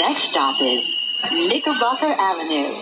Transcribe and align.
Next 0.00 0.30
stop 0.30 0.56
is 0.62 0.80
Knickerbocker 1.30 2.08
Avenue. 2.08 2.72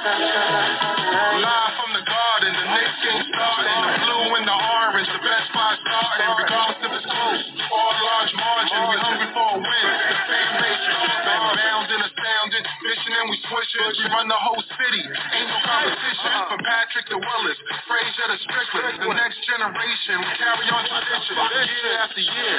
Live 0.00 1.72
from 1.76 1.90
the 1.92 2.00
garden, 2.00 2.52
the 2.56 2.64
Knicks 2.64 3.04
ain't 3.12 3.28
starting. 3.28 3.76
The 3.76 3.92
blue 4.00 4.40
and 4.40 4.48
the 4.48 4.56
orange, 4.56 5.04
the 5.12 5.20
best 5.20 5.52
spot 5.52 5.76
starting. 5.84 6.32
Regardless 6.32 6.80
if 6.80 6.92
it's 6.96 7.04
close, 7.04 7.44
all 7.68 7.92
large 7.92 8.32
margin. 8.40 8.88
We 8.88 8.96
hungry 8.96 9.28
for 9.36 9.48
a 9.52 9.58
win. 9.60 9.68
The 9.68 10.16
fan 10.24 10.50
base 10.56 10.80
jumping, 10.88 11.60
bounding, 11.60 12.00
astounding. 12.00 12.64
Fishing 12.80 13.14
and 13.20 13.28
we 13.28 13.36
swishing. 13.52 13.84
We 14.00 14.08
run 14.16 14.32
the 14.32 14.40
whole 14.40 14.64
city. 14.80 15.04
Ain't 15.04 15.48
no 15.52 15.58
competition. 15.60 16.24
Uh-huh. 16.24 16.56
From 16.56 16.60
Patrick 16.64 17.06
to 17.12 17.20
Willis, 17.20 17.58
Frazier 17.84 18.32
to 18.32 18.38
Strickland. 18.48 18.96
The 19.04 19.12
next 19.12 19.44
generation, 19.44 20.16
we 20.24 20.32
carry 20.40 20.66
on 20.72 20.82
tradition. 20.88 21.36
Year 21.36 22.00
after 22.00 22.24
year, 22.24 22.56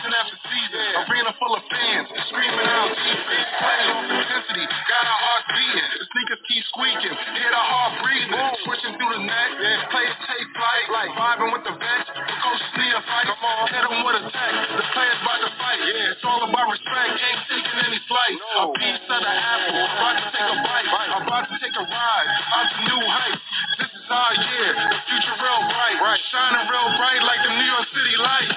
season 0.00 0.16
after 0.16 0.36
season. 0.48 0.86
Arena 1.12 1.32
full 1.36 1.52
of 1.52 1.62
fans, 1.68 2.08
screaming 2.32 2.68
out 2.72 2.88
defense. 2.88 3.48
Playing 3.60 3.90
off 3.92 4.08
intensity, 4.08 4.64
got 4.64 5.04
our 5.04 5.20
hearts 5.20 5.48
beating. 5.52 5.88
The 6.00 6.06
sneakers 6.08 6.40
keep 6.48 6.64
squeaking, 6.72 7.14
hear 7.36 7.50
the 7.52 7.64
heart 7.68 7.92
breathing. 8.00 8.40
Switching 8.64 8.96
through 8.96 9.12
the 9.12 9.22
net, 9.28 9.48
players 9.92 10.16
take 10.24 10.48
flight. 10.56 11.12
Vibing 11.20 11.52
with 11.52 11.64
the 11.68 11.74
vets, 11.76 12.08
the 12.16 12.34
coaches 12.40 12.72
need 12.80 12.92
a 12.96 13.02
fight. 13.04 13.28
Come 13.28 13.44
on, 13.44 13.68
hit 13.68 13.84
with 13.84 14.20
a 14.20 14.22
tech. 14.32 14.52
The 14.72 14.84
players 14.96 15.20
about 15.20 15.40
to 15.44 15.50
fight. 15.60 15.80
It's 15.84 16.24
all 16.24 16.42
about 16.48 16.66
respect, 16.72 17.12
ain't 17.20 17.42
taking 17.52 17.78
any 17.84 18.00
flight. 18.08 18.36
A 18.40 18.64
piece 18.80 19.04
of 19.04 19.20
the 19.20 19.34
apple, 19.36 19.84
about 19.84 20.16
to 20.16 20.26
take 20.32 20.48
a 20.48 20.56
bite. 20.64 20.88
About 21.20 21.44
to 21.44 21.54
take 21.60 21.76
a 21.76 21.84
ride, 21.84 22.28
out 22.56 22.66
to 22.72 22.78
new 22.88 23.02
heights. 23.04 23.44
This 23.84 23.92
is 23.92 24.06
our 24.08 24.32
year, 24.32 24.68
the 24.96 24.98
future 25.12 25.36
real 25.36 25.60
bright. 25.68 25.96
Shining 26.30 26.66
real 26.68 26.88
bright 26.96 27.22
like 27.26 27.42
the 27.44 27.52
New 27.52 27.68
York 27.68 27.86
City 27.92 28.16
lights. 28.16 28.54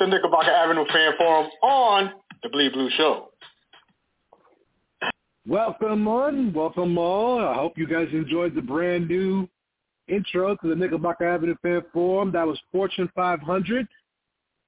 The 0.00 0.06
Knickerbocker 0.06 0.50
Avenue 0.50 0.86
Fan 0.90 1.12
Forum 1.18 1.50
on 1.62 2.12
the 2.42 2.48
Bleed 2.48 2.72
Blue 2.72 2.88
Show. 2.96 3.28
Welcome 5.46 6.08
on, 6.08 6.52
welcome 6.54 6.96
all. 6.96 7.38
I 7.38 7.54
hope 7.54 7.76
you 7.76 7.86
guys 7.86 8.08
enjoyed 8.12 8.54
the 8.54 8.62
brand 8.62 9.08
new 9.08 9.46
intro 10.08 10.56
to 10.56 10.68
the 10.68 10.74
Knickerbocker 10.74 11.28
Avenue 11.28 11.54
Fan 11.60 11.82
Forum. 11.92 12.32
That 12.32 12.46
was 12.46 12.58
Fortune 12.72 13.10
500. 13.14 13.86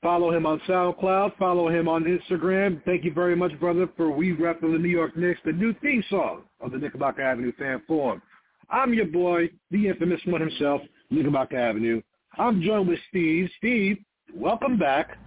Follow 0.02 0.32
him 0.32 0.44
on 0.44 0.60
SoundCloud. 0.68 1.38
Follow 1.38 1.68
him 1.68 1.88
on 1.88 2.04
Instagram. 2.04 2.84
Thank 2.84 3.04
you 3.04 3.12
very 3.12 3.36
much, 3.36 3.58
brother, 3.58 3.88
for 3.96 4.10
We 4.10 4.32
Rep 4.32 4.60
the 4.60 4.66
New 4.66 4.88
York 4.88 5.16
Knicks, 5.16 5.40
the 5.46 5.52
new 5.52 5.74
theme 5.80 6.04
song 6.10 6.42
of 6.60 6.72
the 6.72 6.78
Knickerbocker 6.78 7.22
Avenue 7.22 7.52
Fan 7.58 7.80
Forum. 7.86 8.20
I'm 8.68 8.92
your 8.92 9.06
boy, 9.06 9.48
the 9.70 9.88
infamous 9.88 10.20
one 10.26 10.40
himself, 10.42 10.82
Knickerbocker 11.10 11.56
Avenue. 11.56 12.02
I'm 12.38 12.60
joined 12.60 12.88
with 12.88 12.98
Steve. 13.08 13.48
Steve, 13.58 13.98
welcome 14.34 14.78
back. 14.78 15.18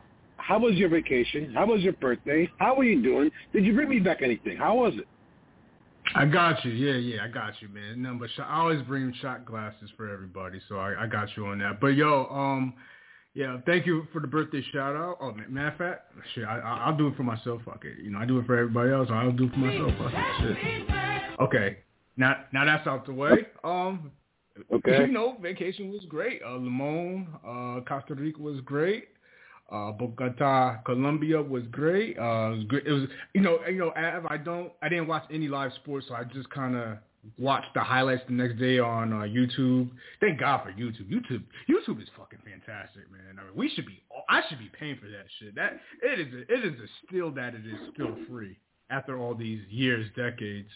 How 0.46 0.60
was 0.60 0.76
your 0.76 0.90
vacation? 0.90 1.54
How 1.56 1.66
was 1.66 1.82
your 1.82 1.94
birthday? 1.94 2.48
How 2.60 2.76
are 2.76 2.84
you 2.84 3.02
doing? 3.02 3.32
Did 3.52 3.66
you 3.66 3.74
bring 3.74 3.90
me 3.90 4.00
back 4.00 4.22
anything? 4.22 4.58
How 4.58 4.76
was 4.76 4.94
it? 4.96 5.08
I 6.14 6.26
got 6.26 6.64
you. 6.64 6.72
Yeah, 6.72 6.98
yeah, 6.98 7.24
I 7.24 7.30
got 7.30 7.54
you, 7.62 7.68
man. 7.70 8.04
No, 8.04 8.14
but 8.20 8.30
I 8.44 8.60
always 8.60 8.82
bring 8.84 9.12
shot 9.22 9.44
glasses 9.44 9.90
for 9.98 10.14
everybody, 10.14 10.62
so 10.70 10.78
I, 10.78 11.06
I 11.06 11.08
got 11.08 11.30
you 11.36 11.48
on 11.48 11.58
that. 11.60 11.82
But 11.82 11.96
yo, 11.96 12.28
um, 12.30 12.76
yeah, 13.34 13.58
thank 13.66 13.88
you 13.88 14.08
for 14.14 14.22
the 14.22 14.28
birthday 14.28 14.64
shout 14.72 14.96
out. 14.96 15.18
Oh, 15.20 15.32
man, 15.32 15.52
matter 15.52 15.70
of 15.70 15.78
fact, 15.78 16.12
shit, 16.36 16.46
I, 16.46 16.60
I, 16.60 16.78
I'll 16.86 16.98
do 16.98 17.08
it 17.08 17.18
for 17.18 17.24
myself. 17.24 17.62
Fuck 17.66 17.84
it, 17.86 18.04
you 18.04 18.12
know, 18.12 18.20
I 18.20 18.26
do 18.26 18.38
it 18.38 18.46
for 18.46 18.56
everybody 18.56 18.92
else. 18.92 19.10
I'll 19.12 19.32
do 19.32 19.46
it 19.46 19.52
for 19.52 19.58
myself. 19.58 19.92
Fuck 19.98 20.14
it, 20.14 20.58
shit. 20.60 21.40
Okay, 21.42 21.78
now 22.18 22.36
now 22.54 22.66
that's 22.66 22.86
out 22.86 23.08
the 23.08 23.14
way. 23.14 23.48
Um, 23.64 24.12
Okay. 24.72 25.02
you 25.02 25.08
know, 25.08 25.36
vacation 25.42 25.90
was 25.92 26.06
great. 26.08 26.42
Uh, 26.42 26.56
Limon, 26.56 27.28
uh, 27.46 27.82
Costa 27.86 28.16
Rica 28.16 28.42
was 28.42 28.62
great. 28.62 29.10
Uh, 29.72 29.92
Bogota, 29.92 30.78
Colombia 30.86 31.42
was 31.42 31.64
great. 31.72 32.18
Uh, 32.20 32.52
it 32.52 32.58
was 32.58 32.64
great. 32.68 32.86
It 32.86 32.92
was, 32.92 33.04
you 33.34 33.42
know, 33.42 33.60
you 33.68 33.80
know, 33.80 33.92
I 33.96 34.38
don't, 34.38 34.72
I 34.82 34.90
didn't 34.90 35.08
watch 35.08 35.24
any 35.32 35.48
live 35.48 35.72
sports, 35.74 36.06
so 36.08 36.14
I 36.14 36.24
just 36.24 36.50
kind 36.52 36.76
of 36.76 36.98
watched 37.40 37.74
the 37.74 37.82
highlights 37.82 38.22
the 38.28 38.34
next 38.34 38.60
day 38.60 38.78
on 38.78 39.12
uh, 39.12 39.26
YouTube. 39.26 39.90
Thank 40.22 40.40
God 40.40 40.62
for 40.64 40.72
YouTube. 40.72 41.10
YouTube, 41.10 41.44
YouTube 41.68 42.02
is 42.02 42.10
fucking 42.16 42.40
fantastic, 42.46 43.12
man. 43.12 43.40
I 43.40 43.44
mean, 43.44 43.54
we 43.56 43.70
should 43.70 43.88
be, 43.88 44.04
I 44.30 44.42
should 44.48 44.60
be 44.60 44.70
paying 44.80 44.98
for 44.98 45.08
that 45.08 45.26
shit. 45.40 45.56
That 45.56 45.80
it 46.04 46.20
is, 46.20 46.34
a, 46.34 46.42
it 46.42 46.74
is 46.74 46.80
a 46.80 47.08
still 47.08 47.32
that 47.32 47.56
it 47.56 47.66
is 47.66 47.80
still 47.94 48.16
free 48.30 48.58
after 48.92 49.18
all 49.18 49.34
these 49.34 49.62
years, 49.70 50.08
decades. 50.16 50.70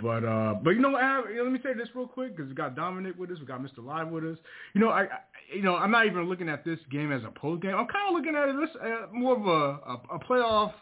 But 0.00 0.24
uh, 0.24 0.54
but 0.62 0.70
you 0.70 0.80
know, 0.80 0.90
let 0.92 1.52
me 1.52 1.58
say 1.62 1.74
this 1.74 1.88
real 1.94 2.06
quick 2.06 2.36
because 2.36 2.48
we 2.48 2.54
got 2.54 2.76
Dominic 2.76 3.18
with 3.18 3.30
us, 3.30 3.38
we 3.40 3.46
got 3.46 3.60
Mr. 3.60 3.84
Live 3.84 4.08
with 4.08 4.24
us. 4.24 4.38
You 4.74 4.80
know, 4.80 4.90
I, 4.90 5.02
I 5.02 5.08
you 5.52 5.62
know 5.62 5.74
I'm 5.74 5.90
not 5.90 6.06
even 6.06 6.28
looking 6.28 6.48
at 6.48 6.64
this 6.64 6.78
game 6.90 7.10
as 7.10 7.22
a 7.24 7.30
post 7.30 7.62
game. 7.62 7.74
I'm 7.74 7.88
kind 7.88 8.08
of 8.08 8.14
looking 8.14 8.36
at 8.36 8.48
it 8.48 8.56
as 8.62 8.76
uh, 8.80 9.06
more 9.12 9.36
of 9.36 9.46
a, 9.46 9.90
a 9.90 10.16
a 10.16 10.18
playoff 10.20 10.72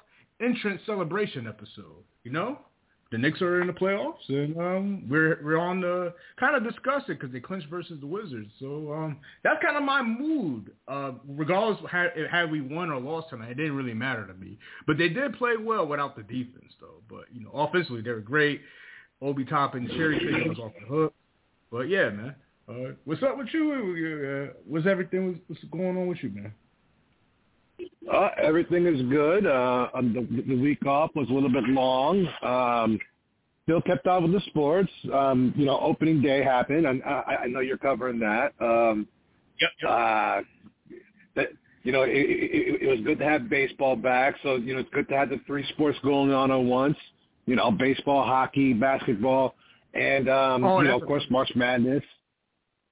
entrance 0.43 0.83
celebration 0.85 1.47
episode. 1.47 2.05
You 2.25 2.33
know, 2.33 2.59
the 3.11 3.19
Knicks 3.19 3.43
are 3.43 3.61
in 3.61 3.67
the 3.67 3.73
playoffs, 3.73 4.29
and 4.29 4.57
um, 4.59 5.09
we're 5.09 5.41
we're 5.43 5.59
on 5.59 5.81
the 5.81 6.15
kind 6.39 6.55
of 6.55 6.71
discuss 6.71 7.03
it 7.09 7.19
because 7.19 7.33
they 7.33 7.41
clinched 7.41 7.69
versus 7.69 7.99
the 8.01 8.07
Wizards. 8.07 8.51
So 8.61 8.93
um, 8.93 9.17
that's 9.43 9.63
kind 9.63 9.77
of 9.77 9.83
my 9.83 10.03
mood. 10.03 10.71
Uh, 10.87 11.13
regardless 11.27 11.83
of 11.83 11.91
had 11.91 12.51
we 12.51 12.61
won 12.61 12.91
or 12.91 13.01
lost 13.01 13.31
tonight, 13.31 13.53
it 13.53 13.55
didn't 13.55 13.77
really 13.77 13.95
matter 13.95 14.27
to 14.27 14.35
me. 14.35 14.59
But 14.87 14.99
they 14.99 15.09
did 15.09 15.39
play 15.39 15.57
well 15.59 15.87
without 15.87 16.17
the 16.17 16.23
defense, 16.23 16.73
though. 16.81 17.03
But 17.09 17.25
you 17.33 17.43
know, 17.43 17.51
offensively 17.51 18.03
they 18.03 18.11
were 18.11 18.21
great. 18.21 18.61
Obi 19.23 19.45
Toppin, 19.45 19.89
cherry 19.89 20.19
picking 20.19 20.49
was 20.49 20.59
off 20.59 20.73
the 20.81 20.87
hook. 20.87 21.15
But 21.71 21.89
yeah, 21.89 22.11
man. 22.11 22.35
Uh, 22.69 22.93
what's 23.05 23.23
up 23.23 23.37
with 23.37 23.49
you? 23.53 24.51
Uh, 24.53 24.53
what's 24.67 24.87
everything? 24.87 25.41
What's 25.49 25.63
going 25.65 25.97
on 25.97 26.07
with 26.07 26.19
you, 26.23 26.31
man? 26.31 26.55
Uh, 28.13 28.31
everything 28.43 28.87
is 28.87 29.03
good. 29.11 29.47
Uh, 29.47 29.89
um, 29.95 30.15
the, 30.15 30.55
the 30.55 30.61
week 30.61 30.85
off 30.87 31.11
was 31.15 31.29
a 31.29 31.33
little 31.33 31.51
bit 31.53 31.65
long. 31.65 32.27
Um, 32.43 32.99
still 33.65 33.83
kept 33.83 34.07
on 34.07 34.23
with 34.25 34.33
the 34.33 34.41
sports. 34.51 34.91
Um, 35.13 35.53
you 35.57 35.67
know, 35.67 35.79
opening 35.81 36.23
day 36.23 36.43
happened, 36.43 36.87
and 36.87 37.03
I, 37.03 37.39
I 37.43 37.47
know 37.47 37.61
you're 37.61 37.79
covering 37.79 38.19
that. 38.21 38.53
Um, 38.61 39.07
Yep. 39.61 39.91
uh, 39.91 40.41
that 41.37 41.49
you 41.83 41.93
know, 41.93 42.03
it, 42.03 42.11
it, 42.11 42.83
it 42.83 42.89
was 42.89 43.01
good 43.05 43.19
to 43.19 43.25
have 43.27 43.51
baseball 43.51 43.95
back. 43.95 44.37
So 44.43 44.57
you 44.57 44.73
know, 44.75 44.81
it's 44.81 44.91
good 44.91 45.09
to 45.09 45.17
have 45.17 45.29
the 45.29 45.41
three 45.47 45.67
sports 45.75 45.99
going 46.03 46.33
on 46.33 46.51
at 46.51 46.57
once. 46.57 46.97
You 47.47 47.57
know, 47.57 47.71
baseball, 47.71 48.25
hockey, 48.25 48.73
basketball, 48.73 49.55
and 49.95 50.29
um, 50.29 50.65
Oh, 50.65 50.81
you 50.81 50.89
know, 50.89 51.01
of 51.01 51.07
course, 51.07 51.25
March 51.31 51.51
Madness. 51.57 52.03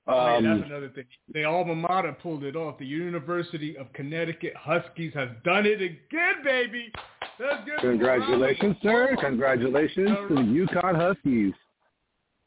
Man, 0.07 0.47
Um, 0.47 0.59
that's 0.61 0.71
another 0.71 0.89
thing. 0.89 1.05
The 1.35 1.45
alma 1.45 1.75
mater 1.75 2.13
pulled 2.23 2.43
it 2.43 2.57
off. 2.57 2.79
The 2.79 2.87
University 2.87 3.77
of 3.77 3.93
Connecticut 3.93 4.55
Huskies 4.57 5.13
has 5.15 5.29
done 5.45 5.67
it 5.67 5.83
again, 5.83 6.43
baby. 6.43 6.91
Let's 7.39 7.65
give 7.67 7.77
them 7.83 8.01
a 8.01 8.05
round 8.05 8.23
of 8.23 8.29
congratulations, 8.31 8.77
sir! 8.83 9.17
Congratulations 9.21 10.09
to 10.29 10.35
the 10.35 10.41
UConn 10.41 10.97
Huskies, 10.97 11.53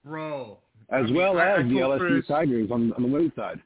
bro. 0.03 0.57
as 0.89 1.03
I 1.03 1.05
mean, 1.05 1.15
well 1.15 1.37
I- 1.37 1.43
I 1.43 1.59
as 1.59 1.67
the 1.69 1.75
LSU 1.75 2.27
Tigers 2.27 2.71
on, 2.71 2.91
on 2.93 3.03
the 3.03 3.07
women's 3.07 3.35
side. 3.35 3.61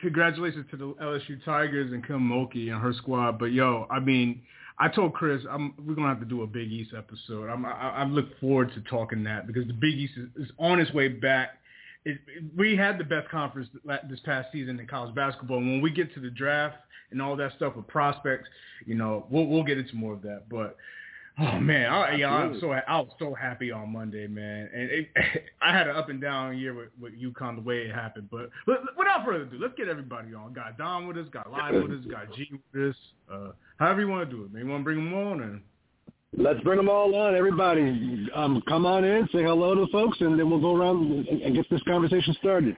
Congratulations 0.00 0.66
to 0.70 0.76
the 0.76 0.94
LSU 0.94 1.42
Tigers 1.44 1.92
and 1.92 2.04
Kim 2.06 2.20
Mulkey 2.28 2.72
and 2.72 2.80
her 2.82 2.92
squad. 2.94 3.38
But 3.38 3.52
yo, 3.52 3.86
I 3.90 4.00
mean, 4.00 4.42
I 4.78 4.88
told 4.88 5.14
Chris 5.14 5.42
I'm 5.48 5.74
we're 5.86 5.94
gonna 5.94 6.08
have 6.08 6.20
to 6.20 6.26
do 6.26 6.42
a 6.42 6.46
Big 6.46 6.70
East 6.72 6.92
episode. 6.96 7.48
I'm, 7.48 7.64
I, 7.64 7.70
I 7.70 8.04
look 8.04 8.38
forward 8.40 8.72
to 8.74 8.80
talking 8.90 9.22
that 9.24 9.46
because 9.46 9.66
the 9.66 9.72
Big 9.72 9.94
East 9.94 10.14
is, 10.16 10.46
is 10.46 10.52
on 10.58 10.80
its 10.80 10.92
way 10.92 11.08
back. 11.08 11.58
It, 12.04 12.18
it- 12.26 12.44
we 12.56 12.76
had 12.76 12.98
the 12.98 13.04
best 13.04 13.28
conference 13.30 13.68
this 14.10 14.20
past 14.24 14.48
season 14.52 14.78
in 14.80 14.86
college 14.86 15.14
basketball. 15.14 15.58
When 15.58 15.80
we 15.80 15.90
get 15.90 16.12
to 16.14 16.20
the 16.20 16.30
draft 16.30 16.76
and 17.10 17.22
all 17.22 17.36
that 17.36 17.52
stuff 17.56 17.76
with 17.76 17.86
prospects, 17.86 18.48
you 18.84 18.94
know, 18.96 19.26
we'll 19.30 19.46
we'll 19.46 19.62
get 19.64 19.78
into 19.78 19.94
more 19.94 20.12
of 20.14 20.22
that. 20.22 20.48
But 20.50 20.76
oh 21.38 21.58
man, 21.58 21.90
I, 21.90 22.14
yeah, 22.16 22.30
I'm 22.30 22.60
so 22.60 22.72
I 22.72 22.98
was 23.00 23.10
so 23.18 23.34
happy 23.34 23.70
on 23.70 23.92
Monday, 23.92 24.26
man. 24.26 24.68
And 24.74 24.90
it, 24.90 25.08
I 25.62 25.76
had 25.76 25.88
an 25.88 25.96
up 25.96 26.08
and 26.08 26.20
down 26.20 26.58
year 26.58 26.74
with 26.74 26.88
with 27.00 27.12
UConn 27.20 27.56
the 27.56 27.62
way 27.62 27.82
it 27.82 27.94
happened. 27.94 28.28
But, 28.30 28.50
but 28.66 28.80
without 28.96 29.24
further 29.24 29.44
ado, 29.44 29.58
let's 29.60 29.74
get 29.76 29.88
everybody 29.88 30.34
on. 30.34 30.52
Got 30.52 30.78
Dom 30.78 31.06
with 31.06 31.16
us, 31.18 31.26
got 31.32 31.50
Live 31.50 31.74
with 31.74 31.92
us, 31.92 32.04
got 32.10 32.32
G 32.34 32.48
with 32.72 32.90
us. 32.90 32.96
Uh, 33.32 33.52
however 33.78 34.00
you 34.00 34.08
want 34.08 34.28
to 34.28 34.36
do 34.36 34.44
it, 34.44 34.52
man. 34.52 34.64
You 34.64 34.70
want 34.70 34.80
to 34.80 34.84
bring 34.84 35.04
them 35.04 35.14
on 35.14 35.40
and. 35.42 35.60
Let's 36.36 36.60
bring 36.62 36.78
them 36.78 36.88
all 36.88 37.14
on, 37.14 37.36
everybody. 37.36 38.28
Um, 38.34 38.60
come 38.66 38.86
on 38.86 39.04
in, 39.04 39.28
say 39.30 39.44
hello 39.44 39.76
to 39.76 39.86
folks, 39.92 40.20
and 40.20 40.36
then 40.36 40.50
we'll 40.50 40.60
go 40.60 40.74
around 40.74 41.28
and, 41.28 41.42
and 41.42 41.54
get 41.54 41.70
this 41.70 41.80
conversation 41.84 42.34
started. 42.40 42.76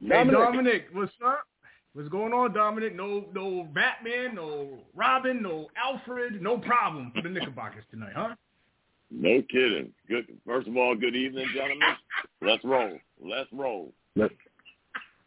Hey 0.00 0.24
Dominic, 0.24 0.86
what's 0.94 1.12
up? 1.24 1.44
What's 1.94 2.08
going 2.08 2.32
on, 2.32 2.54
Dominic? 2.54 2.96
No, 2.96 3.26
no 3.34 3.68
Batman, 3.74 4.34
no 4.34 4.78
Robin, 4.94 5.42
no 5.42 5.68
Alfred, 5.76 6.40
no 6.40 6.56
problem 6.56 7.12
for 7.14 7.20
the 7.20 7.28
Knickerbockers 7.28 7.84
tonight, 7.90 8.12
huh? 8.16 8.34
No 9.10 9.42
kidding. 9.50 9.92
Good. 10.08 10.26
First 10.46 10.68
of 10.68 10.76
all, 10.76 10.94
good 10.96 11.14
evening, 11.14 11.46
gentlemen. 11.54 11.88
Let's 12.40 12.64
roll. 12.64 12.98
Let's 13.22 13.52
roll. 13.52 13.92
Let- 14.16 14.30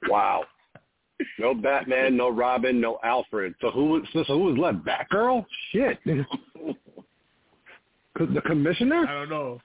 wow. 0.08 0.44
No 1.38 1.54
Batman, 1.54 2.18
no 2.18 2.30
Robin, 2.30 2.82
no 2.82 2.98
Alfred. 3.04 3.54
So 3.62 3.70
who 3.70 3.86
was 3.86 4.02
so, 4.12 4.24
so 4.26 4.34
who 4.34 4.46
was 4.46 4.58
left? 4.58 4.80
Batgirl? 4.86 5.46
Shit. 5.72 6.00
the 8.16 8.42
commissioner? 8.46 9.06
I 9.08 9.14
don't 9.14 9.30
know. 9.30 9.62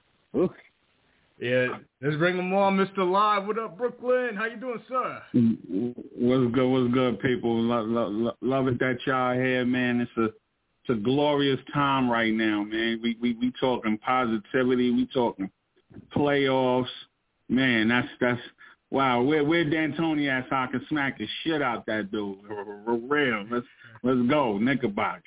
Yeah, 1.41 1.69
let's 2.03 2.17
bring 2.17 2.37
him 2.37 2.53
on, 2.53 2.77
Mr. 2.77 2.99
Live. 2.99 3.47
What 3.47 3.57
up, 3.57 3.75
Brooklyn? 3.75 4.35
How 4.35 4.45
you 4.45 4.57
doing, 4.57 4.79
sir? 4.87 5.23
What's 5.33 6.53
good? 6.53 6.69
What's 6.69 6.93
good, 6.93 7.19
people? 7.19 7.59
Love, 7.59 7.87
love, 7.87 8.35
love 8.41 8.67
it 8.67 8.77
that 8.77 8.99
y'all 9.07 9.33
here, 9.33 9.65
man. 9.65 10.01
It's 10.01 10.11
a 10.17 10.25
it's 10.25 10.89
a 10.89 11.01
glorious 11.01 11.59
time 11.73 12.07
right 12.07 12.31
now, 12.31 12.63
man. 12.63 12.99
We 13.01 13.17
we 13.19 13.33
we 13.33 13.51
talking 13.59 13.97
positivity. 13.97 14.91
We 14.91 15.07
talking 15.07 15.49
playoffs, 16.15 16.85
man. 17.49 17.87
That's 17.87 18.07
that's 18.19 18.41
wow. 18.91 19.23
Where 19.23 19.43
where 19.43 19.65
D'Antoni 19.65 20.29
at? 20.29 20.47
So 20.47 20.55
I 20.55 20.67
can 20.67 20.85
smack 20.89 21.17
the 21.17 21.27
shit 21.43 21.63
out 21.63 21.87
that 21.87 22.11
dude. 22.11 22.37
For 22.47 22.97
real. 22.97 23.47
Let's 23.49 23.65
let's 24.03 24.29
go, 24.29 24.59
Knickerbockers. 24.59 25.23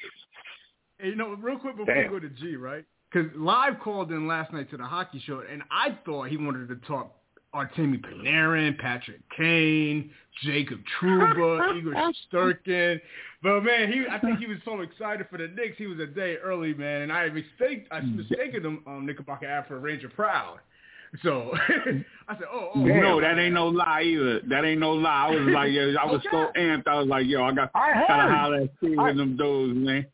Hey, 0.98 1.08
you 1.08 1.16
know, 1.16 1.30
real 1.30 1.58
quick 1.58 1.76
before 1.76 1.92
Damn. 1.92 2.12
we 2.12 2.20
go 2.20 2.28
to 2.28 2.32
G, 2.34 2.54
right? 2.54 2.84
Because 3.14 3.30
Live 3.36 3.78
called 3.80 4.10
in 4.10 4.26
last 4.26 4.52
night 4.52 4.68
to 4.70 4.76
the 4.76 4.84
hockey 4.84 5.22
show, 5.24 5.42
and 5.50 5.62
I 5.70 5.96
thought 6.04 6.28
he 6.28 6.36
wanted 6.36 6.68
to 6.68 6.76
talk 6.86 7.14
Artemi 7.54 8.00
Panarin, 8.04 8.76
Patrick 8.76 9.20
Kane, 9.36 10.10
Jacob 10.42 10.80
Trouba, 11.00 11.76
Igor 11.78 12.12
Sturkin. 12.32 13.00
But 13.40 13.60
man, 13.60 13.92
he 13.92 14.04
I 14.10 14.18
think 14.18 14.40
he 14.40 14.46
was 14.46 14.58
so 14.64 14.80
excited 14.80 15.26
for 15.30 15.38
the 15.38 15.46
Knicks, 15.46 15.78
he 15.78 15.86
was 15.86 16.00
a 16.00 16.06
day 16.06 16.36
early, 16.42 16.74
man. 16.74 17.02
And 17.02 17.12
I 17.12 17.28
mistake 17.28 17.86
I 17.92 18.00
mistaken 18.00 18.64
him 18.64 18.82
um, 18.86 19.06
Knickerbocker 19.06 19.46
ad 19.46 19.66
for 19.68 19.78
Ranger 19.78 20.08
Proud. 20.08 20.58
So 21.22 21.52
I 22.28 22.34
said, 22.36 22.48
oh, 22.52 22.70
oh, 22.74 22.80
No, 22.80 23.20
that 23.20 23.38
ain't 23.38 23.54
no 23.54 23.68
lie 23.68 24.02
either. 24.02 24.40
That 24.48 24.64
ain't 24.64 24.80
no 24.80 24.92
lie. 24.92 25.28
I 25.28 25.30
was 25.30 25.54
like, 25.54 25.70
yo, 25.70 25.94
I 25.94 26.04
was 26.06 26.20
so 26.28 26.48
amped. 26.56 26.88
I 26.88 26.98
was 26.98 27.06
like, 27.06 27.26
yo, 27.26 27.44
I 27.44 27.52
got 27.52 27.70
I 27.76 28.04
gotta 28.08 28.22
heard. 28.22 28.30
holler 28.36 28.56
at 28.62 28.70
Steve 28.78 28.98
I- 28.98 29.10
and 29.10 29.20
them 29.20 29.36
dudes, 29.36 29.78
man. 29.78 30.06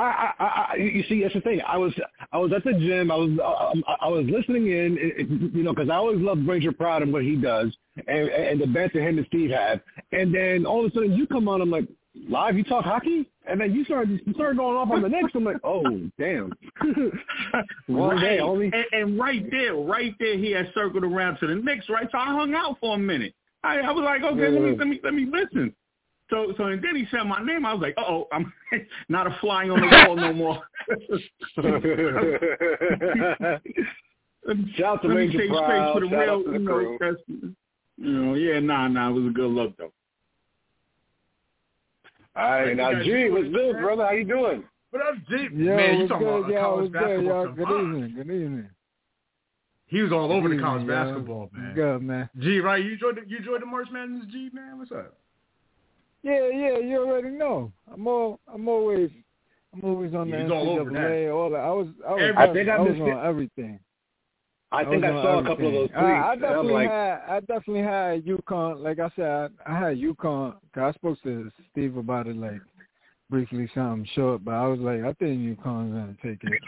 I, 0.00 0.32
I, 0.38 0.44
I, 0.72 0.76
you 0.76 1.02
see, 1.08 1.22
that's 1.22 1.34
the 1.34 1.40
thing. 1.40 1.60
I 1.66 1.76
was, 1.76 1.92
I 2.32 2.38
was 2.38 2.52
at 2.52 2.64
the 2.64 2.72
gym. 2.72 3.10
I 3.10 3.16
was, 3.16 3.30
um, 3.30 3.84
I, 3.86 4.06
I 4.06 4.08
was 4.08 4.26
listening 4.30 4.66
in, 4.68 4.96
it- 5.00 5.28
you 5.54 5.62
know, 5.62 5.72
because 5.74 5.90
I 5.90 5.94
always 5.94 6.20
love 6.20 6.38
Ranger 6.46 6.72
Proud 6.72 7.02
and 7.02 7.12
what 7.12 7.22
he 7.22 7.36
does, 7.36 7.76
and, 8.06 8.28
and 8.28 8.60
the 8.60 8.66
banter 8.66 9.00
him 9.00 9.18
and 9.18 9.26
Steve 9.26 9.50
have. 9.50 9.80
And 10.12 10.34
then 10.34 10.66
all 10.66 10.84
of 10.84 10.90
a 10.90 10.94
sudden, 10.94 11.12
you 11.14 11.26
come 11.26 11.48
on. 11.48 11.60
I'm 11.60 11.70
like, 11.70 11.88
live. 12.28 12.56
You 12.56 12.64
talk 12.64 12.84
hockey, 12.84 13.28
and 13.48 13.60
then 13.60 13.74
you 13.74 13.84
start, 13.84 14.08
you 14.08 14.20
start 14.34 14.56
going 14.56 14.76
off 14.76 14.90
on 14.90 15.02
the 15.02 15.08
Knicks. 15.08 15.32
I'm 15.34 15.44
like, 15.44 15.56
oh, 15.64 15.82
damn. 16.18 16.52
One 17.86 18.20
day 18.20 18.38
only. 18.40 18.66
And, 18.72 18.84
and 18.92 19.18
right 19.18 19.44
there, 19.50 19.74
right 19.74 20.14
there, 20.18 20.36
he 20.36 20.52
had 20.52 20.70
circled 20.74 21.04
around 21.04 21.38
to 21.38 21.46
the 21.46 21.54
Knicks, 21.56 21.88
right? 21.88 22.08
So 22.10 22.18
I 22.18 22.26
hung 22.26 22.54
out 22.54 22.76
for 22.80 22.94
a 22.94 22.98
minute. 22.98 23.34
I, 23.64 23.78
I 23.78 23.90
was 23.90 24.04
like, 24.04 24.22
okay, 24.22 24.48
let 24.48 24.62
me 24.62 24.76
let 24.78 24.86
me 24.86 25.00
let 25.02 25.14
me 25.14 25.26
listen. 25.30 25.74
So 26.30 26.52
so 26.56 26.64
and 26.64 26.82
then 26.82 26.96
he 26.96 27.06
said 27.10 27.22
my 27.24 27.42
name. 27.42 27.64
I 27.64 27.72
was 27.72 27.82
like, 27.82 27.94
uh 27.96 28.02
oh, 28.06 28.28
I'm 28.32 28.52
not 29.08 29.26
a 29.26 29.36
fly 29.40 29.68
on 29.68 29.80
the 29.80 29.86
wall 30.06 30.16
no 30.16 30.32
more. 30.32 30.62
Shout 34.76 34.94
out 34.94 35.02
to 35.02 35.08
Let 35.08 35.14
me 35.16 35.22
Ranger 35.22 35.38
say 35.38 35.44
straight 35.46 35.58
Proud. 35.58 35.94
for 35.94 36.00
the 36.00 36.08
Shout 36.08 36.18
real, 36.20 36.30
out 36.34 36.44
to 36.44 36.50
the 36.52 36.58
you 36.58 36.64
know, 36.64 36.72
crew. 36.72 36.98
that's, 37.00 37.16
you 37.28 38.12
know, 38.12 38.34
yeah, 38.34 38.60
nah, 38.60 38.88
nah, 38.88 39.10
it 39.10 39.12
was 39.12 39.26
a 39.26 39.30
good 39.30 39.50
look 39.50 39.76
though. 39.76 39.92
All 42.36 42.50
right, 42.50 42.76
now 42.76 42.92
guys 42.92 43.04
G, 43.04 43.28
what's 43.30 43.46
it, 43.46 43.52
good, 43.52 43.76
brother? 43.80 44.04
How 44.06 44.12
you 44.12 44.24
doing? 44.24 44.64
What 44.90 45.02
up, 45.06 45.14
G? 45.28 45.48
Yo, 45.52 45.76
man, 45.76 46.00
you 46.00 46.08
talking 46.08 46.26
good, 46.26 46.38
about 46.38 46.50
y'all? 46.50 46.60
college 46.62 46.92
What's 46.92 47.04
good, 47.04 47.26
basketball? 47.26 47.44
y'all? 47.44 47.54
Good 47.54 47.66
savant. 47.68 47.96
evening. 47.96 48.14
Good 48.14 48.30
evening. 48.42 48.68
He 49.86 50.02
was 50.02 50.12
all 50.12 50.32
over 50.32 50.48
Good 50.48 50.58
the 50.58 50.62
college 50.62 50.82
evening, 50.82 50.96
y'all. 50.96 51.04
basketball, 51.06 51.50
man. 51.52 51.74
Good, 51.74 52.02
man. 52.02 52.30
G, 52.38 52.60
right? 52.60 52.82
You 52.84 52.92
enjoyed 52.92 53.16
the, 53.16 53.22
you 53.28 53.36
enjoyed 53.38 53.62
the 53.62 53.66
March 53.66 53.88
Madness, 53.92 54.26
G, 54.30 54.50
man? 54.52 54.78
What's 54.78 54.92
up? 54.92 55.14
Yeah, 56.22 56.48
yeah, 56.52 56.78
you 56.78 56.98
already 56.98 57.30
know. 57.30 57.72
I'm 57.92 58.06
all, 58.06 58.40
I'm 58.52 58.68
always, 58.68 59.10
I'm 59.72 59.84
always 59.84 60.14
on 60.14 60.28
Yeah, 60.28 60.38
the 60.38 60.42
he's 60.42 60.52
all 60.52 60.70
over 60.78 60.90
All 61.30 61.50
that. 61.50 61.60
I 61.60 61.70
was, 61.70 61.88
I 62.06 62.10
was, 62.12 62.34
I 62.36 62.52
think 62.52 62.68
I 62.68 62.74
I 62.74 62.78
was 62.78 62.88
missed 62.90 63.00
it. 63.00 63.12
on 63.12 63.26
everything. 63.26 63.80
I 64.70 64.84
think 64.84 65.04
I 65.04 65.10
was 65.10 65.18
on 65.18 65.24
saw 65.24 65.38
a 65.38 65.42
couple 65.44 65.68
of 65.68 65.72
those 65.72 65.88
everything. 65.94 66.14
tweets. 66.14 66.22
I, 66.24 66.30
I 66.30 66.36
definitely 66.36 66.72
like, 66.74 66.90
had, 66.90 67.20
I 67.28 67.40
definitely 67.40 67.82
had 67.82 68.24
UConn. 68.24 68.80
Like 68.82 68.98
I 68.98 69.10
said, 69.16 69.50
I, 69.66 69.72
I 69.72 69.78
had 69.78 69.96
UConn. 69.96 70.54
Cause 70.74 70.82
I 70.82 70.92
spoke 70.92 71.22
to 71.22 71.50
Steve 71.72 71.96
about 71.96 72.26
it 72.26 72.36
like 72.36 72.60
briefly, 73.30 73.70
something 73.74 74.06
short. 74.14 74.44
But 74.44 74.54
I 74.54 74.66
was 74.66 74.80
like, 74.80 75.00
I 75.00 75.12
think 75.14 75.40
UConn's 75.40 75.92
gonna 75.92 76.16
take 76.22 76.42
it. 76.44 76.60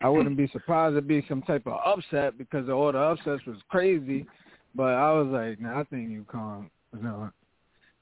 I 0.00 0.08
wouldn't 0.08 0.36
be 0.36 0.46
surprised 0.48 0.92
it'd 0.92 1.08
be 1.08 1.24
some 1.28 1.42
type 1.42 1.66
of 1.66 1.80
upset 1.84 2.38
because 2.38 2.68
all 2.68 2.92
the 2.92 2.98
upsets 2.98 3.44
was 3.46 3.56
crazy. 3.68 4.26
But 4.74 4.94
I 4.94 5.12
was 5.12 5.26
like, 5.26 5.60
nah, 5.60 5.80
I 5.80 5.84
think 5.84 6.10
UConn 6.10 6.70
was 6.92 7.02
gonna. 7.02 7.32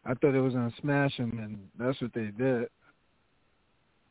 I 0.08 0.14
thought 0.14 0.35
it 0.35 0.41
was 0.41 0.55
gonna 0.55 0.73
smash 0.81 1.17
them, 1.17 1.38
and 1.38 1.69
that's 1.79 2.00
what 2.00 2.12
they 2.14 2.31
did. 2.38 2.69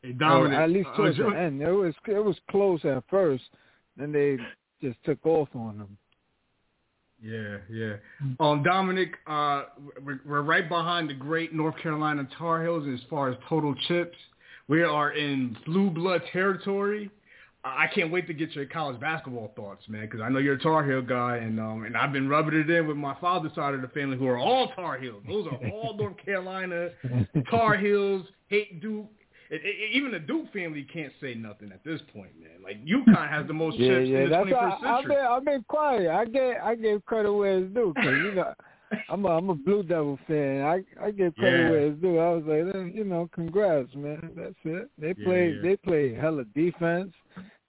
Hey, 0.02 0.14
Or 0.20 0.52
at 0.52 0.70
least 0.70 0.88
uh, 0.92 0.96
towards 0.96 1.16
Joe- 1.16 1.30
the 1.30 1.38
end, 1.38 1.62
it 1.62 1.70
was 1.70 1.94
it 2.06 2.24
was 2.24 2.36
close 2.50 2.84
at 2.84 3.02
first, 3.08 3.44
then 3.96 4.12
they 4.12 4.38
just 4.80 5.02
took 5.04 5.24
off 5.24 5.48
on 5.54 5.78
them. 5.78 5.96
Yeah, 7.22 7.56
yeah. 7.70 7.94
Um, 8.40 8.62
Dominic, 8.62 9.14
uh, 9.26 9.64
we're, 10.04 10.20
we're 10.26 10.42
right 10.42 10.68
behind 10.68 11.08
the 11.08 11.14
great 11.14 11.54
North 11.54 11.76
Carolina 11.78 12.28
Tar 12.36 12.62
Heels 12.62 12.86
as 12.92 13.00
far 13.08 13.30
as 13.30 13.38
total 13.48 13.74
chips. 13.88 14.16
We 14.68 14.82
are 14.82 15.12
in 15.12 15.56
blue 15.64 15.88
blood 15.90 16.22
territory. 16.32 17.10
I 17.66 17.86
can't 17.94 18.10
wait 18.12 18.26
to 18.28 18.34
get 18.34 18.52
your 18.54 18.66
college 18.66 19.00
basketball 19.00 19.52
thoughts, 19.56 19.82
man, 19.88 20.02
because 20.02 20.20
I 20.20 20.28
know 20.28 20.38
you're 20.38 20.54
a 20.54 20.58
Tar 20.60 20.84
Heel 20.84 21.02
guy, 21.02 21.38
and 21.38 21.58
um, 21.58 21.84
and 21.84 21.96
I've 21.96 22.12
been 22.12 22.28
rubbing 22.28 22.54
it 22.58 22.70
in 22.70 22.86
with 22.86 22.96
my 22.96 23.14
father's 23.20 23.54
side 23.54 23.74
of 23.74 23.82
the 23.82 23.88
family, 23.88 24.16
who 24.16 24.26
are 24.26 24.38
all 24.38 24.68
Tar 24.74 24.98
Heels. 24.98 25.22
Those 25.26 25.46
are 25.46 25.56
all 25.70 25.94
North 25.98 26.16
Carolina 26.24 26.90
Tar 27.50 27.76
Heels. 27.76 28.26
Hate 28.48 28.80
Duke. 28.80 29.06
It, 29.50 29.60
it, 29.64 29.92
even 29.96 30.10
the 30.10 30.18
Duke 30.18 30.52
family 30.52 30.86
can't 30.92 31.12
say 31.20 31.34
nothing 31.34 31.70
at 31.72 31.84
this 31.84 32.00
point, 32.12 32.32
man. 32.40 32.62
Like 32.62 32.84
UConn 32.84 33.28
has 33.28 33.46
the 33.46 33.52
most 33.52 33.76
Yeah, 33.78 33.98
chips 33.98 34.08
yeah, 34.08 34.18
in 34.18 34.24
the 34.24 34.30
that's 34.30 34.44
21st 34.44 34.52
why 34.52 34.70
I've 34.70 34.80
century. 34.96 35.14
been 35.16 35.26
I've 35.26 35.44
been 35.44 35.64
quiet. 35.68 36.10
I 36.10 36.24
get 36.24 36.56
I 36.62 36.74
give 36.74 37.04
credit 37.06 37.32
where 37.32 37.58
it's 37.58 37.72
due 37.74 37.92
because 37.94 38.22
you 38.24 38.32
know 38.32 38.52
I'm 39.08 39.24
a 39.24 39.28
I'm 39.28 39.50
a 39.50 39.54
Blue 39.54 39.82
Devil 39.84 40.18
fan. 40.26 40.62
I 40.62 40.82
I 41.00 41.10
give 41.12 41.34
credit 41.36 41.62
Yeah. 41.64 41.70
where 41.70 41.86
it's 41.86 42.00
due. 42.02 42.18
I 42.18 42.30
was 42.30 42.44
like, 42.44 42.94
you 42.94 43.04
know, 43.04 43.28
congrats, 43.32 43.94
man. 43.94 44.30
That's 44.36 44.54
it. 44.64 44.90
They 44.98 45.14
Yeah, 45.16 45.24
played 45.24 45.56
yeah. 45.56 45.62
they 45.62 45.76
played 45.76 46.16
hella 46.16 46.44
defense. 46.54 47.12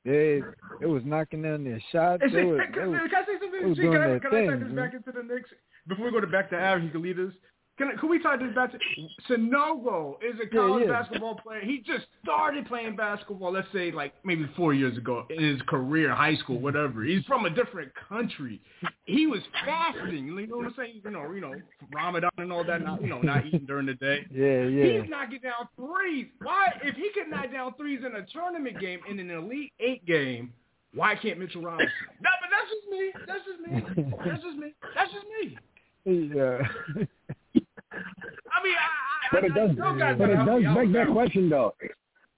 They 0.07 0.42
it 0.80 0.86
was 0.86 1.04
knocking 1.04 1.42
down 1.42 1.65
their 1.65 1.83
shots. 1.92 2.24
They 2.31 2.45
was, 2.45 2.62
can, 2.74 2.80
they 2.80 2.88
was, 2.88 3.12
can 3.12 3.24
I 3.24 3.25
say 3.27 3.36
something? 3.42 3.69
was 3.69 3.77
can 3.77 3.88
I, 3.89 4.19
can 4.19 4.27
I 4.27 4.48
thing, 4.48 4.63
this 4.63 4.71
back 4.71 4.94
into 4.94 5.12
the 5.12 5.21
Knicks 5.21 5.50
before 5.86 6.06
we 6.06 6.12
go 6.12 6.21
to 6.21 6.27
back 6.27 6.50
to 6.51 6.56
Aaron? 6.56 6.83
He 6.83 6.89
can 6.89 7.01
lead 7.01 7.19
us. 7.19 7.33
Can, 7.77 7.95
can 7.97 8.09
we 8.09 8.18
tie 8.19 8.38
this 8.38 8.53
back 8.56 8.71
to 8.71 8.79
is 10.21 10.35
a 10.44 10.47
college 10.47 10.85
yeah. 10.88 11.01
basketball 11.01 11.35
player. 11.35 11.62
He 11.62 11.83
just 11.85 12.06
started 12.24 12.65
playing 12.65 12.95
basketball. 12.95 13.51
Let's 13.53 13.68
say 13.71 13.91
like 13.91 14.13
maybe 14.24 14.50
four 14.56 14.74
years 14.74 14.97
ago 14.97 15.25
in 15.29 15.44
his 15.44 15.62
career, 15.68 16.13
high 16.13 16.35
school, 16.38 16.59
whatever. 16.59 17.03
He's 17.03 17.24
from 17.25 17.45
a 17.45 17.51
different 17.51 17.91
country. 18.09 18.59
He 19.06 19.27
was 19.27 19.41
fasting. 19.63 20.25
You 20.25 20.47
know 20.47 20.57
what 20.57 20.65
I'm 20.65 20.74
saying? 20.75 21.01
You 21.03 21.12
know, 21.12 21.31
you 21.31 21.41
know, 21.41 21.53
Ramadan 21.94 22.31
and 22.40 22.51
all 22.51 22.63
that. 22.63 22.83
Not 22.83 23.01
you 23.01 23.09
know, 23.09 23.21
not 23.21 23.45
eating 23.45 23.66
during 23.68 23.85
the 23.85 23.94
day. 23.94 24.25
yeah, 24.31 24.63
yeah. 24.63 25.01
He's 25.01 25.09
knocking 25.09 25.42
down 25.42 25.68
threes. 25.75 26.28
Why, 26.42 26.69
if 26.83 26.95
he 26.95 27.11
can 27.13 27.30
knock 27.30 27.51
down 27.51 27.75
threes 27.75 27.99
in 28.04 28.16
a 28.16 28.25
tournament 28.33 28.80
game 28.80 29.01
in 29.07 29.19
an 29.19 29.30
Elite 29.30 29.71
Eight 29.80 30.04
game, 30.06 30.51
why 30.95 31.16
can't 31.16 31.37
Mitchell 31.37 31.61
Robinson? 31.61 31.92
no, 32.21 32.30
but 32.42 32.49
that's 32.49 32.69
just 32.71 32.87
me. 32.90 33.13
That's 33.28 33.45
just 33.45 33.59
me. 33.61 34.13
That's 34.25 34.44
just 34.44 34.57
me. 34.57 34.73
That's 34.95 35.11
just 35.13 35.25
me. 35.40 35.57
Yeah. 36.35 37.06
I 38.59 38.64
mean, 38.64 38.73
I, 38.73 38.85
I, 38.85 39.30
But 39.31 39.44
it 39.44 39.54
does, 39.54 39.71
but 40.18 40.30
it 40.30 40.45
does 40.45 40.76
beg 40.76 40.94
that 40.94 41.07
question 41.11 41.49
though. 41.49 41.76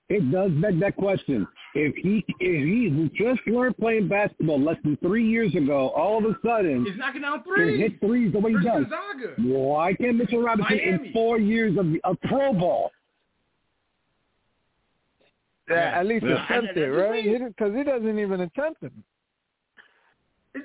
It 0.09 0.31
does 0.31 0.51
beg 0.53 0.79
that 0.79 0.95
question. 0.95 1.47
If 1.75 1.95
he 1.97 2.25
if 2.39 2.65
he 2.65 3.09
just 3.23 3.41
learned 3.45 3.77
playing 3.77 4.07
basketball 4.07 4.59
less 4.59 4.77
than 4.83 4.97
three 4.97 5.27
years 5.27 5.53
ago, 5.53 5.89
all 5.89 6.17
of 6.17 6.25
a 6.25 6.35
sudden 6.43 6.83
He's 6.83 6.97
knocking 6.97 7.21
down 7.21 7.43
can 7.43 7.53
threes. 7.53 7.79
hit 7.79 7.99
threes 7.99 8.33
the 8.33 8.39
way 8.39 8.51
he 8.51 8.57
does, 8.57 8.85
Gonzaga. 8.89 9.35
why 9.37 9.93
can't 9.93 10.17
Mitchell 10.17 10.41
Robinson 10.41 10.77
Miami. 10.77 11.07
in 11.07 11.13
four 11.13 11.37
years 11.39 11.77
of, 11.77 11.85
of 12.03 12.17
pro 12.21 12.53
ball? 12.53 12.91
Yeah, 15.69 15.99
at 15.99 16.07
least 16.07 16.25
Yeah. 16.25 16.43
attempt 16.45 16.75
it, 16.77 16.87
right? 16.89 17.23
Because 17.47 17.75
he 17.75 17.83
doesn't 17.83 18.17
even 18.19 18.41
attempt 18.41 18.81
it. 18.81 18.91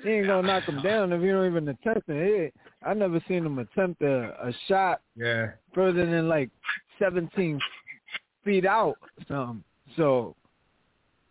He 0.03 0.09
ain't 0.09 0.25
gonna 0.27 0.47
knock 0.47 0.63
him 0.63 0.81
down 0.83 1.13
if 1.13 1.21
you 1.21 1.31
don't 1.33 1.45
even 1.45 1.67
attempt 1.67 2.09
it. 2.09 2.53
He, 2.85 2.89
I 2.89 2.93
never 2.93 3.19
seen 3.27 3.45
him 3.45 3.59
attempt 3.59 4.01
a, 4.01 4.47
a 4.47 4.53
shot 4.67 5.01
Yeah. 5.15 5.51
further 5.73 6.05
than 6.05 6.27
like 6.27 6.49
17 6.99 7.59
feet 8.43 8.65
out. 8.65 8.97
Um, 9.29 9.63
so 9.95 10.35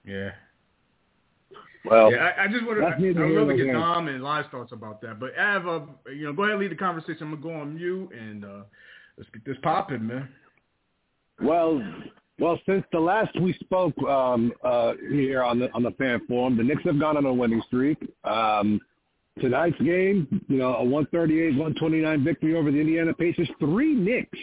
Yeah. 0.05 0.31
Well, 1.85 2.11
Yeah, 2.11 2.33
I, 2.39 2.45
I 2.45 2.49
just 2.49 2.65
want 2.65 2.79
to. 2.79 2.87
that's 2.89 3.01
neither 3.01 3.25
I 3.25 3.29
here 3.29 3.35
would 3.35 3.41
love 3.41 3.49
nor 3.49 3.57
to 3.57 3.65
get 3.65 3.73
there. 3.73 3.81
Dom 3.81 4.09
and 4.09 4.23
Live's 4.23 4.49
thoughts 4.51 4.73
about 4.73 5.01
that. 5.03 5.21
But 5.21 5.39
Av, 5.39 5.67
uh, 5.69 5.81
you 6.11 6.25
know, 6.27 6.33
go 6.33 6.43
ahead 6.45 6.53
and 6.55 6.61
lead 6.61 6.71
the 6.71 6.77
conversation. 6.77 7.19
I'm 7.23 7.31
gonna 7.31 7.43
go 7.43 7.61
on 7.61 7.75
mute 7.75 8.11
and 8.13 8.45
uh, 8.45 8.63
let's 9.19 9.29
get 9.31 9.45
this 9.45 9.57
popping, 9.63 10.07
man. 10.07 10.29
Well, 11.43 11.83
well, 12.39 12.59
since 12.67 12.85
the 12.93 12.99
last 12.99 13.39
we 13.41 13.53
spoke 13.55 13.97
um, 14.05 14.53
uh, 14.63 14.95
here 15.11 15.43
on 15.43 15.59
the 15.59 15.71
on 15.73 15.83
the 15.83 15.91
fan 15.93 16.21
forum, 16.27 16.57
the 16.57 16.63
Knicks 16.65 16.83
have 16.85 16.99
gone 16.99 17.17
on 17.17 17.27
a 17.27 17.33
winning 17.33 17.63
streak. 17.67 17.99
Um, 18.25 18.81
tonight's 19.41 19.81
game, 19.81 20.45
you 20.49 20.59
know, 20.59 20.77
a 20.77 20.85
138-129 20.85 22.25
victory 22.25 22.57
over 22.57 22.71
the 22.71 22.79
Indiana 22.79 23.13
Pacers. 23.13 23.49
Three 23.59 23.95
Knicks 23.95 24.39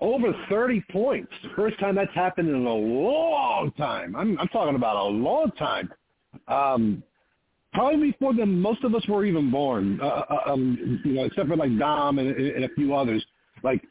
over 0.00 0.32
30 0.48 0.84
points. 0.90 1.32
First 1.56 1.78
time 1.80 1.94
that's 1.94 2.14
happened 2.14 2.48
in 2.48 2.66
a 2.66 2.74
long 2.74 3.72
time. 3.76 4.14
I'm 4.14 4.38
I'm 4.38 4.48
talking 4.48 4.76
about 4.76 4.96
a 4.96 5.08
long 5.08 5.50
time. 5.58 5.90
Um, 6.46 7.02
probably 7.72 8.12
before 8.12 8.34
the 8.34 8.46
most 8.46 8.84
of 8.84 8.94
us 8.94 9.06
were 9.08 9.24
even 9.24 9.50
born. 9.50 10.00
Uh, 10.00 10.22
uh, 10.30 10.52
um, 10.52 11.00
you 11.04 11.12
know, 11.12 11.24
except 11.24 11.48
for 11.48 11.56
like 11.56 11.76
Dom 11.78 12.18
and, 12.18 12.30
and 12.30 12.64
a 12.64 12.68
few 12.74 12.94
others. 12.94 13.24
Like 13.64 13.82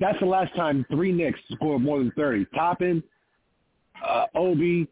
that's 0.00 0.18
the 0.20 0.26
last 0.26 0.54
time 0.54 0.86
three 0.90 1.12
Knicks 1.12 1.40
scored 1.52 1.82
more 1.82 1.98
than 1.98 2.12
thirty. 2.12 2.46
Toppin, 2.54 3.02
uh, 4.06 4.26
Obi, 4.34 4.86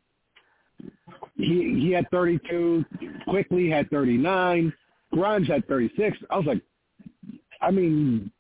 he 1.41 1.81
he 1.81 1.91
had 1.91 2.11
thirty 2.11 2.39
two. 2.49 2.85
Quickley 3.29 3.69
had 3.69 3.91
thirty 3.91 4.17
nine. 4.17 4.73
Grimes 5.13 5.49
had 5.49 5.67
thirty 5.67 5.91
six. 5.97 6.17
I 6.31 6.37
was 6.37 6.47
like, 6.47 6.63
I 7.61 7.71
mean, 7.71 8.31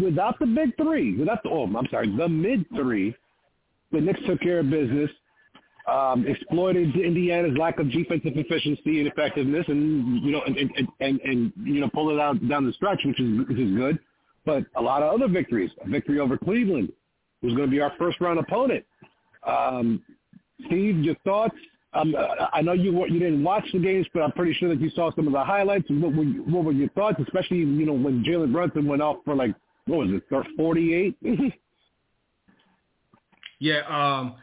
without 0.00 0.38
the 0.38 0.46
big 0.46 0.76
three, 0.76 1.16
without 1.16 1.42
the 1.42 1.50
oh, 1.50 1.64
I'm 1.64 1.86
sorry, 1.90 2.14
the 2.16 2.28
mid 2.28 2.66
three, 2.74 3.14
the 3.92 4.00
Knicks 4.00 4.20
took 4.26 4.40
care 4.40 4.60
of 4.60 4.70
business 4.70 5.10
um, 5.86 6.26
exploited 6.26 6.96
Indiana's 6.96 7.56
lack 7.56 7.78
of 7.78 7.90
defensive 7.90 8.32
efficiency 8.34 8.98
and 8.98 9.06
effectiveness, 9.06 9.64
and 9.68 10.22
you 10.24 10.32
know, 10.32 10.42
and 10.46 10.56
and, 10.56 10.88
and, 11.00 11.20
and 11.20 11.52
you 11.64 11.80
know, 11.80 11.88
pull 11.92 12.10
it 12.10 12.20
out 12.20 12.46
down 12.48 12.66
the 12.66 12.72
stretch, 12.72 13.00
which 13.04 13.20
is 13.20 13.46
which 13.48 13.58
is 13.58 13.74
good. 13.76 13.98
But 14.44 14.64
a 14.76 14.82
lot 14.82 15.02
of 15.02 15.14
other 15.14 15.28
victories, 15.28 15.70
a 15.84 15.88
victory 15.88 16.18
over 16.18 16.36
Cleveland, 16.36 16.92
who's 17.40 17.54
going 17.54 17.68
to 17.68 17.70
be 17.70 17.80
our 17.80 17.92
first 17.98 18.20
round 18.20 18.38
opponent. 18.38 18.84
Um, 19.46 20.02
Steve, 20.66 20.98
your 20.98 21.16
thoughts? 21.24 21.54
Um, 21.96 22.14
I 22.52 22.62
know 22.62 22.72
you 22.72 22.92
you 23.06 23.18
didn't 23.18 23.42
watch 23.42 23.64
the 23.72 23.78
games, 23.78 24.06
but 24.12 24.22
I'm 24.22 24.32
pretty 24.32 24.52
sure 24.54 24.68
that 24.68 24.80
you 24.80 24.90
saw 24.90 25.14
some 25.14 25.26
of 25.26 25.32
the 25.32 25.44
highlights. 25.44 25.86
What 25.88 26.14
were 26.14 26.24
what 26.24 26.64
were 26.64 26.72
your 26.72 26.88
thoughts, 26.90 27.18
especially 27.22 27.58
you 27.58 27.86
know 27.86 27.92
when 27.92 28.24
Jalen 28.24 28.52
Brunson 28.52 28.86
went 28.86 29.02
off 29.02 29.18
for 29.24 29.34
like 29.34 29.54
what 29.86 30.06
was 30.06 30.10
it, 30.10 30.46
48? 30.56 31.16
yeah, 33.60 33.80
um, 33.88 34.34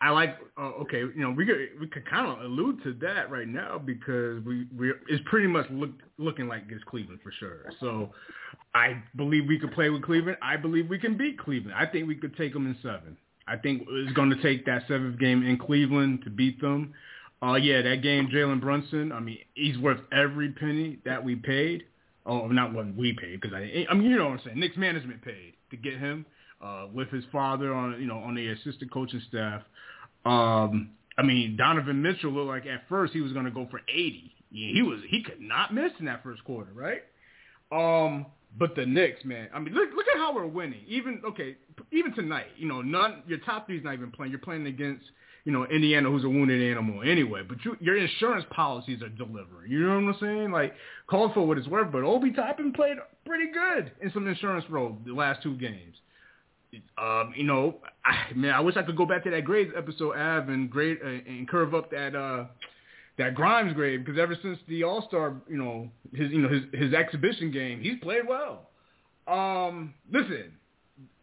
I 0.00 0.10
like. 0.10 0.36
Uh, 0.58 0.72
okay, 0.82 0.98
you 0.98 1.12
know, 1.16 1.30
we 1.30 1.46
could 1.46 1.56
we 1.80 1.86
could 1.88 2.08
kind 2.08 2.26
of 2.26 2.44
allude 2.44 2.82
to 2.84 2.92
that 3.00 3.30
right 3.30 3.48
now 3.48 3.78
because 3.78 4.44
we 4.44 4.66
we 4.76 4.92
it's 5.08 5.22
pretty 5.26 5.46
much 5.46 5.66
look, 5.70 5.90
looking 6.18 6.46
like 6.46 6.64
it's 6.68 6.84
Cleveland 6.84 7.20
for 7.22 7.32
sure. 7.32 7.72
So 7.80 8.10
I 8.74 9.02
believe 9.16 9.46
we 9.48 9.58
could 9.58 9.72
play 9.72 9.88
with 9.88 10.02
Cleveland. 10.02 10.36
I 10.42 10.56
believe 10.56 10.88
we 10.88 10.98
can 10.98 11.16
beat 11.16 11.38
Cleveland. 11.38 11.74
I 11.76 11.86
think 11.86 12.06
we 12.06 12.14
could 12.14 12.36
take 12.36 12.52
them 12.52 12.66
in 12.66 12.76
seven. 12.82 13.16
I 13.46 13.56
think 13.56 13.86
it's 13.88 14.12
going 14.14 14.30
to 14.30 14.42
take 14.42 14.66
that 14.66 14.82
seventh 14.88 15.18
game 15.18 15.44
in 15.44 15.58
Cleveland 15.58 16.22
to 16.24 16.30
beat 16.30 16.60
them. 16.60 16.94
Uh, 17.42 17.56
yeah, 17.56 17.82
that 17.82 18.02
game, 18.02 18.28
Jalen 18.32 18.60
Brunson. 18.60 19.12
I 19.12 19.20
mean, 19.20 19.38
he's 19.54 19.76
worth 19.78 20.00
every 20.10 20.52
penny 20.52 20.98
that 21.04 21.22
we 21.22 21.36
paid. 21.36 21.84
Oh, 22.26 22.46
not 22.46 22.72
what 22.72 22.94
we 22.96 23.12
paid 23.12 23.40
because 23.40 23.54
I, 23.54 23.86
I 23.90 23.94
mean, 23.94 24.10
you 24.10 24.16
know 24.16 24.28
what 24.28 24.40
I'm 24.40 24.40
saying. 24.44 24.60
Knicks 24.60 24.78
management 24.78 25.22
paid 25.22 25.54
to 25.70 25.76
get 25.76 25.98
him 25.98 26.24
uh, 26.62 26.86
with 26.92 27.10
his 27.10 27.24
father 27.30 27.74
on, 27.74 28.00
you 28.00 28.06
know, 28.06 28.18
on 28.18 28.34
the 28.34 28.48
assistant 28.48 28.90
coaching 28.90 29.20
staff. 29.28 29.60
Um, 30.24 30.92
I 31.18 31.22
mean, 31.22 31.56
Donovan 31.56 32.00
Mitchell 32.00 32.32
looked 32.32 32.48
like 32.48 32.66
at 32.66 32.88
first 32.88 33.12
he 33.12 33.20
was 33.20 33.32
going 33.32 33.44
to 33.44 33.50
go 33.50 33.68
for 33.70 33.80
80. 33.88 34.32
Yeah, 34.50 34.72
he 34.72 34.82
was 34.82 35.00
he 35.08 35.22
could 35.22 35.40
not 35.40 35.74
miss 35.74 35.92
in 35.98 36.06
that 36.06 36.22
first 36.22 36.42
quarter, 36.44 36.70
right? 36.72 37.02
Um, 37.70 38.26
but 38.58 38.74
the 38.76 38.86
Knicks, 38.86 39.24
man, 39.24 39.48
I 39.54 39.58
mean, 39.58 39.74
look 39.74 39.90
look 39.94 40.06
at 40.12 40.18
how 40.18 40.34
we're 40.34 40.46
winning. 40.46 40.80
Even 40.86 41.20
okay, 41.26 41.56
even 41.92 42.14
tonight, 42.14 42.46
you 42.56 42.68
know, 42.68 42.82
none 42.82 43.22
your 43.26 43.38
top 43.38 43.66
three's 43.66 43.84
not 43.84 43.94
even 43.94 44.10
playing. 44.10 44.30
You're 44.30 44.40
playing 44.40 44.66
against 44.66 45.04
you 45.44 45.52
know 45.52 45.64
Indiana, 45.64 46.10
who's 46.10 46.24
a 46.24 46.28
wounded 46.28 46.62
animal 46.70 47.02
anyway. 47.02 47.42
But 47.46 47.64
you, 47.64 47.76
your 47.80 47.96
insurance 47.96 48.44
policies 48.50 49.02
are 49.02 49.08
delivering. 49.08 49.70
You 49.70 49.80
know 49.80 50.00
what 50.00 50.14
I'm 50.14 50.16
saying? 50.20 50.50
Like, 50.52 50.74
call 51.08 51.32
for 51.32 51.46
what 51.46 51.58
it's 51.58 51.68
worth. 51.68 51.90
But 51.92 52.04
Obi 52.04 52.32
Toppin 52.32 52.72
played 52.72 52.96
pretty 53.26 53.50
good 53.52 53.92
in 54.02 54.12
some 54.12 54.26
insurance 54.26 54.64
role 54.70 54.96
the 55.04 55.12
last 55.12 55.42
two 55.42 55.56
games 55.56 55.96
um, 56.98 57.32
you 57.36 57.44
know, 57.44 57.76
I, 58.04 58.32
man, 58.34 58.54
I 58.54 58.60
wish 58.60 58.76
I 58.76 58.82
could 58.82 58.96
go 58.96 59.06
back 59.06 59.24
to 59.24 59.30
that 59.30 59.44
grades 59.44 59.72
episode, 59.76 60.16
Av, 60.16 60.48
and 60.48 60.70
grade 60.70 60.98
uh, 61.04 61.08
and 61.08 61.48
curve 61.48 61.74
up 61.74 61.90
that 61.90 62.14
uh, 62.14 62.46
that 63.18 63.34
Grimes 63.34 63.72
grade 63.74 64.04
because 64.04 64.18
ever 64.18 64.36
since 64.42 64.58
the 64.68 64.84
All 64.84 65.06
Star, 65.08 65.34
you 65.48 65.56
know, 65.56 65.88
his 66.12 66.30
you 66.30 66.42
know 66.42 66.48
his 66.48 66.62
his 66.72 66.94
exhibition 66.94 67.50
game, 67.50 67.80
he's 67.80 67.98
played 68.02 68.26
well. 68.26 68.70
Um, 69.26 69.94
listen, 70.10 70.52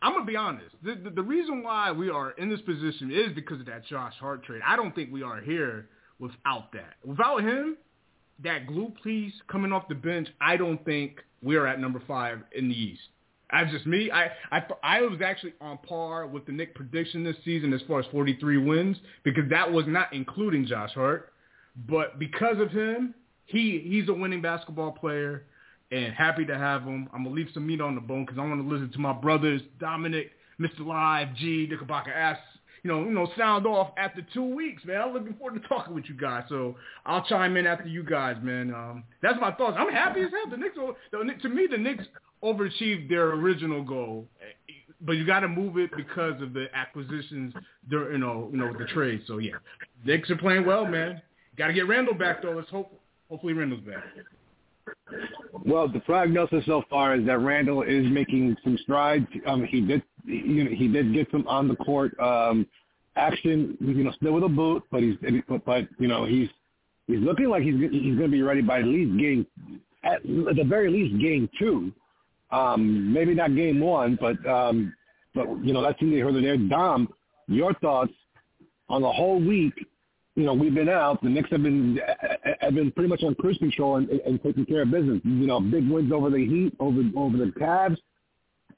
I'm 0.01 0.13
gonna 0.13 0.25
be 0.25 0.35
honest. 0.35 0.75
The, 0.83 0.95
the, 0.95 1.09
the 1.11 1.21
reason 1.21 1.63
why 1.63 1.91
we 1.91 2.09
are 2.09 2.31
in 2.31 2.49
this 2.49 2.61
position 2.61 3.11
is 3.11 3.33
because 3.35 3.59
of 3.59 3.65
that 3.67 3.85
Josh 3.85 4.13
Hart 4.19 4.43
trade. 4.43 4.61
I 4.65 4.75
don't 4.75 4.95
think 4.95 5.11
we 5.11 5.21
are 5.23 5.41
here 5.41 5.87
without 6.19 6.71
that. 6.73 6.95
Without 7.05 7.43
him, 7.43 7.77
that 8.43 8.67
glue 8.67 8.91
piece 9.03 9.33
coming 9.47 9.71
off 9.71 9.87
the 9.87 9.95
bench, 9.95 10.27
I 10.39 10.57
don't 10.57 10.83
think 10.85 11.19
we 11.43 11.55
are 11.55 11.67
at 11.67 11.79
number 11.79 12.01
five 12.07 12.39
in 12.55 12.69
the 12.69 12.75
East. 12.75 13.01
That's 13.51 13.71
just 13.71 13.85
me. 13.85 14.09
I, 14.11 14.29
I 14.51 14.63
I 14.81 15.01
was 15.01 15.19
actually 15.23 15.53
on 15.59 15.77
par 15.79 16.25
with 16.25 16.45
the 16.45 16.53
Knick 16.53 16.73
prediction 16.73 17.23
this 17.23 17.35
season 17.43 17.73
as 17.73 17.81
far 17.87 17.99
as 17.99 18.05
43 18.11 18.57
wins 18.57 18.97
because 19.23 19.43
that 19.49 19.71
was 19.71 19.85
not 19.87 20.13
including 20.13 20.65
Josh 20.65 20.93
Hart. 20.93 21.30
But 21.87 22.19
because 22.19 22.59
of 22.59 22.71
him, 22.71 23.13
he 23.45 23.81
he's 23.85 24.09
a 24.09 24.13
winning 24.13 24.41
basketball 24.41 24.91
player, 24.91 25.45
and 25.91 26.13
happy 26.13 26.45
to 26.45 26.57
have 26.57 26.83
him. 26.83 27.09
I'm 27.13 27.23
gonna 27.23 27.35
leave 27.35 27.49
some 27.53 27.67
meat 27.67 27.81
on 27.81 27.95
the 27.95 28.01
bone 28.01 28.25
because 28.25 28.39
I 28.39 28.45
want 28.45 28.61
to 28.61 28.67
listen 28.67 28.91
to 28.91 28.99
my 28.99 29.13
brothers 29.13 29.61
Dominic, 29.79 30.31
Mr. 30.59 30.85
Live, 30.85 31.35
G, 31.35 31.67
Knickerbocker 31.69 32.11
ass. 32.11 32.37
You 32.83 32.89
know, 32.89 33.03
you 33.03 33.11
know, 33.11 33.29
sound 33.37 33.67
off 33.67 33.91
after 33.95 34.25
two 34.33 34.55
weeks, 34.55 34.83
man. 34.85 35.01
I'm 35.01 35.13
looking 35.13 35.35
forward 35.35 35.61
to 35.61 35.67
talking 35.67 35.93
with 35.93 36.05
you 36.07 36.15
guys. 36.15 36.45
So 36.49 36.75
I'll 37.05 37.23
chime 37.25 37.55
in 37.55 37.67
after 37.67 37.87
you 37.87 38.03
guys, 38.03 38.37
man. 38.41 38.73
Um, 38.73 39.03
that's 39.21 39.39
my 39.39 39.51
thoughts. 39.51 39.77
I'm 39.79 39.91
happy 39.93 40.21
as 40.21 40.31
hell. 40.31 40.49
The 40.49 40.57
Knicks, 40.57 40.75
the, 41.11 41.33
to 41.43 41.49
me, 41.49 41.67
the 41.69 41.77
Knicks 41.77 42.05
overachieved 42.43 43.07
their 43.07 43.33
original 43.33 43.83
goal, 43.83 44.27
but 45.01 45.11
you 45.13 45.27
got 45.27 45.41
to 45.41 45.47
move 45.47 45.77
it 45.77 45.91
because 45.95 46.41
of 46.41 46.53
the 46.53 46.65
acquisitions, 46.73 47.53
During, 47.87 48.13
you 48.13 48.17
know, 48.17 48.49
you 48.51 48.57
know, 48.57 48.73
the 48.75 48.85
trade. 48.85 49.21
So 49.27 49.37
yeah, 49.37 49.53
Knicks 50.03 50.31
are 50.31 50.37
playing 50.37 50.65
well, 50.65 50.85
man. 50.85 51.21
Got 51.57 51.67
to 51.67 51.73
get 51.73 51.87
Randle 51.87 52.13
back 52.13 52.41
though. 52.41 52.51
Let's 52.51 52.69
hope, 52.69 52.99
hopefully 53.29 53.53
Randle's 53.53 53.81
back. 53.81 54.03
Well, 55.65 55.87
the 55.87 55.99
prognosis 55.99 56.65
so 56.65 56.83
far 56.89 57.15
is 57.15 57.25
that 57.27 57.39
Randle 57.39 57.83
is 57.83 58.05
making 58.09 58.55
some 58.63 58.77
strides. 58.81 59.27
Um, 59.45 59.63
he 59.63 59.81
did, 59.81 60.01
you 60.25 60.63
know, 60.63 60.71
he 60.71 60.87
did 60.87 61.13
get 61.13 61.27
some 61.31 61.47
on 61.47 61.67
the 61.67 61.75
court 61.75 62.17
um, 62.19 62.65
action. 63.15 63.77
You 63.79 64.03
know, 64.03 64.11
still 64.13 64.33
with 64.33 64.43
a 64.43 64.49
boot, 64.49 64.83
but 64.91 65.01
he's, 65.01 65.15
but, 65.65 65.87
you 65.99 66.07
know, 66.07 66.25
he's 66.25 66.49
he's 67.07 67.19
looking 67.19 67.49
like 67.49 67.63
he's 67.63 67.75
he's 67.75 68.15
going 68.15 68.21
to 68.21 68.27
be 68.29 68.41
ready 68.41 68.61
by 68.61 68.79
at 68.79 68.85
least 68.85 69.19
game, 69.19 69.45
at, 70.03 70.13
at 70.15 70.55
the 70.55 70.65
very 70.65 70.89
least 70.89 71.21
game 71.21 71.49
two. 71.59 71.91
Um, 72.51 73.13
maybe 73.13 73.33
not 73.33 73.55
game 73.55 73.79
one, 73.79 74.17
but 74.19 74.43
um, 74.49 74.93
but 75.35 75.45
you 75.63 75.73
know 75.73 75.81
that's 75.81 76.01
neither 76.01 76.15
here 76.15 76.31
nor 76.31 76.41
there. 76.41 76.57
Dom, 76.57 77.07
your 77.47 77.73
thoughts 77.75 78.13
on 78.89 79.01
the 79.01 79.11
whole 79.11 79.39
week? 79.39 79.73
You 80.35 80.43
know 80.45 80.53
we've 80.53 80.73
been 80.73 80.89
out. 80.89 81.21
The 81.21 81.29
Knicks 81.29 81.49
have 81.51 81.63
been 81.63 81.99
have 82.61 82.73
been 82.73 82.91
pretty 82.91 83.09
much 83.09 83.23
on 83.23 83.35
cruise 83.35 83.57
control 83.57 83.97
and, 83.97 84.09
and 84.09 84.41
taking 84.41 84.65
care 84.65 84.83
of 84.83 84.91
business. 84.91 85.19
You 85.23 85.47
know, 85.47 85.59
big 85.59 85.89
wins 85.89 86.11
over 86.11 86.29
the 86.29 86.45
Heat, 86.45 86.73
over 86.79 87.01
over 87.17 87.37
the 87.37 87.51
Cavs. 87.59 87.97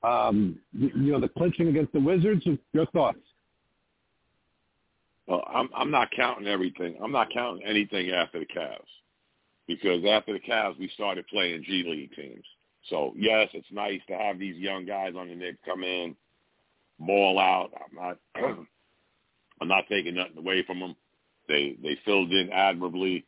Um, 0.02 0.60
you 0.74 1.12
know, 1.12 1.20
the 1.20 1.30
clinching 1.30 1.68
against 1.68 1.94
the 1.94 2.00
Wizards. 2.00 2.44
Your 2.74 2.86
thoughts? 2.88 3.20
Well, 5.28 5.44
I'm 5.48 5.70
I'm 5.76 5.92
not 5.92 6.10
counting 6.16 6.48
everything. 6.48 6.96
I'm 7.02 7.12
not 7.12 7.32
counting 7.32 7.64
anything 7.66 8.10
after 8.12 8.40
the 8.40 8.46
Cavs 8.46 8.80
because 9.68 10.04
after 10.10 10.34
the 10.34 10.40
Cavs 10.40 10.78
we 10.80 10.90
started 10.96 11.28
playing 11.28 11.64
G 11.64 11.84
League 11.88 12.16
teams. 12.16 12.46
So 12.90 13.14
yes, 13.16 13.50
it's 13.54 13.72
nice 13.72 14.02
to 14.08 14.18
have 14.18 14.40
these 14.40 14.58
young 14.58 14.86
guys 14.86 15.14
on 15.18 15.30
the 15.30 15.36
Knicks 15.36 15.60
come 15.66 15.84
in, 15.84 16.16
ball 17.00 17.40
out. 17.40 17.72
I'm 17.76 17.96
not, 17.96 18.18
I'm 19.62 19.68
not 19.68 19.86
taking 19.90 20.16
nothing 20.16 20.38
away 20.38 20.64
from 20.66 20.80
them. 20.80 20.96
They 21.48 21.78
they 21.82 21.98
filled 22.06 22.32
in 22.32 22.50
admirably, 22.52 23.26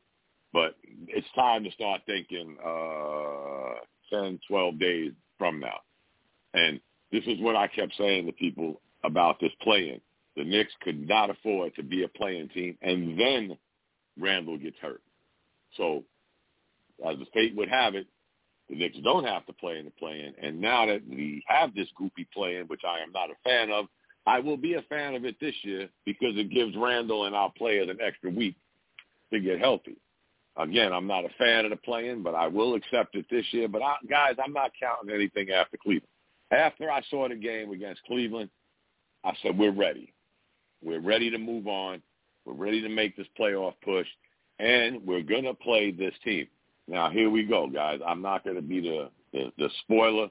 but 0.53 0.75
it's 1.07 1.27
time 1.35 1.63
to 1.63 1.71
start 1.71 2.01
thinking 2.05 2.57
uh, 2.65 3.79
10, 4.09 4.39
12 4.47 4.79
days 4.79 5.11
from 5.37 5.59
now. 5.59 5.79
And 6.53 6.79
this 7.11 7.23
is 7.27 7.39
what 7.39 7.55
I 7.55 7.67
kept 7.67 7.93
saying 7.97 8.25
to 8.25 8.31
people 8.31 8.81
about 9.03 9.39
this 9.39 9.51
playing. 9.61 10.01
The 10.35 10.43
Knicks 10.43 10.73
could 10.81 11.07
not 11.07 11.29
afford 11.29 11.75
to 11.75 11.83
be 11.83 12.03
a 12.03 12.07
playing 12.07 12.49
team, 12.49 12.77
and 12.81 13.19
then 13.19 13.57
Randle 14.19 14.57
gets 14.57 14.77
hurt. 14.81 15.01
So, 15.77 16.03
as 17.05 17.17
the 17.17 17.25
fate 17.33 17.55
would 17.55 17.69
have 17.69 17.95
it, 17.95 18.07
the 18.69 18.75
Knicks 18.75 18.97
don't 19.03 19.25
have 19.25 19.45
to 19.45 19.53
play 19.53 19.77
in 19.77 19.85
the 19.85 19.91
play-in. 19.91 20.33
And 20.41 20.59
now 20.59 20.85
that 20.87 21.01
we 21.07 21.43
have 21.47 21.75
this 21.75 21.87
goofy 21.97 22.27
play-in, 22.33 22.67
which 22.67 22.81
I 22.85 22.99
am 23.03 23.11
not 23.11 23.29
a 23.29 23.35
fan 23.43 23.71
of, 23.71 23.85
I 24.25 24.39
will 24.39 24.57
be 24.57 24.73
a 24.73 24.81
fan 24.83 25.15
of 25.15 25.25
it 25.25 25.35
this 25.39 25.55
year 25.63 25.89
because 26.05 26.35
it 26.35 26.49
gives 26.49 26.75
Randle 26.75 27.25
and 27.25 27.35
our 27.35 27.51
players 27.57 27.89
an 27.89 27.99
extra 28.01 28.31
week 28.31 28.55
to 29.31 29.39
get 29.39 29.59
healthy. 29.59 29.97
Again, 30.57 30.93
I'm 30.93 31.07
not 31.07 31.25
a 31.25 31.29
fan 31.37 31.65
of 31.65 31.71
the 31.71 31.77
play-in, 31.77 32.23
but 32.23 32.33
I 32.33 32.47
will 32.47 32.75
accept 32.75 33.15
it 33.15 33.25
this 33.29 33.45
year. 33.51 33.67
But 33.67 33.81
I, 33.81 33.95
guys, 34.09 34.35
I'm 34.43 34.53
not 34.53 34.71
counting 34.79 35.13
anything 35.13 35.51
after 35.51 35.77
Cleveland. 35.77 36.07
After 36.51 36.89
I 36.89 37.01
saw 37.09 37.27
the 37.27 37.35
game 37.35 37.71
against 37.71 38.03
Cleveland, 38.03 38.49
I 39.23 39.33
said 39.41 39.57
we're 39.57 39.71
ready. 39.71 40.13
We're 40.83 41.01
ready 41.01 41.29
to 41.29 41.37
move 41.37 41.67
on. 41.67 42.01
We're 42.45 42.53
ready 42.53 42.81
to 42.81 42.89
make 42.89 43.17
this 43.17 43.27
playoff 43.39 43.73
push, 43.83 44.07
and 44.59 45.05
we're 45.05 45.23
gonna 45.23 45.55
play 45.55 45.91
this 45.91 46.13
team. 46.23 46.47
Now 46.87 47.09
here 47.09 47.29
we 47.29 47.43
go, 47.43 47.67
guys. 47.67 47.99
I'm 48.05 48.21
not 48.21 48.43
going 48.43 48.55
to 48.55 48.61
be 48.61 48.81
the, 48.81 49.09
the 49.33 49.51
the 49.57 49.69
spoiler, 49.81 50.29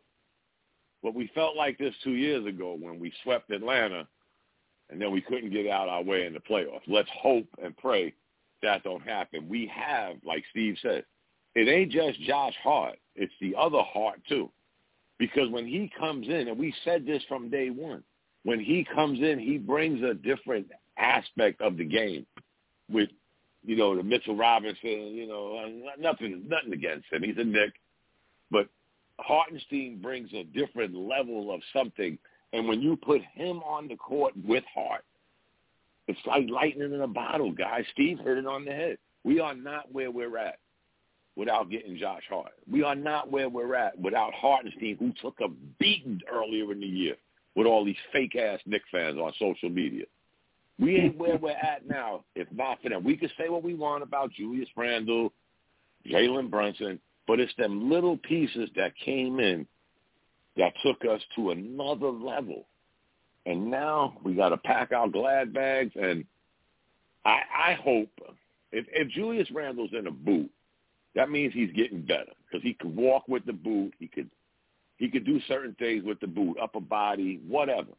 but 1.04 1.14
we 1.14 1.30
felt 1.34 1.54
like 1.54 1.76
this 1.76 1.94
two 2.02 2.14
years 2.14 2.46
ago 2.46 2.76
when 2.80 2.99
we 2.99 3.12
swept 3.23 3.50
Atlanta, 3.50 4.08
and 4.90 5.00
then 5.00 5.12
we 5.12 5.20
couldn't 5.20 5.52
get 5.52 5.68
out 5.68 5.88
our 5.88 6.02
way 6.02 6.25
in 6.26 6.32
the 6.32 6.40
playoffs. 6.40 6.80
Let's 6.88 7.11
hope 7.12 7.46
and 7.62 7.76
pray 7.76 8.14
that 8.62 8.82
don't 8.84 9.02
happen. 9.02 9.46
We 9.46 9.70
have, 9.73 10.16
like 10.25 10.42
Steve 10.50 10.76
said, 10.80 11.04
it 11.54 11.68
ain't 11.68 11.92
just 11.92 12.20
Josh 12.23 12.54
Hart. 12.62 12.96
It's 13.14 13.32
the 13.40 13.54
other 13.54 13.82
Hart 13.82 14.20
too. 14.28 14.50
Because 15.18 15.50
when 15.50 15.66
he 15.66 15.92
comes 15.96 16.26
in, 16.26 16.49
and 16.49 16.58
we 16.58 16.75
said 16.84 17.06
this 17.06 17.23
from 17.28 17.50
day 17.50 17.68
one, 17.68 18.02
when 18.44 18.58
he 18.58 18.87
comes 18.94 19.20
in, 19.20 19.38
he 19.38 19.58
brings 19.58 20.02
a 20.02 20.14
different 20.14 20.68
aspect 20.99 21.61
of 21.61 21.76
the 21.76 21.84
game 21.84 22.26
with, 22.90 23.11
you 23.64 23.76
know, 23.76 23.94
the 23.94 24.02
Mitchell 24.02 24.37
Robinson, 24.37 25.12
you 25.14 25.26
know, 25.28 25.82
nothing, 25.99 26.44
nothing 26.49 26.73
against 26.73 27.12
him. 27.12 27.23
He's 27.23 27.37
a 27.38 27.44
Knick. 27.44 27.75
But 28.50 28.68
Hartenstein 29.18 30.00
brings 30.02 30.33
a 30.33 30.44
different 30.44 30.94
level 30.94 31.54
of 31.54 31.61
something. 31.73 32.18
And 32.52 32.68
when 32.68 32.80
you 32.80 32.97
put 32.97 33.23
him 33.35 33.59
on 33.59 33.88
the 33.88 33.97
court 33.97 34.33
with 34.44 34.64
Hart, 34.75 35.04
it's 36.06 36.21
like 36.26 36.44
lightning 36.50 36.92
in 36.92 37.00
a 37.00 37.09
bottle, 37.09 37.52
guys. 37.52 37.85
Steve 37.92 38.18
hit 38.18 38.38
it 38.38 38.47
on 38.47 38.64
the 38.64 38.73
head. 38.73 38.99
We 39.25 39.40
are 39.40 39.54
not 39.54 39.92
where 39.92 40.11
we're 40.11 40.37
at 40.37 40.59
without 41.37 41.71
getting 41.71 41.97
Josh 41.97 42.23
Hart. 42.28 42.52
We 42.71 42.83
are 42.83 42.94
not 42.94 43.30
where 43.30 43.49
we're 43.49 43.75
at 43.75 43.99
without 43.99 44.35
Hartenstein, 44.35 44.97
who 44.99 45.12
took 45.21 45.40
a 45.40 45.49
beating 45.78 46.21
earlier 46.30 46.71
in 46.73 46.80
the 46.80 46.87
year 46.87 47.16
with 47.56 47.66
all 47.66 47.85
these 47.85 47.97
fake-ass 48.12 48.61
Knick 48.66 48.83
fans 48.92 49.18
on 49.18 49.33
social 49.38 49.71
media. 49.71 50.04
We 50.78 50.97
ain't 50.97 51.16
where 51.16 51.37
we're 51.38 51.50
at 51.50 51.88
now 51.88 52.25
if 52.35 52.49
not 52.52 52.83
for 52.83 52.88
them. 52.88 53.04
We 53.04 53.16
can 53.16 53.30
say 53.38 53.49
what 53.49 53.62
we 53.62 53.75
want 53.75 54.02
about 54.02 54.33
Julius 54.33 54.68
Randle, 54.76 55.33
Jalen 56.06 56.50
Brunson, 56.50 57.00
but 57.26 57.40
it's 57.40 57.54
them 57.56 57.90
little 57.90 58.16
pieces 58.18 58.68
that 58.76 58.92
came 59.04 59.40
in 59.40 59.66
that 60.56 60.72
took 60.84 61.04
us 61.04 61.20
to 61.36 61.50
another 61.50 62.10
level. 62.10 62.66
And 63.46 63.70
now 63.70 64.18
we 64.22 64.34
got 64.34 64.50
to 64.50 64.56
pack 64.56 64.92
our 64.92 65.08
glad 65.08 65.52
bags. 65.52 65.92
And 65.96 66.24
I, 67.24 67.40
I 67.70 67.74
hope 67.74 68.08
if, 68.72 68.86
if 68.92 69.08
Julius 69.10 69.50
Randle's 69.50 69.90
in 69.92 70.06
a 70.06 70.12
boot, 70.12 70.50
that 71.14 71.30
means 71.30 71.52
he's 71.52 71.72
getting 71.72 72.02
better 72.02 72.32
because 72.46 72.62
he 72.62 72.74
could 72.74 72.94
walk 72.94 73.28
with 73.28 73.44
the 73.46 73.52
boot. 73.52 73.94
He 73.98 74.08
could 74.08 74.30
he 74.96 75.08
could 75.10 75.26
do 75.26 75.40
certain 75.48 75.74
things 75.78 76.04
with 76.04 76.20
the 76.20 76.26
boot, 76.26 76.56
upper 76.62 76.80
body, 76.80 77.40
whatever. 77.46 77.90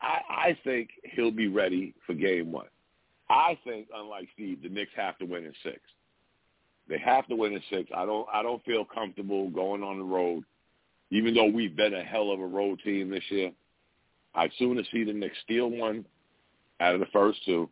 I, 0.00 0.20
I 0.28 0.58
think 0.62 0.90
he'll 1.02 1.32
be 1.32 1.48
ready 1.48 1.94
for 2.06 2.14
game 2.14 2.52
one. 2.52 2.68
I 3.28 3.58
think, 3.64 3.88
unlike 3.94 4.28
Steve, 4.34 4.62
the 4.62 4.68
Knicks 4.68 4.92
have 4.96 5.18
to 5.18 5.24
win 5.24 5.44
in 5.44 5.52
six. 5.64 5.80
They 6.88 6.98
have 6.98 7.26
to 7.28 7.36
win 7.36 7.54
in 7.54 7.62
six. 7.70 7.90
I 7.94 8.04
don't 8.04 8.26
I 8.32 8.42
don't 8.42 8.64
feel 8.64 8.84
comfortable 8.84 9.48
going 9.50 9.82
on 9.82 9.98
the 9.98 10.04
road, 10.04 10.44
even 11.10 11.34
though 11.34 11.50
we've 11.50 11.76
been 11.76 11.94
a 11.94 12.02
hell 12.02 12.30
of 12.30 12.40
a 12.40 12.46
road 12.46 12.80
team 12.84 13.10
this 13.10 13.24
year. 13.30 13.52
I'd 14.34 14.50
sooner 14.58 14.82
see 14.92 15.04
the 15.04 15.12
Knicks 15.12 15.36
steal 15.44 15.70
one 15.70 16.04
out 16.80 16.94
of 16.94 17.00
the 17.00 17.06
first 17.12 17.38
two, 17.46 17.70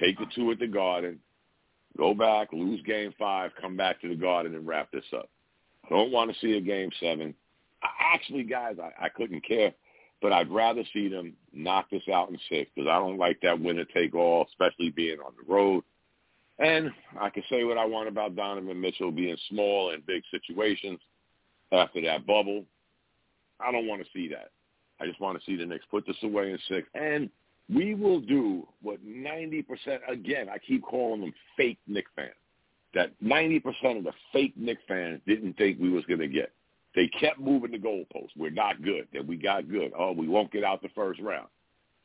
take 0.00 0.18
the 0.18 0.26
two 0.34 0.50
at 0.52 0.58
the 0.58 0.66
Garden, 0.66 1.18
go 1.98 2.14
back, 2.14 2.52
lose 2.52 2.80
game 2.82 3.12
five, 3.18 3.50
come 3.60 3.76
back 3.76 4.00
to 4.00 4.08
the 4.08 4.14
Garden 4.14 4.54
and 4.54 4.66
wrap 4.66 4.90
this 4.92 5.04
up. 5.14 5.28
I 5.84 5.88
don't 5.90 6.12
want 6.12 6.32
to 6.32 6.38
see 6.38 6.56
a 6.56 6.60
game 6.60 6.90
seven. 7.00 7.34
I, 7.82 7.88
actually, 8.14 8.44
guys, 8.44 8.76
I, 8.80 9.06
I 9.06 9.08
couldn't 9.08 9.46
care, 9.46 9.72
but 10.22 10.32
I'd 10.32 10.50
rather 10.50 10.84
see 10.92 11.08
them 11.08 11.34
knock 11.52 11.90
this 11.90 12.08
out 12.12 12.30
in 12.30 12.38
six 12.48 12.70
because 12.74 12.88
I 12.88 12.98
don't 12.98 13.18
like 13.18 13.40
that 13.42 13.60
winner 13.60 13.84
take 13.84 14.14
all, 14.14 14.46
especially 14.48 14.90
being 14.90 15.18
on 15.18 15.32
the 15.36 15.52
road. 15.52 15.82
And 16.62 16.92
I 17.20 17.28
can 17.28 17.42
say 17.50 17.64
what 17.64 17.76
I 17.76 17.84
want 17.84 18.08
about 18.08 18.36
Donovan 18.36 18.80
Mitchell 18.80 19.10
being 19.10 19.36
small 19.50 19.90
in 19.90 20.00
big 20.06 20.22
situations 20.30 21.00
after 21.72 22.00
that 22.02 22.24
bubble. 22.24 22.64
I 23.58 23.72
don't 23.72 23.88
want 23.88 24.00
to 24.00 24.08
see 24.12 24.28
that. 24.28 24.50
I 25.00 25.06
just 25.06 25.20
want 25.20 25.38
to 25.38 25.44
see 25.44 25.56
the 25.56 25.66
Knicks 25.66 25.84
put 25.90 26.06
this 26.06 26.16
away 26.22 26.52
in 26.52 26.58
six. 26.68 26.86
And 26.94 27.28
we 27.68 27.94
will 27.94 28.20
do 28.20 28.66
what 28.80 29.04
90%, 29.04 29.64
again, 30.08 30.48
I 30.48 30.58
keep 30.58 30.82
calling 30.84 31.22
them 31.22 31.34
fake 31.56 31.78
Knick 31.88 32.06
fans, 32.14 32.30
that 32.94 33.10
90% 33.20 33.98
of 33.98 34.04
the 34.04 34.12
fake 34.32 34.56
Knick 34.56 34.78
fans 34.86 35.20
didn't 35.26 35.54
think 35.54 35.80
we 35.80 35.90
was 35.90 36.04
going 36.04 36.20
to 36.20 36.28
get. 36.28 36.52
They 36.94 37.08
kept 37.08 37.40
moving 37.40 37.72
the 37.72 37.78
goalposts. 37.78 38.36
We're 38.36 38.50
not 38.50 38.82
good. 38.82 39.08
That 39.12 39.26
we 39.26 39.36
got 39.36 39.68
good. 39.68 39.92
Oh, 39.98 40.12
we 40.12 40.28
won't 40.28 40.52
get 40.52 40.62
out 40.62 40.82
the 40.82 40.90
first 40.94 41.20
round. 41.20 41.48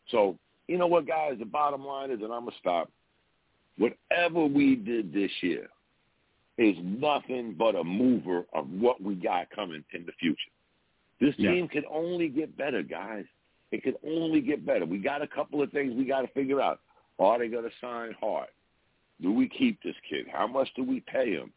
So, 0.10 0.40
you 0.68 0.80
know 0.80 0.88
what, 0.88 1.06
guys? 1.06 1.36
The 1.38 1.46
bottom 1.46 1.86
line 1.86 2.10
is, 2.10 2.22
and 2.22 2.34
I'm 2.34 2.42
going 2.42 2.52
to 2.52 2.58
stop, 2.60 2.90
whatever 3.78 4.46
we 4.46 4.76
did 4.76 5.14
this 5.14 5.32
year 5.42 5.68
is 6.58 6.76
nothing 6.82 7.56
but 7.58 7.76
a 7.76 7.84
mover 7.84 8.46
of 8.54 8.68
what 8.70 9.02
we 9.02 9.16
got 9.16 9.50
coming 9.52 9.84
in 9.94 10.06
the 10.06 10.12
future. 10.20 10.52
This 11.20 11.36
team 11.36 11.68
yeah. 11.74 11.82
can 11.82 11.84
only 11.92 12.30
get 12.30 12.58
better, 12.58 12.84
guys. 12.84 13.26
It 13.72 13.84
can 13.84 13.96
only 14.06 14.42
get 14.42 14.66
better. 14.66 14.86
We 14.86 14.98
got 15.00 15.22
a 15.22 15.28
couple 15.28 15.62
of 15.62 15.72
things 15.72 15.94
we 15.96 16.06
got 16.06 16.22
to 16.22 16.28
figure 16.30 16.62
out. 16.62 16.80
Are 17.20 17.40
they 17.40 17.48
going 17.48 17.64
to 17.64 17.72
sign 17.82 18.16
Hart? 18.20 18.50
Do 19.22 19.32
we 19.32 19.50
keep 19.50 19.82
this 19.84 19.96
kid? 20.10 20.28
How 20.32 20.48
much 20.48 20.70
do 20.76 20.84
we 20.84 21.02
pay 21.02 21.32
him? 21.32 21.52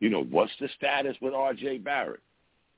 You 0.00 0.10
know, 0.10 0.24
what's 0.24 0.52
the 0.60 0.68
status 0.76 1.16
with 1.20 1.34
R.J. 1.34 1.78
Barrett? 1.78 2.20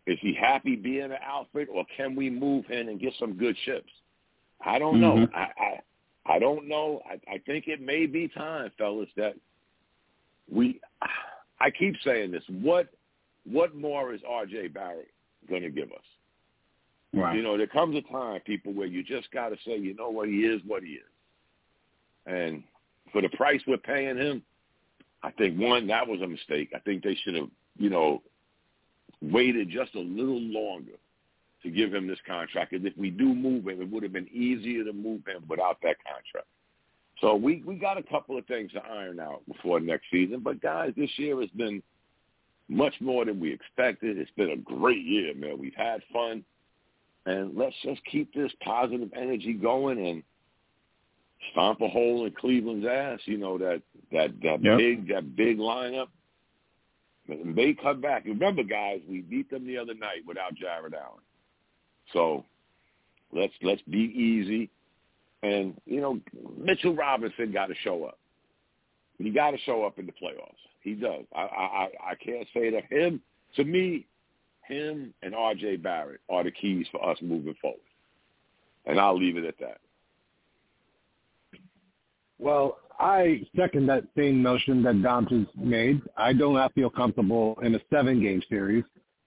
Is 0.06 0.18
he 0.20 0.34
happy 0.34 0.76
being 0.76 1.04
an 1.04 1.18
outfit, 1.24 1.68
or 1.72 1.84
can 1.96 2.16
we 2.16 2.30
move 2.30 2.64
him 2.66 2.88
and 2.88 3.00
get 3.00 3.12
some 3.18 3.34
good 3.34 3.56
chips? 3.64 3.90
I 4.64 4.78
don't 4.78 5.00
mm-hmm. 5.00 5.20
know. 5.20 5.28
I, 5.34 5.80
I 6.26 6.38
don't 6.38 6.68
know. 6.68 7.02
I, 7.08 7.34
I 7.34 7.38
think 7.38 7.66
it 7.66 7.80
may 7.80 8.06
be 8.06 8.28
time, 8.28 8.70
fellas, 8.78 9.08
that 9.16 9.34
we. 10.50 10.80
I 11.60 11.70
keep 11.70 11.94
saying 12.04 12.30
this. 12.30 12.44
What 12.48 12.88
what 13.44 13.74
more 13.74 14.12
is 14.12 14.20
R.J. 14.26 14.68
Barrett 14.68 15.10
going 15.48 15.62
to 15.62 15.70
give 15.70 15.90
us? 15.92 15.98
Right. 17.12 17.36
You 17.36 17.42
know, 17.42 17.56
there 17.56 17.66
comes 17.66 17.96
a 17.96 18.02
time, 18.12 18.40
people, 18.42 18.72
where 18.72 18.86
you 18.86 19.02
just 19.02 19.30
got 19.32 19.48
to 19.48 19.56
say, 19.66 19.76
you 19.76 19.94
know 19.94 20.10
what, 20.10 20.28
he 20.28 20.40
is 20.42 20.60
what 20.66 20.82
he 20.82 20.90
is. 20.90 21.02
And 22.26 22.62
for 23.12 23.20
the 23.20 23.28
price 23.30 23.60
we're 23.66 23.78
paying 23.78 24.16
him, 24.16 24.42
I 25.22 25.30
think, 25.32 25.58
one, 25.58 25.86
that 25.88 26.06
was 26.06 26.20
a 26.22 26.26
mistake. 26.26 26.70
I 26.74 26.78
think 26.78 27.02
they 27.02 27.16
should 27.24 27.34
have, 27.34 27.48
you 27.78 27.90
know, 27.90 28.22
waited 29.20 29.68
just 29.70 29.94
a 29.94 30.00
little 30.00 30.40
longer 30.40 30.92
to 31.62 31.70
give 31.70 31.92
him 31.92 32.06
this 32.06 32.18
contract. 32.26 32.72
And 32.72 32.86
if 32.86 32.96
we 32.96 33.10
do 33.10 33.34
move 33.34 33.68
him, 33.68 33.80
it 33.80 33.90
would 33.90 34.02
have 34.02 34.12
been 34.12 34.28
easier 34.28 34.84
to 34.84 34.92
move 34.92 35.22
him 35.26 35.44
without 35.48 35.78
that 35.82 35.96
contract. 36.04 36.48
So 37.20 37.34
we, 37.34 37.62
we 37.66 37.74
got 37.74 37.98
a 37.98 38.02
couple 38.02 38.38
of 38.38 38.46
things 38.46 38.72
to 38.72 38.80
iron 38.82 39.20
out 39.20 39.42
before 39.46 39.78
next 39.78 40.04
season. 40.10 40.40
But, 40.42 40.62
guys, 40.62 40.92
this 40.96 41.10
year 41.16 41.38
has 41.40 41.50
been 41.50 41.82
much 42.68 42.94
more 43.00 43.24
than 43.24 43.40
we 43.40 43.52
expected. 43.52 44.16
It's 44.16 44.30
been 44.36 44.50
a 44.50 44.56
great 44.56 45.04
year, 45.04 45.34
man. 45.34 45.58
We've 45.58 45.74
had 45.76 46.00
fun 46.12 46.44
and 47.26 47.56
let's 47.56 47.76
just 47.82 48.00
keep 48.10 48.32
this 48.34 48.52
positive 48.64 49.10
energy 49.14 49.52
going 49.52 50.04
and 50.04 50.22
stomp 51.52 51.80
a 51.80 51.88
hole 51.88 52.24
in 52.26 52.32
Cleveland's 52.32 52.86
ass. 52.86 53.20
You 53.24 53.38
know 53.38 53.58
that 53.58 53.82
that 54.12 54.30
that 54.42 54.62
yep. 54.62 54.78
big 54.78 55.08
that 55.08 55.36
big 55.36 55.58
lineup. 55.58 56.08
And 57.28 57.54
they 57.54 57.74
come 57.74 58.00
back. 58.00 58.24
Remember, 58.24 58.64
guys, 58.64 59.00
we 59.08 59.20
beat 59.20 59.50
them 59.50 59.66
the 59.66 59.78
other 59.78 59.94
night 59.94 60.22
without 60.26 60.54
Jarrett 60.54 60.94
Allen. 60.94 61.22
So 62.12 62.44
let's 63.32 63.52
let's 63.62 63.82
be 63.82 63.98
easy. 63.98 64.70
And 65.42 65.80
you 65.86 66.00
know, 66.00 66.20
Mitchell 66.58 66.94
Robinson 66.94 67.52
got 67.52 67.66
to 67.66 67.74
show 67.82 68.04
up. 68.04 68.18
He 69.18 69.30
got 69.30 69.50
to 69.52 69.58
show 69.58 69.84
up 69.84 69.98
in 69.98 70.06
the 70.06 70.12
playoffs. 70.12 70.54
He 70.82 70.94
does. 70.94 71.24
I 71.34 71.40
I 71.40 71.88
I 72.10 72.14
can't 72.14 72.46
say 72.54 72.70
that 72.70 72.84
him. 72.90 73.20
To 73.56 73.64
me, 73.64 74.06
him 74.70 75.12
and 75.22 75.34
R.J. 75.34 75.76
Barrett 75.76 76.20
are 76.28 76.44
the 76.44 76.52
keys 76.52 76.86
for 76.92 77.06
us 77.08 77.18
moving 77.20 77.54
forward. 77.60 77.80
And 78.86 78.98
I'll 78.98 79.18
leave 79.18 79.36
it 79.36 79.44
at 79.44 79.58
that. 79.58 79.78
Well, 82.38 82.78
I 82.98 83.42
second 83.56 83.86
that 83.88 84.04
same 84.16 84.42
notion 84.42 84.82
that 84.84 85.26
just 85.28 85.56
made. 85.56 86.00
I 86.16 86.32
do 86.32 86.52
not 86.52 86.72
feel 86.74 86.88
comfortable 86.88 87.58
in 87.62 87.74
a 87.74 87.80
seven-game 87.90 88.42
series. 88.48 88.84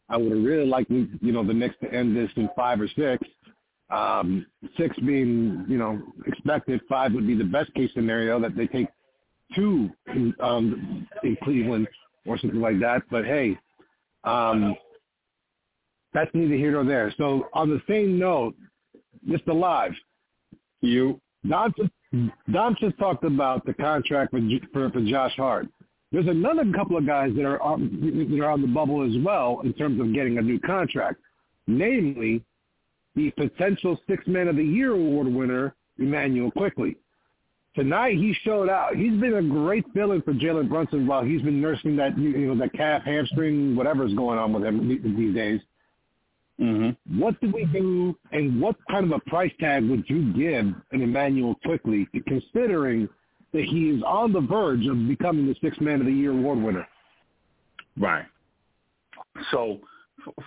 I 0.10 0.18
would 0.18 0.32
have 0.32 0.44
really 0.44 0.66
liked, 0.66 0.92
you 0.92 1.32
know, 1.32 1.46
the 1.46 1.54
Knicks 1.54 1.76
to 1.82 1.94
end 1.94 2.16
this 2.16 2.30
in 2.36 2.50
five 2.56 2.80
or 2.82 2.88
six. 2.88 3.28
Um, 3.90 4.46
six 4.78 4.98
being, 5.00 5.66
you 5.68 5.78
know, 5.78 6.02
expected. 6.26 6.82
Five 6.90 7.14
would 7.14 7.28
be 7.28 7.36
the 7.36 7.44
best 7.44 7.74
case 7.74 7.92
scenario 7.94 8.40
that 8.40 8.56
they 8.56 8.68
take 8.68 8.88
two 9.56 9.90
in, 10.08 10.34
um, 10.40 11.08
in 11.24 11.38
Cleveland 11.44 11.88
or 12.26 12.38
something 12.38 12.62
like 12.62 12.80
that. 12.80 13.04
But 13.12 13.26
hey, 13.26 13.58
um, 14.24 14.76
that's 16.14 16.32
neither 16.34 16.56
here 16.56 16.72
nor 16.72 16.86
there. 16.86 17.14
So 17.18 17.50
on 17.54 17.70
the 17.70 17.82
same 17.88 18.18
note, 18.18 18.56
Mr. 19.28 19.54
Live, 19.54 19.94
you 20.82 21.20
Don 21.48 21.74
just, 21.78 21.92
Don 22.52 22.76
just 22.80 22.98
talked 22.98 23.24
about 23.24 23.66
the 23.66 23.74
contract 23.74 24.32
for, 24.32 24.40
for 24.72 24.90
for 24.90 25.02
Josh 25.02 25.36
Hart. 25.36 25.68
There's 26.14 26.28
another 26.28 26.64
couple 26.72 26.96
of 26.96 27.08
guys 27.08 27.32
that 27.36 27.44
are 27.44 27.60
on, 27.60 28.30
that 28.30 28.40
are 28.40 28.52
on 28.52 28.62
the 28.62 28.68
bubble 28.68 29.04
as 29.04 29.22
well 29.26 29.62
in 29.64 29.74
terms 29.74 30.00
of 30.00 30.14
getting 30.14 30.38
a 30.38 30.42
new 30.44 30.60
contract, 30.60 31.20
namely 31.66 32.44
the 33.16 33.32
potential 33.32 34.00
Six 34.08 34.26
Man 34.28 34.48
of 34.48 34.56
the 34.56 34.64
Year 34.64 34.92
award 34.92 35.28
winner 35.28 35.76
Immanuel 35.98 36.52
Quickley. 36.52 36.98
Tonight 37.76 38.18
he 38.18 38.36
showed 38.44 38.70
out. 38.70 38.96
He's 38.96 39.20
been 39.20 39.34
a 39.34 39.42
great 39.42 39.86
fill-in 39.96 40.22
for 40.22 40.34
Jalen 40.34 40.70
Brunson 40.70 41.08
while 41.08 41.24
he's 41.24 41.42
been 41.42 41.60
nursing 41.60 41.96
that 41.96 42.16
you 42.16 42.46
know 42.46 42.56
that 42.60 42.74
calf, 42.74 43.02
hamstring, 43.04 43.76
whatever's 43.76 44.14
going 44.14 44.38
on 44.38 44.54
with 44.54 44.64
him 44.64 44.88
these 44.88 45.34
days. 45.34 45.60
Mm-hmm. 46.62 47.20
What 47.20 47.42
do 47.42 47.52
we 47.52 47.66
do, 47.66 48.16
and 48.32 48.62
what 48.62 48.76
kind 48.88 49.12
of 49.12 49.20
a 49.20 49.30
price 49.30 49.52
tag 49.60 49.90
would 49.90 50.08
you 50.08 50.32
give 50.34 50.68
an 50.92 51.02
Immanuel 51.02 51.56
Quickley, 51.66 52.08
considering 52.28 53.10
that 53.54 53.64
he 53.64 53.90
is 53.90 54.04
on 54.04 54.34
the 54.34 54.42
verge 54.42 54.86
of 54.88 55.08
becoming 55.08 55.48
the 55.48 55.56
sixth 55.62 55.80
man 55.80 56.02
of 56.02 56.08
the 56.08 56.12
year 56.12 56.32
award 56.32 56.60
winner. 56.60 56.88
Right. 57.98 58.26
So 59.52 59.80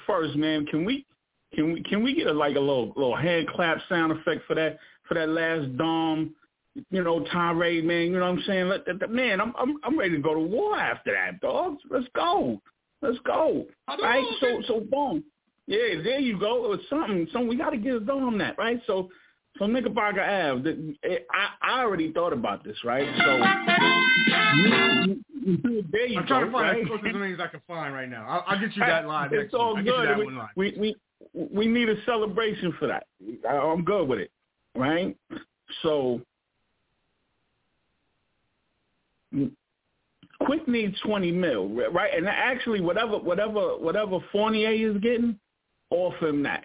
first, 0.07 0.37
man, 0.37 0.67
can 0.67 0.85
we 0.85 1.07
can 1.55 1.73
we 1.73 1.83
can 1.83 2.03
we 2.03 2.15
get 2.15 2.27
a, 2.27 2.33
like 2.33 2.57
a 2.57 2.61
little 2.61 2.93
little 2.97 3.17
hand 3.17 3.49
clap 3.49 3.79
sound 3.89 4.13
effect 4.13 4.43
for 4.47 4.55
that 4.55 4.79
for 5.09 5.15
that 5.15 5.29
last 5.29 5.77
Dom, 5.77 6.35
you 6.91 7.03
know, 7.03 7.25
tirade, 7.33 7.85
man? 7.85 8.07
You 8.07 8.19
know 8.19 8.21
what 8.21 8.39
I'm 8.39 8.45
saying? 8.47 8.69
Let, 8.69 8.87
let, 8.87 9.11
man, 9.11 9.41
I'm 9.41 9.55
I'm 9.57 9.77
I'm 9.85 9.99
ready 9.99 10.17
to 10.17 10.23
go 10.23 10.35
to 10.35 10.41
war 10.41 10.77
after 10.77 11.13
that, 11.13 11.41
dogs. 11.41 11.83
Let's 11.89 12.09
go. 12.15 12.61
Let's 13.03 13.19
go. 13.25 13.67
Right? 13.89 14.25
So 14.41 14.63
so 14.67 14.81
boom. 14.81 15.25
Yeah, 15.69 16.01
there 16.03 16.21
you 16.21 16.39
go. 16.39 16.65
It 16.65 16.69
was 16.69 16.81
something. 16.89 17.27
Something 17.33 17.49
we 17.49 17.57
got 17.57 17.71
to 17.71 17.77
give 17.77 18.07
Dom 18.07 18.39
that, 18.39 18.59
right? 18.59 18.81
So 18.87 19.11
so 19.59 19.67
Knickerbocker 19.67 20.21
Ave, 20.23 20.63
the, 20.63 20.95
eh, 21.05 21.19
I 21.33 21.49
I 21.79 21.81
already 21.83 22.13
thought 22.13 22.33
about 22.33 22.63
this, 22.65 22.77
right? 22.85 23.07
So 23.25 23.39
there 25.93 26.07
you 26.07 26.19
I'm 26.19 26.25
go. 26.25 26.29
trying 26.29 26.47
to 26.47 26.53
find 26.53 26.55
right? 26.55 26.81
as 26.83 26.87
close 26.87 27.01
as 27.07 27.15
names 27.15 27.41
I 27.41 27.47
can 27.49 27.61
find 27.67 27.95
right 27.95 28.09
now. 28.09 28.27
I'll, 28.29 28.45
I'll 28.49 28.61
get 28.61 28.75
you 28.77 28.83
that 28.85 29.07
line 29.07 29.29
It's 29.33 29.43
next 29.43 29.55
all 29.55 29.75
week. 29.77 29.89
I'll 29.89 30.03
get 30.03 30.03
you 30.03 30.07
that 30.07 30.17
good. 30.17 30.51
We, 30.57 30.75
we 30.79 30.97
we 31.35 31.47
we 31.55 31.67
need 31.67 31.89
a 31.89 32.03
celebration 32.05 32.75
for 32.79 32.87
that. 32.89 33.07
I- 33.49 33.57
I'm 33.57 33.85
good 33.85 34.09
with 34.09 34.19
it, 34.21 34.31
right? 34.75 35.17
So, 35.83 36.21
Quick 40.41 40.69
needs 40.69 40.99
20 41.01 41.33
mil, 41.33 41.69
right? 41.93 42.13
And 42.15 42.27
actually, 42.29 42.81
whatever 42.81 43.19
whatever 43.19 43.79
whatever 43.79 44.19
Fournier 44.33 44.71
is 44.71 44.99
getting, 45.01 45.39
offer 45.91 46.29
him 46.29 46.43
that, 46.43 46.65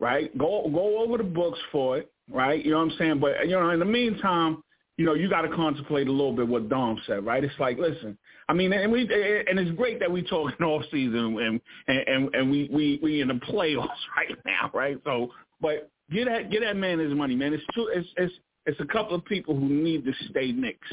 right? 0.00 0.36
Go 0.36 0.68
go 0.72 1.02
over 1.02 1.18
the 1.18 1.24
books 1.24 1.58
for 1.72 1.98
it, 1.98 2.10
right? 2.30 2.64
You 2.64 2.72
know 2.72 2.78
what 2.78 2.92
I'm 2.92 2.98
saying? 2.98 3.20
But 3.20 3.46
you 3.46 3.52
know, 3.52 3.70
in 3.70 3.78
the 3.78 3.84
meantime, 3.84 4.62
you 4.96 5.04
know, 5.04 5.14
you 5.14 5.28
got 5.28 5.42
to 5.42 5.48
contemplate 5.48 6.06
a 6.06 6.12
little 6.12 6.34
bit 6.34 6.46
what 6.46 6.68
Dom 6.68 7.00
said, 7.06 7.24
right? 7.24 7.42
It's 7.42 7.58
like, 7.58 7.78
listen, 7.78 8.16
I 8.48 8.52
mean, 8.52 8.72
and 8.72 8.92
we 8.92 9.02
and 9.02 9.58
it's 9.58 9.70
great 9.72 9.98
that 10.00 10.10
we 10.10 10.22
talking 10.22 10.56
off 10.64 10.84
season 10.90 11.38
and 11.38 11.60
and 11.88 12.34
and 12.34 12.50
we 12.50 12.68
we 12.72 13.00
we 13.02 13.20
in 13.20 13.28
the 13.28 13.34
playoffs 13.34 13.88
right 14.16 14.36
now, 14.44 14.70
right? 14.72 14.98
So, 15.04 15.30
but 15.60 15.90
get 16.12 16.26
that 16.26 16.50
get 16.50 16.60
that 16.60 16.76
man 16.76 16.98
his 16.98 17.14
money, 17.14 17.34
man. 17.34 17.52
It's 17.52 17.64
two. 17.74 17.90
It's 17.92 18.08
it's 18.16 18.34
it's 18.66 18.80
a 18.80 18.86
couple 18.86 19.14
of 19.14 19.24
people 19.24 19.54
who 19.54 19.68
need 19.68 20.04
to 20.04 20.12
stay 20.30 20.52
Knicks. 20.52 20.88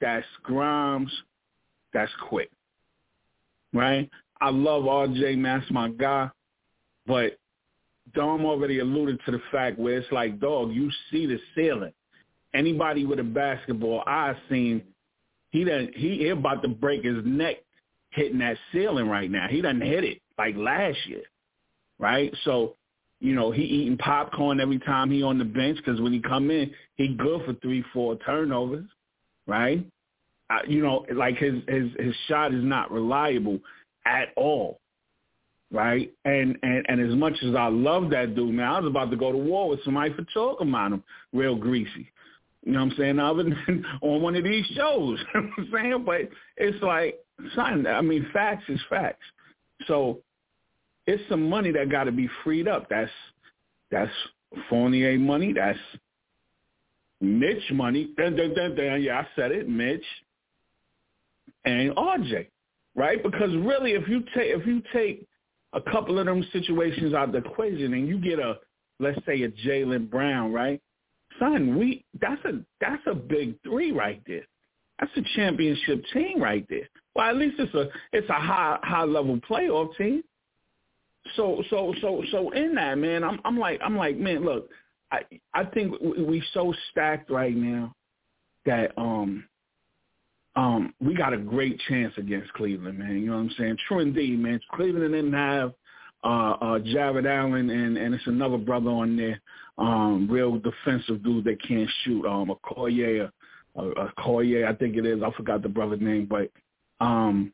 That's 0.00 0.26
Grimes. 0.42 1.12
That's 1.92 2.12
Quick, 2.28 2.50
right? 3.72 4.10
I 4.40 4.50
love 4.50 4.84
RJ, 4.84 5.38
man. 5.38 5.60
That's 5.60 5.70
my 5.70 5.88
guy, 5.90 6.30
but 7.06 7.38
Dom 8.12 8.44
already 8.44 8.80
alluded 8.80 9.18
to 9.24 9.32
the 9.32 9.40
fact 9.50 9.78
where 9.78 9.98
it's 9.98 10.12
like, 10.12 10.38
dog, 10.38 10.72
you 10.72 10.90
see 11.10 11.26
the 11.26 11.38
ceiling. 11.54 11.92
Anybody 12.54 13.06
with 13.06 13.18
a 13.18 13.24
basketball 13.24 14.04
eye 14.06 14.34
seen 14.48 14.82
he 15.54 15.62
done 15.62 15.90
he, 15.94 16.18
he 16.18 16.28
about 16.30 16.62
to 16.62 16.68
break 16.68 17.04
his 17.04 17.24
neck 17.24 17.58
hitting 18.10 18.38
that 18.38 18.56
ceiling 18.72 19.08
right 19.08 19.30
now. 19.30 19.46
He 19.48 19.60
doesn't 19.60 19.82
hit 19.82 20.02
it 20.02 20.20
like 20.36 20.56
last 20.56 20.98
year, 21.06 21.22
right? 22.00 22.34
So, 22.44 22.74
you 23.20 23.34
know, 23.34 23.52
he 23.52 23.62
eating 23.62 23.96
popcorn 23.96 24.58
every 24.60 24.80
time 24.80 25.12
he 25.12 25.22
on 25.22 25.38
the 25.38 25.44
bench 25.44 25.76
because 25.76 26.00
when 26.00 26.12
he 26.12 26.20
come 26.20 26.50
in, 26.50 26.72
he 26.96 27.14
good 27.14 27.44
for 27.44 27.54
three, 27.54 27.84
four 27.92 28.16
turnovers, 28.16 28.86
right? 29.46 29.84
Uh, 30.50 30.58
you 30.66 30.82
know, 30.82 31.06
like 31.14 31.36
his 31.36 31.54
his 31.68 31.90
his 31.98 32.14
shot 32.26 32.52
is 32.52 32.64
not 32.64 32.90
reliable 32.90 33.60
at 34.06 34.28
all, 34.36 34.80
right? 35.70 36.12
And 36.24 36.58
and 36.62 36.86
and 36.88 37.00
as 37.00 37.16
much 37.16 37.34
as 37.42 37.54
I 37.54 37.68
love 37.68 38.10
that 38.10 38.34
dude, 38.34 38.54
man, 38.54 38.66
I 38.66 38.80
was 38.80 38.88
about 38.88 39.10
to 39.10 39.16
go 39.16 39.32
to 39.32 39.38
war 39.38 39.68
with 39.68 39.84
somebody 39.84 40.12
for 40.14 40.24
talking 40.34 40.68
about 40.68 40.92
him 40.92 41.04
real 41.32 41.56
greasy. 41.56 42.10
You 42.64 42.72
know 42.72 42.84
what 42.84 42.92
I'm 42.92 42.98
saying? 42.98 43.18
Other 43.18 43.44
than 43.44 43.84
on 44.02 44.22
one 44.22 44.36
of 44.36 44.44
these 44.44 44.66
shows. 44.74 45.18
you 45.34 45.40
know 45.40 45.48
what 45.56 45.66
I'm 45.66 45.70
saying? 45.72 46.04
But 46.04 46.20
it's 46.56 46.82
like, 46.82 47.18
son, 47.54 47.86
I 47.86 48.00
mean, 48.00 48.26
facts 48.32 48.64
is 48.68 48.80
facts. 48.88 49.24
So 49.86 50.20
it's 51.06 51.22
some 51.28 51.48
money 51.48 51.72
that 51.72 51.90
got 51.90 52.04
to 52.04 52.12
be 52.12 52.28
freed 52.42 52.68
up. 52.68 52.88
That's 52.88 53.10
that's 53.90 54.12
Fournier 54.68 55.18
money. 55.18 55.52
That's 55.52 55.78
Mitch 57.20 57.70
money. 57.72 58.10
Dun, 58.16 58.36
dun, 58.36 58.54
dun, 58.54 58.74
dun. 58.74 59.02
Yeah, 59.02 59.20
I 59.20 59.26
said 59.36 59.52
it, 59.52 59.68
Mitch 59.68 60.04
and 61.64 61.90
RJ, 61.96 62.46
right? 62.94 63.22
Because 63.22 63.50
really, 63.56 63.92
if 63.92 64.08
you 64.08 64.20
take 64.34 64.50
if 64.54 64.66
you 64.66 64.82
take 64.92 65.26
a 65.74 65.80
couple 65.90 66.18
of 66.18 66.26
them 66.26 66.44
situations 66.52 67.14
out 67.14 67.28
of 67.28 67.32
the 67.32 67.50
equation 67.50 67.94
and 67.94 68.08
you 68.08 68.18
get 68.18 68.38
a 68.38 68.58
let's 69.00 69.18
say 69.26 69.42
a 69.42 69.48
Jaylen 69.48 70.08
Brown, 70.08 70.52
right? 70.52 70.80
son, 71.38 71.76
we 71.78 72.04
that's 72.20 72.44
a 72.44 72.60
that's 72.80 73.02
a 73.06 73.14
big 73.14 73.60
three 73.62 73.92
right 73.92 74.22
there. 74.26 74.46
That's 74.98 75.10
a 75.16 75.22
championship 75.36 76.04
team 76.12 76.40
right 76.40 76.66
there. 76.68 76.88
Well, 77.14 77.28
at 77.28 77.36
least 77.36 77.56
it's 77.58 77.74
a 77.74 77.88
it's 78.12 78.28
a 78.28 78.34
high 78.34 78.78
high 78.82 79.04
level 79.04 79.38
playoff 79.48 79.96
team. 79.96 80.22
So 81.36 81.62
so 81.70 81.94
so 82.00 82.22
so 82.30 82.50
in 82.50 82.74
that 82.74 82.98
man, 82.98 83.24
I'm 83.24 83.40
I'm 83.44 83.58
like 83.58 83.80
I'm 83.84 83.96
like 83.96 84.16
man, 84.16 84.44
look, 84.44 84.68
I 85.10 85.20
I 85.52 85.64
think 85.64 86.00
we, 86.00 86.22
we 86.22 86.44
so 86.52 86.74
stacked 86.90 87.30
right 87.30 87.56
now 87.56 87.94
that 88.66 88.92
um 88.96 89.44
um 90.56 90.94
we 91.00 91.14
got 91.14 91.32
a 91.32 91.38
great 91.38 91.80
chance 91.88 92.12
against 92.16 92.52
Cleveland, 92.52 92.98
man. 92.98 93.18
You 93.18 93.26
know 93.26 93.36
what 93.36 93.40
I'm 93.40 93.54
saying? 93.58 93.78
True 93.88 94.00
indeed, 94.00 94.38
man. 94.38 94.60
Cleveland 94.72 95.12
didn't 95.12 95.32
have 95.32 95.74
uh, 96.24 96.56
uh, 96.60 96.78
Jarrett 96.78 97.26
Allen, 97.26 97.68
and, 97.70 97.98
and 97.98 98.14
it's 98.14 98.26
another 98.26 98.56
brother 98.56 98.88
on 98.88 99.16
there, 99.16 99.40
um, 99.76 100.26
real 100.30 100.58
defensive 100.58 101.22
dude 101.22 101.44
that 101.44 101.62
can't 101.62 101.88
shoot, 102.02 102.24
um, 102.26 102.50
a 102.50 102.54
Collier, 102.66 103.30
a, 103.76 103.82
a 103.82 104.12
Collier, 104.18 104.66
I 104.66 104.74
think 104.74 104.96
it 104.96 105.04
is. 105.04 105.22
I 105.22 105.30
forgot 105.32 105.62
the 105.62 105.68
brother's 105.68 106.00
name, 106.00 106.26
but 106.26 106.50
um, 107.04 107.52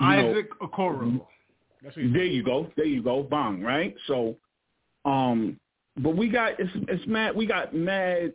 you 0.00 0.06
know, 0.06 0.30
Isaac 0.30 0.58
Okoro. 0.60 1.20
That's 1.82 1.96
what 1.96 2.12
there 2.12 2.24
you 2.24 2.42
go, 2.42 2.70
there 2.76 2.86
you 2.86 3.02
go, 3.02 3.22
bang, 3.22 3.62
right? 3.62 3.94
So, 4.06 4.36
um, 5.04 5.58
but 5.98 6.16
we 6.16 6.28
got 6.28 6.58
it's 6.58 6.70
it's 6.88 7.06
mad. 7.06 7.36
We 7.36 7.46
got 7.46 7.74
mad 7.74 8.32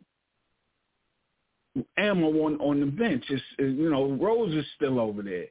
ammo 1.98 2.28
on 2.46 2.58
on 2.60 2.80
the 2.80 2.86
bench. 2.86 3.24
It's, 3.30 3.44
you 3.58 3.90
know 3.90 4.12
Rose 4.14 4.54
is 4.54 4.66
still 4.76 5.00
over 5.00 5.22
there. 5.22 5.46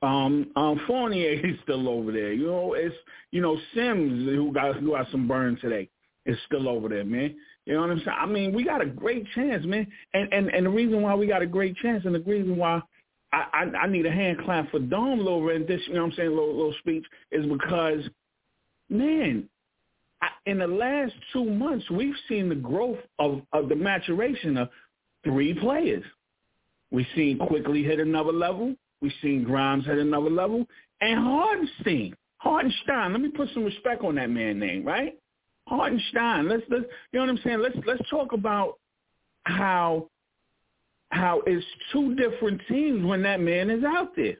Um, 0.00 0.50
um, 0.54 0.80
Fournier 0.86 1.32
is 1.44 1.56
still 1.62 1.88
over 1.88 2.12
there. 2.12 2.32
You 2.32 2.46
know, 2.46 2.74
it's 2.74 2.94
you 3.30 3.40
know 3.40 3.58
Sims 3.74 4.28
who 4.28 4.52
got 4.52 4.76
who 4.76 4.90
got 4.90 5.10
some 5.10 5.26
burn 5.26 5.58
today 5.60 5.88
is 6.26 6.36
still 6.46 6.68
over 6.68 6.88
there, 6.88 7.04
man. 7.04 7.34
You 7.66 7.74
know 7.74 7.80
what 7.80 7.90
I'm 7.90 7.98
saying? 7.98 8.16
I 8.18 8.26
mean, 8.26 8.54
we 8.54 8.64
got 8.64 8.80
a 8.80 8.86
great 8.86 9.26
chance, 9.34 9.64
man. 9.66 9.86
And 10.14 10.32
and 10.32 10.48
and 10.48 10.66
the 10.66 10.70
reason 10.70 11.02
why 11.02 11.14
we 11.14 11.26
got 11.26 11.42
a 11.42 11.46
great 11.46 11.76
chance, 11.76 12.04
and 12.04 12.14
the 12.14 12.20
reason 12.20 12.56
why 12.56 12.80
I 13.32 13.44
I, 13.52 13.62
I 13.82 13.86
need 13.88 14.06
a 14.06 14.12
hand 14.12 14.38
clap 14.44 14.70
for 14.70 14.78
Dom 14.78 15.18
little 15.18 15.42
rendition. 15.42 15.88
You 15.88 15.94
know 15.94 16.04
what 16.04 16.12
I'm 16.12 16.16
saying? 16.16 16.30
Little 16.30 16.56
little 16.56 16.74
speech 16.78 17.04
is 17.32 17.46
because, 17.46 18.00
man, 18.88 19.48
I, 20.22 20.28
in 20.46 20.58
the 20.58 20.66
last 20.66 21.12
two 21.32 21.44
months 21.44 21.88
we've 21.90 22.14
seen 22.28 22.48
the 22.48 22.54
growth 22.54 22.98
of 23.18 23.42
of 23.52 23.68
the 23.68 23.76
maturation 23.76 24.56
of 24.56 24.68
three 25.24 25.54
players. 25.54 26.04
We've 26.90 27.06
seen 27.14 27.38
Quickley 27.38 27.82
hit 27.82 28.00
another 28.00 28.32
level. 28.32 28.74
We've 29.00 29.12
seen 29.22 29.44
Grimes 29.44 29.86
hit 29.86 29.98
another 29.98 30.30
level. 30.30 30.66
And 31.00 31.18
Hartenstein. 31.18 32.14
Hartenstein. 32.38 33.12
Let 33.12 33.20
me 33.20 33.28
put 33.28 33.48
some 33.52 33.64
respect 33.64 34.02
on 34.02 34.14
that 34.16 34.30
man 34.30 34.58
name, 34.58 34.84
right? 34.84 35.14
Hartenstein. 35.66 36.48
Let's 36.48 36.62
let's 36.70 36.84
you 37.12 37.18
know 37.18 37.26
what 37.26 37.30
I'm 37.30 37.40
saying? 37.44 37.60
Let's 37.60 37.76
let's 37.86 38.08
talk 38.10 38.32
about 38.32 38.78
how 39.44 40.08
how 41.10 41.42
it's 41.46 41.64
two 41.92 42.14
different 42.14 42.60
teams 42.68 43.04
when 43.04 43.22
that 43.22 43.40
man 43.40 43.70
is 43.70 43.84
out 43.84 44.14
there. 44.16 44.36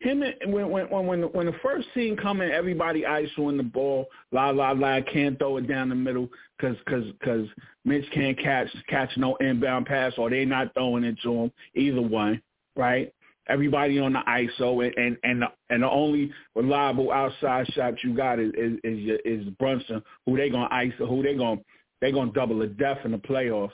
Him 0.00 0.22
and, 0.22 0.52
when 0.52 0.70
when 0.70 0.88
when 0.88 1.22
when 1.22 1.46
the 1.46 1.56
first 1.60 1.88
team 1.92 2.16
come 2.16 2.40
in, 2.40 2.52
everybody 2.52 3.02
isoing 3.02 3.56
the 3.56 3.64
ball, 3.64 4.06
la 4.30 4.50
la 4.50 4.70
la, 4.70 5.00
can't 5.00 5.36
throw 5.38 5.56
it 5.56 5.66
down 5.66 5.88
the 5.88 5.96
middle 5.96 6.28
because 6.56 6.76
cause, 6.88 7.04
cause 7.24 7.46
Mitch 7.84 8.04
can't 8.12 8.38
catch 8.38 8.68
catch 8.88 9.10
no 9.16 9.34
inbound 9.36 9.86
pass 9.86 10.12
or 10.16 10.30
they 10.30 10.44
not 10.44 10.72
throwing 10.74 11.02
it 11.02 11.16
to 11.24 11.32
him. 11.32 11.52
Either 11.74 12.00
one, 12.00 12.40
right? 12.76 13.12
Everybody 13.48 13.98
on 13.98 14.12
the 14.12 14.20
ISO 14.28 14.60
oh, 14.60 14.80
and 14.82 14.94
and 14.96 15.16
and 15.24 15.42
the, 15.42 15.46
and 15.70 15.82
the 15.82 15.90
only 15.90 16.30
reliable 16.54 17.10
outside 17.10 17.66
shot 17.72 17.94
you 18.04 18.14
got 18.14 18.38
is 18.38 18.52
is 18.56 18.78
is, 18.84 18.98
your, 19.00 19.18
is 19.24 19.48
Brunson, 19.58 20.00
who 20.26 20.36
they 20.36 20.48
gonna 20.48 20.68
ISO, 20.68 21.08
who 21.08 21.24
they 21.24 21.34
gonna 21.34 21.60
they 22.00 22.12
gonna 22.12 22.30
double 22.32 22.62
a 22.62 22.68
death 22.68 22.98
in 23.04 23.10
the 23.10 23.18
playoffs. 23.18 23.72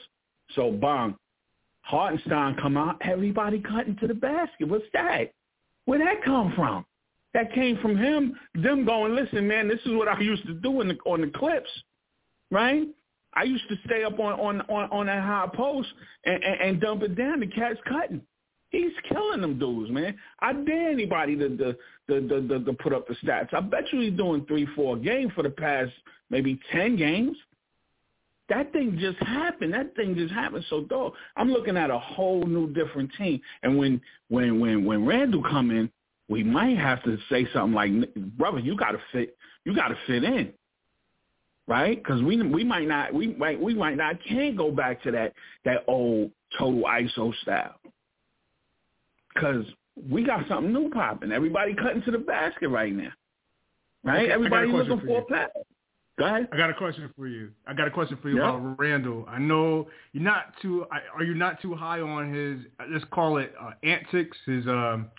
So 0.54 0.72
bang, 0.72 1.16
Hartenstein 1.82 2.56
come 2.62 2.78
out, 2.78 2.96
everybody 3.02 3.58
cutting 3.58 3.96
to 3.96 4.06
the 4.06 4.14
basket. 4.14 4.68
What's 4.68 4.86
that? 4.94 5.32
Where'd 5.84 6.02
that 6.02 6.24
come 6.24 6.52
from? 6.54 6.84
That 7.34 7.52
came 7.52 7.78
from 7.78 7.96
him, 7.96 8.38
them 8.54 8.84
going, 8.84 9.14
listen, 9.14 9.46
man, 9.48 9.66
this 9.66 9.80
is 9.84 9.92
what 9.94 10.06
I 10.06 10.18
used 10.20 10.46
to 10.46 10.54
do 10.54 10.80
in 10.80 10.88
the, 10.88 10.96
on 11.04 11.20
the 11.20 11.26
clips, 11.26 11.70
right? 12.50 12.86
I 13.34 13.42
used 13.42 13.68
to 13.68 13.76
stay 13.84 14.04
up 14.04 14.18
on 14.18 14.38
on 14.38 14.60
on, 14.62 14.90
on 14.90 15.06
that 15.06 15.22
high 15.22 15.48
post 15.52 15.88
and, 16.24 16.42
and, 16.42 16.60
and 16.60 16.80
dump 16.80 17.02
it 17.02 17.16
down. 17.16 17.40
The 17.40 17.46
cat's 17.48 17.80
cutting. 17.88 18.22
He's 18.70 18.92
killing 19.08 19.40
them 19.40 19.58
dudes, 19.58 19.90
man. 19.90 20.16
I 20.40 20.52
dare 20.52 20.90
anybody 20.90 21.36
to 21.36 21.48
to, 21.56 21.76
to, 22.08 22.20
to, 22.28 22.64
to, 22.64 22.72
put 22.74 22.92
up 22.92 23.06
the 23.06 23.14
stats. 23.14 23.52
I 23.52 23.60
bet 23.60 23.92
you 23.92 24.00
he's 24.00 24.16
doing 24.16 24.44
three, 24.46 24.66
four 24.74 24.96
games 24.96 25.32
for 25.34 25.42
the 25.42 25.50
past 25.50 25.92
maybe 26.30 26.60
ten 26.72 26.96
games. 26.96 27.36
That 28.48 28.72
thing 28.72 28.98
just 29.00 29.18
happened. 29.18 29.72
That 29.72 29.94
thing 29.96 30.14
just 30.14 30.32
happened. 30.32 30.64
So 30.68 30.82
dog, 30.82 31.14
I'm 31.36 31.50
looking 31.50 31.76
at 31.76 31.90
a 31.90 31.98
whole 31.98 32.44
new 32.44 32.72
different 32.72 33.10
team. 33.16 33.40
And 33.62 33.78
when 33.78 34.00
when 34.28 34.60
when 34.60 34.84
when 34.84 35.06
Randle 35.06 35.42
come 35.42 35.70
in, 35.70 35.90
we 36.28 36.42
might 36.42 36.76
have 36.76 37.02
to 37.04 37.16
say 37.30 37.46
something 37.52 37.72
like, 37.74 38.14
"Brother, 38.36 38.58
you 38.58 38.76
got 38.76 38.92
to 38.92 39.00
fit. 39.12 39.36
You 39.64 39.74
got 39.74 39.88
to 39.88 39.96
fit 40.06 40.24
in." 40.24 40.52
Right? 41.66 41.96
Because 41.96 42.22
we 42.22 42.40
we 42.42 42.64
might 42.64 42.86
not 42.86 43.14
we 43.14 43.28
might 43.28 43.58
we 43.58 43.74
might 43.74 43.96
not 43.96 44.16
can't 44.28 44.56
go 44.56 44.70
back 44.70 45.02
to 45.04 45.10
that 45.12 45.32
that 45.64 45.84
old 45.88 46.30
total 46.58 46.82
ISO 46.82 47.34
style. 47.40 47.76
Because 49.32 49.64
we 50.10 50.22
got 50.22 50.46
something 50.48 50.72
new 50.72 50.90
popping. 50.90 51.32
Everybody 51.32 51.74
cutting 51.74 52.02
to 52.02 52.10
the 52.10 52.18
basket 52.18 52.68
right 52.68 52.94
now. 52.94 53.10
Right? 54.04 54.24
Okay, 54.24 54.32
Everybody 54.32 54.70
looking 54.70 55.00
for 55.00 55.06
for 55.06 55.18
a 55.20 55.24
pass. 55.24 55.48
Go 56.18 56.26
ahead. 56.26 56.48
I 56.52 56.56
got 56.56 56.70
a 56.70 56.74
question 56.74 57.10
for 57.16 57.26
you. 57.26 57.50
I 57.66 57.74
got 57.74 57.88
a 57.88 57.90
question 57.90 58.16
for 58.22 58.28
you 58.28 58.36
Yeah. 58.36 58.50
about 58.56 58.78
Randle. 58.78 59.24
I 59.28 59.38
know 59.38 59.88
you're 60.12 60.22
not 60.22 60.54
too. 60.62 60.86
I- 60.92 61.02
Are 61.14 61.24
you 61.24 61.34
not 61.34 61.60
too 61.60 61.74
high 61.74 62.00
on 62.00 62.32
his? 62.32 62.60
Let's 62.88 63.04
call 63.10 63.38
it 63.38 63.52
uh, 63.60 63.72
antics. 63.82 64.36
His 64.46 64.66
um, 64.68 65.10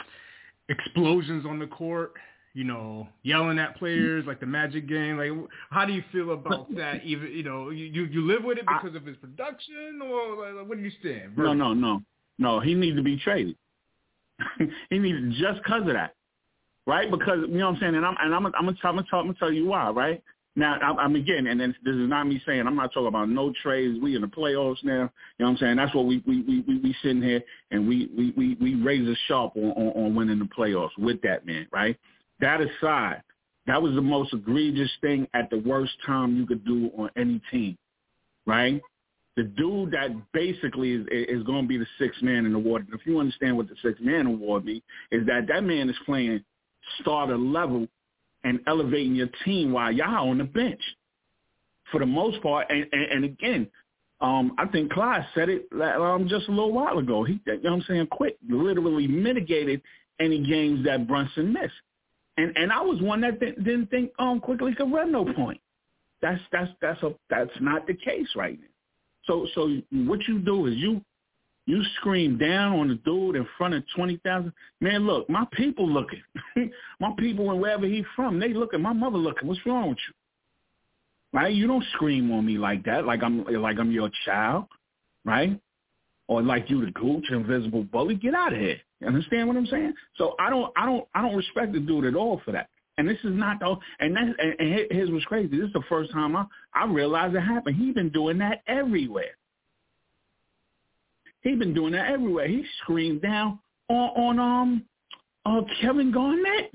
explosions 0.69 1.45
on 1.45 1.59
the 1.59 1.67
court. 1.67 2.13
You 2.53 2.63
know, 2.63 3.09
yelling 3.23 3.59
at 3.59 3.75
players 3.75 4.25
like 4.25 4.39
the 4.39 4.45
Magic 4.45 4.87
game. 4.87 5.17
Like, 5.17 5.29
how 5.71 5.83
do 5.83 5.91
you 5.91 6.01
feel 6.13 6.31
about 6.31 6.73
that? 6.77 7.03
Even 7.03 7.29
you 7.33 7.43
know, 7.43 7.69
you 7.71 8.05
you, 8.05 8.21
live 8.25 8.45
with 8.45 8.57
it 8.57 8.63
I- 8.65 8.77
because 8.81 8.95
of 8.95 9.05
his 9.05 9.17
production, 9.17 9.99
or 10.01 10.53
like, 10.53 10.65
where 10.65 10.77
do 10.77 10.83
you 10.83 10.91
stand? 11.01 11.37
No, 11.37 11.53
no, 11.53 11.73
no, 11.73 12.01
no. 12.39 12.61
He 12.61 12.73
needs 12.73 12.95
to 12.95 13.03
be 13.03 13.17
traded. 13.17 13.57
he 14.89 14.97
needs 14.99 15.37
just 15.37 15.61
because 15.63 15.81
of 15.81 15.87
that, 15.93 16.15
right? 16.87 17.11
Because 17.11 17.39
you 17.41 17.57
know 17.57 17.65
what 17.67 17.75
I'm 17.75 17.81
saying. 17.81 17.95
And 17.95 18.05
I'm 18.05 18.15
and 18.21 18.33
I'm 18.33 18.45
I'm 18.45 18.51
gonna 18.53 18.77
tell, 18.81 18.91
I'm 18.91 18.95
gonna 18.95 19.07
tell, 19.09 19.19
I'm 19.19 19.25
gonna 19.27 19.37
tell 19.37 19.51
you 19.51 19.65
why, 19.65 19.89
right? 19.89 20.23
Now 20.55 20.75
I'm, 20.81 20.97
I'm 20.97 21.15
again, 21.15 21.47
and 21.47 21.59
then 21.59 21.75
this 21.83 21.95
is 21.95 22.09
not 22.09 22.25
me 22.27 22.41
saying 22.45 22.65
I'm 22.65 22.75
not 22.75 22.93
talking 22.93 23.07
about 23.07 23.29
no 23.29 23.53
trades. 23.61 23.99
We 24.01 24.15
in 24.15 24.21
the 24.21 24.27
playoffs 24.27 24.83
now. 24.83 24.93
You 24.93 24.99
know 24.99 25.45
what 25.45 25.49
I'm 25.49 25.57
saying? 25.57 25.75
That's 25.77 25.93
what 25.93 26.05
we 26.05 26.23
we 26.25 26.41
we 26.43 26.61
we, 26.67 26.79
we 26.79 26.95
sitting 27.01 27.21
here 27.21 27.43
and 27.71 27.87
we 27.87 28.09
we 28.17 28.33
we 28.37 28.57
we 28.61 28.75
raise 28.81 29.07
a 29.07 29.15
sharp 29.27 29.55
on, 29.57 29.71
on 29.71 30.05
on 30.05 30.15
winning 30.15 30.39
the 30.39 30.45
playoffs 30.45 30.97
with 30.97 31.21
that 31.23 31.45
man, 31.45 31.67
right? 31.71 31.97
That 32.39 32.61
aside, 32.61 33.21
that 33.67 33.81
was 33.81 33.95
the 33.95 34.01
most 34.01 34.33
egregious 34.33 34.91
thing 35.01 35.27
at 35.33 35.49
the 35.49 35.59
worst 35.59 35.93
time 36.05 36.37
you 36.37 36.45
could 36.45 36.65
do 36.65 36.89
on 36.97 37.09
any 37.17 37.41
team, 37.51 37.77
right? 38.45 38.81
the 39.35 39.43
dude 39.43 39.91
that 39.91 40.11
basically 40.31 40.93
is 40.93 41.05
is 41.11 41.43
going 41.43 41.63
to 41.63 41.67
be 41.67 41.77
the 41.77 41.85
sixth 41.99 42.21
man 42.23 42.45
in 42.45 42.53
the 42.53 42.57
award. 42.57 42.87
If 42.93 43.05
you 43.05 43.19
understand 43.19 43.57
what 43.57 43.67
the 43.67 43.75
sixth 43.83 44.01
man 44.01 44.27
award 44.27 44.65
means, 44.65 44.83
is 45.11 45.25
that 45.27 45.47
that 45.47 45.63
man 45.63 45.89
is 45.89 45.95
playing 46.05 46.43
starter 47.01 47.37
level 47.37 47.87
and 48.45 48.59
elevating 48.67 49.15
your 49.15 49.29
team 49.43 49.73
while 49.73 49.91
y'all 49.91 50.29
on 50.29 50.37
the 50.37 50.45
bench 50.45 50.81
for 51.91 51.99
the 51.99 52.05
most 52.05 52.41
part. 52.41 52.67
And 52.69 52.85
and, 52.93 53.03
and 53.11 53.25
again, 53.25 53.67
um, 54.21 54.55
I 54.57 54.67
think 54.67 54.93
Clyde 54.93 55.25
said 55.35 55.49
it 55.49 55.67
um, 55.73 56.27
just 56.29 56.47
a 56.47 56.51
little 56.51 56.71
while 56.71 56.97
ago. 56.99 57.25
He, 57.25 57.41
you 57.45 57.53
know 57.61 57.71
what 57.71 57.73
I'm 57.73 57.85
saying, 57.87 58.07
quick, 58.07 58.37
literally 58.47 59.07
mitigated 59.07 59.81
any 60.19 60.45
games 60.45 60.85
that 60.85 61.07
Brunson 61.07 61.51
missed. 61.51 61.73
And 62.37 62.55
and 62.55 62.71
I 62.71 62.81
was 62.81 63.01
one 63.01 63.21
that 63.21 63.39
didn't, 63.39 63.63
didn't 63.63 63.87
think 63.87 64.11
um 64.19 64.39
Quickley 64.39 64.75
could 64.75 64.91
run 64.91 65.11
no 65.11 65.25
point. 65.25 65.59
That's 66.21 66.41
that's 66.51 66.71
that's 66.81 67.01
a 67.03 67.13
that's 67.29 67.51
not 67.59 67.87
the 67.87 67.93
case 67.93 68.27
right 68.35 68.59
now. 68.59 68.67
So 69.25 69.47
so 69.55 69.77
what 69.91 70.19
you 70.27 70.39
do 70.39 70.67
is 70.67 70.75
you 70.75 71.01
you 71.67 71.81
scream 71.95 72.37
down 72.37 72.79
on 72.79 72.89
the 72.89 72.95
dude 72.95 73.35
in 73.35 73.47
front 73.57 73.73
of 73.73 73.83
twenty 73.95 74.17
thousand. 74.23 74.53
Man, 74.81 75.05
look, 75.05 75.29
my 75.29 75.45
people 75.53 75.89
looking. 75.89 76.21
my 76.99 77.11
people 77.17 77.49
and 77.51 77.59
wherever 77.59 77.85
he 77.87 78.03
from, 78.15 78.39
they 78.39 78.53
looking. 78.53 78.81
My 78.81 78.93
mother 78.93 79.17
looking. 79.17 79.47
What's 79.47 79.65
wrong 79.65 79.89
with 79.89 79.97
you? 80.07 81.39
Right? 81.39 81.53
You 81.53 81.67
don't 81.67 81.83
scream 81.93 82.31
on 82.31 82.45
me 82.45 82.57
like 82.57 82.85
that, 82.85 83.05
like 83.05 83.23
I'm 83.23 83.43
like 83.45 83.79
I'm 83.79 83.91
your 83.91 84.09
child, 84.25 84.65
right? 85.25 85.59
Or 86.27 86.41
like 86.41 86.69
you 86.69 86.85
the 86.85 86.91
gooch, 86.91 87.25
invisible 87.29 87.83
bully. 87.83 88.15
Get 88.15 88.35
out 88.35 88.53
of 88.53 88.59
here. 88.59 88.77
You 89.01 89.07
understand 89.07 89.47
what 89.47 89.57
I'm 89.57 89.65
saying? 89.65 89.93
So 90.17 90.35
I 90.39 90.51
don't 90.51 90.71
I 90.77 90.85
don't 90.85 91.07
I 91.15 91.21
don't 91.23 91.35
respect 91.35 91.73
the 91.73 91.79
dude 91.79 92.05
at 92.05 92.15
all 92.15 92.41
for 92.45 92.51
that. 92.51 92.69
And 92.97 93.09
this 93.09 93.17
is 93.23 93.33
not 93.33 93.59
the 93.59 93.75
and 93.99 94.15
that 94.15 94.35
and, 94.39 94.91
and 94.91 95.13
what's 95.13 95.25
crazy. 95.25 95.47
This 95.47 95.67
is 95.67 95.73
the 95.73 95.83
first 95.89 96.11
time 96.11 96.35
I 96.35 96.45
I 96.75 96.85
realized 96.85 97.35
it 97.35 97.41
happened. 97.41 97.75
He's 97.75 97.95
been 97.95 98.11
doing 98.11 98.37
that 98.37 98.61
everywhere. 98.67 99.35
He's 101.45 101.59
been 101.59 101.75
doing 101.75 101.93
that 101.93 102.11
everywhere. 102.11 102.47
He 102.47 102.65
screamed 102.81 103.21
down 103.21 103.59
on 103.87 104.39
on 104.39 104.39
um 104.39 104.83
uh 105.45 105.61
Kevin 105.79 106.11
Garnett. 106.11 106.71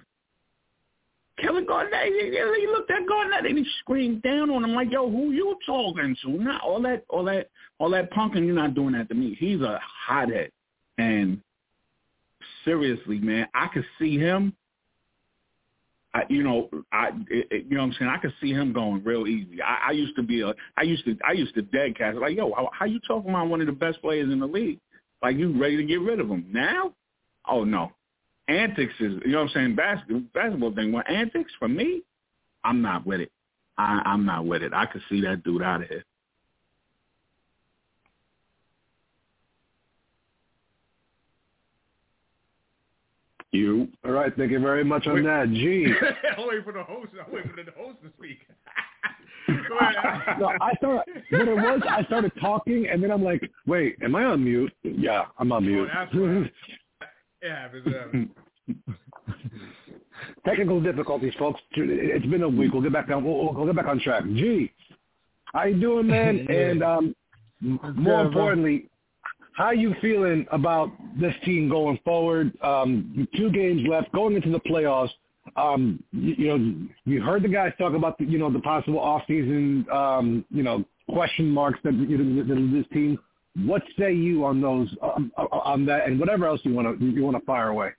Kevin 1.42 1.66
Garnett, 1.66 2.04
he, 2.04 2.30
he 2.30 2.66
looked 2.68 2.90
at 2.90 3.08
Garnett 3.08 3.46
and 3.46 3.58
he 3.58 3.66
screamed 3.80 4.22
down 4.22 4.48
on 4.48 4.62
him 4.62 4.74
like, 4.74 4.92
"Yo, 4.92 5.10
who 5.10 5.32
you 5.32 5.56
talking 5.66 6.16
to?" 6.22 6.30
Not 6.30 6.60
all 6.62 6.80
that, 6.82 7.04
all 7.08 7.24
that, 7.24 7.48
all 7.78 7.90
that 7.90 8.12
punking. 8.12 8.46
You're 8.46 8.54
not 8.54 8.74
doing 8.74 8.92
that 8.92 9.08
to 9.08 9.14
me. 9.14 9.36
He's 9.40 9.60
a 9.60 9.80
hothead, 10.06 10.52
and 10.98 11.40
seriously, 12.64 13.18
man, 13.18 13.48
I 13.54 13.66
could 13.74 13.86
see 13.98 14.18
him. 14.18 14.54
I, 16.12 16.22
you 16.28 16.42
know, 16.42 16.68
I, 16.92 17.10
it, 17.28 17.66
you 17.68 17.76
know 17.76 17.82
what 17.82 17.92
I'm 17.92 17.96
saying. 17.98 18.10
I 18.10 18.18
could 18.18 18.34
see 18.40 18.50
him 18.50 18.72
going 18.72 19.04
real 19.04 19.26
easy. 19.28 19.62
I, 19.62 19.88
I 19.88 19.90
used 19.92 20.16
to 20.16 20.22
be 20.22 20.40
a, 20.42 20.54
I 20.76 20.82
used 20.82 21.04
to, 21.04 21.16
I 21.26 21.32
used 21.32 21.54
to 21.54 21.62
dead 21.62 21.96
cast 21.96 22.18
like, 22.18 22.36
yo, 22.36 22.52
how, 22.54 22.68
how 22.72 22.86
you 22.86 22.98
talking 23.06 23.30
about 23.30 23.48
one 23.48 23.60
of 23.60 23.66
the 23.66 23.72
best 23.72 24.00
players 24.00 24.32
in 24.32 24.40
the 24.40 24.46
league? 24.46 24.80
Like 25.22 25.36
you 25.36 25.60
ready 25.60 25.76
to 25.76 25.84
get 25.84 26.00
rid 26.00 26.18
of 26.18 26.28
him 26.28 26.46
now? 26.50 26.94
Oh 27.48 27.64
no, 27.64 27.92
antics 28.48 28.94
is, 29.00 29.20
you 29.24 29.32
know 29.32 29.38
what 29.38 29.50
I'm 29.50 29.54
saying. 29.54 29.76
Basketball, 29.76 30.22
basketball 30.34 30.74
thing. 30.74 30.92
Well, 30.92 31.04
antics 31.08 31.52
for 31.58 31.68
me, 31.68 32.02
I'm 32.64 32.82
not 32.82 33.06
with 33.06 33.20
it. 33.20 33.30
I, 33.78 34.02
I'm 34.04 34.26
not 34.26 34.46
with 34.46 34.62
it. 34.62 34.72
I 34.74 34.86
could 34.86 35.02
see 35.08 35.20
that 35.22 35.44
dude 35.44 35.62
out 35.62 35.82
of 35.82 35.88
here. 35.88 36.04
You. 43.52 43.88
All 44.04 44.12
right, 44.12 44.32
thank 44.36 44.52
you 44.52 44.60
very 44.60 44.84
much 44.84 45.06
on 45.08 45.22
that. 45.24 45.48
G. 45.48 45.86
I'm 46.38 46.46
waiting 46.48 46.62
for 46.64 46.72
the 46.72 46.84
host. 46.84 47.08
I'm 47.26 47.32
waiting 47.32 47.50
for 47.50 47.62
the 47.64 47.72
host 47.76 47.98
to 48.02 48.10
speak. 48.18 48.38
No, 50.38 50.46
I 50.60 50.72
thought 50.80 51.04
what 51.30 51.48
it 51.48 51.56
was. 51.56 51.82
I 51.88 52.04
started 52.04 52.30
talking, 52.40 52.86
and 52.88 53.02
then 53.02 53.10
I'm 53.10 53.24
like, 53.24 53.40
"Wait, 53.66 53.96
am 54.02 54.14
I 54.14 54.24
on 54.24 54.44
mute?" 54.44 54.72
Yeah, 54.84 55.24
I'm 55.38 55.50
on 55.50 55.64
Oh, 55.64 55.66
mute. 55.68 55.88
that's 55.92 56.14
right. 56.14 56.52
It 57.42 57.50
happens. 57.50 57.86
It 57.86 58.00
happens. 58.00 58.28
Technical 60.44 60.80
difficulties, 60.80 61.32
folks. 61.38 61.60
It's 61.72 62.26
been 62.26 62.42
a 62.42 62.48
week. 62.48 62.72
We'll 62.72 62.82
get 62.82 62.92
back 62.92 63.08
on. 63.10 63.24
We'll, 63.24 63.52
we'll 63.54 63.66
get 63.66 63.74
back 63.76 63.86
on 63.86 63.98
track. 64.00 64.24
G, 64.24 64.70
how 65.52 65.64
you 65.64 65.80
doing, 65.80 66.06
man? 66.06 66.46
And 66.50 66.82
um, 66.82 67.16
more 67.60 68.22
importantly, 68.24 68.88
how 69.60 69.72
you 69.72 69.94
feeling 70.00 70.46
about 70.52 70.90
this 71.20 71.34
team 71.44 71.68
going 71.68 71.98
forward? 72.02 72.50
Um, 72.62 73.28
two 73.36 73.50
games 73.50 73.82
left, 73.86 74.10
going 74.12 74.34
into 74.34 74.50
the 74.50 74.60
playoffs. 74.60 75.10
Um, 75.54 76.02
you, 76.12 76.34
you 76.38 76.46
know, 76.48 76.88
you 77.04 77.22
heard 77.22 77.42
the 77.42 77.48
guys 77.48 77.72
talk 77.76 77.92
about 77.92 78.16
the, 78.16 78.24
you 78.24 78.38
know 78.38 78.50
the 78.50 78.60
possible 78.60 78.98
off-season, 78.98 79.84
um, 79.92 80.46
you 80.50 80.62
know, 80.62 80.82
question 81.10 81.50
marks 81.50 81.78
that 81.84 81.92
you 81.92 82.16
know, 82.16 82.42
that 82.42 82.72
this 82.72 82.86
team. 82.92 83.18
What 83.66 83.82
say 83.98 84.14
you 84.14 84.46
on 84.46 84.62
those 84.62 84.88
um, 85.02 85.30
on 85.36 85.84
that, 85.86 86.06
and 86.06 86.18
whatever 86.18 86.46
else 86.46 86.60
you 86.62 86.72
want 86.72 86.98
to 86.98 87.04
you 87.04 87.22
want 87.22 87.36
to 87.36 87.44
fire 87.44 87.68
away? 87.68 87.90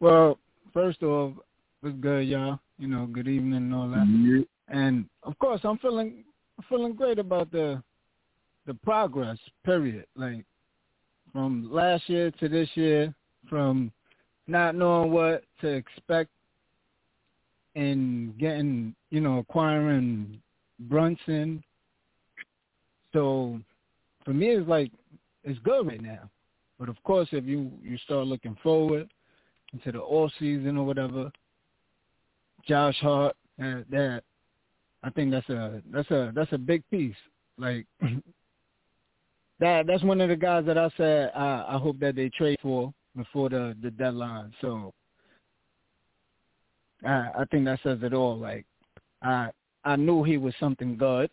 Well, 0.00 0.38
first 0.72 1.02
off, 1.02 1.34
what's 1.82 1.96
good, 1.96 2.26
y'all? 2.26 2.58
You 2.78 2.88
know, 2.88 3.06
good 3.06 3.28
evening 3.28 3.54
and 3.54 3.74
all 3.74 3.88
that. 3.88 4.46
And 4.68 5.04
of 5.24 5.38
course, 5.38 5.60
I'm 5.64 5.76
feeling 5.78 6.24
I'm 6.56 6.64
feeling 6.70 6.94
great 6.94 7.18
about 7.18 7.50
the 7.52 7.82
the 8.66 8.74
progress. 8.74 9.38
Period. 9.64 10.06
Like 10.16 10.44
from 11.32 11.68
last 11.72 12.08
year 12.08 12.30
to 12.30 12.48
this 12.48 12.68
year, 12.74 13.14
from 13.48 13.92
not 14.46 14.74
knowing 14.74 15.10
what 15.10 15.44
to 15.60 15.68
expect 15.68 16.30
and 17.74 18.36
getting, 18.38 18.94
you 19.10 19.20
know, 19.20 19.38
acquiring 19.38 20.40
Brunson. 20.78 21.62
So 23.12 23.60
for 24.24 24.34
me, 24.34 24.48
it's 24.50 24.68
like 24.68 24.90
it's 25.44 25.58
good 25.60 25.86
right 25.86 26.02
now. 26.02 26.28
But 26.78 26.88
of 26.88 27.02
course, 27.04 27.28
if 27.32 27.44
you 27.44 27.70
you 27.82 27.96
start 27.98 28.26
looking 28.26 28.56
forward 28.62 29.08
into 29.72 29.92
the 29.92 30.00
off 30.00 30.32
season 30.38 30.76
or 30.76 30.84
whatever, 30.84 31.30
Josh 32.66 32.98
Hart, 33.00 33.36
that 33.58 34.22
I 35.02 35.10
think 35.10 35.30
that's 35.30 35.48
a 35.48 35.82
that's 35.92 36.10
a 36.10 36.32
that's 36.34 36.52
a 36.52 36.58
big 36.58 36.82
piece. 36.90 37.16
Like 37.58 37.86
that 39.62 39.86
that's 39.86 40.02
one 40.02 40.20
of 40.20 40.28
the 40.28 40.36
guys 40.36 40.66
that 40.66 40.76
I 40.76 40.90
said 40.96 41.30
I, 41.36 41.64
I 41.68 41.78
hope 41.78 42.00
that 42.00 42.16
they 42.16 42.28
trade 42.30 42.58
for 42.60 42.92
before 43.16 43.48
the 43.48 43.76
the 43.80 43.92
deadline. 43.92 44.52
So 44.60 44.92
I 47.04 47.30
I 47.38 47.44
think 47.50 47.64
that 47.66 47.78
says 47.84 48.00
it 48.02 48.12
all. 48.12 48.36
Like 48.36 48.66
I 49.22 49.50
I 49.84 49.94
knew 49.96 50.24
he 50.24 50.36
was 50.36 50.52
something 50.58 50.96
good 50.96 51.30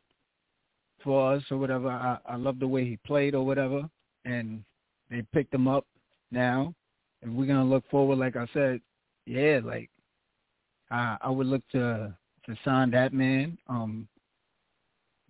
for 1.03 1.33
us 1.33 1.43
or 1.49 1.57
whatever. 1.57 1.89
I 1.89 2.19
I 2.23 2.35
love 2.35 2.59
the 2.59 2.67
way 2.67 2.85
he 2.85 2.97
played 2.97 3.33
or 3.33 3.43
whatever, 3.43 3.89
and 4.25 4.63
they 5.09 5.23
picked 5.33 5.53
him 5.53 5.67
up 5.67 5.87
now. 6.31 6.75
If 7.23 7.29
we're 7.29 7.47
gonna 7.47 7.65
look 7.65 7.89
forward, 7.89 8.19
like 8.19 8.35
I 8.35 8.45
said, 8.53 8.79
yeah, 9.25 9.59
like 9.63 9.89
I 10.91 11.17
I 11.19 11.31
would 11.31 11.47
look 11.47 11.67
to 11.71 12.15
to 12.45 12.55
sign 12.63 12.91
that 12.91 13.11
man. 13.11 13.57
Um, 13.67 14.07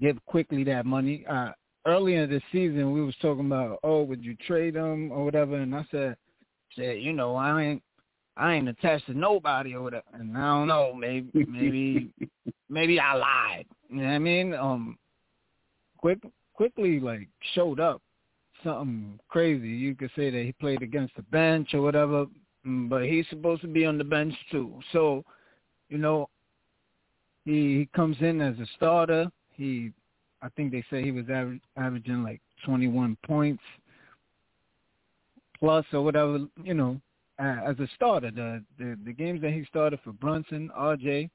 give 0.01 0.17
Quickley 0.25 0.65
that 0.65 0.85
money. 0.85 1.25
Uh, 1.29 1.51
earlier 1.85 2.27
this 2.27 2.43
season, 2.51 2.91
we 2.91 3.01
was 3.01 3.15
talking 3.21 3.45
about, 3.45 3.79
oh, 3.83 4.03
would 4.03 4.23
you 4.23 4.35
trade 4.47 4.75
him 4.75 5.11
or 5.11 5.25
whatever, 5.25 5.55
and 5.55 5.75
I 5.75 5.85
said, 5.91 6.17
said, 6.75 6.99
you 6.99 7.13
know, 7.13 7.35
I 7.35 7.61
ain't, 7.61 7.83
I 8.37 8.53
ain't 8.53 8.69
attached 8.69 9.07
to 9.07 9.13
nobody 9.13 9.73
or 9.73 9.81
whatever, 9.81 10.05
and 10.13 10.37
I 10.37 10.47
don't 10.47 10.67
know, 10.67 10.93
maybe, 10.93 11.45
maybe, 11.47 12.09
maybe 12.69 12.99
I 12.99 13.13
lied. 13.13 13.65
You 13.89 13.97
know 13.97 14.07
what 14.07 14.13
I 14.13 14.19
mean? 14.19 14.53
Um, 14.53 14.97
quick, 15.97 16.19
Quickley 16.53 16.99
like 16.99 17.27
showed 17.53 17.79
up 17.79 18.01
something 18.63 19.19
crazy. 19.29 19.67
You 19.67 19.95
could 19.95 20.11
say 20.15 20.29
that 20.29 20.43
he 20.43 20.51
played 20.53 20.81
against 20.81 21.15
the 21.15 21.21
bench 21.23 21.73
or 21.73 21.81
whatever, 21.81 22.25
mm, 22.65 22.89
but 22.89 23.03
he's 23.03 23.25
supposed 23.29 23.61
to 23.61 23.67
be 23.67 23.85
on 23.85 23.97
the 23.97 24.03
bench 24.03 24.33
too. 24.51 24.79
So, 24.91 25.23
you 25.89 25.97
know, 25.97 26.29
he 27.45 27.79
he 27.79 27.89
comes 27.95 28.17
in 28.21 28.41
as 28.41 28.57
a 28.59 28.65
starter. 28.75 29.27
He, 29.53 29.91
I 30.41 30.49
think 30.49 30.71
they 30.71 30.83
say 30.89 31.03
he 31.03 31.11
was 31.11 31.25
aver- 31.25 31.59
averaging 31.77 32.23
like 32.23 32.41
21 32.65 33.17
points 33.25 33.63
plus 35.59 35.85
or 35.93 36.01
whatever. 36.03 36.39
You 36.63 36.73
know, 36.73 37.01
as 37.37 37.77
a 37.79 37.87
starter, 37.95 38.31
the, 38.31 38.63
the 38.77 38.97
the 39.05 39.13
games 39.13 39.41
that 39.41 39.51
he 39.51 39.65
started 39.65 39.99
for 40.03 40.13
Brunson, 40.13 40.69
RJ. 40.77 41.29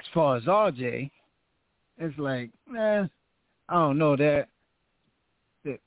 As 0.00 0.06
far 0.12 0.36
as 0.36 0.44
RJ, 0.44 1.10
it's 1.98 2.18
like, 2.18 2.50
eh, 2.76 3.04
I 3.68 3.74
don't 3.74 3.98
know 3.98 4.16
that. 4.16 4.48
that 5.64 5.80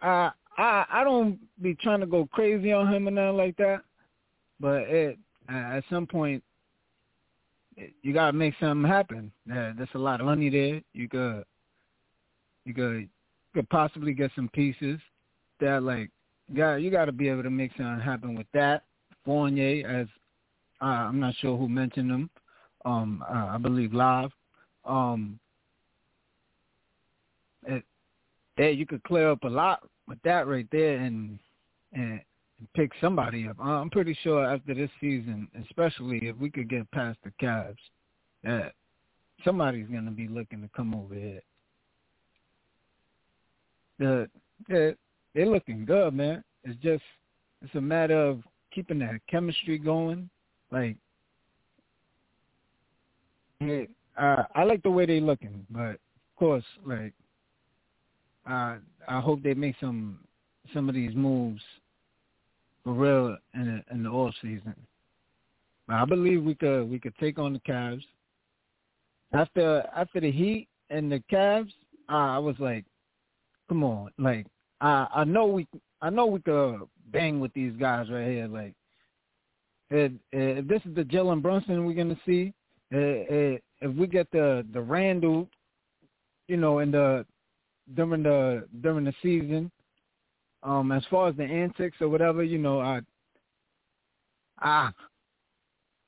I 0.00 0.30
I 0.56 0.84
I 0.90 1.04
don't 1.04 1.38
be 1.60 1.74
trying 1.74 2.00
to 2.00 2.06
go 2.06 2.26
crazy 2.32 2.72
on 2.72 2.92
him 2.92 3.06
and 3.06 3.16
nothing 3.16 3.36
like 3.36 3.56
that, 3.58 3.82
but 4.60 4.82
it 4.82 5.18
at 5.48 5.84
some 5.90 6.06
point 6.06 6.42
you 8.02 8.12
gotta 8.12 8.32
make 8.32 8.54
something 8.60 8.88
happen. 8.88 9.32
Yeah, 9.46 9.72
there's 9.76 9.88
a 9.94 9.98
lot 9.98 10.20
of 10.20 10.26
money 10.26 10.50
there. 10.50 10.80
You 10.92 11.08
could 11.08 11.44
you 12.64 12.74
could 12.74 13.08
could 13.54 13.68
possibly 13.70 14.12
get 14.14 14.30
some 14.34 14.48
pieces 14.48 14.98
that 15.60 15.82
like 15.82 16.10
got 16.56 16.76
you 16.76 16.90
got 16.90 17.06
to 17.06 17.12
be 17.12 17.28
able 17.28 17.42
to 17.42 17.50
make 17.50 17.72
something 17.76 18.00
happen 18.00 18.34
with 18.34 18.46
that. 18.52 18.84
Fournier, 19.24 19.86
as 19.88 20.06
uh, 20.82 20.84
I'm 20.84 21.20
not 21.20 21.34
sure 21.36 21.56
who 21.56 21.68
mentioned 21.68 22.10
him. 22.10 22.30
Um, 22.84 23.24
uh, 23.28 23.46
I 23.46 23.58
believe 23.58 23.94
live. 23.94 24.30
Um, 24.84 25.38
it, 27.66 27.82
there 28.56 28.70
you 28.70 28.86
could 28.86 29.02
clear 29.04 29.30
up 29.30 29.42
a 29.44 29.48
lot 29.48 29.88
with 30.06 30.18
that 30.24 30.46
right 30.46 30.66
there 30.70 30.98
and 30.98 31.38
and 31.92 32.20
pick 32.74 32.90
somebody 33.00 33.48
up. 33.48 33.56
I'm 33.60 33.90
pretty 33.90 34.16
sure 34.22 34.44
after 34.44 34.74
this 34.74 34.90
season, 35.00 35.48
especially 35.62 36.28
if 36.28 36.36
we 36.36 36.50
could 36.50 36.68
get 36.68 36.90
past 36.90 37.18
the 37.24 37.32
Cavs, 37.42 37.76
that 38.42 38.72
somebody's 39.44 39.88
going 39.88 40.04
to 40.04 40.10
be 40.10 40.28
looking 40.28 40.62
to 40.62 40.68
come 40.76 40.94
over 40.94 41.14
here. 41.14 41.42
The 43.98 44.28
they're, 44.68 44.94
they're 45.34 45.46
looking 45.46 45.84
good, 45.84 46.14
man. 46.14 46.42
It's 46.64 46.80
just 46.82 47.02
it's 47.62 47.74
a 47.74 47.80
matter 47.80 48.18
of 48.18 48.42
keeping 48.72 48.98
that 49.00 49.20
chemistry 49.30 49.78
going. 49.78 50.28
Like, 50.70 50.96
hey, 53.60 53.88
uh, 54.20 54.44
I 54.54 54.64
like 54.64 54.82
the 54.82 54.90
way 54.90 55.06
they're 55.06 55.20
looking, 55.20 55.64
but 55.70 55.90
of 55.90 56.36
course, 56.36 56.64
like, 56.84 57.12
uh, 58.48 58.76
I 59.08 59.20
hope 59.20 59.42
they 59.42 59.54
make 59.54 59.76
some 59.80 60.18
some 60.72 60.88
of 60.88 60.94
these 60.94 61.14
moves 61.14 61.62
for 62.84 62.92
real 62.92 63.36
in 63.54 63.82
the, 63.88 63.94
in 63.94 64.02
the 64.04 64.10
off 64.10 64.34
season. 64.40 64.74
I 65.88 66.04
believe 66.04 66.42
we 66.42 66.54
could 66.54 66.84
we 66.90 66.98
could 66.98 67.16
take 67.18 67.38
on 67.38 67.52
the 67.54 67.58
Cavs. 67.60 68.02
After 69.32 69.84
after 69.94 70.20
the 70.20 70.30
Heat 70.30 70.68
and 70.90 71.10
the 71.10 71.22
Cavs, 71.30 71.72
uh, 72.08 72.12
I 72.12 72.38
was 72.38 72.56
like, 72.58 72.84
come 73.68 73.82
on, 73.82 74.10
like 74.18 74.46
I 74.80 75.06
I 75.14 75.24
know 75.24 75.46
we 75.46 75.66
I 76.00 76.10
know 76.10 76.26
we 76.26 76.40
could 76.40 76.80
bang 77.12 77.40
with 77.40 77.52
these 77.54 77.72
guys 77.78 78.10
right 78.10 78.28
here. 78.28 78.46
Like, 78.46 78.74
if, 79.90 80.12
if 80.32 80.66
this 80.66 80.82
is 80.86 80.94
the 80.94 81.04
Jalen 81.04 81.42
Brunson 81.42 81.86
we're 81.86 81.94
gonna 81.94 82.18
see, 82.24 82.52
if 82.90 83.94
we 83.96 84.06
get 84.06 84.30
the 84.30 84.66
the 84.72 84.80
Randle, 84.80 85.48
you 86.48 86.56
know, 86.56 86.78
in 86.78 86.90
the 86.90 87.26
during 87.94 88.22
the 88.22 88.66
during 88.80 89.04
the 89.04 89.14
season, 89.22 89.70
um, 90.64 90.92
as 90.92 91.04
far 91.10 91.28
as 91.28 91.36
the 91.36 91.44
antics 91.44 91.98
or 92.00 92.08
whatever, 92.08 92.42
you 92.42 92.58
know, 92.58 92.80
I, 92.80 93.00
ah, 94.62 94.92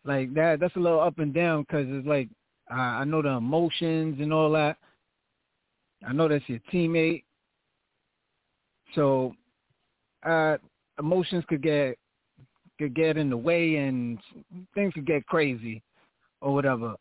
like 0.05 0.33
that. 0.35 0.61
That's 0.61 0.75
a 0.77 0.81
little 0.81 1.01
up 1.01 1.19
and 1.19 1.35
down 1.35 1.63
because 1.63 1.87
it's 1.89 2.07
like 2.07 2.29
I, 2.71 3.01
I 3.01 3.05
know 3.05 3.23
the 3.23 3.31
emotions 3.31 4.19
and 4.21 4.33
all 4.33 4.51
that. 4.53 4.79
I 6.07 6.13
know 6.13 6.29
that's 6.29 6.49
your 6.49 6.61
teammate, 6.73 7.25
so 8.95 9.35
uh, 10.25 10.57
emotions 10.99 11.45
could 11.49 11.63
get 11.63 11.99
could 12.79 12.95
get 12.95 13.17
in 13.17 13.31
the 13.31 13.37
way 13.37 13.77
and 13.77 14.19
things 14.75 14.93
could 14.95 15.07
get 15.07 15.27
crazy 15.27 15.83
or 16.41 16.55
whatever. 16.55 16.95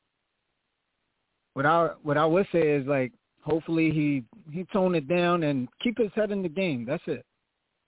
What 1.54 1.66
I 1.66 1.90
what 2.04 2.18
I 2.18 2.26
would 2.26 2.48
say 2.52 2.62
is 2.62 2.86
like 2.86 3.14
hopefully 3.42 3.92
he 3.92 4.24
he 4.52 4.66
tone 4.74 4.96
it 4.96 5.08
down 5.08 5.44
and 5.44 5.70
keep 5.82 5.98
his 5.98 6.12
head 6.16 6.32
in 6.32 6.42
the 6.42 6.50
game. 6.50 6.86
That's 6.86 7.04
it. 7.08 7.26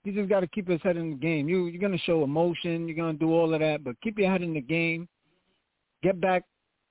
He 0.04 0.12
just 0.12 0.28
got 0.28 0.40
to 0.40 0.46
keep 0.46 0.68
his 0.68 0.80
head 0.82 0.96
in 0.96 1.10
the 1.10 1.16
game. 1.16 1.48
You 1.48 1.66
you're 1.66 1.80
gonna 1.80 1.98
show 1.98 2.24
emotion. 2.24 2.86
You're 2.86 2.96
gonna 2.96 3.18
do 3.18 3.32
all 3.32 3.52
of 3.52 3.60
that, 3.60 3.84
but 3.84 4.00
keep 4.00 4.18
your 4.18 4.30
head 4.30 4.42
in 4.42 4.54
the 4.54 4.60
game. 4.60 5.08
Get 6.02 6.20
back, 6.20 6.44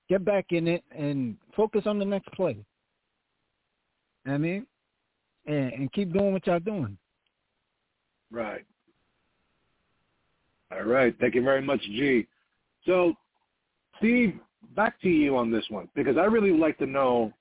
get 0.09 0.25
back 0.25 0.47
in 0.49 0.67
it, 0.67 0.83
and 0.91 1.37
focus 1.55 1.83
on 1.85 1.99
the 1.99 2.05
next 2.05 2.31
play. 2.33 2.57
I 4.25 4.37
mean, 4.37 4.67
and, 5.45 5.73
and 5.73 5.93
keep 5.93 6.11
doing 6.11 6.33
what 6.33 6.45
y'all 6.45 6.59
doing. 6.59 6.97
Right. 8.29 8.65
All 10.71 10.83
right. 10.83 11.15
Thank 11.19 11.35
you 11.35 11.43
very 11.43 11.61
much, 11.61 11.81
G. 11.81 12.27
So, 12.85 13.13
Steve, 13.97 14.37
back 14.75 14.99
to 15.01 15.09
you 15.09 15.37
on 15.37 15.49
this 15.49 15.65
one 15.69 15.87
because 15.95 16.17
I 16.17 16.25
really 16.25 16.51
would 16.51 16.59
like 16.59 16.77
to 16.79 16.85
know. 16.85 17.31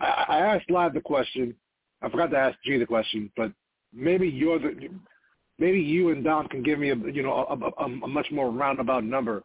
I, 0.00 0.24
I 0.28 0.38
asked 0.40 0.70
Live 0.70 0.94
the 0.94 1.00
question. 1.00 1.54
I 2.02 2.10
forgot 2.10 2.30
to 2.32 2.36
ask 2.36 2.58
G 2.64 2.78
the 2.78 2.86
question, 2.86 3.30
but 3.36 3.52
maybe 3.94 4.28
you're 4.28 4.58
the 4.58 4.90
maybe 5.58 5.78
you 5.78 6.10
and 6.10 6.24
Dom 6.24 6.48
can 6.48 6.62
give 6.62 6.78
me 6.78 6.90
a 6.90 6.96
you 6.96 7.22
know 7.22 7.46
a, 7.48 7.82
a, 7.82 7.84
a 7.84 8.08
much 8.08 8.26
more 8.30 8.50
roundabout 8.50 9.04
number. 9.04 9.42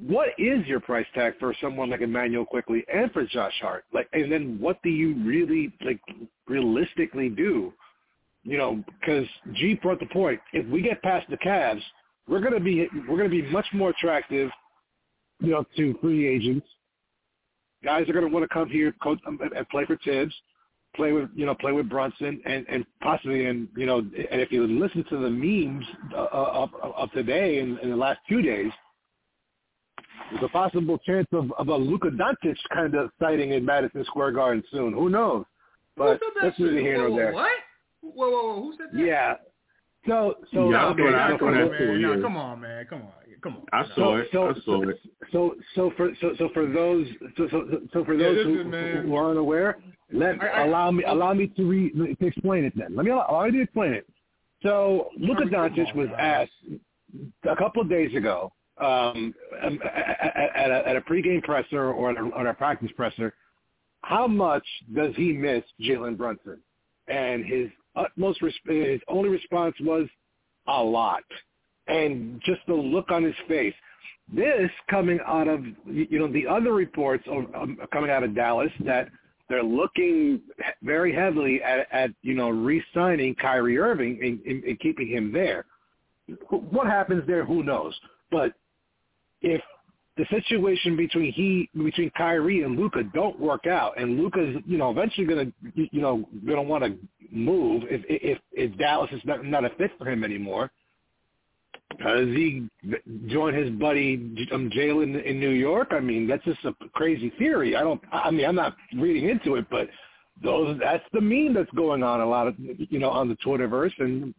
What 0.00 0.28
is 0.38 0.64
your 0.66 0.78
price 0.78 1.06
tag 1.12 1.34
for 1.40 1.52
someone 1.60 1.90
like 1.90 2.02
Immanuel 2.02 2.44
Quickley 2.44 2.84
and 2.92 3.10
for 3.10 3.26
Josh 3.26 3.54
Hart? 3.60 3.84
Like, 3.92 4.08
and 4.12 4.30
then 4.30 4.56
what 4.60 4.80
do 4.84 4.90
you 4.90 5.14
really 5.24 5.72
like 5.84 6.00
realistically 6.46 7.28
do? 7.28 7.72
You 8.44 8.58
know, 8.58 8.84
because 9.00 9.26
G 9.54 9.74
brought 9.74 9.98
the 9.98 10.06
point. 10.06 10.40
If 10.52 10.66
we 10.68 10.82
get 10.82 11.02
past 11.02 11.28
the 11.28 11.36
Cavs, 11.38 11.82
we're 12.28 12.40
gonna 12.40 12.60
be 12.60 12.86
we're 13.08 13.16
gonna 13.16 13.28
be 13.28 13.42
much 13.42 13.66
more 13.72 13.90
attractive, 13.90 14.50
you 15.40 15.50
know, 15.50 15.64
to 15.76 15.98
free 16.00 16.28
agents. 16.28 16.66
Guys 17.82 18.08
are 18.08 18.12
gonna 18.12 18.28
want 18.28 18.44
to 18.44 18.54
come 18.54 18.68
here 18.68 18.94
coach, 19.02 19.18
and 19.26 19.68
play 19.70 19.84
for 19.84 19.96
Thibs 20.04 20.34
play 20.98 21.12
with 21.12 21.30
you 21.34 21.46
know 21.46 21.54
play 21.54 21.72
with 21.72 21.88
Brunson 21.88 22.42
and 22.44 22.66
and 22.68 22.84
possibly 23.00 23.46
and 23.46 23.68
you 23.76 23.86
know 23.86 23.98
and 23.98 24.40
if 24.40 24.52
you 24.52 24.66
listen 24.66 25.04
to 25.08 25.16
the 25.16 25.30
memes 25.30 25.86
uh, 26.12 26.26
of, 26.32 26.70
of 26.82 27.10
today 27.12 27.60
and 27.60 27.78
in 27.78 27.90
the 27.90 27.96
last 27.96 28.18
two 28.28 28.42
days, 28.42 28.72
there's 30.30 30.42
a 30.44 30.48
possible 30.48 30.98
chance 30.98 31.28
of, 31.32 31.52
of 31.52 31.68
a 31.68 31.76
Luka 31.76 32.08
Doncic 32.08 32.56
kind 32.74 32.94
of 32.96 33.10
sighting 33.20 33.52
in 33.52 33.64
Madison 33.64 34.04
Square 34.04 34.32
Garden 34.32 34.62
soon. 34.72 34.92
Who 34.92 35.08
knows? 35.08 35.44
But 35.96 36.20
that's 36.42 36.58
neither 36.58 36.80
here 36.80 36.98
nor 37.08 37.16
there. 37.16 37.32
What? 37.32 37.50
Whoa, 38.02 38.30
whoa, 38.30 38.30
whoa! 38.30 38.62
Who 38.62 38.74
said 38.76 38.86
that? 38.92 39.06
Yeah. 39.06 39.34
So, 40.08 40.34
so 40.54 40.70
yeah, 40.70 40.86
okay, 40.88 41.14
I 41.14 41.30
so 41.32 41.38
come, 41.38 41.52
that 41.52 41.62
on, 41.62 41.68
for, 41.68 41.72
man. 41.84 42.00
yeah. 42.00 42.14
No, 42.16 42.22
come 42.22 42.36
on, 42.36 42.60
man. 42.60 42.86
Come 42.88 43.02
on. 43.02 43.12
Come 43.42 43.56
on. 43.56 43.62
I 43.72 43.82
No. 43.82 43.88
saw 43.94 44.16
it. 44.16 44.28
so, 44.32 44.48
I 44.48 44.54
saw 44.54 44.60
so, 44.64 44.88
it. 44.88 45.00
so, 45.32 45.54
so 45.74 45.92
for 45.96 46.10
so, 46.20 46.34
so 46.38 46.48
for 46.54 46.66
those 46.66 47.06
so 47.36 47.48
so, 47.50 47.64
so 47.92 48.04
for 48.04 48.14
Yeah, 48.14 48.28
those 48.28 48.44
who, 48.44 48.64
listen, 48.64 49.06
who 49.06 49.14
aren't 49.14 49.38
aware, 49.38 49.78
let 50.12 50.42
I- 50.42 50.48
I- 50.48 50.64
allow 50.66 50.90
me 50.90 51.04
allow 51.04 51.34
me 51.34 51.48
to 51.48 51.64
re, 51.68 51.90
to 51.92 52.26
explain 52.26 52.64
it. 52.64 52.72
Then 52.76 52.96
let 52.96 53.04
me 53.04 53.10
allow, 53.12 53.26
allow 53.28 53.44
me 53.46 53.52
to 53.52 53.62
explain 53.62 53.92
it. 53.92 54.08
So 54.62 55.10
Luka 55.18 55.42
Come 55.42 55.50
Doncic 55.50 55.94
was 55.94 56.08
guys. 56.18 56.48
asked 56.68 56.80
a 57.44 57.56
couple 57.56 57.82
of 57.82 57.88
days 57.88 58.14
ago 58.16 58.52
um, 58.78 59.34
at, 59.62 59.72
at, 59.72 60.70
a, 60.70 60.88
at 60.88 60.96
a 60.96 61.00
pregame 61.02 61.42
presser 61.42 61.92
or 61.92 62.10
at 62.10 62.16
a, 62.16 62.20
on 62.34 62.46
a 62.48 62.54
practice 62.54 62.90
presser, 62.96 63.34
how 64.02 64.26
much 64.26 64.64
does 64.94 65.14
he 65.16 65.32
miss 65.32 65.62
Jalen 65.80 66.16
Brunson? 66.16 66.58
And 67.08 67.44
his 67.44 67.68
utmost 67.98 68.42
res- 68.42 68.54
his 68.66 69.00
only 69.08 69.28
response 69.28 69.74
was 69.80 70.06
a 70.66 70.82
lot, 70.82 71.24
and 71.86 72.40
just 72.44 72.60
the 72.66 72.74
look 72.74 73.10
on 73.10 73.22
his 73.22 73.34
face. 73.46 73.74
This 74.32 74.70
coming 74.90 75.18
out 75.26 75.48
of 75.48 75.64
you 75.86 76.18
know 76.18 76.30
the 76.30 76.46
other 76.46 76.72
reports 76.72 77.24
um, 77.30 77.78
coming 77.92 78.10
out 78.10 78.22
of 78.22 78.34
Dallas 78.34 78.70
that 78.84 79.08
they're 79.48 79.62
looking 79.62 80.42
very 80.82 81.14
heavily 81.14 81.62
at, 81.62 81.86
at 81.90 82.10
you 82.22 82.34
know 82.34 82.50
re-signing 82.50 83.34
Kyrie 83.36 83.78
Irving 83.78 84.18
and, 84.22 84.40
and, 84.40 84.64
and 84.64 84.80
keeping 84.80 85.08
him 85.08 85.32
there. 85.32 85.64
What 86.50 86.86
happens 86.86 87.26
there? 87.26 87.44
Who 87.44 87.62
knows? 87.62 87.98
But 88.30 88.52
if 89.40 89.62
the 90.18 90.26
situation 90.30 90.96
between 90.96 91.32
he 91.32 91.70
between 91.74 92.10
Kyrie 92.10 92.62
and 92.64 92.76
Luka 92.78 93.04
don't 93.14 93.38
work 93.40 93.66
out, 93.66 93.98
and 93.98 94.18
Luka's 94.18 94.56
you 94.66 94.76
know 94.76 94.90
eventually 94.90 95.26
gonna 95.26 95.46
you 95.74 96.00
know 96.00 96.28
gonna 96.46 96.62
want 96.62 96.84
to 96.84 96.96
move 97.30 97.84
if 97.88 98.02
if 98.08 98.38
if 98.52 98.76
Dallas 98.78 99.10
is 99.12 99.22
not, 99.24 99.44
not 99.44 99.64
a 99.64 99.70
fit 99.78 99.92
for 99.98 100.06
him 100.10 100.24
anymore. 100.24 100.70
Does 102.04 102.28
he 102.28 102.68
join 103.28 103.54
his 103.54 103.70
buddy 103.70 104.14
um, 104.52 104.68
Jalen 104.70 105.22
in 105.24 105.40
New 105.40 105.50
York? 105.50 105.88
I 105.92 106.00
mean, 106.00 106.26
that's 106.26 106.44
just 106.44 106.62
a 106.64 106.74
crazy 106.92 107.30
theory. 107.38 107.76
I 107.76 107.80
don't. 107.80 108.00
I 108.12 108.30
mean, 108.30 108.44
I'm 108.44 108.54
not 108.54 108.76
reading 108.94 109.28
into 109.30 109.54
it, 109.56 109.66
but 109.70 109.88
those 110.42 110.78
that's 110.80 111.04
the 111.12 111.20
meme 111.20 111.54
that's 111.54 111.70
going 111.72 112.02
on 112.02 112.20
a 112.20 112.26
lot 112.26 112.46
of 112.46 112.54
you 112.58 112.98
know 112.98 113.08
on 113.10 113.28
the 113.28 113.36
Twitterverse, 113.36 113.92
and 113.98 114.34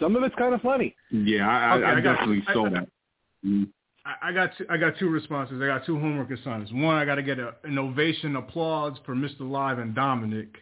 some 0.00 0.16
of 0.16 0.22
it's 0.22 0.34
kind 0.36 0.54
of 0.54 0.62
funny. 0.62 0.94
Yeah, 1.10 1.46
I, 1.48 1.76
Okay, 1.76 1.84
I, 1.84 1.88
I 1.90 1.92
I 1.96 2.00
got- 2.00 2.12
definitely 2.14 2.44
I- 2.48 2.54
saw 2.54 2.66
I- 2.66 2.70
that. 2.70 2.88
Mm. 3.44 3.68
I, 4.04 4.32
got 4.32 4.50
two, 4.56 4.66
I 4.70 4.76
got 4.76 4.94
two 4.98 5.08
responses. 5.08 5.60
I 5.62 5.66
got 5.66 5.84
two 5.84 5.98
homework 5.98 6.30
assignments. 6.30 6.72
One, 6.72 6.96
I 6.96 7.04
got 7.04 7.16
to 7.16 7.22
get 7.22 7.38
a, 7.38 7.54
an 7.64 7.78
ovation, 7.78 8.36
applause 8.36 8.96
for 9.04 9.14
Mr. 9.14 9.40
Live 9.40 9.78
and 9.78 9.94
Dominic. 9.94 10.56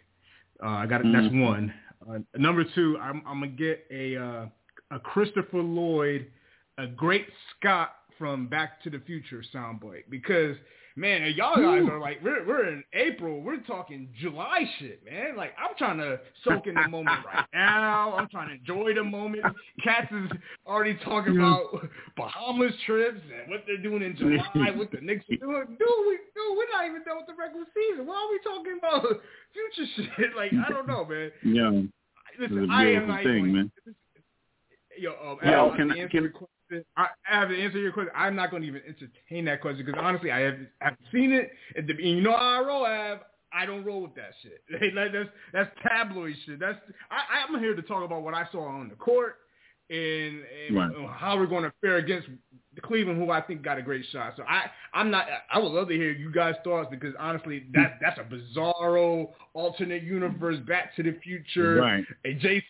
Uh, 0.62 0.66
I 0.68 0.86
got 0.86 1.02
that's 1.04 1.26
Mhm. 1.32 1.42
one. 1.44 1.74
Uh, 2.08 2.18
number 2.36 2.64
two, 2.74 2.98
I'm, 3.00 3.22
I'm 3.26 3.40
gonna 3.40 3.48
get 3.48 3.86
a 3.90 4.16
uh, 4.16 4.46
a 4.90 4.98
Christopher 4.98 5.58
Lloyd, 5.62 6.26
a 6.78 6.86
great 6.86 7.26
Scott 7.56 7.90
from 8.18 8.48
Back 8.48 8.82
to 8.82 8.90
the 8.90 8.98
Future 9.00 9.44
soundbite 9.54 10.04
because 10.10 10.56
man, 10.98 11.32
y'all 11.36 11.54
guys 11.56 11.88
are 11.88 12.00
like 12.00 12.18
we're 12.22 12.46
we're 12.46 12.68
in 12.68 12.82
April, 12.92 13.40
we're 13.40 13.58
talking 13.60 14.08
July 14.20 14.64
shit, 14.78 15.02
man. 15.04 15.36
Like 15.36 15.52
I'm 15.58 15.76
trying 15.78 15.98
to 15.98 16.18
soak 16.44 16.66
in 16.66 16.74
the 16.74 16.88
moment 16.88 17.18
right 17.24 17.46
now. 17.54 18.14
I'm 18.14 18.28
trying 18.28 18.48
to 18.48 18.54
enjoy 18.54 18.94
the 18.94 19.04
moment. 19.04 19.44
Cats 19.82 20.10
is 20.12 20.30
already 20.66 20.98
talking 21.04 21.36
about 21.36 21.88
Bahamas 22.16 22.72
trips 22.84 23.20
and 23.40 23.50
what 23.50 23.62
they're 23.66 23.78
doing 23.82 24.02
in 24.02 24.16
July, 24.16 24.70
what 24.76 24.90
the 24.90 25.00
Knicks 25.00 25.24
are 25.30 25.36
doing. 25.36 25.64
Dude, 25.78 25.88
we 26.06 26.18
dude, 26.34 26.56
we're 26.56 26.70
not 26.72 26.84
even 26.86 27.02
done 27.04 27.16
with 27.18 27.26
the 27.26 27.34
regular 27.38 27.64
season. 27.74 28.06
Why 28.06 28.16
are 28.16 28.30
we 28.30 28.40
talking 28.42 28.78
about 28.78 29.02
future 29.52 29.90
shit? 30.18 30.36
Like 30.36 30.52
I 30.52 30.68
don't 30.72 30.88
know, 30.88 31.04
man. 31.04 31.30
Yeah, 31.44 31.70
Listen, 32.40 32.58
It's 32.64 32.70
a 32.70 32.72
I 32.74 32.84
am 32.86 33.08
not 33.08 33.22
thing, 33.22 33.38
even. 33.38 33.52
man. 33.52 33.72
Yo, 34.98 35.10
um, 35.12 35.38
Yo, 35.44 35.52
Al, 35.52 35.76
can 35.76 35.90
answer 35.92 36.08
can- 36.08 36.22
your 36.24 36.32
question, 36.68 36.84
I, 36.96 37.06
I 37.30 37.40
have 37.40 37.48
to 37.48 37.60
answer 37.60 37.78
your 37.78 37.92
question. 37.92 38.12
I'm 38.14 38.36
not 38.36 38.50
going 38.50 38.62
to 38.62 38.68
even 38.68 38.82
entertain 38.86 39.44
that 39.46 39.60
question 39.60 39.84
because 39.84 40.00
honestly, 40.02 40.30
I 40.30 40.40
have 40.40 40.58
I've 40.80 40.96
seen 41.12 41.32
it, 41.32 41.50
and, 41.76 41.88
you 41.98 42.20
know 42.20 42.36
how 42.36 42.62
I 42.62 42.66
roll. 42.66 42.84
I. 42.86 43.18
I 43.50 43.64
don't 43.64 43.82
roll 43.82 44.02
with 44.02 44.14
that 44.16 44.32
shit. 44.42 44.62
Like, 44.94 45.10
that's 45.10 45.30
that's 45.54 45.70
tabloid 45.82 46.34
shit. 46.44 46.60
That's 46.60 46.78
I, 47.10 47.46
I'm 47.50 47.58
here 47.58 47.74
to 47.74 47.80
talk 47.80 48.04
about 48.04 48.22
what 48.22 48.34
I 48.34 48.46
saw 48.52 48.66
on 48.68 48.90
the 48.90 48.94
court 48.94 49.36
and, 49.88 50.42
and 50.66 50.76
Right. 50.76 50.90
how 51.16 51.38
we're 51.38 51.46
going 51.46 51.62
to 51.64 51.72
fare 51.80 51.96
against 51.96 52.28
Cleveland, 52.82 53.18
who 53.18 53.30
I 53.30 53.40
think 53.40 53.62
got 53.62 53.78
a 53.78 53.82
great 53.82 54.04
shot. 54.12 54.34
So 54.36 54.42
I 54.46 54.66
I'm 54.92 55.10
not. 55.10 55.26
I 55.50 55.58
would 55.58 55.72
love 55.72 55.88
to 55.88 55.94
hear 55.94 56.10
you 56.12 56.30
guys' 56.30 56.56
thoughts 56.62 56.88
because 56.90 57.14
honestly, 57.18 57.64
that 57.72 57.98
that's 58.02 58.18
a 58.20 58.24
bizarro 58.24 59.30
alternate 59.54 60.02
universe, 60.02 60.58
Back 60.66 60.94
to 60.96 61.02
the 61.02 61.16
Future, 61.24 61.76
Right. 61.76 62.04
a 62.26 62.34
Jason 62.34 62.62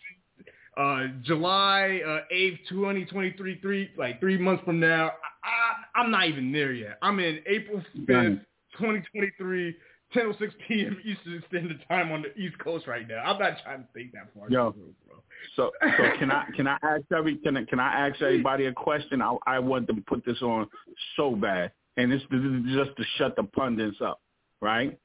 uh, 0.77 1.07
July 1.23 2.01
uh, 2.05 2.33
8th, 2.33 2.59
2023, 2.69 3.59
three, 3.61 3.89
like 3.97 4.19
three 4.19 4.37
months 4.37 4.63
from 4.63 4.79
now. 4.79 5.11
I, 5.43 5.49
I, 5.49 6.01
I'm 6.01 6.11
not 6.11 6.27
even 6.27 6.51
there 6.51 6.73
yet. 6.73 6.97
I'm 7.01 7.19
in 7.19 7.39
April 7.47 7.83
5th, 7.97 8.07
Right. 8.07 8.39
2023, 8.77 9.75
10.06 10.15 10.51
p.m. 10.67 10.97
Eastern 11.03 11.43
Standard 11.47 11.83
Time 11.87 12.11
on 12.11 12.23
the 12.23 12.35
East 12.41 12.57
Coast 12.59 12.87
right 12.87 13.07
now. 13.07 13.19
I'm 13.19 13.39
not 13.39 13.53
trying 13.63 13.81
to 13.81 13.87
think 13.93 14.11
that 14.13 14.33
far. 14.33 14.49
Yo. 14.49 14.71
through, 14.71 14.93
bro. 15.07 15.17
So, 15.55 15.71
so 15.81 16.03
can 16.17 16.31
I 16.31 16.45
can 16.55 16.67
I 16.67 16.77
ask 16.83 17.03
every 17.15 17.37
can 17.37 17.57
I, 17.57 17.63
can 17.65 17.79
I 17.79 18.07
ask 18.07 18.21
everybody 18.21 18.65
a 18.65 18.73
question? 18.73 19.21
I 19.21 19.35
I 19.47 19.59
want 19.59 19.87
to 19.87 19.93
put 20.07 20.25
this 20.25 20.41
on 20.41 20.67
so 21.15 21.35
bad, 21.35 21.71
and 21.97 22.11
this, 22.11 22.21
this 22.29 22.41
is 22.41 22.63
just 22.75 22.97
to 22.97 23.03
shut 23.17 23.35
the 23.35 23.43
pundits 23.43 23.97
up, 24.01 24.19
right? 24.61 24.97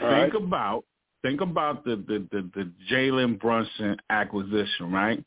All 0.00 0.08
think 0.08 0.34
right. 0.34 0.42
about 0.42 0.84
think 1.22 1.40
about 1.40 1.84
the 1.84 1.96
the 1.96 2.26
the, 2.30 2.50
the 2.54 2.70
Jalen 2.90 3.40
Brunson 3.40 3.96
acquisition, 4.10 4.90
right? 4.92 5.22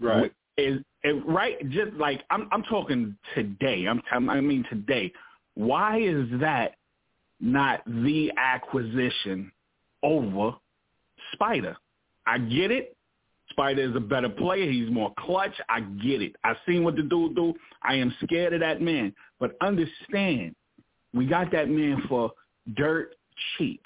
Right. 0.00 0.32
Is 0.56 0.80
it 1.02 1.26
right? 1.26 1.58
Just 1.70 1.92
like 1.94 2.22
I'm 2.30 2.48
I'm 2.52 2.62
talking 2.64 3.16
today. 3.34 3.86
I'm 3.86 4.02
I'm- 4.12 4.30
I 4.30 4.40
mean 4.40 4.64
today. 4.70 5.12
Why 5.54 6.00
is 6.00 6.26
that 6.40 6.76
not 7.40 7.82
the 7.86 8.32
acquisition 8.36 9.50
over 10.02 10.52
Spider? 11.32 11.76
I 12.26 12.38
get 12.38 12.70
it. 12.70 12.96
Spider 13.50 13.82
is 13.82 13.94
a 13.94 14.00
better 14.00 14.28
player. 14.28 14.70
He's 14.70 14.90
more 14.90 15.12
clutch. 15.18 15.54
I 15.68 15.80
get 15.80 16.22
it. 16.22 16.34
I 16.42 16.54
seen 16.66 16.82
what 16.82 16.96
the 16.96 17.02
dude 17.02 17.36
do. 17.36 17.54
I 17.82 17.94
am 17.94 18.12
scared 18.24 18.52
of 18.52 18.60
that 18.60 18.80
man. 18.80 19.14
But 19.38 19.56
understand, 19.60 20.56
we 21.12 21.26
got 21.26 21.52
that 21.52 21.68
man 21.68 22.02
for 22.08 22.32
dirt 22.76 23.14
cheap, 23.56 23.84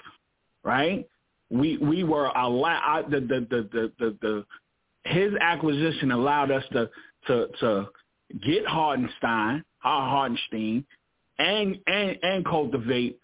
right? 0.63 1.07
We 1.49 1.77
we 1.77 2.03
were 2.03 2.25
allowed 2.27 3.11
the 3.11 3.19
the 3.19 3.47
the 3.49 3.69
the 3.71 3.91
the, 3.99 4.17
the 4.21 4.45
his 5.05 5.33
acquisition 5.39 6.11
allowed 6.11 6.51
us 6.51 6.63
to 6.73 6.89
to 7.27 7.47
to 7.59 7.87
get 8.45 8.65
Hartenstein, 8.65 9.63
our 9.83 10.09
Hartenstein, 10.09 10.85
and 11.37 11.77
and 11.87 12.17
and 12.21 12.45
cultivate 12.45 13.19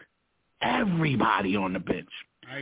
everybody 0.62 1.56
on 1.56 1.72
the 1.72 1.78
bench. 1.78 2.08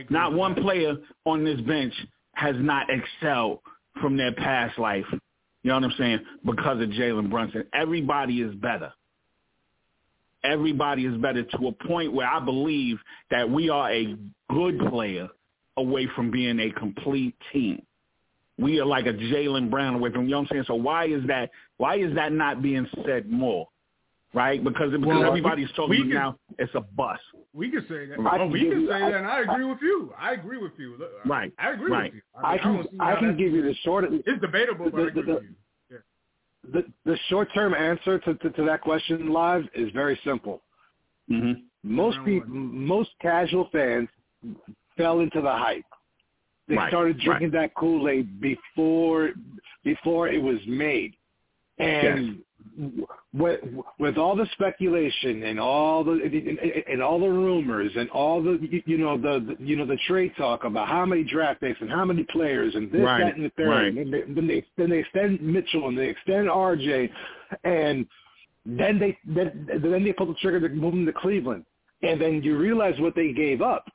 Not 0.09 0.33
one 0.33 0.55
that. 0.55 0.61
player 0.61 0.95
on 1.25 1.43
this 1.43 1.61
bench 1.61 1.93
has 2.33 2.55
not 2.59 2.87
excelled 2.89 3.59
from 4.01 4.17
their 4.17 4.33
past 4.33 4.77
life. 4.77 5.05
You 5.63 5.69
know 5.69 5.75
what 5.75 5.83
I'm 5.85 5.93
saying? 5.97 6.19
Because 6.45 6.81
of 6.81 6.89
Jalen 6.89 7.29
Brunson. 7.29 7.63
Everybody 7.73 8.41
is 8.41 8.53
better. 8.55 8.93
Everybody 10.45 11.05
is 11.05 11.17
better 11.17 11.43
to 11.43 11.67
a 11.67 11.71
point 11.87 12.13
where 12.13 12.27
I 12.27 12.39
believe 12.39 12.97
that 13.31 13.49
we 13.49 13.69
are 13.69 13.91
a 13.91 14.15
good 14.49 14.79
player 14.89 15.27
away 15.77 16.07
from 16.15 16.31
being 16.31 16.59
a 16.59 16.71
complete 16.71 17.35
team. 17.51 17.81
We 18.57 18.79
are 18.79 18.85
like 18.85 19.05
a 19.07 19.13
Jaylen 19.13 19.69
Brown 19.69 19.95
away 19.95 20.11
from 20.11 20.23
you 20.25 20.29
know 20.31 20.37
what 20.37 20.51
I'm 20.51 20.55
saying? 20.55 20.63
So 20.67 20.75
why 20.75 21.05
is 21.07 21.25
that 21.27 21.49
why 21.77 21.95
is 21.97 22.13
that 22.15 22.31
not 22.31 22.61
being 22.61 22.87
said 23.05 23.29
more? 23.29 23.67
Right? 24.33 24.63
Because 24.63 24.91
because 24.91 25.05
Well, 25.07 25.23
everybody's 25.25 25.71
talking 25.75 25.95
can- 26.03 26.09
now 26.09 26.37
it's 26.59 26.73
a 26.75 26.81
bust. 26.81 27.21
We 27.53 27.69
can 27.71 27.81
say 27.87 28.05
that. 28.05 28.19
I 28.19 28.39
oh, 28.39 28.47
we 28.47 28.69
can 28.69 28.85
say 28.87 28.93
I- 28.93 28.99
that, 29.11 29.13
and 29.19 29.25
I 29.27 29.39
agree 29.41 29.65
with 29.65 29.79
you. 29.81 30.13
I 30.19 30.33
agree 30.33 30.57
with 30.57 30.73
you. 30.77 30.95
Look, 30.99 31.09
Right, 31.25 31.51
I 31.57 31.71
agree 31.71 31.91
right. 31.91 32.13
with 32.13 32.15
you. 32.15 32.21
I 32.43 32.51
mean, 32.51 32.59
can 32.59 32.73
don't 32.75 33.01
I 33.01 33.15
can 33.19 33.37
give 33.37 33.51
you 33.53 33.61
the 33.61 33.73
short 33.83 34.05
It's 34.11 34.41
debatable, 34.41 34.89
but 34.91 35.01
I 35.01 35.07
agree 35.07 35.21
the- 35.23 35.33
with 35.35 35.43
you. 35.43 35.55
Yeah. 36.73 36.81
the 36.81 37.11
the 37.11 37.17
short 37.29 37.49
term 37.53 37.73
answer 37.73 38.19
to, 38.19 38.33
to 38.35 38.49
to 38.49 38.65
that 38.65 38.81
question 38.81 39.29
live 39.29 39.63
is 39.73 39.91
very 39.91 40.19
simple. 40.23 40.61
Mhm. 41.29 41.63
Most 41.83 42.17
Round 42.17 42.25
people, 42.25 42.49
most 42.49 43.11
casual 43.21 43.69
fans 43.71 44.09
fell 44.97 45.19
into 45.19 45.41
the 45.41 45.51
hype. 45.51 45.85
They 46.67 46.75
Right, 46.75 46.89
started 46.89 47.19
drinking 47.19 47.51
that 47.51 47.75
Kool 47.75 48.09
Aid 48.09 48.39
before 48.41 49.33
before 49.83 50.27
it 50.27 50.41
was 50.41 50.59
made, 50.67 51.15
and 51.77 52.43
with 53.33 53.59
with 53.99 54.17
all 54.17 54.35
the 54.35 54.47
speculation 54.53 55.43
and 55.43 55.59
all 55.59 56.03
the 56.03 56.11
and, 56.11 56.59
and 56.87 57.01
all 57.01 57.19
the 57.19 57.27
rumors 57.27 57.91
and 57.95 58.09
all 58.09 58.41
the 58.41 58.59
you 58.85 58.97
know 58.97 59.17
the, 59.17 59.55
the 59.57 59.65
you 59.65 59.75
know 59.75 59.85
the 59.85 59.97
trade 60.07 60.31
talk 60.37 60.63
about 60.63 60.87
how 60.87 61.05
many 61.05 61.23
draft 61.23 61.61
picks 61.61 61.79
and 61.81 61.89
how 61.89 62.05
many 62.05 62.23
players 62.31 62.75
and 62.75 62.91
this 62.91 63.01
Right, 63.01 63.23
that 63.23 63.35
and 63.35 63.45
the 63.45 63.51
third, 63.57 63.67
right. 63.67 63.93
and 63.93 64.13
they, 64.13 64.21
then 64.27 64.47
they 64.47 64.65
then 64.77 64.89
they 64.89 64.99
extend 64.99 65.41
Mitchell 65.41 65.87
and 65.87 65.97
they 65.97 66.07
extend 66.07 66.47
RJ, 66.47 67.09
and 67.63 68.05
then 68.65 68.99
they 68.99 69.17
then 69.25 69.67
then 69.81 70.03
they 70.03 70.13
pull 70.13 70.27
the 70.27 70.35
trigger 70.35 70.67
to 70.67 70.73
move 70.73 70.93
him 70.93 71.05
to 71.05 71.13
Cleveland, 71.13 71.65
and 72.01 72.19
then 72.19 72.41
you 72.41 72.57
realize 72.57 72.99
what 72.99 73.15
they 73.15 73.31
gave 73.31 73.61
up. 73.61 73.85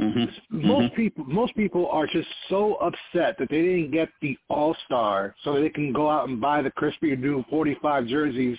Mhm. 0.00 0.30
Most 0.50 0.94
people, 0.94 1.24
most 1.26 1.54
people 1.54 1.88
are 1.90 2.06
just 2.06 2.28
so 2.48 2.76
upset 2.76 3.36
that 3.38 3.48
they 3.50 3.60
didn't 3.60 3.90
get 3.90 4.08
the 4.22 4.36
All 4.48 4.74
Star, 4.86 5.34
so 5.42 5.60
they 5.60 5.68
can 5.68 5.92
go 5.92 6.08
out 6.08 6.28
and 6.28 6.40
buy 6.40 6.62
the 6.62 6.70
crispy 6.70 7.14
new 7.16 7.44
forty 7.50 7.74
five 7.82 8.06
jerseys, 8.06 8.58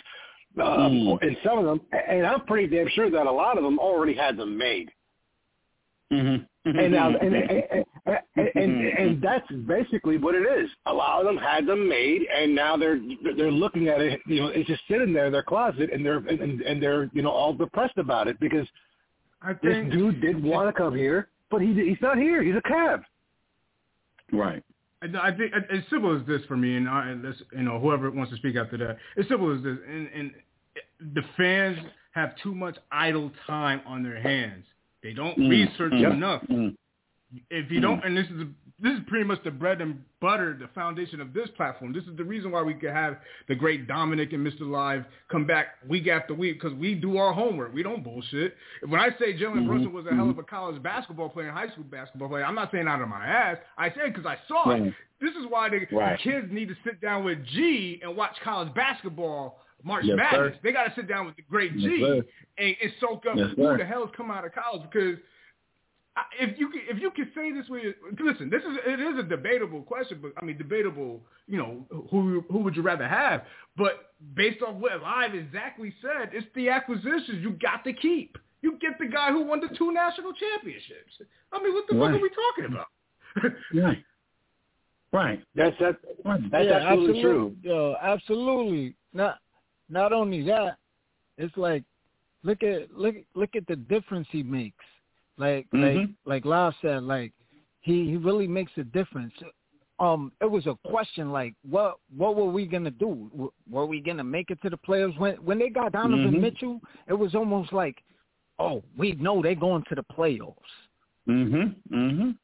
uh, 0.59 0.87
Mm. 0.87 1.21
and 1.23 1.37
some 1.43 1.57
of 1.57 1.65
them, 1.65 1.81
and 2.07 2.27
I'm 2.27 2.41
pretty 2.41 2.67
damn 2.67 2.87
sure 2.89 3.09
that 3.09 3.25
a 3.25 3.31
lot 3.31 3.57
of 3.57 3.63
them 3.63 3.79
already 3.79 4.13
had 4.13 4.37
them 4.37 4.55
made. 4.55 4.91
Mhm. 6.11 6.45
And 6.63 6.91
now, 6.91 7.07
and, 7.07 7.33
and, 7.33 7.85
and, 8.05 8.49
and, 8.55 8.87
and 8.87 9.21
that's 9.21 9.49
basically 9.65 10.17
what 10.17 10.35
it 10.35 10.45
is. 10.45 10.69
A 10.85 10.93
lot 10.93 11.19
of 11.19 11.25
them 11.25 11.37
had 11.37 11.65
them 11.65 11.87
made, 11.89 12.27
and 12.31 12.53
now 12.53 12.77
they're 12.77 13.01
they're 13.35 13.49
looking 13.49 13.87
at 13.87 13.99
it. 13.99 14.21
You 14.27 14.41
know, 14.41 14.47
it's 14.49 14.67
just 14.67 14.83
sitting 14.87 15.11
there 15.11 15.25
in 15.25 15.31
their 15.31 15.41
closet, 15.41 15.89
and 15.91 16.05
they're 16.05 16.17
and, 16.17 16.61
and 16.61 16.83
they're 16.83 17.09
you 17.13 17.23
know 17.23 17.31
all 17.31 17.53
depressed 17.53 17.97
about 17.97 18.27
it 18.27 18.39
because 18.39 18.67
I 19.41 19.53
this 19.53 19.91
dude 19.91 20.21
did 20.21 20.43
want 20.43 20.67
to 20.67 20.73
come 20.73 20.95
here, 20.95 21.29
but 21.51 21.61
he 21.61 21.73
he's 21.73 22.01
not 22.01 22.17
here. 22.17 22.41
He's 22.41 22.55
a 22.55 22.61
cab. 22.61 23.01
Right. 24.31 24.63
I 25.03 25.07
I 25.29 25.35
think 25.35 25.53
as 25.53 25.83
simple 25.89 26.15
as 26.19 26.25
this 26.25 26.41
for 26.47 26.55
me, 26.57 26.77
and, 26.77 26.87
I, 26.87 27.09
and 27.09 27.23
this, 27.23 27.35
you 27.51 27.63
know, 27.63 27.79
whoever 27.79 28.09
wants 28.09 28.31
to 28.31 28.37
speak 28.37 28.55
after 28.55 28.77
that, 28.77 28.97
as 29.17 29.27
simple 29.27 29.55
as 29.55 29.61
this, 29.63 29.77
and, 29.87 30.07
and 30.15 30.31
the 31.13 31.21
fans 31.37 31.77
have 32.13 32.33
too 32.43 32.53
much 32.53 32.77
idle 32.91 33.31
time 33.47 33.81
on 33.85 34.03
their 34.03 34.21
hands. 34.21 34.65
They 35.03 35.13
don't 35.13 35.37
Mm, 35.37 35.49
research 35.49 35.93
mm, 35.93 36.13
enough. 36.13 36.43
mm. 36.49 36.75
If 37.49 37.71
you 37.71 37.79
don't, 37.79 38.03
and 38.05 38.15
this 38.15 38.27
is 38.27 38.43
this 38.81 38.93
is 38.93 38.99
pretty 39.07 39.25
much 39.25 39.43
the 39.43 39.51
bread 39.51 39.79
and 39.79 40.01
butter, 40.19 40.57
the 40.59 40.67
foundation 40.69 41.21
of 41.21 41.33
this 41.33 41.47
platform. 41.55 41.93
This 41.93 42.03
is 42.05 42.17
the 42.17 42.23
reason 42.23 42.51
why 42.51 42.61
we 42.63 42.73
could 42.73 42.91
have 42.91 43.17
the 43.47 43.55
great 43.55 43.87
Dominic 43.87 44.33
and 44.33 44.45
Mr. 44.45 44.61
Live 44.61 45.05
come 45.29 45.45
back 45.45 45.67
week 45.87 46.07
after 46.07 46.33
week 46.33 46.59
because 46.59 46.77
we 46.77 46.95
do 46.95 47.17
our 47.17 47.31
homework. 47.33 47.73
We 47.73 47.83
don't 47.83 48.03
bullshit. 48.03 48.55
When 48.87 48.99
I 48.99 49.09
say 49.19 49.33
Jalen 49.33 49.53
mm-hmm. 49.53 49.67
Brunson 49.67 49.93
was 49.93 50.05
a 50.07 50.15
hell 50.15 50.29
of 50.29 50.37
a 50.37 50.43
college 50.43 50.81
basketball 50.81 51.29
player, 51.29 51.49
and 51.49 51.57
high 51.57 51.69
school 51.69 51.83
basketball 51.83 52.29
player, 52.29 52.43
I'm 52.43 52.55
not 52.55 52.71
saying 52.71 52.87
out 52.87 53.01
of 53.01 53.07
my 53.07 53.25
ass. 53.25 53.57
I 53.77 53.89
say 53.89 54.07
because 54.07 54.25
I 54.25 54.37
saw 54.47 54.69
right. 54.69 54.81
it. 54.81 54.93
This 55.19 55.31
is 55.31 55.45
why 55.49 55.69
the, 55.69 55.85
right. 55.95 56.17
the, 56.17 56.31
kids 56.31 56.47
need 56.51 56.67
to 56.69 56.75
sit 56.83 56.99
down 56.99 57.23
with 57.23 57.37
G 57.53 57.99
and 58.01 58.15
watch 58.17 58.35
college 58.43 58.73
basketball. 58.73 59.59
March 59.83 60.05
yes, 60.05 60.15
Madness. 60.15 60.53
Sir. 60.53 60.59
They 60.63 60.71
got 60.71 60.83
to 60.83 60.93
sit 60.95 61.07
down 61.07 61.25
with 61.25 61.35
the 61.35 61.41
great 61.41 61.73
G 61.73 61.97
yes, 61.99 62.23
and, 62.59 62.75
and, 62.81 62.93
soak 62.99 63.25
up 63.25 63.35
yes, 63.35 63.47
who 63.55 63.77
the 63.77 63.83
hell's 63.85 64.11
come 64.15 64.29
out 64.31 64.45
of 64.45 64.53
college 64.53 64.81
because– 64.91 65.17
if 66.39 66.59
you 66.59 66.69
can, 66.69 66.81
if 66.89 67.01
you 67.01 67.11
can 67.11 67.31
say 67.33 67.51
this 67.51 67.69
way, 67.69 67.93
listen, 68.19 68.49
this 68.49 68.61
is 68.63 68.77
it 68.85 68.99
is 68.99 69.19
a 69.19 69.23
debatable 69.23 69.81
question, 69.81 70.19
but 70.21 70.33
I 70.41 70.45
mean 70.45 70.57
debatable. 70.57 71.21
You 71.47 71.57
know, 71.57 72.07
who 72.09 72.43
who 72.51 72.59
would 72.59 72.75
you 72.75 72.81
rather 72.81 73.07
have? 73.07 73.43
But 73.77 74.13
based 74.35 74.61
on 74.65 74.81
what 74.81 75.01
Live 75.01 75.35
exactly 75.35 75.93
said, 76.01 76.31
it's 76.33 76.47
the 76.55 76.69
acquisitions 76.69 77.41
you 77.41 77.51
got 77.51 77.83
to 77.85 77.93
keep. 77.93 78.37
You 78.61 78.77
get 78.79 78.99
the 78.99 79.07
guy 79.07 79.31
who 79.31 79.43
won 79.43 79.59
the 79.61 79.75
two 79.75 79.91
national 79.91 80.33
championships. 80.33 81.13
I 81.51 81.63
mean, 81.63 81.73
what 81.73 81.85
the 81.89 81.95
right. 81.95 82.11
fuck 82.11 82.19
are 82.19 82.21
we 82.21 82.29
talking 82.29 82.65
about? 82.65 83.53
right. 83.73 84.03
Right. 85.13 85.43
That's 85.55 85.75
that. 85.79 85.97
That's 86.23 86.65
yeah, 86.65 86.87
absolutely, 86.87 87.19
absolutely 87.19 87.21
true. 87.21 87.55
Yo, 87.63 87.95
absolutely. 88.01 88.95
Not 89.13 89.39
not 89.89 90.13
only 90.13 90.43
that, 90.43 90.77
it's 91.37 91.55
like 91.57 91.83
look 92.43 92.63
at 92.63 92.91
look 92.91 93.15
look 93.33 93.55
at 93.55 93.65
the 93.67 93.75
difference 93.77 94.27
he 94.31 94.43
makes 94.43 94.85
like 95.41 95.67
mm-hmm. 95.73 95.99
like 95.99 96.09
like 96.25 96.45
Lyle 96.45 96.73
said, 96.81 97.03
like 97.03 97.33
he 97.81 98.05
he 98.05 98.17
really 98.17 98.47
makes 98.47 98.71
a 98.77 98.83
difference. 98.83 99.33
Um, 99.99 100.31
it 100.41 100.49
was 100.49 100.65
a 100.67 100.75
question 100.87 101.31
like, 101.31 101.53
what 101.67 101.95
what 102.15 102.35
were 102.35 102.49
we 102.49 102.65
gonna 102.65 102.91
do? 102.91 103.51
Were 103.69 103.85
we 103.85 103.99
gonna 103.99 104.23
make 104.23 104.51
it 104.51 104.61
to 104.61 104.69
the 104.69 104.77
playoffs? 104.77 105.19
When 105.19 105.35
when 105.37 105.59
they 105.59 105.69
got 105.69 105.93
Donovan 105.93 106.31
mm-hmm. 106.31 106.41
Mitchell, 106.41 106.79
it 107.07 107.13
was 107.13 107.33
almost 107.35 107.73
like, 107.73 108.03
oh, 108.59 108.83
we 108.97 109.13
know 109.13 109.41
they're 109.41 109.55
going 109.55 109.83
to 109.89 109.95
the 109.95 110.03
playoffs. 110.03 110.55
Mhm. 111.27 111.75
Mhm. 111.91 112.37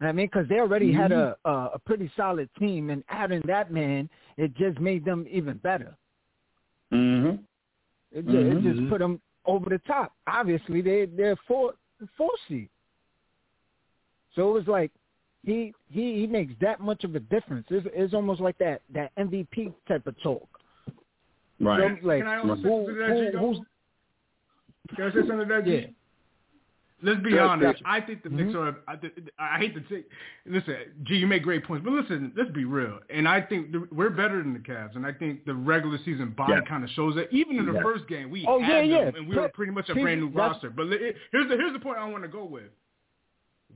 I 0.00 0.12
mean, 0.12 0.26
because 0.26 0.48
they 0.48 0.58
already 0.58 0.92
mm-hmm. 0.92 1.00
had 1.00 1.12
a, 1.12 1.36
a 1.44 1.50
a 1.74 1.78
pretty 1.86 2.10
solid 2.16 2.48
team, 2.58 2.90
and 2.90 3.04
adding 3.08 3.42
that 3.46 3.72
man, 3.72 4.10
it 4.36 4.54
just 4.54 4.80
made 4.80 5.04
them 5.04 5.24
even 5.30 5.56
better. 5.58 5.96
Mhm. 6.92 7.38
It, 8.10 8.24
just, 8.26 8.36
it 8.36 8.62
just 8.62 8.88
put 8.88 8.98
them 9.00 9.20
over 9.46 9.68
the 9.68 9.78
top. 9.86 10.12
Obviously, 10.26 10.80
they 10.80 11.06
they're 11.06 11.36
four 11.48 11.74
four 12.16 12.30
seed. 12.48 12.68
So 14.34 14.50
it 14.50 14.52
was 14.52 14.66
like 14.66 14.90
he 15.44 15.72
he 15.90 16.20
he 16.20 16.26
makes 16.26 16.52
that 16.60 16.80
much 16.80 17.04
of 17.04 17.14
a 17.14 17.20
difference. 17.20 17.66
It's, 17.70 17.86
it's 17.92 18.14
almost 18.14 18.40
like 18.40 18.58
that 18.58 18.82
that 18.92 19.14
MVP 19.16 19.72
type 19.86 20.06
of 20.06 20.20
talk. 20.22 20.48
Right. 21.60 21.98
So, 22.02 22.06
like, 22.06 22.22
Can 22.22 22.28
I 22.28 22.38
also 22.38 22.54
who, 22.56 22.86
say 22.88 23.24
that, 23.30 23.34
who, 23.38 23.46
who's, 23.46 23.60
Can 24.96 25.04
I 25.04 25.10
say 25.10 25.28
something 25.28 25.38
to 25.38 25.44
that? 25.46 25.66
Yeah. 25.66 25.86
Let's 27.04 27.20
be 27.22 27.38
honest. 27.38 27.82
I 27.84 28.00
think 28.00 28.22
the 28.22 28.30
Knicks 28.30 28.54
mm-hmm. 28.54 28.58
are. 28.58 28.76
I, 28.88 28.96
th- 28.96 29.12
I 29.38 29.58
hate 29.58 29.74
to 29.74 29.82
say. 29.90 30.04
Listen, 30.46 30.76
G, 31.02 31.16
you 31.16 31.26
make 31.26 31.42
great 31.42 31.64
points, 31.64 31.84
but 31.84 31.92
listen, 31.92 32.32
let's 32.34 32.50
be 32.50 32.64
real. 32.64 32.98
And 33.10 33.28
I 33.28 33.42
think 33.42 33.72
the, 33.72 33.86
we're 33.92 34.08
better 34.08 34.38
than 34.42 34.54
the 34.54 34.58
Cavs, 34.58 34.96
and 34.96 35.04
I 35.06 35.12
think 35.12 35.44
the 35.44 35.54
regular 35.54 35.98
season 36.04 36.30
body 36.30 36.54
yeah. 36.54 36.60
kind 36.66 36.82
of 36.82 36.88
shows 36.90 37.14
that. 37.16 37.30
Even 37.30 37.58
in 37.58 37.66
the 37.66 37.74
yeah. 37.74 37.82
first 37.82 38.08
game, 38.08 38.30
we 38.30 38.46
oh, 38.48 38.60
had 38.60 38.88
yeah, 38.88 39.04
them, 39.04 39.16
and 39.16 39.28
we 39.28 39.36
were 39.36 39.50
pretty 39.50 39.72
much 39.72 39.90
a 39.90 39.94
brand 39.94 40.20
new 40.20 40.28
roster. 40.28 40.70
But 40.70 40.86
here's 40.88 41.48
the 41.48 41.56
here's 41.56 41.74
the 41.74 41.78
point 41.78 41.98
I 41.98 42.08
want 42.08 42.22
to 42.22 42.28
go 42.28 42.44
with. 42.44 42.70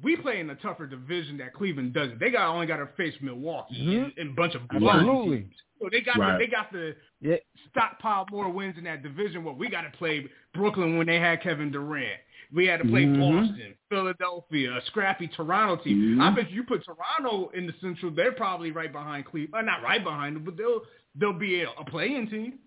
We 0.03 0.17
play 0.17 0.41
in 0.41 0.49
a 0.49 0.55
tougher 0.55 0.87
division 0.87 1.37
that 1.39 1.53
Cleveland 1.53 1.93
doesn't. 1.93 2.21
They 2.21 2.31
got 2.31 2.49
only 2.49 2.67
got 2.67 2.77
to 2.77 2.89
face 2.97 3.15
Milwaukee 3.21 3.75
mm-hmm. 3.79 4.21
and, 4.21 4.31
a 4.31 4.35
bunch 4.35 4.55
of 4.55 4.63
Absolutely. 4.71 5.39
teams. 5.39 5.55
So 5.81 5.89
they 5.91 6.01
got 6.01 6.19
right. 6.19 6.39
the, 6.39 6.45
they 6.45 6.51
got 6.51 6.73
the 6.73 6.95
yeah. 7.21 7.37
stockpile 7.71 8.27
more 8.31 8.49
wins 8.49 8.77
in 8.79 8.85
that 8.85 9.03
division. 9.03 9.45
What 9.45 9.59
we 9.59 9.69
got 9.69 9.83
to 9.83 9.91
play 9.99 10.27
Brooklyn 10.55 10.99
when 10.99 11.07
they 11.07 11.19
had 11.19 11.43
Kevin 11.43 11.71
Durant. 11.71 12.21
We 12.55 12.67
had 12.67 12.79
to 12.79 12.89
play 12.89 13.05
mm-hmm. 13.05 13.21
Boston, 13.21 13.75
Philadelphia, 13.91 14.77
a 14.77 14.81
scrappy 14.87 15.29
Toronto 15.29 15.83
team. 15.83 15.99
Mm-hmm. 15.99 16.21
I 16.21 16.31
bet 16.31 16.51
you 16.51 16.65
put 16.65 16.83
Toronto 16.85 17.51
in 17.55 17.67
the 17.67 17.75
Central, 17.81 18.11
they're 18.11 18.33
probably 18.33 18.71
right 18.71 18.93
behind 18.93 19.27
Cleveland. 19.27 19.69
Uh, 19.69 19.71
not 19.71 19.83
right 19.83 20.03
behind 20.03 20.37
them, 20.37 20.45
but 20.45 20.57
they'll 20.57 20.81
they'll 21.15 21.39
be 21.39 21.63
a, 21.63 21.69
a 21.79 21.85
playing 21.85 22.29
team 22.29 22.59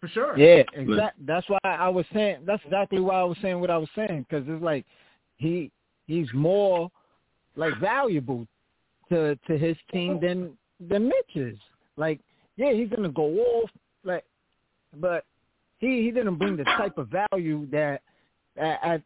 for 0.00 0.08
sure. 0.08 0.38
Yeah, 0.38 0.62
exactly. 0.74 1.24
That's 1.26 1.48
why 1.48 1.58
I 1.64 1.88
was 1.88 2.04
saying. 2.12 2.38
That's 2.46 2.62
exactly 2.64 3.00
why 3.00 3.20
I 3.20 3.24
was 3.24 3.36
saying 3.42 3.60
what 3.60 3.70
I 3.70 3.78
was 3.78 3.88
saying 3.96 4.26
because 4.28 4.44
it's 4.48 4.62
like 4.62 4.84
he 5.36 5.70
he's 6.06 6.28
more 6.34 6.90
like 7.56 7.78
valuable 7.80 8.46
to 9.08 9.36
to 9.46 9.58
his 9.58 9.76
team 9.92 10.20
than 10.20 10.56
than 10.80 11.08
Mitch 11.08 11.36
is. 11.36 11.58
Like, 11.96 12.20
yeah, 12.56 12.72
he's 12.72 12.90
gonna 12.90 13.08
go 13.08 13.34
off, 13.34 13.70
like, 14.04 14.24
but 14.96 15.24
he 15.78 16.02
he 16.02 16.10
didn't 16.10 16.36
bring 16.36 16.56
the 16.56 16.64
type 16.64 16.98
of 16.98 17.08
value 17.08 17.66
that 17.70 18.02
that 18.56 19.02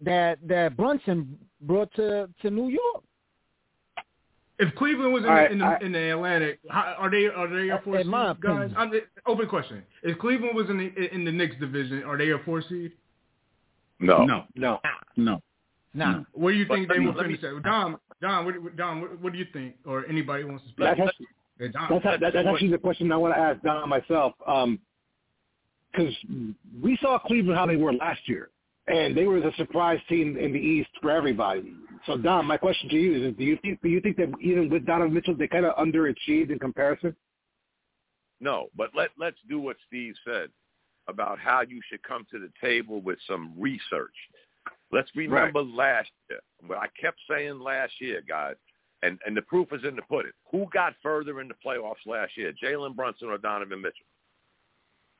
that 0.00 0.38
that 0.46 0.76
Brunson 0.76 1.38
brought 1.60 1.92
to 1.94 2.28
to 2.42 2.50
New 2.50 2.68
York. 2.68 3.04
If 4.58 4.74
Cleveland 4.76 5.12
was 5.12 5.24
in, 5.24 5.28
the, 5.28 5.50
in, 5.50 5.58
the, 5.58 5.64
I, 5.64 5.78
in 5.80 5.92
the 5.92 6.12
Atlantic, 6.12 6.60
how, 6.70 6.94
are 6.96 7.10
they 7.10 7.26
are 7.26 7.48
they 7.48 7.70
a 7.70 7.80
four 7.82 7.96
seed 7.98 8.12
guys? 8.40 8.70
I'm, 8.76 8.92
open 9.26 9.48
question. 9.48 9.82
If 10.02 10.18
Cleveland 10.18 10.54
was 10.54 10.70
in 10.70 10.78
the 10.78 11.14
in 11.14 11.24
the 11.24 11.32
Knicks 11.32 11.56
division, 11.58 12.04
are 12.04 12.16
they 12.16 12.30
a 12.30 12.38
four 12.44 12.62
seed? 12.68 12.92
No, 13.98 14.24
no, 14.24 14.44
no, 14.54 14.78
no. 15.16 15.42
No. 15.94 16.24
What 16.32 16.52
do 16.52 16.56
you 16.56 16.66
think 16.66 16.88
but, 16.88 16.94
they 16.94 17.00
will 17.00 17.14
finish 17.14 17.42
at? 17.44 17.62
Dom, 17.62 17.98
Dom, 18.20 18.46
what, 18.46 18.76
Dom, 18.76 19.00
what, 19.02 19.20
what, 19.20 19.32
do 19.32 19.38
you 19.38 19.46
think? 19.52 19.74
Or 19.84 20.06
anybody 20.06 20.44
wants 20.44 20.64
to 20.64 20.70
speak? 20.70 20.86
That's, 20.86 21.00
actually, 21.00 21.26
that's, 21.58 21.74
that's, 22.04 22.20
that's 22.20 22.48
actually 22.48 22.70
the 22.70 22.78
question 22.78 23.12
I 23.12 23.16
want 23.16 23.34
to 23.34 23.40
ask 23.40 23.62
Dom 23.62 23.88
myself. 23.88 24.32
Um, 24.46 24.78
because 25.92 26.14
we 26.82 26.96
saw 27.00 27.18
Cleveland 27.18 27.58
how 27.58 27.66
they 27.66 27.76
were 27.76 27.92
last 27.92 28.20
year, 28.26 28.50
and 28.86 29.16
they 29.16 29.26
were 29.26 29.40
the 29.40 29.52
surprise 29.56 30.00
team 30.08 30.36
in 30.36 30.52
the 30.52 30.58
East 30.58 30.90
for 31.00 31.10
everybody. 31.10 31.74
So, 32.06 32.16
Don, 32.16 32.46
my 32.46 32.56
question 32.56 32.88
to 32.90 32.96
you 32.96 33.28
is: 33.28 33.34
Do 33.36 33.44
you 33.44 33.58
think 33.62 33.80
do 33.82 33.88
you 33.88 34.00
think 34.00 34.16
that 34.16 34.32
even 34.40 34.68
with 34.68 34.86
Donovan 34.86 35.14
Mitchell, 35.14 35.34
they 35.34 35.48
kind 35.48 35.66
of 35.66 35.76
underachieved 35.76 36.50
in 36.50 36.58
comparison? 36.58 37.14
No, 38.40 38.68
but 38.76 38.90
let 38.94 39.10
let's 39.18 39.38
do 39.48 39.60
what 39.60 39.76
Steve 39.86 40.14
said 40.26 40.48
about 41.08 41.38
how 41.38 41.62
you 41.62 41.80
should 41.88 42.02
come 42.02 42.26
to 42.30 42.38
the 42.38 42.50
table 42.60 43.00
with 43.00 43.18
some 43.28 43.52
research. 43.56 44.14
Let's 44.90 45.10
remember 45.14 45.60
right. 45.60 45.74
last 45.74 46.10
year. 46.28 46.40
What 46.66 46.78
I 46.78 46.86
kept 47.00 47.18
saying 47.30 47.60
last 47.60 47.92
year, 48.00 48.20
guys, 48.28 48.56
and 49.02 49.18
and 49.26 49.36
the 49.36 49.42
proof 49.42 49.68
is 49.72 49.84
in 49.84 49.96
the 49.96 50.02
pudding. 50.02 50.32
Who 50.50 50.66
got 50.72 50.94
further 51.02 51.40
in 51.40 51.48
the 51.48 51.54
playoffs 51.64 52.04
last 52.06 52.36
year, 52.36 52.52
Jalen 52.62 52.96
Brunson 52.96 53.28
or 53.28 53.38
Donovan 53.38 53.80
Mitchell? 53.80 54.06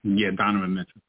Yeah, 0.05 0.31
Donovan 0.37 0.75
Mitchell. 0.75 1.01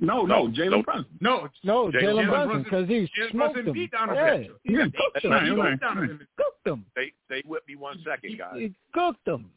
No, 0.00 0.24
no, 0.24 0.46
no 0.46 0.52
Jalen 0.52 0.84
Brunson. 0.84 1.18
No, 1.20 1.48
no, 1.64 1.90
Jalen 1.90 2.28
Brunson 2.28 2.62
because 2.62 2.88
he 2.88 3.08
smoked 3.30 3.58
him. 3.58 3.72
Beat 3.72 3.90
Donovan 3.90 4.16
yeah. 4.16 4.36
Mitchell. 4.36 4.56
He, 4.62 4.72
yeah, 4.74 4.84
cooked 4.84 5.24
him. 5.24 5.30
Right, 5.32 5.44
he 5.44 5.50
right, 5.50 5.78
right. 5.82 6.10
cooked 6.36 6.66
him. 6.66 6.86
Stay, 6.92 7.12
stay 7.26 7.42
with 7.46 7.62
me 7.66 7.74
one 7.76 7.98
second, 8.06 8.38
guys. 8.38 8.52
He, 8.54 8.62
he 8.62 8.74
cooked 8.94 9.26
him. 9.26 9.50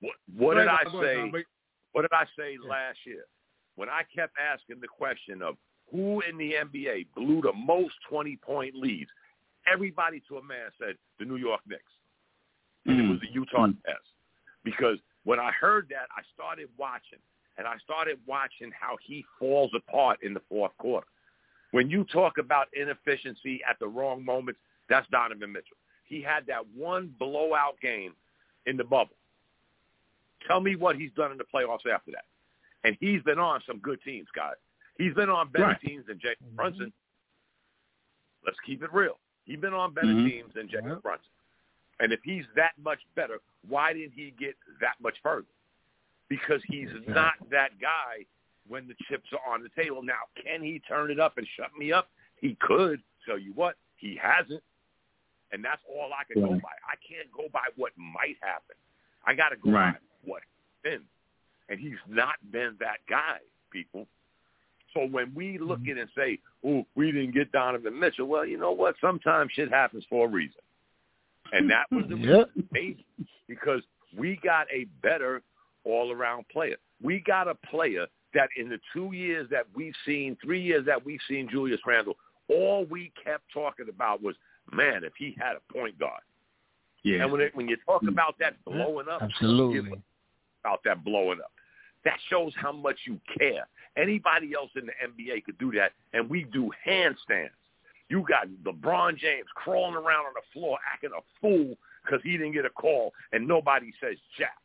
What, 0.00 0.14
what 0.36 0.54
did 0.54 0.68
I 0.68 0.84
say? 0.84 1.30
What 1.92 2.02
did 2.02 2.12
I 2.12 2.24
say 2.38 2.56
last 2.66 2.98
year 3.04 3.24
when 3.76 3.88
I 3.88 4.02
kept 4.14 4.34
asking 4.38 4.80
the 4.80 4.88
question 4.88 5.42
of 5.42 5.56
who 5.90 6.22
in 6.22 6.38
the 6.38 6.52
NBA 6.52 7.08
blew 7.14 7.42
the 7.42 7.52
most 7.52 7.94
twenty-point 8.08 8.74
leads? 8.74 9.10
Everybody 9.70 10.22
to 10.28 10.38
a 10.38 10.42
man 10.42 10.70
said 10.80 10.96
the 11.18 11.26
New 11.26 11.36
York 11.36 11.60
Knicks. 11.68 11.82
And 12.86 12.98
mm. 12.98 13.04
it 13.04 13.10
was 13.10 13.20
the 13.20 13.32
Utah 13.32 13.66
mm. 13.66 13.76
Jazz. 13.86 13.96
Because 14.64 14.98
when 15.24 15.38
I 15.38 15.50
heard 15.52 15.86
that, 15.90 16.08
I 16.16 16.22
started 16.34 16.68
watching 16.78 17.18
and 17.58 17.66
I 17.66 17.76
started 17.84 18.18
watching 18.26 18.70
how 18.78 18.96
he 19.02 19.24
falls 19.38 19.70
apart 19.76 20.18
in 20.22 20.34
the 20.34 20.40
fourth 20.48 20.72
quarter. 20.78 21.06
When 21.72 21.88
you 21.88 22.04
talk 22.04 22.38
about 22.38 22.68
inefficiency 22.74 23.60
at 23.68 23.78
the 23.78 23.88
wrong 23.88 24.24
moments, 24.24 24.60
that's 24.88 25.06
Donovan 25.10 25.52
Mitchell. 25.52 25.76
He 26.04 26.20
had 26.20 26.46
that 26.46 26.66
one 26.76 27.14
blowout 27.18 27.80
game 27.80 28.12
in 28.66 28.76
the 28.76 28.84
bubble. 28.84 29.16
Tell 30.46 30.60
me 30.60 30.76
what 30.76 30.96
he's 30.96 31.12
done 31.16 31.32
in 31.32 31.38
the 31.38 31.44
playoffs 31.44 31.90
after 31.90 32.10
that. 32.12 32.24
And 32.84 32.96
he's 33.00 33.22
been 33.22 33.38
on 33.38 33.60
some 33.66 33.78
good 33.78 34.00
teams, 34.04 34.26
guys. 34.34 34.56
He's 34.98 35.14
been 35.14 35.30
on 35.30 35.48
better 35.48 35.66
right. 35.66 35.80
teams 35.80 36.06
than 36.06 36.18
Jay 36.20 36.34
Brunson. 36.54 36.92
Let's 38.44 38.58
keep 38.66 38.82
it 38.82 38.92
real. 38.92 39.18
He's 39.44 39.58
been 39.58 39.72
on 39.72 39.94
better 39.94 40.08
mm-hmm. 40.08 40.28
teams 40.28 40.50
than 40.54 40.68
Jay 40.68 40.80
Brunson. 40.80 41.30
And 42.00 42.12
if 42.12 42.20
he's 42.24 42.44
that 42.56 42.72
much 42.82 42.98
better, 43.14 43.38
why 43.68 43.92
didn't 43.92 44.12
he 44.14 44.34
get 44.38 44.56
that 44.80 44.94
much 45.00 45.14
further? 45.22 45.46
Because 46.32 46.62
he's 46.66 46.88
not 47.08 47.34
that 47.50 47.78
guy 47.78 48.24
when 48.66 48.88
the 48.88 48.94
chips 49.06 49.28
are 49.34 49.52
on 49.54 49.62
the 49.62 49.68
table. 49.76 50.02
Now, 50.02 50.24
can 50.42 50.62
he 50.62 50.80
turn 50.88 51.10
it 51.10 51.20
up 51.20 51.36
and 51.36 51.46
shut 51.58 51.68
me 51.78 51.92
up? 51.92 52.08
He 52.40 52.56
could. 52.58 53.02
Tell 53.26 53.38
you 53.38 53.52
what, 53.54 53.74
he 53.98 54.18
hasn't. 54.20 54.62
And 55.52 55.62
that's 55.62 55.82
all 55.86 56.10
I 56.18 56.24
can 56.24 56.42
go 56.42 56.54
by. 56.54 56.72
I 56.88 56.96
can't 57.06 57.30
go 57.36 57.48
by 57.52 57.66
what 57.76 57.92
might 57.98 58.36
happen. 58.40 58.76
I 59.26 59.34
got 59.34 59.50
to 59.50 59.56
go 59.56 59.72
right. 59.72 59.92
by 59.92 59.98
what 60.24 60.42
been. 60.82 61.02
And 61.68 61.78
he's 61.78 62.00
not 62.08 62.36
been 62.50 62.76
that 62.80 62.98
guy, 63.08 63.36
people. 63.70 64.06
So 64.94 65.06
when 65.06 65.32
we 65.34 65.58
look 65.58 65.80
mm-hmm. 65.80 65.90
at 65.90 65.98
it 65.98 66.00
and 66.00 66.10
say, 66.16 66.38
oh, 66.66 66.86
we 66.94 67.12
didn't 67.12 67.34
get 67.34 67.52
Donovan 67.52 68.00
Mitchell, 68.00 68.26
well, 68.26 68.46
you 68.46 68.56
know 68.56 68.72
what? 68.72 68.94
Sometimes 69.02 69.52
shit 69.52 69.70
happens 69.70 70.04
for 70.08 70.26
a 70.26 70.30
reason. 70.30 70.60
And 71.52 71.70
that 71.70 71.84
was 71.90 72.04
the 72.08 72.16
reason 72.72 73.04
because 73.46 73.82
we 74.16 74.40
got 74.42 74.66
a 74.72 74.84
better 75.02 75.42
all-around 75.84 76.48
player. 76.48 76.76
We 77.02 77.20
got 77.20 77.48
a 77.48 77.54
player 77.54 78.06
that 78.34 78.48
in 78.56 78.68
the 78.68 78.78
two 78.92 79.12
years 79.12 79.48
that 79.50 79.66
we've 79.74 79.94
seen, 80.06 80.36
three 80.42 80.62
years 80.62 80.86
that 80.86 81.04
we've 81.04 81.20
seen 81.28 81.48
Julius 81.50 81.80
Randle, 81.86 82.16
all 82.48 82.84
we 82.84 83.12
kept 83.22 83.44
talking 83.52 83.86
about 83.88 84.22
was, 84.22 84.34
man, 84.72 85.04
if 85.04 85.12
he 85.18 85.36
had 85.38 85.56
a 85.56 85.72
point 85.72 85.98
guard. 85.98 86.22
Yeah. 87.02 87.22
And 87.22 87.32
when 87.32 87.40
it, 87.40 87.54
when 87.54 87.68
you 87.68 87.76
talk 87.86 88.02
about 88.06 88.36
that 88.38 88.54
mm-hmm. 88.64 88.78
blowing 88.78 89.08
up, 89.08 89.22
Absolutely. 89.22 89.98
about 90.64 90.80
that 90.84 91.04
blowing 91.04 91.40
up. 91.40 91.50
That 92.04 92.18
shows 92.30 92.52
how 92.56 92.72
much 92.72 92.96
you 93.06 93.20
care. 93.38 93.66
Anybody 93.96 94.54
else 94.54 94.70
in 94.74 94.86
the 94.86 94.92
NBA 94.92 95.44
could 95.44 95.58
do 95.58 95.70
that, 95.72 95.92
and 96.12 96.28
we 96.28 96.44
do 96.52 96.70
handstands. 96.86 97.50
You 98.08 98.24
got 98.28 98.48
LeBron 98.64 99.16
James 99.18 99.46
crawling 99.54 99.94
around 99.94 100.26
on 100.26 100.34
the 100.34 100.42
floor 100.52 100.78
acting 100.92 101.10
a 101.16 101.22
fool 101.40 101.76
because 102.04 102.20
he 102.24 102.32
didn't 102.32 102.52
get 102.52 102.64
a 102.64 102.70
call, 102.70 103.12
and 103.32 103.46
nobody 103.46 103.92
says 104.00 104.16
jack. 104.36 104.56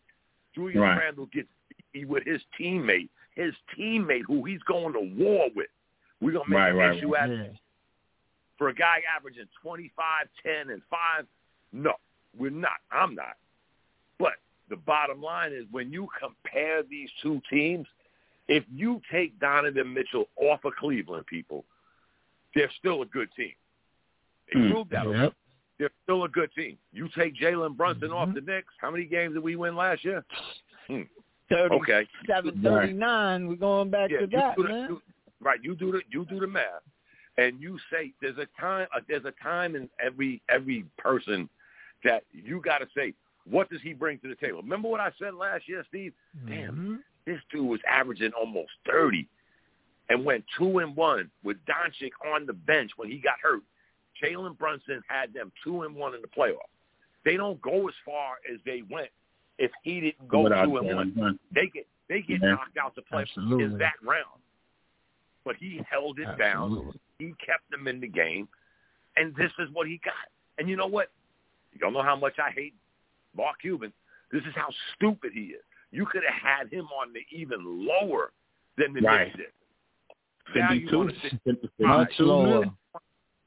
Julius 0.58 0.78
Right. 0.80 0.98
Randle 0.98 1.28
gets 1.28 1.48
beat 1.94 2.08
with 2.08 2.24
his 2.26 2.42
teammate, 2.60 3.10
his 3.36 3.54
teammate 3.78 4.24
who 4.26 4.44
he's 4.44 4.62
going 4.64 4.94
to 4.94 5.24
war 5.24 5.50
with. 5.56 5.70
We're 6.20 6.32
gonna 6.32 6.50
make 6.50 6.58
Right, 6.58 6.70
an 6.72 6.78
right, 6.78 6.98
issue 6.98 7.16
out 7.16 7.30
Yeah. 7.30 7.50
for 8.58 8.70
a 8.70 8.74
guy 8.74 9.04
averaging 9.16 9.48
25, 9.62 10.28
10, 10.42 10.72
and 10.72 10.84
5? 10.86 11.28
No, 11.72 11.94
we're 12.36 12.50
not. 12.50 12.80
I'm 12.92 13.14
not. 13.14 13.38
But 14.18 14.34
the 14.68 14.78
bottom 14.78 15.22
line 15.22 15.54
is 15.54 15.66
when 15.70 15.92
you 15.94 16.10
compare 16.20 16.82
these 16.82 17.12
two 17.22 17.40
teams, 17.52 17.88
if 18.48 18.64
you 18.74 19.00
take 19.12 19.38
Donovan 19.40 19.94
Mitchell 19.94 20.28
off 20.38 20.66
of 20.66 20.76
Cleveland, 20.76 21.28
people, 21.28 21.66
they're 22.56 22.72
still 22.72 23.04
a 23.04 23.06
good 23.06 23.32
team. 23.36 23.54
They 24.52 24.60
Hmm. 24.60 24.72
proved 24.72 24.90
that. 24.90 25.06
Yep. 25.08 25.36
They're 25.80 25.92
still 26.04 26.24
a 26.24 26.30
good 26.30 26.52
team. 26.56 26.78
You 26.92 27.08
take 27.16 27.36
Jalen 27.36 27.78
Brunson 27.78 28.12
off 28.12 28.30
Mhm. 28.30 28.34
the 28.36 28.42
Knicks, 28.42 28.74
how 28.80 28.90
many 28.92 29.06
games 29.06 29.34
did 29.36 29.44
we 29.44 29.56
win 29.56 29.76
last 29.76 30.04
year? 30.04 30.26
Hmm. 30.88 31.04
37, 31.50 31.78
Okay. 31.82 32.08
39. 32.28 33.48
We're 33.48 33.56
going 33.56 33.90
back 33.90 34.10
Yeah, 34.10 34.22
to 34.22 34.28
that, 34.28 34.56
the- 34.58 34.64
man. 34.64 34.90
you- 34.90 35.02
right. 35.40 35.64
You 35.64 35.76
do 35.76 35.92
the 35.92 36.02
you 36.10 36.26
do 36.26 36.40
the 36.40 36.48
math, 36.48 36.84
and 37.38 37.62
you 37.62 37.78
say 37.92 38.14
there's 38.22 38.38
a 38.38 38.48
time 38.60 38.88
uh, 38.94 39.02
there's 39.08 39.26
a 39.26 39.32
time 39.34 39.76
in 39.76 39.90
every 40.00 40.42
every 40.50 40.84
person 40.98 41.48
that 42.04 42.24
you 42.34 42.60
got 42.60 42.80
to 42.80 42.90
say 42.96 43.14
what 43.46 43.70
does 43.70 43.82
he 43.82 43.94
bring 43.94 44.20
to 44.20 44.28
the 44.28 44.36
table. 44.36 44.62
Remember 44.62 44.90
what 44.90 45.00
I 45.00 45.12
said 45.18 45.34
last 45.36 45.70
year, 45.70 45.86
Steve? 45.88 46.14
Damn, 46.48 46.76
Mhm. 46.76 47.04
this 47.26 47.42
dude 47.50 47.66
was 47.66 47.82
averaging 47.84 48.34
almost 48.34 48.72
thirty, 48.86 49.28
and 50.10 50.26
went 50.26 50.46
two 50.58 50.80
and 50.80 50.96
one 50.98 51.32
with 51.44 51.64
Doncic 51.66 52.12
on 52.26 52.46
the 52.46 52.54
bench 52.54 52.98
when 52.98 53.10
he 53.10 53.20
got 53.20 53.40
hurt. 53.40 53.62
Jalen 54.24 54.58
Brunson 54.58 55.02
had 55.08 55.34
them 55.34 55.52
two 55.64 55.84
and 55.84 55.96
one 55.96 56.14
in 56.16 56.22
the 56.22 56.28
playoffs. 56.28 56.72
They 57.26 57.36
don't 57.36 57.62
go 57.62 57.88
as 57.88 57.94
far 58.06 58.36
as 58.52 58.60
they 58.66 58.84
went 58.90 59.10
if 59.58 59.72
he 59.84 60.00
didn't 60.00 60.28
go 60.28 60.42
Without 60.42 60.66
two 60.66 60.78
and 60.78 61.16
one 61.16 61.40
they 61.54 61.68
get 61.68 61.88
they 62.10 62.22
get 62.22 62.42
Yeah. 62.42 62.52
knocked 62.52 62.78
out 62.78 62.96
to 62.96 63.02
play 63.02 63.24
Absolutely. 63.24 63.66
is 63.66 63.80
that 63.80 63.94
round. 64.02 64.42
But 65.44 65.56
he 65.58 65.82
held 65.90 66.20
it 66.20 66.38
down. 66.38 66.94
He 67.20 67.34
kept 67.46 67.70
them 67.72 67.88
in 67.88 68.00
the 68.00 68.08
game, 68.08 68.48
and 69.16 69.36
this 69.36 69.52
is 69.60 69.70
what 69.72 69.88
he 69.88 69.98
got. 70.04 70.14
And 70.58 70.70
you 70.70 70.76
know 70.76 70.88
what? 70.88 71.12
You 71.74 71.80
don't 71.80 71.94
know 71.94 72.02
how 72.04 72.16
much 72.16 72.40
I 72.40 72.52
hate 72.52 72.74
Mark 73.36 73.60
Cuban. 73.62 73.94
This 74.32 74.44
is 74.44 74.54
how 74.56 74.70
stupid 74.96 75.32
he 75.34 75.48
is. 75.56 75.64
You 75.92 76.06
could 76.06 76.24
have 76.28 76.34
had 76.62 76.72
him 76.72 76.86
on 76.88 77.14
the 77.14 77.22
even 77.32 77.60
lower 77.88 78.32
than 78.78 78.94
the 78.94 79.02
Right. 79.02 79.28
Knicks 79.28 79.38
did. 79.38 79.52
Now 80.56 80.72
you 80.72 80.98
want 80.98 81.10
to 81.14 81.20
sit 81.22 81.42
52 81.44 81.86
Much 81.86 82.20
lower. 82.20 82.66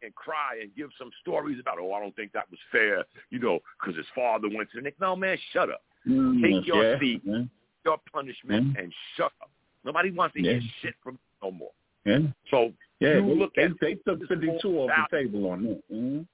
And 0.03 0.14
cry 0.14 0.59
and 0.62 0.74
give 0.76 0.90
some 0.98 1.11
stories 1.20 1.59
about, 1.61 1.78
oh, 1.80 1.92
I 1.92 2.01
don't 2.01 2.14
think 2.16 2.32
that 2.32 2.51
was 2.51 2.59
fair, 2.72 3.05
you 3.30 3.38
know, 3.38 3.59
because 3.80 3.96
his 3.96 4.07
father 4.14 4.48
went 4.48 4.70
to 4.70 4.76
the 4.76 4.82
Knicks. 4.82 5.01
No, 5.01 5.14
man, 5.16 5.36
shut 5.53 5.70
up. 5.70 5.82
Mm, 6.09 6.42
Take 6.42 6.66
your 6.66 6.92
yeah, 6.92 6.98
seat. 6.98 7.20
Yeah. 7.24 7.42
Your 7.84 7.98
punishment 8.12 8.74
Mhm. 8.74 8.82
and 8.82 8.94
shut 9.16 9.32
up. 9.42 9.51
Nobody 9.84 10.11
wants 10.11 10.34
to 10.34 10.42
hear 10.42 10.61
shit 10.82 10.94
from 11.03 11.14
you 11.14 11.20
no 11.42 11.51
more. 11.51 11.72
yeah. 12.05 12.18
So 12.51 12.72
Yeah, 13.01 13.14
you 13.16 13.26
they, 13.26 13.34
look 13.34 13.55
they, 13.55 13.62
at 13.64 13.80
they 13.80 13.94
took 14.07 14.18
this 14.20 14.28
52 14.28 14.59
whole 14.62 14.90
off 14.90 15.09
the 15.11 15.16
table 15.18 15.51
on 15.51 15.64
that. 15.64 15.90
Mhm. 15.92 16.26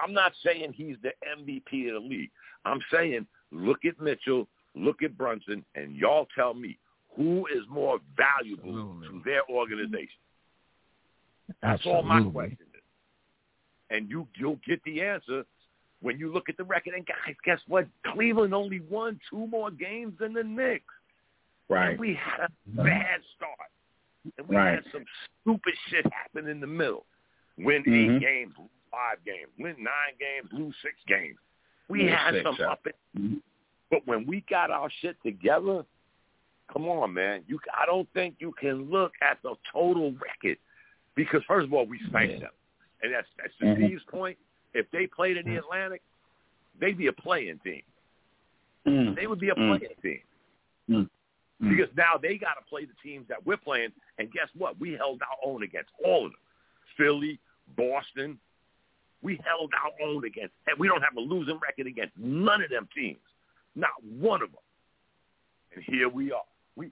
I'm 0.00 0.12
not 0.12 0.32
saying 0.44 0.72
he's 0.74 0.96
the 1.02 1.12
MVP 1.26 1.88
of 1.88 1.94
the 2.02 2.08
league. 2.08 2.30
I'm 2.64 2.80
saying 2.92 3.26
look 3.50 3.84
at 3.84 4.00
Mitchell, 4.00 4.48
look 4.74 5.02
at 5.02 5.16
Brunson, 5.18 5.64
and 5.74 5.96
y'all 5.96 6.26
tell 6.34 6.54
me 6.54 6.78
who 7.16 7.46
is 7.48 7.66
more 7.68 7.98
valuable 8.16 8.68
Absolutely. 8.70 9.08
to 9.08 9.22
their 9.24 9.42
organization. 9.50 10.20
That's 11.60 11.84
all 11.84 12.02
my 12.02 12.16
Absolutely. 12.16 12.32
question 12.32 12.66
is. 12.71 12.71
And 13.92 14.08
you 14.08 14.26
you'll 14.36 14.58
get 14.66 14.82
the 14.84 15.02
answer 15.02 15.44
when 16.00 16.18
you 16.18 16.32
look 16.32 16.48
at 16.48 16.56
the 16.56 16.64
record. 16.64 16.94
And 16.94 17.06
guys, 17.06 17.36
guess 17.44 17.60
what? 17.68 17.86
Cleveland 18.06 18.54
only 18.54 18.80
won 18.88 19.20
two 19.28 19.46
more 19.46 19.70
games 19.70 20.14
than 20.18 20.32
the 20.32 20.42
Knicks. 20.42 20.84
Right. 21.68 21.90
And 21.90 22.00
we 22.00 22.14
had 22.14 22.46
a 22.46 22.82
bad 22.82 23.20
start. 23.36 23.70
And 24.38 24.48
we 24.48 24.56
Right. 24.56 24.74
had 24.74 24.84
some 24.92 25.04
stupid 25.42 25.74
shit 25.88 26.06
happen 26.12 26.48
in 26.48 26.58
the 26.60 26.66
middle. 26.66 27.04
Win 27.58 27.84
Mhm. 27.84 28.16
eight 28.16 28.20
games, 28.20 28.54
lose 28.58 28.70
five 28.90 29.22
games. 29.24 29.50
Win 29.58 29.76
nine 29.78 30.14
games, 30.18 30.50
lose 30.52 30.74
six 30.80 30.94
games. 31.06 31.38
We 31.88 32.04
Lose 32.04 32.12
had 32.12 32.34
six, 32.34 32.44
some 32.44 32.56
yeah. 32.58 32.70
up 32.72 32.86
and 32.86 32.94
Mhm. 33.14 33.42
but 33.90 34.06
when 34.06 34.24
we 34.26 34.40
got 34.42 34.70
our 34.70 34.88
shit 34.88 35.20
together, 35.22 35.84
come 36.68 36.88
on, 36.88 37.12
man. 37.12 37.44
You 37.46 37.60
I 37.74 37.84
don't 37.84 38.10
think 38.14 38.36
you 38.40 38.52
can 38.52 38.90
look 38.90 39.12
at 39.20 39.42
the 39.42 39.54
total 39.70 40.12
record 40.12 40.58
because 41.14 41.44
first 41.44 41.66
of 41.66 41.74
all, 41.74 41.84
we 41.84 41.98
spanked 42.06 42.34
Yeah. 42.34 42.40
them. 42.40 42.52
And 43.02 43.12
that's 43.12 43.28
that's 43.36 43.56
to 43.58 43.64
Mhm. 43.64 43.76
Steve's 43.76 44.04
point. 44.04 44.38
If 44.74 44.90
they 44.90 45.06
played 45.06 45.36
in 45.36 45.46
the 45.46 45.56
Atlantic, 45.56 46.02
they'd 46.78 46.96
be 46.96 47.08
a 47.08 47.12
playing 47.12 47.58
team. 47.60 47.82
Mm. 48.86 49.14
They 49.14 49.26
would 49.26 49.38
be 49.38 49.50
a 49.50 49.54
Mm. 49.54 49.78
playing 49.78 49.94
team. 50.02 50.22
Mm. 50.88 51.10
Mm. 51.60 51.68
Because 51.68 51.94
now 51.96 52.16
they 52.16 52.38
got 52.38 52.54
to 52.54 52.62
play 52.62 52.84
the 52.84 52.94
teams 53.02 53.28
that 53.28 53.44
we're 53.44 53.56
playing, 53.56 53.92
and 54.18 54.32
guess 54.32 54.48
what? 54.54 54.78
We 54.78 54.92
held 54.92 55.22
our 55.22 55.38
own 55.44 55.62
against 55.62 55.90
all 56.04 56.26
of 56.26 56.32
them. 56.32 56.40
Philly, 56.96 57.38
Boston, 57.76 58.38
we 59.22 59.36
held 59.36 59.72
our 59.74 59.92
own 60.00 60.24
against. 60.24 60.54
And 60.66 60.78
we 60.78 60.88
don't 60.88 61.02
have 61.02 61.16
a 61.16 61.20
losing 61.20 61.58
record 61.58 61.86
against 61.86 62.16
none 62.18 62.62
of 62.62 62.70
them 62.70 62.88
teams, 62.94 63.20
not 63.74 64.02
one 64.02 64.42
of 64.42 64.50
them. 64.50 64.60
And 65.74 65.84
here 65.84 66.08
we 66.08 66.32
are. 66.32 66.44
We 66.76 66.90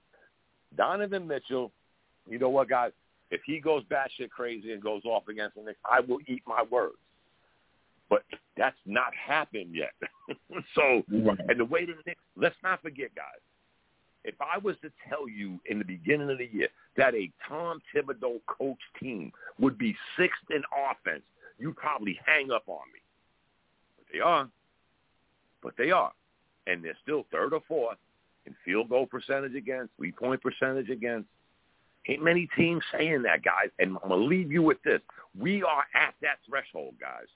Donovan 0.75 1.27
Mitchell. 1.27 1.71
You 2.27 2.39
know 2.39 2.49
what, 2.49 2.69
guys? 2.69 2.93
If 3.31 3.41
he 3.45 3.59
goes 3.59 3.83
batshit 3.85 4.29
crazy 4.29 4.73
and 4.73 4.81
goes 4.83 5.03
off 5.05 5.27
against 5.29 5.55
the 5.55 5.63
Knicks, 5.63 5.79
I 5.89 6.01
will 6.01 6.19
eat 6.27 6.43
my 6.45 6.63
words. 6.69 6.97
But 8.09 8.23
that's 8.57 8.75
not 8.85 9.13
happened 9.15 9.73
yet. 9.73 9.93
so 10.75 11.03
Right. 11.09 11.39
and 11.47 11.57
the 11.59 11.65
way 11.65 11.85
the 11.85 11.93
Knicks, 12.05 12.21
let's 12.35 12.55
not 12.61 12.81
forget, 12.81 13.15
guys, 13.15 13.39
if 14.23 14.35
I 14.41 14.57
was 14.57 14.75
to 14.81 14.91
tell 15.09 15.27
you 15.29 15.59
in 15.65 15.79
the 15.79 15.85
beginning 15.85 16.29
of 16.29 16.37
the 16.37 16.49
year 16.51 16.67
that 16.97 17.15
a 17.15 17.31
Tom 17.47 17.81
Thibodeau 17.95 18.41
coach 18.47 18.77
team 19.01 19.31
would 19.59 19.77
be 19.77 19.95
sixth 20.17 20.43
in 20.51 20.61
offense, 20.91 21.23
you'd 21.57 21.77
probably 21.77 22.19
hang 22.25 22.51
up 22.51 22.63
on 22.67 22.83
me. 22.93 22.99
But 23.97 24.05
they 24.13 24.19
are. 24.19 24.49
But 25.63 25.73
they 25.77 25.91
are. 25.91 26.11
And 26.67 26.83
they're 26.83 26.97
still 27.01 27.25
third 27.31 27.53
or 27.53 27.61
fourth 27.67 27.97
in 28.45 28.55
field 28.65 28.89
goal 28.89 29.05
percentage 29.05 29.55
against, 29.55 29.95
three-point 29.97 30.41
percentage 30.41 30.89
against. 30.89 31.27
Ain't 32.07 32.23
many 32.23 32.47
teams 32.57 32.83
saying 32.91 33.21
that, 33.23 33.43
guys. 33.43 33.69
And 33.79 33.97
I'm 34.03 34.09
going 34.09 34.21
to 34.21 34.25
leave 34.27 34.51
you 34.51 34.63
with 34.63 34.81
this. 34.83 35.01
We 35.39 35.63
are 35.63 35.83
at 35.95 36.15
that 36.21 36.37
threshold, 36.47 36.95
guys 36.99 37.27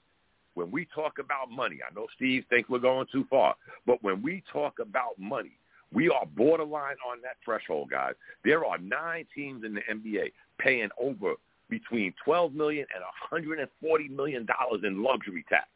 when 0.54 0.70
we 0.70 0.86
talk 0.94 1.18
about 1.18 1.50
money, 1.50 1.80
I 1.86 1.94
know 1.94 2.06
Steve 2.16 2.44
thinks 2.48 2.70
we're 2.70 2.78
going 2.78 3.06
too 3.12 3.26
far, 3.28 3.54
but 3.86 4.02
when 4.02 4.22
we 4.22 4.42
talk 4.50 4.78
about 4.80 5.18
money, 5.18 5.52
we 5.92 6.08
are 6.08 6.24
borderline 6.34 6.96
on 7.06 7.20
that 7.22 7.36
threshold, 7.44 7.90
guys. 7.90 8.14
There 8.42 8.64
are 8.64 8.78
nine 8.78 9.26
teams 9.34 9.64
in 9.64 9.74
the 9.74 9.82
NBA 9.82 10.32
paying 10.58 10.88
over 10.98 11.34
between 11.68 12.14
twelve 12.24 12.54
million 12.54 12.86
and 12.94 13.04
hundred 13.30 13.60
and 13.60 13.68
forty 13.82 14.08
million 14.08 14.46
dollars 14.46 14.80
in 14.82 15.02
luxury 15.02 15.44
tax. 15.48 15.66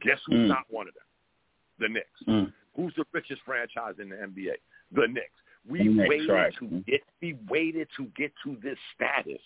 Guess 0.00 0.20
who's 0.26 0.36
Mm. 0.36 0.48
not 0.48 0.64
one 0.70 0.86
of 0.86 0.94
them? 0.94 1.02
The 1.80 1.88
Knicks. 1.88 2.22
Mm. 2.28 2.52
Who's 2.76 2.94
the 2.94 3.04
richest 3.12 3.42
franchise 3.44 3.94
in 4.00 4.10
the 4.10 4.16
NBA? 4.16 4.54
The 4.92 5.08
Knicks. 5.08 5.40
We 5.68 5.88
waited 5.88 6.54
to 6.58 6.82
get 6.86 7.00
we 7.22 7.38
waited 7.48 7.88
to 7.96 8.06
get 8.16 8.32
to 8.44 8.56
this 8.62 8.78
status 8.94 9.40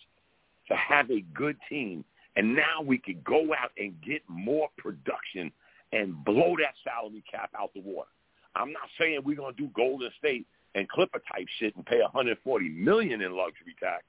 to 0.68 0.76
have 0.76 1.10
a 1.10 1.20
good 1.34 1.56
team, 1.68 2.04
and 2.36 2.54
now 2.54 2.82
we 2.84 2.98
could 2.98 3.22
go 3.24 3.54
out 3.54 3.70
and 3.78 3.94
get 4.02 4.22
more 4.28 4.68
production 4.76 5.52
and 5.92 6.24
blow 6.24 6.56
that 6.58 6.74
salary 6.84 7.22
cap 7.30 7.50
out 7.58 7.72
the 7.74 7.80
water. 7.80 8.08
I'm 8.54 8.72
not 8.72 8.88
saying 8.98 9.20
we're 9.24 9.36
gonna 9.36 9.54
do 9.56 9.70
Golden 9.74 10.10
State 10.18 10.46
and 10.74 10.88
Clipper 10.88 11.22
type 11.32 11.46
shit 11.58 11.74
and 11.76 11.86
pay 11.86 12.00
140 12.00 12.68
million 12.70 13.22
in 13.22 13.36
luxury 13.36 13.74
tax, 13.80 14.04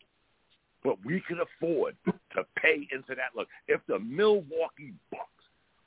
but 0.83 0.97
we 1.05 1.21
can 1.27 1.39
afford 1.39 1.95
to 2.05 2.43
pay 2.57 2.87
into 2.91 3.15
that 3.15 3.35
look. 3.35 3.47
If 3.67 3.81
the 3.87 3.99
Milwaukee 3.99 4.93
Bucks, 5.11 5.23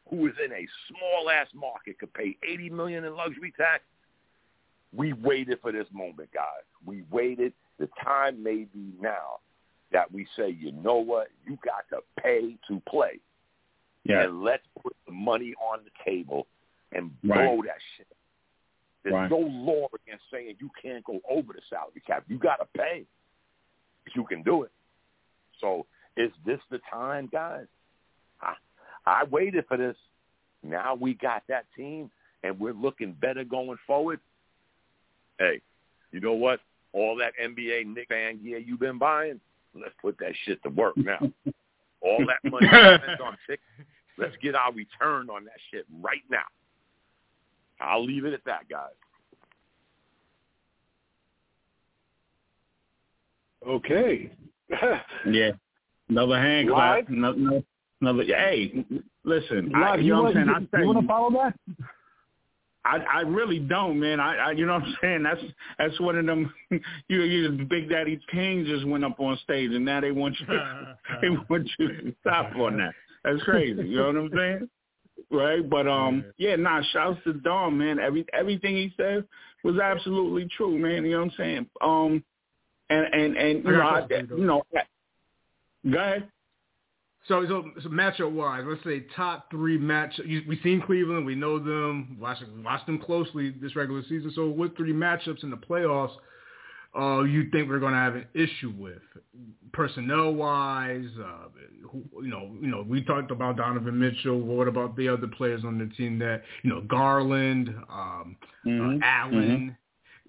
who 0.08 0.26
is 0.26 0.34
in 0.44 0.52
a 0.52 0.66
small 0.88 1.30
ass 1.30 1.48
market, 1.54 1.98
could 1.98 2.14
pay 2.14 2.36
80 2.48 2.70
million 2.70 3.04
in 3.04 3.16
luxury 3.16 3.52
tax, 3.56 3.82
we 4.94 5.12
waited 5.12 5.58
for 5.60 5.72
this 5.72 5.86
moment, 5.92 6.30
guys. 6.32 6.64
We 6.84 7.04
waited. 7.10 7.52
The 7.78 7.88
time 8.04 8.42
may 8.42 8.64
be 8.64 8.92
now 9.00 9.38
that 9.92 10.10
we 10.12 10.26
say, 10.36 10.50
you 10.50 10.72
know 10.72 10.96
what, 10.96 11.28
you 11.46 11.58
got 11.64 11.88
to 11.90 12.02
pay 12.22 12.56
to 12.68 12.80
play. 12.88 13.20
Yeah. 14.04 14.22
And 14.24 14.42
let's 14.42 14.66
put 14.82 14.96
the 15.06 15.12
money 15.12 15.54
on 15.60 15.80
the 15.84 15.90
table 16.04 16.46
and 16.92 17.10
Right. 17.22 17.46
blow 17.46 17.62
that 17.62 17.78
shit. 17.96 18.06
There's 19.02 19.14
Right. 19.14 19.30
no 19.30 19.38
law 19.38 19.88
against 19.94 20.24
saying 20.30 20.56
you 20.60 20.70
can't 20.80 21.04
go 21.04 21.20
over 21.28 21.52
the 21.52 21.60
salary 21.68 22.00
cap. 22.06 22.24
You 22.28 22.38
got 22.38 22.56
to 22.56 22.66
pay. 22.66 23.06
You 24.14 24.24
can 24.24 24.42
do 24.42 24.64
it. 24.64 24.72
So 25.58 25.86
is 26.16 26.30
this 26.44 26.60
the 26.70 26.78
time, 26.90 27.28
guys? 27.28 27.66
I, 28.40 28.56
I 29.06 29.24
waited 29.24 29.66
for 29.66 29.76
this. 29.76 29.96
Now 30.62 30.94
we 30.94 31.14
got 31.14 31.44
that 31.48 31.66
team, 31.76 32.10
and 32.42 32.58
we're 32.60 32.74
looking 32.74 33.12
better 33.12 33.44
going 33.44 33.78
forward. 33.86 34.20
Hey, 35.38 35.60
you 36.12 36.20
know 36.20 36.34
what? 36.34 36.60
All 36.92 37.16
that 37.16 37.32
NBA 37.42 37.86
Knick 37.86 38.08
fan 38.08 38.42
gear 38.42 38.58
you've 38.58 38.80
been 38.80 38.98
buying, 38.98 39.40
let's 39.74 39.94
put 40.00 40.18
that 40.18 40.32
shit 40.44 40.62
to 40.62 40.68
work 40.70 40.96
now. 40.96 41.18
All 42.00 42.24
that 42.26 42.50
money 42.50 42.66
spent 42.68 43.20
on 43.20 43.36
tickets, 43.46 43.62
let's 44.18 44.34
get 44.42 44.54
our 44.54 44.72
return 44.72 45.30
on 45.30 45.44
that 45.44 45.54
shit 45.70 45.86
right 46.00 46.22
now. 46.30 46.38
I'll 47.80 48.04
leave 48.04 48.24
it 48.24 48.34
at 48.34 48.44
that, 48.44 48.68
guys. 48.68 48.90
Okay. 53.66 54.30
Yeah. 55.26 55.50
Another 56.08 56.38
hand 56.38 56.68
Live? 56.68 57.06
clap. 57.06 57.08
Another, 57.08 57.38
another, 57.38 57.62
another 58.00 58.24
hey, 58.24 58.84
listen, 59.24 59.70
I, 59.74 59.92
Live, 59.92 60.02
you 60.02 60.12
know 60.14 60.22
what 60.22 60.28
I'm 60.28 60.34
saying? 60.34 60.46
want, 60.46 60.68
I 60.72 60.78
you, 60.78 60.86
want 60.86 61.00
to 61.00 61.06
follow 61.06 61.30
that? 61.30 61.54
I 62.84 62.98
I 62.98 63.20
really 63.20 63.58
don't, 63.58 63.98
man. 64.00 64.20
I, 64.20 64.36
I 64.36 64.50
you 64.52 64.66
know 64.66 64.74
what 64.74 64.82
I'm 64.82 64.96
saying? 65.00 65.22
That's 65.22 65.40
that's 65.78 66.00
one 66.00 66.16
of 66.18 66.26
them. 66.26 66.52
You 67.08 67.22
you 67.22 67.66
Big 67.66 67.90
Daddy 67.90 68.18
King 68.30 68.64
just 68.64 68.86
went 68.86 69.04
up 69.04 69.20
on 69.20 69.38
stage, 69.44 69.70
and 69.72 69.84
now 69.84 70.00
they 70.00 70.10
want 70.10 70.34
you 70.40 70.46
they 71.22 71.28
want 71.50 71.68
you 71.78 71.88
to 71.88 72.14
stop 72.20 72.54
on 72.56 72.78
that. 72.78 72.94
That's 73.24 73.42
crazy. 73.42 73.88
You 73.88 73.96
know 73.96 74.06
what 74.06 74.16
I'm 74.16 74.30
saying? 74.34 74.68
Right? 75.30 75.68
But 75.68 75.86
um, 75.86 76.24
yeah, 76.38 76.56
nah. 76.56 76.82
Shouts 76.92 77.20
to 77.24 77.34
Dom, 77.34 77.78
man. 77.78 77.98
Every 77.98 78.24
everything 78.32 78.74
he 78.76 78.92
said 78.96 79.24
was 79.62 79.78
absolutely 79.78 80.48
true, 80.56 80.78
man. 80.78 81.04
You 81.04 81.12
know 81.12 81.18
what 81.18 81.24
I'm 81.24 81.32
saying? 81.36 81.66
Um, 81.80 82.24
and 82.90 83.14
and 83.14 83.36
and 83.36 83.64
you 83.64 83.72
know, 83.72 83.82
I, 83.82 84.06
you 84.10 84.44
know, 84.44 84.62
go 85.90 85.98
ahead. 85.98 86.28
So, 87.28 87.46
so, 87.46 87.70
so 87.82 87.88
matchup 87.88 88.32
wise, 88.32 88.64
let's 88.66 88.82
say 88.82 89.04
top 89.14 89.48
three 89.50 89.78
match. 89.78 90.12
You, 90.24 90.42
we 90.48 90.58
seen 90.62 90.82
Cleveland, 90.82 91.24
we 91.24 91.36
know 91.36 91.58
them, 91.58 92.16
watch 92.20 92.38
watch 92.64 92.84
them 92.86 92.98
closely 92.98 93.50
this 93.62 93.76
regular 93.76 94.02
season. 94.08 94.32
So, 94.34 94.48
what 94.48 94.76
three 94.76 94.92
matchups 94.92 95.44
in 95.44 95.50
the 95.50 95.56
playoffs 95.56 96.10
uh, 96.98 97.22
you 97.22 97.48
think 97.50 97.68
we're 97.68 97.78
going 97.78 97.92
to 97.92 97.98
have 97.98 98.16
an 98.16 98.26
issue 98.34 98.72
with, 98.76 99.02
personnel 99.72 100.34
wise? 100.34 101.06
Uh, 101.18 101.48
who, 101.88 102.02
you 102.24 102.28
know, 102.30 102.50
you 102.60 102.66
know, 102.66 102.84
we 102.86 103.02
talked 103.04 103.30
about 103.30 103.56
Donovan 103.56 103.98
Mitchell. 103.98 104.40
What 104.40 104.66
about 104.66 104.96
the 104.96 105.08
other 105.08 105.28
players 105.28 105.62
on 105.64 105.78
the 105.78 105.86
team 105.94 106.18
that 106.18 106.42
you 106.62 106.70
know, 106.70 106.80
Garland, 106.82 107.68
um, 107.88 108.36
Mhm. 108.66 108.96
uh, 108.96 109.04
Allen. 109.04 109.76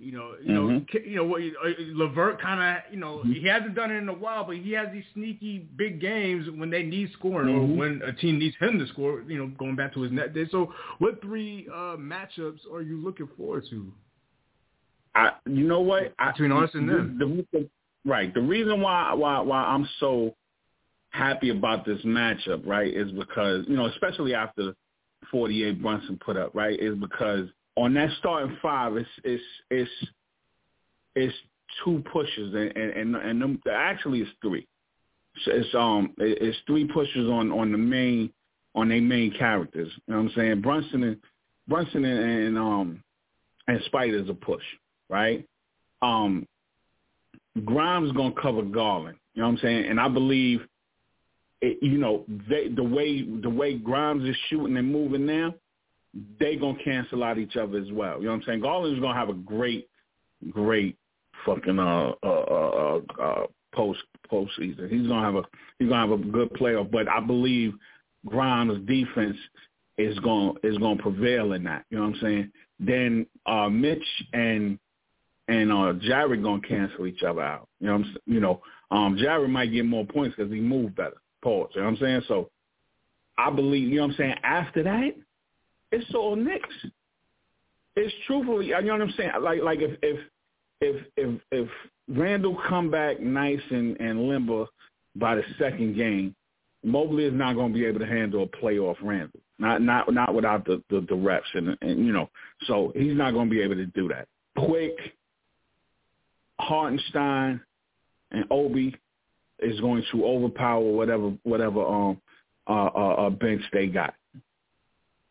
You 0.03 0.11
know, 0.11 0.35
you 0.41 0.53
know, 0.53 0.67
Mhm. 0.67 0.87
K- 0.87 1.03
you 1.07 1.15
know 1.15 1.23
what? 1.25 1.41
uh, 1.41 1.73
LeVert 1.93 2.39
kind 2.41 2.59
of, 2.61 2.93
you 2.93 2.99
know, 2.99 3.21
he 3.23 3.43
hasn't 3.47 3.73
done 3.75 3.89
it 3.91 3.95
in 3.95 4.09
a 4.09 4.13
while, 4.13 4.43
but 4.43 4.57
he 4.57 4.71
has 4.73 4.91
these 4.91 5.05
sneaky 5.13 5.59
big 5.77 5.99
games 6.01 6.49
when 6.49 6.69
they 6.69 6.83
need 6.83 7.11
scoring 7.13 7.47
Mhm. 7.55 7.59
or 7.61 7.65
when 7.77 8.01
a 8.03 8.11
team 8.13 8.37
needs 8.39 8.55
him 8.57 8.77
to 8.79 8.87
score. 8.87 9.23
You 9.27 9.37
know, 9.37 9.47
going 9.47 9.75
back 9.75 9.93
to 9.93 10.01
his 10.01 10.11
net 10.11 10.33
day. 10.33 10.45
So, 10.47 10.73
what 10.99 11.21
three 11.21 11.67
uh, 11.71 11.95
matchups 11.97 12.69
are 12.71 12.81
you 12.81 12.97
looking 12.97 13.27
forward 13.37 13.65
to? 13.69 13.91
I, 15.15 15.31
you 15.45 15.67
know 15.67 15.81
what? 15.81 16.13
I, 16.19 16.31
Between 16.31 16.51
us 16.51 16.73
and 16.73 16.89
the- 16.89 16.93
them. 16.95 17.17
The, 17.19 17.59
the, 17.59 17.69
right. 18.05 18.33
The 18.33 18.41
reason 18.41 18.81
why 18.81 19.13
why 19.13 19.39
why 19.39 19.63
I'm 19.63 19.87
so 19.99 20.35
happy 21.11 21.49
about 21.49 21.85
this 21.85 22.01
matchup, 22.01 22.65
right, 22.65 22.91
is 22.93 23.11
because 23.11 23.65
you 23.67 23.75
know, 23.75 23.85
especially 23.85 24.33
after 24.33 24.73
48 25.31 25.81
Brunson 25.81 26.17
put 26.17 26.35
up, 26.35 26.53
right, 26.55 26.77
is 26.79 26.95
because 26.97 27.47
on 27.75 27.93
that 27.95 28.09
starting 28.19 28.57
five, 28.61 28.95
it's 28.95 29.09
it's 29.23 29.43
it's 29.69 29.91
it's 31.15 31.35
two 31.83 32.03
pushes 32.11 32.53
and 32.53 32.75
and 32.77 32.91
and, 32.91 33.15
and 33.15 33.41
them, 33.41 33.61
actually 33.71 34.21
it's 34.21 34.31
three. 34.41 34.67
So 35.45 35.51
It's 35.51 35.73
um 35.73 36.13
it's 36.17 36.57
three 36.67 36.85
pushes 36.85 37.29
on 37.29 37.51
on 37.51 37.71
the 37.71 37.77
main 37.77 38.31
on 38.75 38.89
their 38.89 39.01
main 39.01 39.31
characters. 39.31 39.91
You 40.07 40.13
know 40.13 40.21
what 40.21 40.29
I'm 40.29 40.35
saying? 40.35 40.61
Brunson 40.61 41.03
and 41.03 41.17
Brunson 41.67 42.05
and, 42.05 42.47
and 42.47 42.57
um 42.57 43.03
and 43.67 43.81
Spider's 43.85 44.29
a 44.29 44.33
push, 44.33 44.63
right? 45.09 45.47
Um 46.01 46.47
Grimes 47.65 48.11
gonna 48.13 48.33
cover 48.39 48.61
Garland. 48.61 49.17
You 49.33 49.41
know 49.41 49.47
what 49.47 49.53
I'm 49.53 49.59
saying? 49.59 49.85
And 49.85 49.99
I 49.99 50.07
believe 50.07 50.61
it, 51.61 51.77
you 51.81 51.97
know, 51.97 52.25
they 52.49 52.67
the 52.67 52.83
way 52.83 53.23
the 53.23 53.49
way 53.49 53.75
Grimes 53.75 54.27
is 54.27 54.35
shooting 54.49 54.77
and 54.77 54.91
moving 54.91 55.25
now, 55.25 55.55
they 56.39 56.55
gonna 56.55 56.77
cancel 56.83 57.23
out 57.23 57.37
each 57.37 57.55
other 57.55 57.77
as 57.77 57.91
well. 57.91 58.17
You 58.19 58.25
know 58.25 58.31
what 58.31 58.37
I'm 58.37 58.43
saying? 58.43 58.61
Garland's 58.61 58.99
gonna 58.99 59.17
have 59.17 59.29
a 59.29 59.33
great, 59.33 59.87
great 60.49 60.97
fucking 61.45 61.79
uh 61.79 62.11
uh 62.23 62.27
uh, 62.27 63.01
uh, 63.19 63.21
uh 63.21 63.47
post 63.73 63.99
postseason. 64.31 64.89
He's 64.89 65.07
gonna 65.07 65.25
have 65.25 65.35
a 65.35 65.43
he's 65.79 65.89
gonna 65.89 66.07
have 66.07 66.19
a 66.19 66.23
good 66.23 66.51
playoff, 66.53 66.91
but 66.91 67.07
I 67.07 67.19
believe 67.19 67.73
Grimes' 68.25 68.85
defense 68.87 69.37
is 69.97 70.17
gonna 70.19 70.53
is 70.63 70.77
to 70.77 70.95
prevail 70.99 71.53
in 71.53 71.63
that. 71.63 71.85
You 71.89 71.97
know 71.97 72.03
what 72.05 72.15
I'm 72.15 72.21
saying? 72.21 72.51
Then 72.79 73.25
uh 73.45 73.69
Mitch 73.69 74.05
and 74.33 74.77
and 75.47 75.71
uh 75.71 75.93
Jarrett 76.01 76.43
to 76.43 76.61
cancel 76.67 77.07
each 77.07 77.23
other 77.23 77.41
out. 77.41 77.67
You 77.79 77.87
know 77.87 77.93
what 77.93 78.05
I'm 78.05 78.11
s- 78.11 78.21
you 78.25 78.39
know, 78.39 78.61
um 78.91 79.17
Jarrett 79.17 79.49
might 79.49 79.71
get 79.71 79.85
more 79.85 80.05
points 80.05 80.35
cuz 80.35 80.51
he 80.51 80.59
moved 80.59 80.95
better. 80.95 81.17
Pause. 81.41 81.71
You 81.75 81.81
know 81.81 81.87
what 81.87 81.93
I'm 81.93 81.99
saying? 81.99 82.21
So 82.27 82.49
I 83.37 83.49
believe, 83.49 83.89
you 83.89 83.95
know 83.95 84.03
what 84.03 84.11
I'm 84.11 84.17
saying, 84.17 84.35
after 84.43 84.83
that, 84.83 85.15
it's 85.93 86.13
all 86.15 86.35
Knicks. 86.35 86.69
It's 87.95 88.13
truthfully, 88.25 88.67
you 88.67 88.81
know 88.81 88.93
what 88.93 89.01
I'm 89.01 89.13
saying? 89.15 89.31
Like 89.41 89.61
like 89.61 89.79
if 89.79 89.97
if 90.01 90.19
if 90.81 91.05
if 91.15 91.41
if 91.51 91.69
Randle 92.09 92.57
come 92.67 92.89
back 92.89 93.21
nice 93.21 93.61
and 93.69 93.99
and 93.99 94.27
limber 94.27 94.65
by 95.15 95.35
the 95.35 95.43
second 95.59 95.95
game, 95.95 96.35
Mobley 96.83 97.25
is 97.25 97.33
not 97.33 97.53
going 97.53 97.71
to 97.71 97.77
be 97.77 97.85
able 97.85 97.99
to 97.99 98.07
handle 98.07 98.43
a 98.43 98.47
playoff 98.47 98.95
Randle. 99.03 99.39
Not 99.59 99.83
not 99.83 100.11
not 100.11 100.33
without 100.33 100.65
the 100.65 100.81
the, 100.89 101.05
the 101.07 101.15
reps 101.15 101.47
and 101.53 101.77
and 101.81 102.05
you 102.05 102.11
know. 102.11 102.29
So 102.65 102.91
he's 102.95 103.15
not 103.15 103.31
going 103.31 103.49
to 103.49 103.55
be 103.55 103.61
able 103.61 103.75
to 103.75 103.85
do 103.85 104.07
that. 104.07 104.27
Quick, 104.57 104.97
Hartenstein, 106.59 107.61
and 108.31 108.45
Obi 108.49 108.95
is 109.59 109.79
going 109.79 110.03
to 110.11 110.25
overpower 110.25 110.81
whatever 110.81 111.33
whatever 111.43 111.85
um 111.85 112.19
uh, 112.67 112.89
uh, 112.95 113.27
uh 113.27 113.29
bench 113.29 113.61
they 113.71 113.85
got. 113.85 114.15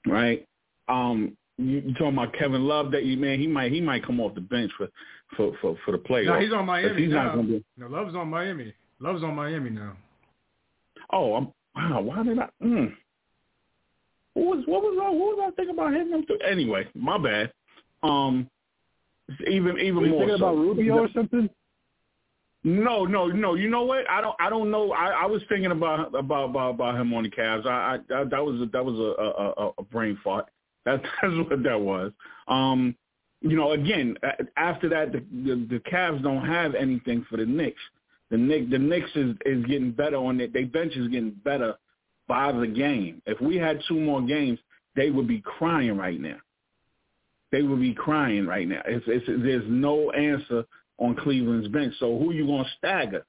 Right? 0.07 0.47
Um 0.89 1.37
you, 1.59 1.83
you 1.87 1.93
talking 1.95 2.15
about 2.15 2.35
Kevin 2.35 2.65
Love 2.67 2.91
that 2.93 3.05
you 3.05 3.17
man 3.17 3.39
he 3.39 3.47
might 3.47 3.73
he 3.73 3.81
might 3.81 4.05
come 4.05 4.21
off 4.21 4.35
the 4.35 4.41
bench 4.41 4.71
for 4.77 4.89
for 5.37 5.53
for, 5.61 5.77
for 5.85 5.93
the 5.93 5.99
playoffs. 5.99 6.27
No, 6.27 6.41
he's 6.41 6.53
on 6.53 6.67
Miami 6.67 7.03
he's 7.03 7.13
now. 7.13 7.25
not 7.25 7.37
gonna 7.37 7.49
be, 7.49 7.65
No, 7.77 7.87
Love's 7.89 8.15
on 8.15 8.29
Miami. 8.29 8.75
Love's 9.01 9.23
on 9.23 9.35
Miami 9.35 9.71
now. 9.71 9.97
Oh, 11.13 11.35
I'm, 11.35 11.53
wow! 11.75 12.01
Why 12.01 12.23
did 12.23 12.39
I? 12.39 12.49
Mm. 12.63 12.95
What 14.35 14.57
was 14.57 14.65
what 14.67 14.83
was 14.83 14.99
I, 15.01 15.11
what 15.11 15.37
was 15.37 15.53
I 15.53 15.57
thinking 15.57 15.75
about 15.75 15.93
hitting 15.93 16.11
them? 16.11 16.25
Through? 16.25 16.39
Anyway, 16.39 16.89
my 16.95 17.19
bad. 17.19 17.53
Um, 18.03 18.49
even 19.47 19.79
even 19.79 19.97
Were 19.97 20.07
you 20.07 20.11
more 20.11 20.21
thinking 20.21 20.39
so. 20.39 20.49
about 20.49 20.57
Rubio 20.57 20.95
or 20.99 21.09
something? 21.15 21.51
No, 22.65 23.05
no, 23.05 23.27
no. 23.27 23.55
You 23.55 23.69
know 23.69 23.83
what? 23.83 24.09
I 24.09 24.21
don't. 24.21 24.37
I 24.41 24.49
don't 24.49 24.71
know. 24.71 24.93
I, 24.93 25.09
I 25.09 25.27
was 25.27 25.43
thinking 25.49 25.73
about 25.73 26.15
about 26.15 26.51
about, 26.51 26.71
about 26.71 27.01
him 27.01 27.13
on 27.13 27.25
the 27.25 27.31
Cavs. 27.31 27.67
I, 27.67 27.99
I, 28.11 28.21
I 28.21 28.25
that 28.25 28.45
was 28.45 28.61
a, 28.61 28.67
that 28.67 28.85
was 28.85 28.95
a, 28.99 29.23
a, 29.23 29.67
a, 29.67 29.73
a 29.79 29.83
brain 29.83 30.19
fart. 30.23 30.47
That, 30.85 31.03
that's 31.23 31.35
what 31.51 31.63
that 31.63 31.81
was. 31.81 32.13
Um, 32.49 32.97
you 33.41 33.57
know, 33.57 33.73
again, 33.73 34.17
after 34.57 34.89
that, 34.89 35.13
the, 35.13 35.19
the 35.19 35.67
the 35.69 35.79
Cavs 35.91 36.23
don't 36.23 36.47
have 36.47 36.75
anything 36.75 37.27
for 37.29 37.37
the 37.37 37.47
Knicks. 37.47 37.81
The 38.31 38.37
Knicks, 38.39 38.71
the 38.71 38.79
Knicks 38.79 39.11
is 39.15 39.35
is 39.45 39.65
getting 39.67 39.91
better 39.91 40.17
on 40.17 40.41
it. 40.41 40.53
Their 40.53 40.67
bench 40.67 40.95
is 40.95 41.09
getting 41.09 41.33
better 41.45 41.75
by 42.29 42.53
the 42.53 42.67
game. 42.67 43.21
If 43.27 43.41
we 43.41 43.57
had 43.57 43.81
two 43.89 43.99
more 43.99 44.23
games, 44.23 44.59
they 44.95 45.11
would 45.11 45.27
be 45.27 45.41
crying 45.41 45.97
right 45.97 46.21
now. 46.21 46.39
They 47.51 47.63
would 47.63 47.81
be 47.81 47.95
crying 47.95 48.47
right 48.47 48.67
now. 48.67 48.81
It's, 48.87 49.05
it's, 49.07 49.27
there's 49.27 49.65
no 49.69 50.11
answer 50.13 50.65
on 50.99 51.17
Cleveland's 51.17 51.69
bench. 51.69 51.95
So 51.99 52.19
who 52.19 52.33
you 52.33 52.47
gonna 52.47 52.69
stagger? 52.79 53.27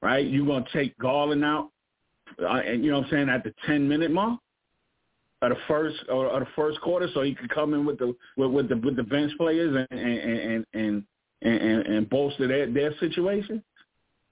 Right? 0.00 0.26
You 0.26 0.46
gonna 0.46 0.64
take 0.72 0.98
Garland 0.98 1.44
out, 1.44 1.70
uh, 2.40 2.46
and 2.46 2.82
you 2.84 2.90
know 2.90 2.98
what 2.98 3.06
I'm 3.06 3.10
saying 3.12 3.28
at 3.28 3.44
the 3.44 3.54
10 3.66 3.88
minute 3.88 4.10
mark, 4.10 4.40
or 5.42 5.48
the 5.50 5.56
first 5.68 5.96
or, 6.08 6.26
or 6.26 6.40
the 6.40 6.46
first 6.56 6.80
quarter, 6.80 7.08
so 7.12 7.22
he 7.22 7.34
could 7.34 7.50
come 7.50 7.74
in 7.74 7.84
with 7.84 7.98
the 7.98 8.14
with, 8.36 8.50
with 8.50 8.68
the 8.68 8.76
with 8.76 8.96
the 8.96 9.02
bench 9.02 9.32
players 9.36 9.86
and 9.90 10.00
and 10.00 10.18
and 10.18 10.66
and 10.72 11.04
and, 11.42 11.86
and, 11.86 12.08
bolster 12.08 12.46
their 12.46 12.72
their 12.72 12.96
situation. 12.98 13.62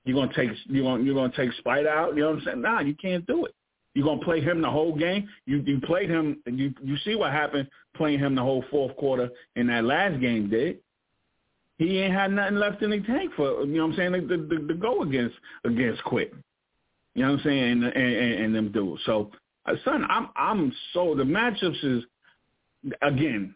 You're 0.05 0.15
gonna 0.15 0.33
take 0.35 0.51
you're 0.67 0.85
gonna 0.85 1.03
you're 1.03 1.15
gonna 1.15 1.33
take 1.37 1.53
Spite 1.59 1.87
out. 1.87 2.15
You 2.15 2.23
know 2.23 2.31
what 2.31 2.39
I'm 2.39 2.45
saying? 2.45 2.63
Nah, 2.63 2.81
you 2.81 2.95
can't 2.95 3.27
do 3.27 3.45
it. 3.45 3.55
You're 3.95 4.07
gonna 4.07 4.25
play 4.25 4.41
him 4.41 4.63
the 4.63 4.71
whole 4.71 4.97
game. 4.97 5.29
You 5.47 5.59
you 5.67 5.81
played 5.81 6.09
him. 6.09 6.39
You 6.47 6.73
you 6.83 6.97
see 6.99 7.17
what 7.17 7.33
happened 7.33 7.69
playing 7.97 8.21
him 8.21 8.35
the 8.35 8.43
whole 8.43 8.65
fourth 8.71 8.97
quarter 8.97 9.29
in 9.57 9.67
that 9.67 9.85
last 9.85 10.21
game. 10.21 10.49
Did 10.49 10.79
he 11.79 11.99
ain't 11.99 12.13
had 12.13 12.31
nothing 12.31 12.57
left 12.57 12.83
in 12.83 12.91
the 12.91 13.01
tank 13.01 13.33
for 13.35 13.65
you 13.65 13.79
know 13.79 13.87
what 13.87 13.93
I'm 13.93 13.97
saying 13.97 14.29
to, 14.29 14.37
to, 14.37 14.69
to 14.69 14.75
go 14.75 15.03
against 15.03 15.35
against 15.65 16.05
Quick. 16.05 16.33
You 17.15 17.23
know 17.23 17.33
what 17.33 17.41
I'm 17.41 17.45
saying 17.45 17.73
and 17.73 17.85
and, 17.85 18.45
and, 18.45 18.55
them 18.55 18.71
dudes. 18.71 19.03
So 19.07 19.33
son, 19.85 20.05
I'm 20.09 20.29
I'm 20.37 20.73
so 20.93 21.15
the 21.15 21.25
matchups 21.25 21.85
is 21.85 22.05
again, 23.03 23.55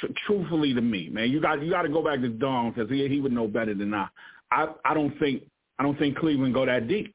tr- 0.00 0.06
truthfully 0.26 0.74
to 0.74 0.80
me, 0.80 1.08
man, 1.10 1.30
you 1.30 1.40
got 1.40 1.62
you 1.62 1.70
got 1.70 1.82
to 1.82 1.88
go 1.88 2.02
back 2.02 2.20
to 2.20 2.28
Dom 2.28 2.70
because 2.72 2.90
he 2.90 3.06
he 3.08 3.20
would 3.20 3.32
know 3.32 3.46
better 3.48 3.74
than 3.74 3.92
I. 3.94 4.08
I 4.50 4.68
I 4.84 4.94
don't 4.94 5.18
think 5.18 5.42
I 5.78 5.82
don't 5.82 5.98
think 5.98 6.16
Cleveland 6.18 6.54
go 6.54 6.66
that 6.66 6.88
deep. 6.88 7.14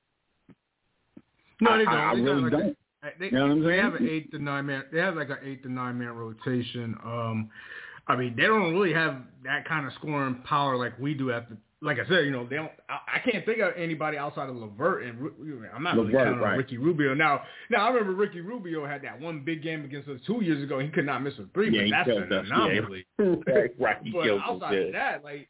No, 1.61 1.77
they 1.77 1.85
don't. 1.85 1.93
I, 1.93 2.11
I 2.11 2.15
They 2.15 2.21
really 2.21 2.41
like 2.43 2.51
don't. 2.51 2.61
a- 2.63 2.75
They, 3.19 3.25
You 3.27 3.31
know 3.31 3.43
what 3.47 3.51
I'm 3.51 3.63
saying? 3.63 3.67
they 3.69 3.77
have 3.77 3.95
an 3.95 4.09
eight 4.09 4.31
to 4.31 4.39
nine 4.39 4.65
man. 4.65 4.83
They 4.91 4.99
have 4.99 5.15
like 5.15 5.29
an 5.29 5.37
eight 5.43 5.63
to 5.63 5.71
nine 5.71 5.97
man 5.99 6.09
rotation. 6.15 6.95
Um, 7.03 7.49
I 8.07 8.15
mean, 8.15 8.35
they 8.35 8.43
don't 8.43 8.73
really 8.73 8.93
have 8.93 9.17
that 9.43 9.65
kind 9.67 9.85
of 9.85 9.93
scoring 9.93 10.35
power 10.45 10.75
like 10.77 10.97
we 10.99 11.13
do 11.13 11.31
at 11.31 11.47
the. 11.49 11.57
Like 11.81 11.97
I 11.97 12.05
said, 12.09 12.25
you 12.25 12.31
know, 12.31 12.45
they 12.45 12.57
don't. 12.57 12.71
I, 12.89 12.99
I 13.15 13.19
can't 13.31 13.45
think 13.45 13.59
of 13.59 13.71
anybody 13.77 14.17
outside 14.17 14.49
of 14.49 14.55
LeVert 14.57 15.03
and 15.03 15.17
Ru- 15.17 15.65
I'm 15.73 15.81
not 15.81 15.95
really 15.95 16.07
LeVert, 16.11 16.25
counting 16.27 16.43
on. 16.43 16.57
Ricky 16.57 16.77
Rubio. 16.77 17.13
Now, 17.13 17.43
now 17.69 17.85
I 17.85 17.89
remember 17.89 18.13
Ricky 18.13 18.41
Rubio 18.41 18.85
had 18.85 19.01
that 19.03 19.17
one 19.19 19.39
big 19.45 19.63
game 19.63 19.85
against 19.85 20.09
us 20.09 20.19
two 20.27 20.43
years 20.43 20.61
ago. 20.61 20.79
He 20.79 20.89
could 20.89 21.05
not 21.05 21.23
miss 21.23 21.35
a 21.39 21.45
three, 21.53 21.69
Yeah, 21.73 21.83
but 21.83 21.89
that's 21.91 22.07
killed 22.09 22.23
an 22.23 22.33
us, 22.33 22.45
anomaly. 22.47 23.05
right, 23.47 23.71
right. 23.79 23.97
He 24.03 24.11
But 24.13 24.23
killed 24.23 24.41
us, 24.41 24.45
outside 24.49 24.73
yeah. 24.73 24.79
of 24.81 24.91
that, 24.93 25.23
like, 25.23 25.47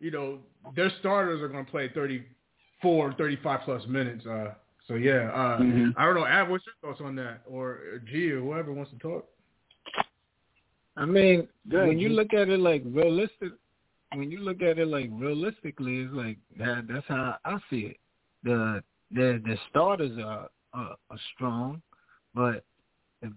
you 0.00 0.10
know, 0.10 0.38
their 0.76 0.90
starters 1.00 1.40
are 1.40 1.48
going 1.48 1.64
to 1.64 1.70
play 1.70 1.88
34, 1.94 3.14
35 3.14 3.60
plus 3.64 3.86
minutes. 3.86 4.26
Uh, 4.26 4.52
so 4.86 4.94
yeah, 4.96 5.30
uh, 5.32 5.60
Mhm. 5.60 5.94
I 5.96 6.04
don't 6.04 6.14
know. 6.14 6.26
Ab, 6.26 6.50
what's 6.50 6.64
your 6.66 6.74
thoughts 6.82 7.00
on 7.02 7.14
that, 7.16 7.40
or 7.46 8.00
G, 8.10 8.32
or 8.32 8.40
whoever 8.40 8.72
wants 8.72 8.90
to 8.90 8.98
talk? 8.98 9.24
I 10.96 11.06
mean, 11.06 11.48
Good. 11.68 11.86
when 11.88 11.98
you 11.98 12.10
look 12.10 12.34
at 12.34 12.48
it 12.50 12.60
like 12.60 12.82
realistic, 12.84 13.52
when 14.14 14.30
you 14.30 14.40
look 14.40 14.62
at 14.62 14.78
it 14.78 14.88
like 14.88 15.08
realistically, 15.12 16.00
it's 16.00 16.12
like 16.12 16.38
that. 16.58 16.86
That's 16.88 17.06
how 17.06 17.36
I 17.44 17.58
see 17.68 17.80
it. 17.92 17.96
The 18.42 18.82
the 19.10 19.40
the 19.44 19.56
starters 19.68 20.18
are 20.18 20.48
are, 20.74 20.96
are 21.10 21.18
strong, 21.34 21.82
but 22.34 22.64
if 23.22 23.32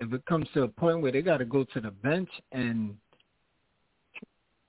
if 0.00 0.12
it 0.12 0.24
comes 0.26 0.48
to 0.54 0.62
a 0.62 0.68
point 0.68 1.00
where 1.00 1.12
they 1.12 1.22
got 1.22 1.38
to 1.38 1.44
go 1.44 1.64
to 1.64 1.80
the 1.80 1.90
bench 1.90 2.28
and 2.52 2.96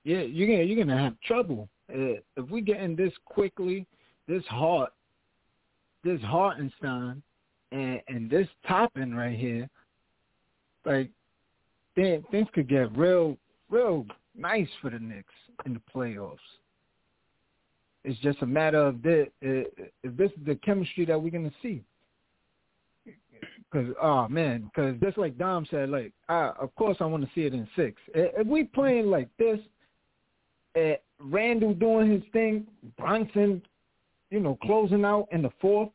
yeah, 0.04 0.20
you're 0.20 0.46
gonna 0.46 0.62
you're 0.62 0.84
gonna 0.84 1.02
have 1.02 1.20
trouble 1.22 1.68
Uh, 1.92 2.20
if 2.36 2.50
we 2.50 2.60
get 2.60 2.80
in 2.80 2.94
this 2.94 3.12
Quickley, 3.24 3.86
this 4.28 4.44
Hart, 4.48 4.92
this 6.04 6.20
Hartenstein, 6.22 7.22
and 7.72 8.00
and 8.08 8.30
this 8.30 8.48
Toppin 8.66 9.14
right 9.14 9.36
here, 9.36 9.68
like 10.84 11.10
then 11.96 12.22
things 12.30 12.46
could 12.52 12.68
get 12.68 12.96
real, 12.96 13.36
real 13.70 14.06
nice 14.36 14.68
for 14.80 14.90
the 14.90 14.98
Knicks 14.98 15.34
in 15.64 15.74
the 15.74 15.80
playoffs. 15.94 16.36
It's 18.04 18.18
just 18.20 18.40
a 18.42 18.46
matter 18.46 18.78
of 18.78 19.02
this, 19.02 19.28
if 19.40 20.16
this 20.16 20.30
is 20.30 20.46
the 20.46 20.54
chemistry 20.56 21.04
that 21.06 21.20
we're 21.20 21.30
gonna 21.30 21.50
see. 21.60 21.82
Because 23.70 23.92
oh 24.00 24.28
man, 24.28 24.70
because 24.72 24.94
just 25.02 25.18
like 25.18 25.36
Dom 25.36 25.66
said, 25.70 25.90
like 25.90 26.12
I, 26.28 26.52
of 26.60 26.74
course 26.76 26.98
I 27.00 27.04
want 27.06 27.24
to 27.24 27.30
see 27.34 27.42
it 27.42 27.54
in 27.54 27.66
six. 27.74 28.00
If 28.14 28.46
we 28.46 28.64
playing 28.64 29.06
like 29.06 29.28
this, 29.38 29.58
uh, 30.76 30.94
Randle 31.18 31.74
doing 31.74 32.10
his 32.10 32.22
thing, 32.32 32.66
Brunson, 32.96 33.60
you 34.30 34.40
know, 34.40 34.56
closing 34.62 35.04
out 35.04 35.26
in 35.32 35.42
the 35.42 35.50
fourth, 35.60 35.90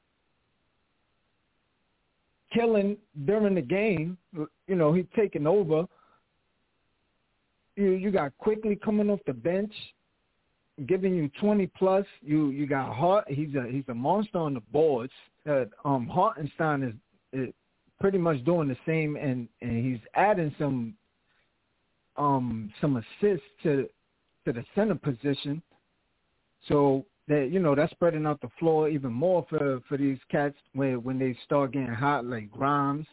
killing 2.54 2.98
during 3.26 3.56
the 3.56 3.62
game. 3.62 4.18
You 4.34 4.76
know, 4.76 4.94
he 4.94 5.04
taking 5.16 5.48
over. 5.48 5.86
You 7.82 7.93
you 7.93 8.11
got 8.11 8.38
Quickley 8.38 8.75
coming 8.75 9.09
off 9.09 9.21
the 9.25 9.34
bench, 9.34 9.73
giving 10.86 11.15
you 11.15 11.29
twenty 11.39 11.65
plus. 11.65 12.05
You 12.21 12.51
you 12.51 12.67
got 12.67 12.93
Hart. 12.95 13.25
He's 13.27 13.55
a 13.55 13.65
he's 13.67 13.86
a 13.88 13.93
monster 13.93 14.38
on 14.38 14.53
the 14.53 14.61
boards. 14.71 15.13
Uh, 15.49 15.65
um, 15.84 16.07
Hartenstein 16.07 16.84
is, 16.84 16.93
is 17.34 17.53
pretty 17.99 18.19
much 18.19 18.43
doing 18.45 18.67
the 18.67 18.77
same, 18.86 19.15
and 19.15 19.47
and 19.61 19.84
he's 19.84 19.99
adding 20.13 20.53
some 20.59 20.93
um 22.17 22.71
some 22.79 22.97
assists 22.97 23.47
to 23.63 23.89
to 24.45 24.53
the 24.53 24.63
center 24.75 24.95
position. 24.95 25.59
So 26.67 27.03
that 27.27 27.49
you 27.51 27.59
know 27.59 27.73
that's 27.73 27.91
spreading 27.93 28.27
out 28.27 28.41
the 28.41 28.51
floor 28.59 28.89
even 28.89 29.11
more 29.11 29.43
for 29.49 29.79
for 29.89 29.97
these 29.97 30.19
cats 30.29 30.55
when 30.73 31.03
when 31.03 31.17
they 31.17 31.36
start 31.45 31.71
getting 31.71 31.88
hot 31.88 32.25
like 32.25 32.51
Grimes, 32.51 33.07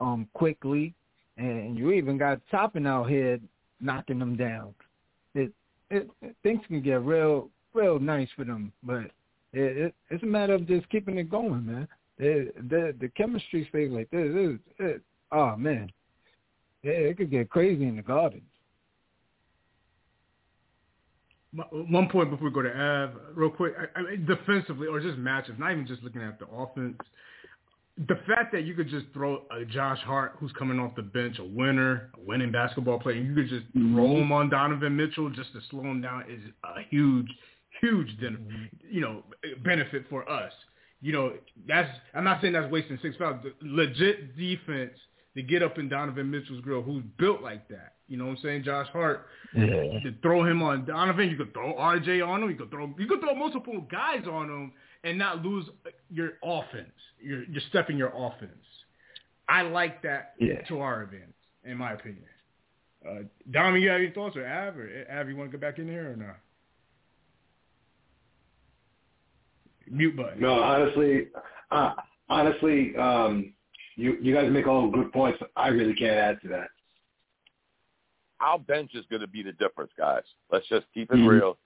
um, 0.00 0.26
Quickley, 0.32 0.94
and 1.36 1.76
you 1.76 1.90
even 1.92 2.16
got 2.16 2.40
Toppin 2.50 2.86
out 2.86 3.10
here 3.10 3.38
knocking 3.84 4.18
them 4.18 4.36
down. 4.36 4.74
It, 5.34 5.52
it, 5.90 6.10
things 6.42 6.60
can 6.66 6.80
get 6.82 7.02
real 7.02 7.50
real 7.74 7.98
nice 7.98 8.28
for 8.36 8.44
them, 8.44 8.72
but 8.82 9.04
it, 9.52 9.76
it 9.76 9.94
it's 10.10 10.22
a 10.22 10.26
matter 10.26 10.54
of 10.54 10.66
just 10.66 10.88
keeping 10.88 11.18
it 11.18 11.30
going, 11.30 11.66
man. 11.66 11.88
The 12.18 12.50
the 12.68 12.94
the 13.00 13.08
chemistry 13.10 13.66
stays 13.68 13.90
like 13.90 14.10
this. 14.10 14.26
It, 14.26 14.60
it, 14.78 15.02
oh 15.32 15.56
man, 15.56 15.90
it, 16.82 16.88
it 17.10 17.16
could 17.16 17.30
get 17.30 17.50
crazy 17.50 17.84
in 17.84 17.96
the 17.96 18.02
gardens. 18.02 18.42
One- 21.54 21.92
One 21.92 22.08
point 22.08 22.30
before 22.30 22.48
we 22.48 22.54
go 22.54 22.62
to 22.62 22.76
Av, 22.76 23.10
real 23.34 23.50
quick, 23.50 23.74
I, 23.78 24.00
I 24.00 24.16
defensively 24.16 24.88
or 24.88 25.00
just 25.00 25.18
matchups, 25.18 25.58
not 25.58 25.72
even 25.72 25.86
just 25.86 26.02
looking 26.02 26.22
at 26.22 26.38
the 26.38 26.46
offense. 26.46 26.96
The 28.08 28.16
fact 28.26 28.50
that 28.52 28.64
you 28.64 28.74
could 28.74 28.88
just 28.88 29.06
throw 29.12 29.42
a 29.56 29.64
Josh 29.64 30.00
Hart 30.00 30.34
who's 30.38 30.50
coming 30.58 30.80
off 30.80 30.96
the 30.96 31.02
bench, 31.02 31.38
a 31.38 31.44
winner, 31.44 32.10
a 32.14 32.20
winning 32.20 32.50
basketball 32.50 32.98
player, 32.98 33.16
and 33.16 33.28
you 33.28 33.34
could 33.34 33.48
just 33.48 33.66
mm-hmm. 33.72 33.96
roll 33.96 34.20
him 34.20 34.32
on 34.32 34.50
Donovan 34.50 34.96
Mitchell 34.96 35.30
just 35.30 35.52
to 35.52 35.60
slow 35.70 35.82
him 35.82 36.00
down 36.00 36.24
is 36.28 36.40
a 36.64 36.82
huge, 36.90 37.28
huge, 37.80 38.08
den- 38.20 38.68
you 38.90 39.00
know, 39.00 39.22
benefit 39.64 40.06
for 40.10 40.28
us. 40.28 40.52
You 41.00 41.12
know, 41.12 41.34
that's 41.68 41.88
I'm 42.14 42.24
not 42.24 42.40
saying 42.40 42.54
that's 42.54 42.70
wasting 42.72 42.98
six 43.00 43.16
fouls. 43.16 43.44
The 43.44 43.52
legit 43.62 44.36
defense 44.36 44.94
to 45.36 45.42
get 45.42 45.62
up 45.62 45.78
in 45.78 45.88
Donovan 45.88 46.30
Mitchell's 46.30 46.62
grill, 46.62 46.82
who's 46.82 47.04
built 47.18 47.42
like 47.42 47.68
that. 47.68 47.94
You 48.08 48.16
know 48.16 48.24
what 48.24 48.32
I'm 48.32 48.42
saying? 48.42 48.64
Josh 48.64 48.88
Hart, 48.92 49.26
Yeah. 49.54 49.66
to 50.00 50.14
throw 50.22 50.44
him 50.44 50.62
on 50.62 50.84
Donovan. 50.84 51.30
You 51.30 51.36
could 51.36 51.52
throw 51.52 51.74
RJ 51.74 52.26
on 52.26 52.42
him. 52.42 52.50
You 52.50 52.56
could 52.56 52.70
throw 52.70 52.92
you 52.98 53.06
could 53.06 53.20
throw 53.20 53.34
multiple 53.34 53.86
guys 53.90 54.26
on 54.26 54.48
him 54.48 54.72
and 55.04 55.18
not 55.18 55.44
lose 55.44 55.66
your 56.10 56.32
offense. 56.42 56.90
You're 57.20 57.44
you're 57.44 57.62
stepping 57.68 57.96
your 57.96 58.12
offense. 58.14 58.50
I 59.48 59.62
like 59.62 60.02
that 60.02 60.34
Yeah. 60.40 60.62
to 60.68 60.80
our 60.80 61.02
advantage, 61.02 61.28
in 61.64 61.76
my 61.76 61.92
opinion. 61.92 62.24
Uh, 63.06 63.24
Dom, 63.50 63.76
you 63.76 63.90
have 63.90 64.00
any 64.00 64.10
thoughts 64.10 64.36
or 64.36 64.46
Av 64.46 64.76
or 64.78 64.88
Av, 65.12 65.28
you 65.28 65.36
want 65.36 65.50
to 65.50 65.58
get 65.58 65.60
back 65.60 65.78
in 65.78 65.86
here 65.86 66.10
or 66.10 66.16
not? 66.16 66.38
Mute 69.86 70.16
button. 70.16 70.40
No, 70.40 70.62
honestly, 70.62 71.28
uh, 71.70 71.92
honestly, 72.30 72.96
um, 72.96 73.52
you 73.96 74.16
you 74.22 74.34
guys 74.34 74.50
make 74.50 74.66
all 74.66 74.90
good 74.90 75.12
points. 75.12 75.38
I 75.56 75.68
really 75.68 75.94
can't 75.94 76.16
add 76.16 76.40
to 76.42 76.48
that. 76.48 76.68
Our 78.40 78.58
bench 78.58 78.92
is 78.94 79.04
going 79.10 79.20
to 79.20 79.28
be 79.28 79.42
the 79.42 79.52
difference, 79.52 79.92
guys. 79.96 80.22
Let's 80.50 80.66
just 80.68 80.86
keep 80.94 81.10
it 81.12 81.16
Mhm. 81.16 81.28
real. 81.28 81.58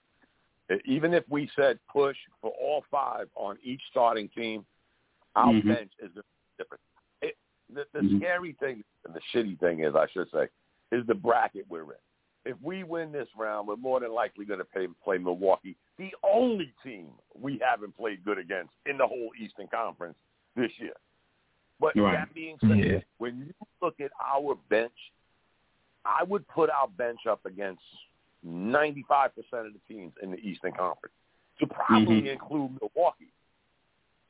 Even 0.84 1.14
if 1.14 1.24
we 1.28 1.50
said 1.56 1.78
push 1.90 2.16
for 2.40 2.50
all 2.60 2.84
five 2.90 3.28
on 3.34 3.56
each 3.62 3.80
starting 3.90 4.28
team, 4.30 4.66
our 5.34 5.52
Mhm. 5.52 5.64
bench 5.66 5.92
is 5.98 6.12
the 6.14 6.22
difference. 6.58 6.82
It, 7.22 7.36
the 7.70 7.86
the 7.92 8.00
Mhm. 8.00 8.18
scary 8.18 8.52
thing 8.54 8.84
and 9.04 9.14
the 9.14 9.20
shitty 9.32 9.58
thing 9.58 9.80
is, 9.80 9.94
I 9.94 10.06
should 10.08 10.30
say, 10.30 10.48
is 10.92 11.06
the 11.06 11.14
bracket 11.14 11.66
we're 11.68 11.92
in. 11.92 11.98
If 12.44 12.60
we 12.62 12.82
win 12.84 13.12
this 13.12 13.28
round, 13.36 13.68
we're 13.68 13.76
more 13.76 14.00
than 14.00 14.12
likely 14.12 14.44
going 14.44 14.58
to 14.60 14.64
play, 14.64 14.86
play 15.02 15.18
Milwaukee, 15.18 15.76
the 15.96 16.14
only 16.22 16.72
team 16.82 17.12
we 17.34 17.58
haven't 17.58 17.96
played 17.96 18.24
good 18.24 18.38
against 18.38 18.72
in 18.86 18.96
the 18.96 19.06
whole 19.06 19.32
Eastern 19.38 19.68
Conference 19.68 20.16
this 20.54 20.78
year. 20.78 20.94
But 21.80 21.94
Right. 21.96 22.12
that 22.12 22.34
being 22.34 22.58
said, 22.60 22.78
Yeah. 22.78 23.00
when 23.18 23.38
you 23.38 23.54
look 23.80 24.00
at 24.00 24.12
our 24.20 24.54
bench, 24.68 25.12
I 26.04 26.22
would 26.24 26.46
put 26.48 26.70
our 26.70 26.88
bench 26.88 27.26
up 27.26 27.44
against 27.44 27.82
95% 28.46 29.66
of 29.66 29.72
the 29.72 29.80
teams 29.88 30.12
in 30.22 30.30
the 30.30 30.38
Eastern 30.38 30.72
Conference, 30.72 31.14
to 31.58 31.66
probably 31.66 32.22
Mhm. 32.22 32.32
include 32.32 32.78
Milwaukee, 32.80 33.32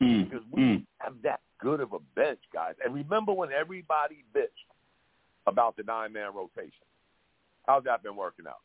Mm, 0.00 0.30
because 0.30 0.46
we 0.50 0.62
mm. 0.62 0.86
have 0.98 1.20
that 1.22 1.40
good 1.58 1.80
of 1.80 1.92
a 1.92 1.98
bench, 2.14 2.40
guys. 2.52 2.74
And 2.84 2.94
remember 2.94 3.32
when 3.32 3.52
everybody 3.52 4.24
bitched 4.32 4.66
about 5.46 5.76
the 5.76 5.82
nine-man 5.82 6.32
rotation? 6.34 6.86
How's 7.66 7.84
that 7.84 8.02
been 8.02 8.16
working 8.16 8.46
out? 8.46 8.60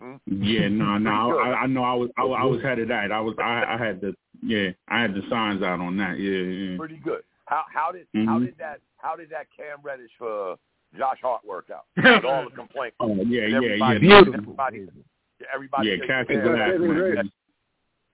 Hmm? 0.00 0.16
Yeah, 0.26 0.68
no, 0.68 0.98
no, 0.98 1.38
I, 1.38 1.62
I 1.62 1.66
know. 1.66 1.84
I 1.84 1.94
was, 1.94 2.10
I, 2.16 2.24
was- 2.24 2.38
I 2.40 2.44
was 2.44 2.62
headed 2.62 2.88
that. 2.88 3.12
I 3.12 3.20
was, 3.20 3.34
I, 3.38 3.64
I 3.74 3.76
had 3.76 4.00
the, 4.00 4.14
yeah, 4.42 4.70
I 4.88 5.00
had 5.00 5.14
the 5.14 5.22
signs 5.30 5.62
out 5.62 5.80
on 5.80 5.96
that. 5.98 6.18
Yeah, 6.18 6.42
yeah. 6.42 6.76
Pretty 6.78 6.96
good. 6.96 7.22
How 7.46 7.64
how 7.72 7.90
did 7.92 8.06
how 8.14 8.38
Mhm. 8.38 8.46
did 8.46 8.58
that 8.58 8.80
how 8.98 9.16
did 9.16 9.30
that 9.30 9.46
Cam 9.56 9.78
Reddish 9.82 10.12
for 10.18 10.56
Josh 10.96 11.18
Hart 11.22 11.44
work 11.44 11.68
out? 11.72 11.84
With 11.96 12.24
all 12.24 12.44
the 12.44 12.54
complaints. 12.54 12.96
Oh, 13.00 13.14
yeah, 13.14 13.22
yeah, 13.22 13.46
yeah. 13.48 13.56
everybody- 13.56 13.98
Beautiful. 14.00 14.34
Everybody, 14.34 14.86
everybody 15.54 15.88
Yeah, 15.88 15.96
said 16.00 16.06
Cassie 16.08 16.34
Cam 16.34 16.44
Glass, 16.44 16.70
Reddish- 16.70 16.96
Great. 16.96 17.14
man. 17.14 17.32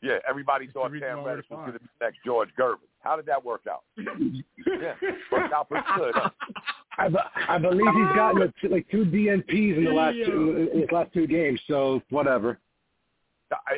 Yeah, 0.03 0.19
everybody 0.29 0.69
thought 0.69 0.91
reason 0.91 1.09
Cam 1.09 1.25
Reddish 1.25 1.47
was 1.51 1.57
going 1.59 1.73
to 1.73 1.79
be 1.79 1.87
next 2.01 2.19
George 2.25 2.51
Gervin. 2.59 2.77
How 3.01 3.17
did 3.17 3.27
that 3.27 3.43
work 3.45 3.63
out? 3.71 3.83
Yeah, 3.97 4.95
worked 5.33 5.53
out 5.55 5.69
pretty 5.69 5.87
good. 5.97 6.13
Huh? 6.15 6.31
I, 6.99 7.09
be- 7.09 7.17
I 7.49 7.59
believe 7.59 7.87
he's 7.95 8.17
gotten 8.17 8.43
a, 8.43 8.49
t- 8.61 8.69
like 8.69 8.87
two 8.91 9.05
DNPs 9.05 9.77
in 9.79 9.85
the 9.85 9.91
last 9.93 10.17
two, 10.25 10.69
in 10.73 10.81
his 10.81 10.91
last 10.93 11.13
two 11.13 11.27
games. 11.27 11.61
So 11.67 12.03
whatever. 12.11 12.59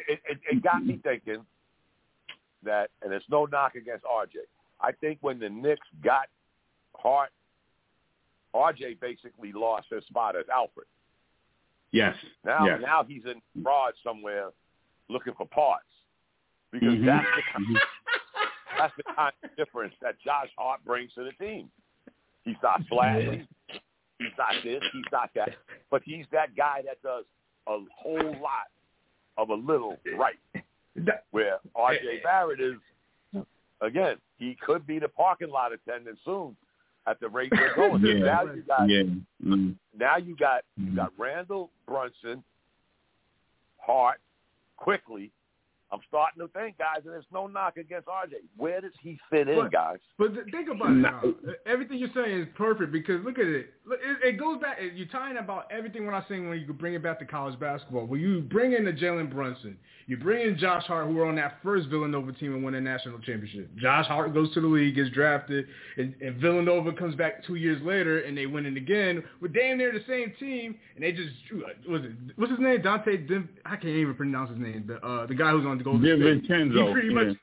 It, 0.08 0.18
it, 0.28 0.38
it 0.50 0.62
got 0.62 0.84
me 0.84 0.98
thinking 1.02 1.44
that, 2.64 2.90
and 3.02 3.12
it's 3.12 3.24
no 3.30 3.44
knock 3.46 3.74
against 3.74 4.04
RJ. 4.04 4.36
I 4.80 4.92
think 4.92 5.18
when 5.20 5.38
the 5.38 5.48
Knicks 5.48 5.86
got 6.02 6.26
Hart, 6.94 7.30
RJ 8.54 9.00
basically 9.00 9.52
lost 9.52 9.86
his 9.90 10.04
spot 10.06 10.36
as 10.36 10.44
Alfred. 10.52 10.86
Yes. 11.90 12.14
Now, 12.44 12.66
yes. 12.66 12.80
now 12.82 13.04
he's 13.04 13.24
in 13.24 13.40
fraud 13.62 13.94
somewhere 14.04 14.50
looking 15.08 15.34
for 15.34 15.46
parts 15.46 15.86
because 16.70 16.94
Mhm. 16.94 17.06
that's 17.06 17.26
the 17.36 17.42
kind, 17.52 17.78
that's 18.78 18.96
the 18.96 19.02
kind 19.04 19.32
of 19.42 19.56
difference 19.56 19.94
that 20.00 20.18
Josh 20.20 20.50
Hart 20.58 20.84
brings 20.84 21.12
to 21.14 21.24
the 21.24 21.32
team. 21.32 21.70
He's 22.44 22.56
not 22.62 22.82
flashy. 22.88 23.46
He's 24.18 24.36
not 24.36 24.54
this. 24.62 24.82
He's 24.92 25.04
not 25.12 25.32
that. 25.34 25.56
But 25.90 26.02
he's 26.04 26.26
that 26.32 26.54
guy 26.56 26.82
that 26.82 27.00
does 27.02 27.24
a 27.66 27.78
whole 27.94 28.32
lot 28.40 28.68
of 29.36 29.50
a 29.50 29.54
little 29.54 29.98
right. 30.16 30.38
Where 31.30 31.60
R.J. 31.76 32.20
Barrett 32.24 32.60
is, 32.60 32.76
again, 33.80 34.16
he 34.38 34.56
could 34.56 34.86
be 34.86 34.98
the 34.98 35.08
parking 35.08 35.48
lot 35.50 35.72
attendant 35.72 36.18
soon 36.24 36.56
at 37.08 37.20
the 37.20 37.28
rate 37.28 37.50
they're 37.50 37.74
going. 37.74 38.02
Yeah. 38.04 38.14
Now 38.24 38.42
you 38.44 38.62
got 38.62 38.88
yeah. 38.88 39.02
Mm. 39.44 39.74
now 39.96 40.16
you 40.16 40.36
got 40.36 40.62
you 40.76 40.86
Mhm. 40.92 40.96
got 40.96 41.12
Randle 41.18 41.70
Brunson, 41.86 42.42
Hart, 43.78 44.20
Quickley. 44.76 45.30
I'm 45.90 46.00
starting 46.08 46.40
to 46.42 46.48
think, 46.48 46.76
guys, 46.76 46.98
and 47.04 47.12
there's 47.14 47.24
no 47.32 47.46
knock 47.46 47.78
against 47.78 48.08
RJ. 48.08 48.34
Where 48.56 48.80
does 48.80 48.92
he 49.02 49.18
fit 49.30 49.48
in, 49.48 49.56
But- 49.56 49.72
guys? 49.72 49.98
But 50.18 50.34
th- 50.34 50.46
think 50.50 50.68
about 50.68 50.90
it 50.90 50.94
now. 50.96 51.22
Everything 51.66 51.98
you're 51.98 52.10
saying 52.14 52.40
is 52.42 52.48
perfect 52.56 52.92
because 52.92 53.24
look 53.24 53.38
at 53.38 53.46
it. 53.46 53.72
It, 53.90 54.18
it 54.24 54.32
goes 54.38 54.60
back. 54.60 54.78
You're 54.94 55.06
tying 55.06 55.38
about 55.38 55.70
everything 55.70 56.04
when 56.04 56.14
I 56.14 56.22
saying 56.28 56.46
when 56.48 56.58
you 56.60 56.72
bring 56.74 56.94
it 56.94 57.02
back 57.02 57.18
to 57.20 57.24
college 57.24 57.58
basketball. 57.58 58.04
When 58.06 58.20
you 58.20 58.40
bring 58.40 58.72
in 58.72 58.84
the 58.84 58.92
Jalen 58.92 59.30
Brunson, 59.32 59.78
you 60.06 60.16
bring 60.18 60.46
in 60.46 60.58
Josh 60.58 60.84
Hart, 60.84 61.06
who 61.06 61.14
were 61.14 61.26
on 61.26 61.36
that 61.36 61.58
first 61.62 61.88
Villanova 61.88 62.32
team 62.32 62.54
and 62.54 62.62
won 62.62 62.74
a 62.74 62.80
national 62.80 63.18
championship. 63.20 63.74
Josh 63.76 64.06
Hart 64.06 64.34
goes 64.34 64.52
to 64.54 64.60
the 64.60 64.66
league, 64.66 64.94
gets 64.96 65.10
drafted, 65.10 65.66
and, 65.96 66.14
and 66.20 66.36
Villanova 66.36 66.92
comes 66.92 67.14
back 67.14 67.44
two 67.46 67.54
years 67.54 67.80
later 67.82 68.20
and 68.20 68.36
they 68.36 68.46
win 68.46 68.66
it 68.66 68.76
again 68.76 69.22
with 69.40 69.54
damn 69.54 69.78
near 69.78 69.92
the 69.92 70.02
same 70.06 70.32
team. 70.38 70.76
And 70.96 71.04
they 71.04 71.12
just 71.12 71.30
was 71.88 72.02
it 72.04 72.12
what's 72.36 72.50
his 72.50 72.60
name? 72.60 72.82
Dante. 72.82 73.16
Dim, 73.16 73.48
I 73.64 73.76
can't 73.76 73.86
even 73.86 74.14
pronounce 74.14 74.50
his 74.50 74.58
name. 74.58 74.84
The 74.86 74.96
uh, 75.06 75.26
the 75.26 75.34
guy 75.34 75.50
who's 75.50 75.64
on 75.64 75.77
the 75.78 75.84
Golden 75.84 76.02
State. 76.02 76.48
DiVincenzo, 76.48 76.86
He 76.86 76.92
pretty 76.92 77.08
yeah. 77.08 77.14
much 77.14 77.36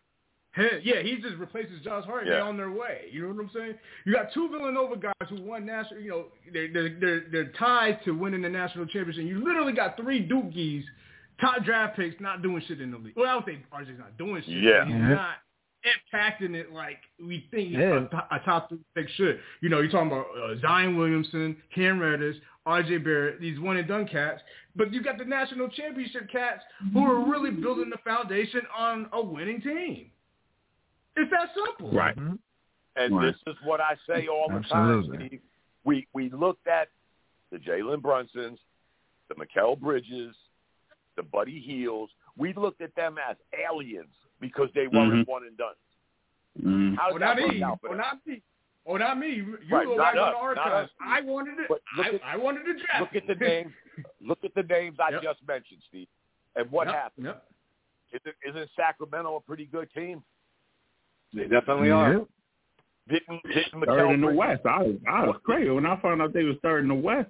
Yeah, 0.83 1.01
he 1.01 1.17
just 1.21 1.35
replaces 1.37 1.81
Josh 1.83 2.05
Hart. 2.05 2.25
They're 2.25 2.37
Yeah. 2.37 2.43
on 2.45 2.55
their 2.55 2.71
way. 2.71 3.07
You 3.11 3.23
know 3.23 3.33
what 3.33 3.43
I'm 3.43 3.49
saying? 3.53 3.75
You 4.05 4.13
got 4.13 4.31
two 4.33 4.47
Villanova 4.49 4.95
guys 4.95 5.29
who 5.29 5.41
won 5.41 5.65
national. 5.65 5.99
You 6.01 6.09
know, 6.09 6.25
they're 6.53 6.71
they're 6.71 6.89
they're, 6.99 7.23
they're 7.31 7.51
tied 7.59 7.99
to 8.05 8.11
winning 8.11 8.41
the 8.41 8.49
national 8.49 8.85
championship. 8.85 9.25
You 9.25 9.43
literally 9.43 9.73
got 9.73 9.97
three 9.97 10.25
Dookies, 10.25 10.83
top 11.41 11.63
draft 11.65 11.97
picks, 11.97 12.19
not 12.21 12.41
doing 12.41 12.61
shit 12.67 12.79
in 12.79 12.91
the 12.91 12.97
league. 12.97 13.13
Well, 13.17 13.27
I 13.29 13.35
would 13.35 13.45
say 13.45 13.57
RJ's 13.73 13.99
not 13.99 14.17
doing 14.17 14.41
shit. 14.45 14.63
Yeah. 14.63 14.85
but 14.85 14.87
he's 14.87 14.95
not 15.09 15.35
impacting 16.13 16.55
it 16.55 16.71
like 16.71 16.99
we 17.21 17.47
think 17.51 17.71
Yeah. 17.73 18.05
a, 18.31 18.35
a 18.35 18.39
top 18.45 18.69
three 18.69 18.79
pick 18.95 19.09
should. 19.09 19.39
You 19.61 19.69
know, 19.69 19.81
you're 19.81 19.91
talking 19.91 20.07
about 20.11 20.27
uh, 20.41 20.55
Zion 20.61 20.97
Williamson, 20.97 21.57
Cam 21.75 21.99
Reddish, 21.99 22.37
RJ 22.65 23.03
Barrett, 23.03 23.39
these 23.39 23.59
one 23.59 23.77
and 23.77 23.87
done 23.87 24.07
cats. 24.07 24.41
But 24.75 24.91
you 24.91 25.01
got 25.03 25.17
the 25.17 25.25
national 25.25 25.69
championship 25.69 26.29
cats 26.31 26.63
who 26.93 27.05
are 27.05 27.29
really 27.29 27.51
building 27.51 27.89
the 27.89 27.97
foundation 28.03 28.61
on 28.75 29.07
a 29.13 29.21
winning 29.23 29.61
team. 29.61 30.11
It's 31.15 31.31
that 31.31 31.49
simple. 31.53 31.91
Right. 31.91 32.15
Mhm. 32.15 32.39
And 32.97 33.15
Right. 33.15 33.33
this 33.45 33.53
is 33.55 33.61
what 33.63 33.79
I 33.81 33.95
say 34.07 34.27
all 34.27 34.49
the 34.49 34.55
Absolutely. 34.55 35.17
time, 35.17 35.27
Steve. 35.27 35.41
We 35.83 36.07
we 36.13 36.29
looked 36.29 36.67
at 36.67 36.89
the 37.51 37.57
Jalen 37.59 38.01
Brunsons, 38.01 38.57
the 39.29 39.35
Mikal 39.35 39.79
Bridges, 39.79 40.35
the 41.15 41.23
Buddy 41.23 41.59
Hields. 41.61 42.13
We 42.35 42.53
looked 42.53 42.81
at 42.81 42.93
them 42.95 43.17
as 43.17 43.37
aliens 43.53 44.13
because 44.39 44.71
they 44.73 44.87
weren't 44.87 45.13
Mhm. 45.13 45.27
one 45.27 45.43
and 45.45 45.55
done. 45.57 45.75
Mm. 46.61 46.95
How 46.97 47.09
Or 47.09 47.13
did 47.13 47.19
not 47.19 47.37
that 47.37 47.47
work 47.47 47.61
out 47.61 47.81
for 47.81 47.87
Or 47.87 47.89
them? 47.91 47.97
not 47.99 48.25
me. 48.25 48.41
Or 48.85 48.99
not 48.99 49.17
me. 49.17 49.29
You 49.35 49.57
Right, 49.71 49.85
go 49.85 49.95
not 49.95 50.13
back 50.13 50.15
on 50.15 50.19
us, 50.21 50.33
the 50.33 50.55
not 50.55 50.67
archives. 50.67 50.89
us. 50.91 50.95
I 51.01 51.21
wanted 51.21 51.59
it. 51.59 51.69
Look 51.69 51.81
I, 51.97 52.09
at- 52.09 52.21
I 52.23 52.37
wanted 52.37 52.63
to 52.65 52.73
draft. 52.73 53.01
Look 53.01 53.15
at 53.15 53.27
the 53.27 53.35
names. 53.43 53.73
Look 54.21 54.39
at 54.43 54.53
the 54.53 54.63
names 54.63 54.97
I 54.99 55.09
Yep. 55.11 55.23
just 55.23 55.39
mentioned, 55.47 55.81
Steve. 55.89 56.07
And 56.55 56.69
what 56.71 56.87
Yep, 56.87 56.95
happened? 56.95 57.25
Yep. 57.25 57.43
Isn't, 58.13 58.35
isn't 58.55 58.69
Sacramento 58.75 59.35
a 59.35 59.41
pretty 59.41 59.65
good 59.65 59.89
team? 59.93 60.23
They 61.33 61.47
definitely 61.47 61.91
are. 61.91 62.25
Didn't 63.09 63.41
didn't 63.43 63.85
Third 63.85 64.11
in 64.13 64.21
the 64.21 64.27
West. 64.33 64.65
I 64.65 64.81
was, 64.81 64.95
I 65.07 65.25
was 65.25 65.35
crazy 65.43 65.69
when 65.69 65.85
I 65.85 65.99
found 66.01 66.21
out 66.21 66.33
they 66.33 66.43
was 66.43 66.55
third 66.63 66.83
in 66.83 66.87
the 66.89 66.95
West. 66.95 67.29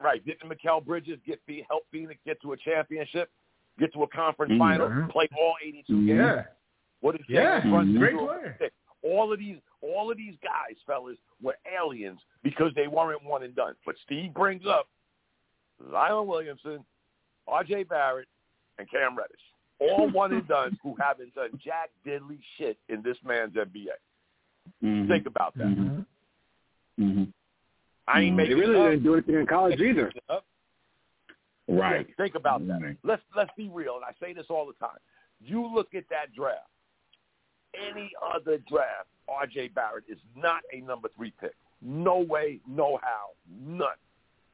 right? 0.00 0.24
Didn't 0.26 0.48
Mikal 0.50 0.84
Bridges 0.84 1.18
get 1.26 1.40
Phe- 1.46 1.64
help 1.68 1.84
Phoenix 1.90 2.20
get 2.26 2.40
to 2.42 2.52
a 2.52 2.56
championship, 2.56 3.30
get 3.78 3.92
to 3.94 4.02
a 4.02 4.08
conference 4.08 4.52
Mhm. 4.52 4.58
final, 4.58 5.08
play 5.08 5.28
all 5.38 5.54
82 5.62 5.92
Mhm. 5.94 6.06
games? 6.06 6.18
Yeah. 6.18 6.44
What 7.00 7.14
is 7.16 7.28
Yeah. 7.28 7.60
Jalen 7.62 7.70
Brunson. 7.70 7.98
Great 7.98 8.16
player. 8.16 8.70
All 9.02 9.32
of 9.32 9.38
these, 9.38 9.58
all 9.94 10.10
of 10.10 10.16
these 10.16 10.34
guys, 10.42 10.76
fellas, 10.86 11.16
were 11.42 11.56
aliens 11.78 12.20
because 12.42 12.72
they 12.74 12.86
weren't 12.86 13.22
one 13.24 13.42
and 13.42 13.54
done. 13.54 13.74
But 13.84 13.96
Steve 14.04 14.32
brings 14.34 14.62
up 14.66 14.88
Zion 15.90 16.26
Williamson, 16.26 16.84
R.J. 17.46 17.84
Barrett, 17.84 18.28
and 18.78 18.90
Cam 18.90 19.16
Reddish, 19.16 19.40
all 19.80 20.08
one 20.10 20.32
and 20.32 20.46
done 20.48 20.78
who 20.82 20.94
haven't 21.00 21.34
done 21.34 21.50
jack 21.64 21.90
diddly 22.06 22.38
shit 22.56 22.78
in 22.88 23.02
this 23.02 23.16
man's 23.24 23.54
NBA. 23.54 23.88
Mhm. 24.82 25.08
Think 25.08 25.26
about 25.26 25.54
that. 25.58 25.66
Mhm. 25.66 26.06
Mhm. 26.98 27.32
I 28.06 28.20
ain't 28.20 28.36
Mhm. 28.36 28.48
They 28.48 28.54
really 28.54 28.74
it 28.76 28.80
up. 28.80 28.90
didn't 28.90 29.02
do 29.04 29.12
anything 29.14 29.34
in 29.36 29.46
college 29.46 29.80
either. 29.80 30.12
Right. 31.66 32.06
Yeah, 32.08 32.14
think 32.16 32.34
about 32.34 32.66
that. 32.66 32.80
Right. 32.82 32.96
Let's 33.02 33.22
let's 33.34 33.50
be 33.56 33.68
real, 33.68 33.96
and 33.96 34.04
I 34.04 34.12
say 34.20 34.32
this 34.34 34.46
all 34.50 34.66
the 34.66 34.74
time. 34.74 34.98
You 35.40 35.66
look 35.66 35.94
at 35.94 36.04
that 36.10 36.32
draft. 36.34 36.68
Any 37.90 38.10
other 38.34 38.58
draft, 38.68 39.08
R.J. 39.28 39.68
Barrett 39.68 40.04
is 40.08 40.18
not 40.36 40.62
a 40.72 40.80
number 40.80 41.08
three 41.16 41.32
pick. 41.40 41.54
No 41.82 42.18
way, 42.18 42.60
no 42.68 42.98
how, 43.02 43.30
none. 43.50 43.88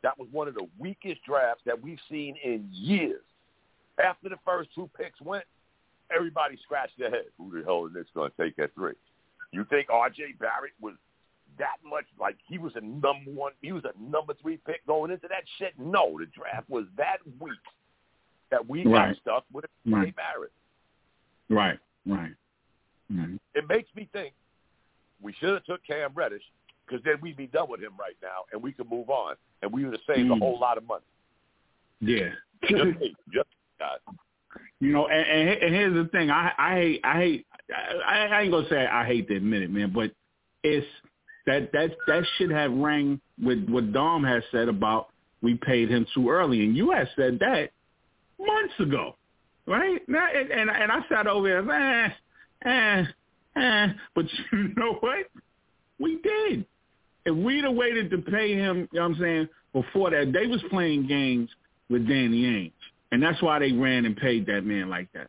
That 0.03 0.18
was 0.18 0.29
one 0.33 0.49
of 0.49 0.55
the 0.55 0.66
weakest 0.79 1.23
drafts 1.25 1.62
that 1.66 1.81
we've 1.81 1.99
seen 2.11 2.37
in 2.43 2.68
years. 2.73 3.23
After 4.03 4.29
the 4.29 4.39
first 4.45 4.71
two 4.75 4.89
picks 4.97 5.21
went, 5.21 5.45
everybody 6.14 6.59
scratched 6.64 6.99
their 6.99 7.11
head. 7.11 7.27
Who 7.39 7.51
the 7.53 7.64
hell 7.64 7.87
is 7.87 7.93
this 7.93 8.07
going 8.14 8.31
to 8.31 8.43
take 8.43 8.59
at 8.59 8.75
three? 8.75 8.95
You 9.53 9.64
think 9.68 9.89
R.J. 9.91 10.35
Barrett 10.39 10.73
was 10.81 10.95
that 11.59 11.77
much 11.85 12.07
like 12.18 12.37
he 12.49 12.59
was 12.59 12.73
a 12.77 12.81
number 12.81 13.31
one? 13.31 13.53
He 13.61 13.73
was 13.73 13.85
a 13.85 14.11
number 14.11 14.35
three 14.41 14.59
pick 14.66 14.87
going 14.87 15.11
into 15.11 15.29
that 15.29 15.45
shit? 15.59 15.75
No, 15.79 16.18
the 16.18 16.27
draft 16.27 16.68
was 16.71 16.85
that 16.97 17.18
weak 17.39 17.53
that 18.51 18.68
we 18.68 18.85
got 18.85 19.16
stuck 19.16 19.45
with 19.53 19.66
R.J. 19.87 19.97
Right. 19.97 20.16
Barrett. 20.16 20.53
Right. 21.49 21.79
Right. 22.07 22.33
Right. 23.11 23.39
It 23.55 23.69
makes 23.69 23.89
me 23.97 24.09
think 24.13 24.33
we 25.23 25.33
should 25.41 25.51
have 25.55 25.65
took 25.65 25.85
Cam 25.85 26.13
Reddish 26.15 26.43
because 26.87 27.03
then 27.05 27.17
we'd 27.21 27.37
be 27.37 27.47
done 27.49 27.69
with 27.69 27.81
him 27.81 27.93
right 27.99 28.17
now 28.23 28.45
and 28.53 28.63
we 28.63 28.73
could 28.73 28.91
move 28.91 29.11
on 29.11 29.35
and 29.63 29.73
we 29.73 29.85
would 29.85 29.93
have 29.95 30.03
saved 30.17 30.31
a 30.31 30.35
Mm. 30.35 30.39
whole 30.39 30.59
lot 30.59 30.79
of 30.79 30.87
money. 30.87 31.05
Yeah. 32.01 32.31
Just 32.69 32.99
just 33.33 33.49
guys. 33.79 33.99
You 34.81 34.93
know, 34.93 35.07
and, 35.09 35.27
and, 35.27 35.49
and 35.63 35.75
here's 35.75 35.95
the 35.95 36.09
thing. 36.11 36.31
I 36.31 36.53
I 36.59 36.75
hate 36.75 37.01
I 37.05 37.15
hate 37.19 37.47
I, 38.07 38.27
I 38.27 38.41
ain't 38.43 38.53
gonna 38.53 38.69
say 38.69 38.87
I 38.87 39.05
hate 39.05 39.29
to 39.29 39.37
admit 39.37 39.63
it, 39.63 39.71
man, 39.71 39.93
but 39.95 40.11
it's 40.63 40.87
that 41.47 41.73
that 41.73 41.91
that 42.07 42.25
should 42.37 42.51
have 42.51 42.73
rang 42.73 43.21
with 43.43 43.67
what 43.69 43.93
Dom 43.93 44.25
has 44.25 44.43
said 44.51 44.69
about 44.69 45.09
we 45.43 45.55
paid 45.55 45.89
him 45.91 46.07
too 46.15 46.29
early, 46.31 46.65
and 46.65 46.77
you 46.77 46.91
had 46.91 47.09
said 47.17 47.39
that 47.41 47.71
months 48.39 48.75
ago, 48.79 49.17
right? 49.67 50.01
Now, 50.09 50.27
and 50.35 50.51
and, 50.51 50.71
and 50.71 50.93
I 50.93 51.01
sat 51.09 51.27
over 51.27 51.49
there, 51.49 52.05
eh, 52.07 52.11
eh, 52.65 53.05
eh, 53.57 53.87
but 54.15 54.27
you 54.53 54.73
know 54.77 54.95
what? 55.01 55.27
We 55.99 56.21
did. 56.23 56.65
If 57.27 57.37
we'd 57.37 57.65
have 57.65 57.75
waited 57.75 58.11
to 58.11 58.19
pay 58.19 58.55
him, 58.55 58.89
you 58.93 58.99
know 59.01 59.09
what 59.09 59.17
I'm 59.17 59.21
saying, 59.21 59.49
before 59.73 60.11
that, 60.11 60.33
they 60.33 60.47
was 60.47 60.63
playing 60.71 61.07
games 61.07 61.51
with 61.91 62.09
Danny 62.09 62.45
Ainge. 62.45 62.73
And 63.13 63.23
that's 63.23 63.43
why 63.43 63.59
they 63.59 63.73
ran 63.73 64.07
and 64.07 64.17
paid 64.17 64.47
that 64.47 64.65
man 64.65 64.89
like 64.89 65.13
that. 65.13 65.29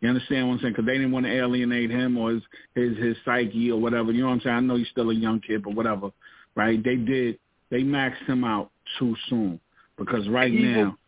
You 0.00 0.08
understand 0.08 0.46
what 0.48 0.54
I'm 0.54 0.60
saying? 0.60 0.72
Because 0.74 0.86
they 0.86 0.92
didn't 0.94 1.12
want 1.12 1.26
to 1.26 1.32
alienate 1.32 1.90
him 1.90 2.16
or 2.16 2.32
his, 2.32 2.42
his 2.74 2.96
his 2.98 3.16
psyche 3.24 3.70
or 3.70 3.80
whatever. 3.80 4.12
You 4.12 4.22
know 4.22 4.28
what 4.28 4.34
I'm 4.34 4.40
saying? 4.42 4.56
I 4.56 4.60
know 4.60 4.76
he's 4.76 4.88
still 4.88 5.10
a 5.10 5.14
young 5.14 5.40
kid, 5.40 5.62
but 5.64 5.74
whatever, 5.74 6.10
right? 6.54 6.82
They 6.82 6.96
did. 6.96 7.38
They 7.70 7.82
maxed 7.82 8.24
him 8.26 8.44
out 8.44 8.70
too 8.98 9.16
soon 9.28 9.58
because 9.98 10.28
right 10.28 10.52
He 10.52 10.58
will- 10.60 10.84
now, 10.84 10.98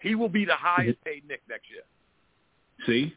He 0.00 0.14
will 0.14 0.28
be 0.28 0.44
the 0.44 0.54
highest 0.56 1.02
paid 1.04 1.26
Knick 1.26 1.42
next 1.48 1.70
year. 1.70 1.82
see, 2.86 3.14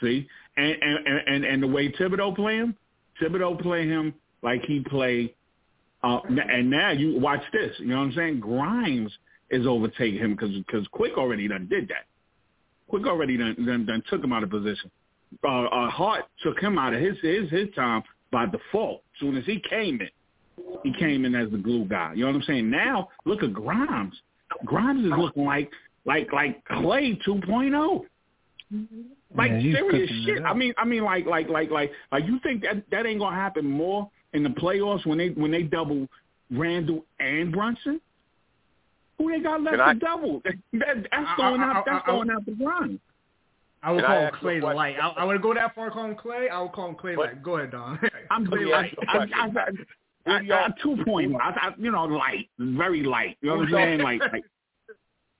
see, 0.00 0.26
and 0.56 0.76
and 0.80 1.06
and 1.26 1.44
and, 1.44 1.62
the 1.62 1.66
way 1.66 1.90
Thibodeau 1.92 2.34
play 2.34 2.56
him, 2.56 2.76
Thibodeau 3.20 3.60
play 3.60 3.86
him 3.86 4.14
like 4.42 4.62
he 4.62 4.80
played. 4.80 5.34
Uh, 6.02 6.20
and 6.28 6.70
now 6.70 6.90
you 6.90 7.18
watch 7.20 7.42
this. 7.52 7.72
You 7.78 7.86
know 7.86 7.98
what 7.98 8.04
I'm 8.04 8.12
saying? 8.14 8.40
Grimes 8.40 9.12
is 9.50 9.66
overtaking 9.66 10.18
him 10.18 10.32
because 10.34 10.54
because 10.66 10.86
Quick 10.88 11.16
already 11.18 11.48
done 11.48 11.66
did 11.68 11.88
that. 11.88 12.06
Quick 12.88 13.06
already 13.06 13.36
done, 13.36 13.54
done, 13.64 13.86
done 13.86 14.02
took 14.08 14.24
him 14.24 14.32
out 14.32 14.42
of 14.42 14.50
position. 14.50 14.90
Uh, 15.44 15.64
uh, 15.64 15.90
Hart 15.90 16.24
took 16.42 16.58
him 16.58 16.78
out 16.78 16.94
of 16.94 17.00
his 17.00 17.16
his 17.22 17.50
his 17.50 17.68
time 17.74 18.02
by 18.32 18.46
default. 18.46 19.02
As 19.14 19.20
soon 19.20 19.36
as 19.36 19.44
he 19.44 19.62
came 19.68 20.00
in, 20.00 20.08
he 20.82 20.92
came 20.98 21.24
in 21.24 21.34
as 21.34 21.50
the 21.50 21.58
glue 21.58 21.84
guy. 21.84 22.14
You 22.14 22.24
know 22.24 22.28
what 22.28 22.36
I'm 22.36 22.42
saying? 22.42 22.70
Now 22.70 23.08
look 23.24 23.42
at 23.42 23.52
Grimes. 23.52 24.14
Grimes 24.64 25.04
is 25.04 25.12
looking 25.16 25.44
like 25.44 25.70
like 26.04 26.32
like 26.32 26.64
Clay 26.64 27.18
2.0. 27.26 28.04
Mm-hmm. 28.74 29.00
Like 29.36 29.50
Yeah, 29.60 29.72
serious 29.74 30.10
shit. 30.24 30.42
I 30.44 30.54
mean, 30.54 30.72
I 30.78 30.84
mean, 30.84 31.02
like, 31.04 31.26
like, 31.26 31.48
like, 31.48 31.70
like, 31.70 31.90
like, 32.12 32.24
you 32.26 32.38
think 32.40 32.62
that 32.62 32.82
that 32.90 33.06
ain't 33.06 33.20
gonna 33.20 33.34
happen 33.36 33.64
more 33.68 34.08
in 34.32 34.42
the 34.42 34.48
playoffs 34.50 35.04
when 35.06 35.18
they 35.18 35.30
when 35.30 35.50
they 35.50 35.62
double 35.62 36.06
Randle 36.50 37.04
and 37.18 37.52
Brunson? 37.52 38.00
Who 39.18 39.30
they 39.30 39.40
got 39.40 39.60
left 39.62 39.76
Can 39.76 39.80
I- 39.80 39.92
to 39.94 39.98
double? 39.98 40.40
That, 40.44 40.54
that, 40.74 40.96
that's 41.10 41.26
I- 41.28 41.36
going 41.36 41.60
I- 41.60 41.64
out. 41.64 41.76
I- 41.76 41.82
That's 41.92 42.04
I- 42.06 42.10
going 42.10 42.30
out 42.30 42.46
the 42.46 42.52
run. 42.64 43.00
I 43.82 43.92
would 43.92 44.02
Can 44.02 44.10
I 44.10 44.14
call 44.14 44.18
him 44.20 44.24
ask 44.26 44.32
you 44.34 44.38
a 44.38 44.40
Clay 44.40 44.60
the 44.60 44.66
light. 44.66 44.96
I, 45.02 45.08
I 45.08 45.24
would 45.24 45.40
go 45.42 45.54
that 45.54 45.74
far. 45.74 45.90
Call 45.90 46.04
him 46.04 46.14
Clay. 46.14 46.48
I 46.50 46.60
would 46.60 46.72
call 46.72 46.88
him 46.90 46.94
Clay 46.96 47.14
But- 47.16 47.26
light. 47.26 47.42
Go 47.42 47.56
ahead, 47.56 47.70
Don. 47.72 47.98
I'm 48.30 48.44
Let 48.44 48.60
me 48.60 48.70
saying, 48.70 48.72
ask 48.74 48.92
you 48.92 48.98
a 49.00 49.10
I, 49.10 49.12
I, 49.12 49.48
question. 49.50 49.86
I, 50.26 50.30
I, 50.30 50.32
I, 50.54 50.66
I, 50.66 50.68
two 50.82 50.96
point. 51.04 51.34
I, 51.36 51.48
I, 51.48 51.70
you 51.78 51.90
know, 51.90 52.04
light, 52.04 52.48
very 52.58 53.02
light. 53.02 53.36
You 53.40 53.48
know 53.50 53.56
what 53.56 53.66
I'm 53.68 53.72
saying? 53.72 54.00
Like, 54.00 54.20
like 54.32 54.44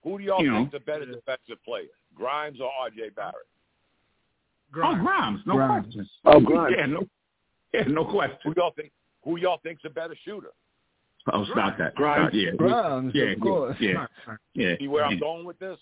Who 0.05 0.19
do 0.19 0.25
y'all 0.25 0.43
You 0.43 0.51
know. 0.53 0.57
think's 0.61 0.75
a 0.75 0.81
better 0.81 1.05
defensive 1.05 1.63
player, 1.67 1.85
Grimes 2.21 2.61
or 2.61 2.71
R.J. 2.83 3.11
Barrett? 3.17 3.35
oh, 3.35 4.73
Grimes. 4.73 5.01
Grimes, 5.03 5.41
no 5.47 5.55
Grimes. 5.55 5.85
question. 5.87 6.09
Oh, 6.27 6.41
Grimes. 6.41 6.75
Yeah, 6.79 6.87
no, 6.87 7.07
yeah, 7.73 7.83
no 7.89 8.05
Who 8.05 8.53
y'all 8.57 8.73
think? 8.77 8.93
Who 9.25 9.39
y'all 9.39 9.59
think's 9.63 9.83
a 9.87 9.91
better 9.91 10.15
shooter? 10.25 10.49
Oh, 11.33 11.45
stop 11.53 11.79
that. 11.79 11.95
Grimes. 11.95 12.29
Stop, 12.29 12.35
yeah, 12.35 12.51
Grimes, 12.57 13.13
yeah, 13.15 13.25
of 13.25 13.41
course. 13.41 13.77
yeah, 13.81 14.07
yeah, 14.55 14.75
See 14.79 14.89
where 14.89 15.05
yeah, 15.05 15.09
I'm 15.11 15.19
going 15.19 15.45
with 15.47 15.59
this? 15.59 15.79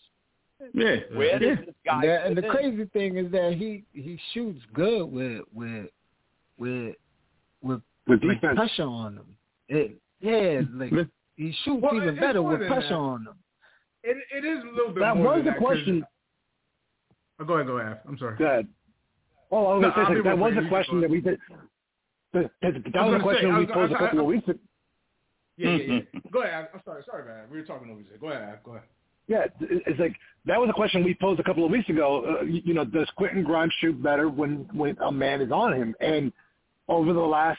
yeah. 0.75 0.97
Where 1.15 1.43
yeah. 1.43 1.55
does 1.57 1.67
this 1.67 1.75
guy? 1.85 2.01
Yeah, 2.05 2.27
and 2.27 2.37
the 2.37 2.45
in? 2.45 2.51
crazy 2.51 2.85
thing 2.93 3.17
is 3.17 3.31
that 3.33 3.55
he 3.55 3.85
he 3.93 4.19
shoots 4.33 4.61
good 4.75 5.05
with 5.07 5.43
with 5.53 5.87
with 6.59 6.95
with 7.63 7.81
With 8.07 8.23
like 8.25 8.41
defense. 8.41 8.57
pressure 8.57 8.83
on 8.85 9.15
him. 9.19 9.27
It, 9.69 9.97
yeah, 10.21 10.61
like 10.75 11.09
he 11.37 11.53
shoots 11.65 11.83
Well, 11.83 11.95
even 11.95 12.17
better 12.17 12.43
with 12.43 12.59
pressure 12.67 12.89
that. 12.89 12.95
on 12.95 13.21
him. 13.23 13.35
It, 14.03 14.17
it 14.35 14.45
is 14.45 14.65
a 14.65 14.75
little 14.77 14.93
bit 14.95 15.01
That 15.01 15.17
more 15.17 15.35
was 15.35 15.37
than 15.37 15.45
the 15.45 15.51
that 15.53 15.59
'cause- 15.59 15.67
question. 15.67 16.05
Oh, 17.41 17.45
go 17.45 17.55
ahead, 17.55 17.67
go 17.67 17.79
ahead. 17.79 18.01
I'm 18.09 18.19
sorry. 18.19 18.37
Go 18.37 18.45
ahead. 18.45 18.69
Oh, 19.51 19.67
I 19.67 19.75
was 19.75 19.83
No, 19.83 19.91
gonna 19.91 20.09
say 20.09 20.15
like, 20.17 20.25
that 20.25 20.39
was 20.39 20.53
a 20.65 20.69
question 20.69 21.01
that 21.01 21.11
we 21.11 21.21
did. 21.21 21.39
That, 22.35 22.51
that, 22.63 22.73
that 22.93 23.05
was 23.07 23.13
was 23.13 23.21
a 23.21 23.23
question 23.23 23.51
say, 23.51 23.59
we 23.59 23.65
was- 23.65 23.71
posed 23.73 23.93
a 23.93 23.97
I- 23.97 23.99
couple 23.99 24.19
I- 24.19 24.23
of 24.23 24.27
weeks 24.27 24.49
ago. 24.49 24.59
Yeah, 25.57 25.71
yeah, 25.77 26.01
yeah. 26.15 26.21
go 26.31 26.43
ahead. 26.43 26.69
I'm 26.73 26.81
sorry, 26.85 27.03
sorry, 27.05 27.25
man. 27.25 27.47
We 27.51 27.59
were 27.59 27.65
talking 27.65 27.91
over 27.91 28.01
there. 28.09 28.19
Go 28.19 28.29
ahead, 28.29 28.59
go 28.65 28.73
ahead. 28.73 28.85
Yeah, 29.27 29.45
it's 29.61 29.99
like 29.99 30.15
that 30.47 30.59
was 30.61 30.71
a 30.71 30.73
question 30.73 31.03
we 31.05 31.15
posed 31.15 31.41
a 31.41 31.43
couple 31.43 31.65
of 31.65 31.71
weeks 31.71 31.89
ago. 31.89 32.39
Uh, 32.41 32.45
you, 32.45 32.63
you 32.67 32.75
know, 32.75 32.85
does 32.85 33.09
Quentin 33.17 33.43
Grimes 33.43 33.73
shoot 33.81 34.01
better 34.03 34.29
when 34.29 34.69
when 34.73 34.97
a 35.05 35.11
man 35.13 35.41
is 35.43 35.51
on 35.53 35.73
him? 35.75 35.95
And 36.01 36.33
over 36.89 37.13
the 37.13 37.21
last 37.21 37.59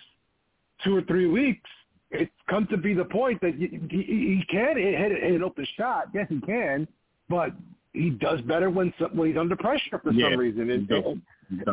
two 0.83 0.95
or 0.95 1.01
three 1.03 1.27
weeks, 1.27 1.69
it's 2.11 2.31
come 2.49 2.67
to 2.67 2.77
be 2.77 2.93
the 2.93 3.05
point 3.05 3.39
that 3.41 3.53
he, 3.55 3.67
he, 3.89 4.03
he 4.03 4.43
can 4.49 4.77
hit, 4.77 4.97
hit, 4.97 5.11
hit 5.23 5.33
an 5.33 5.43
open 5.43 5.67
shot. 5.77 6.05
Yes, 6.13 6.25
he 6.29 6.39
can, 6.41 6.87
but 7.27 7.51
he 7.93 8.11
does 8.11 8.41
better 8.41 8.69
when 8.69 8.93
some, 8.99 9.15
when 9.15 9.29
he's 9.29 9.37
under 9.37 9.55
pressure 9.55 9.99
for 10.03 10.11
Yeah, 10.13 10.29
some 10.29 10.37
reason. 10.39 10.69
And, 10.69 10.87
he 10.87 10.95
and 10.95 11.21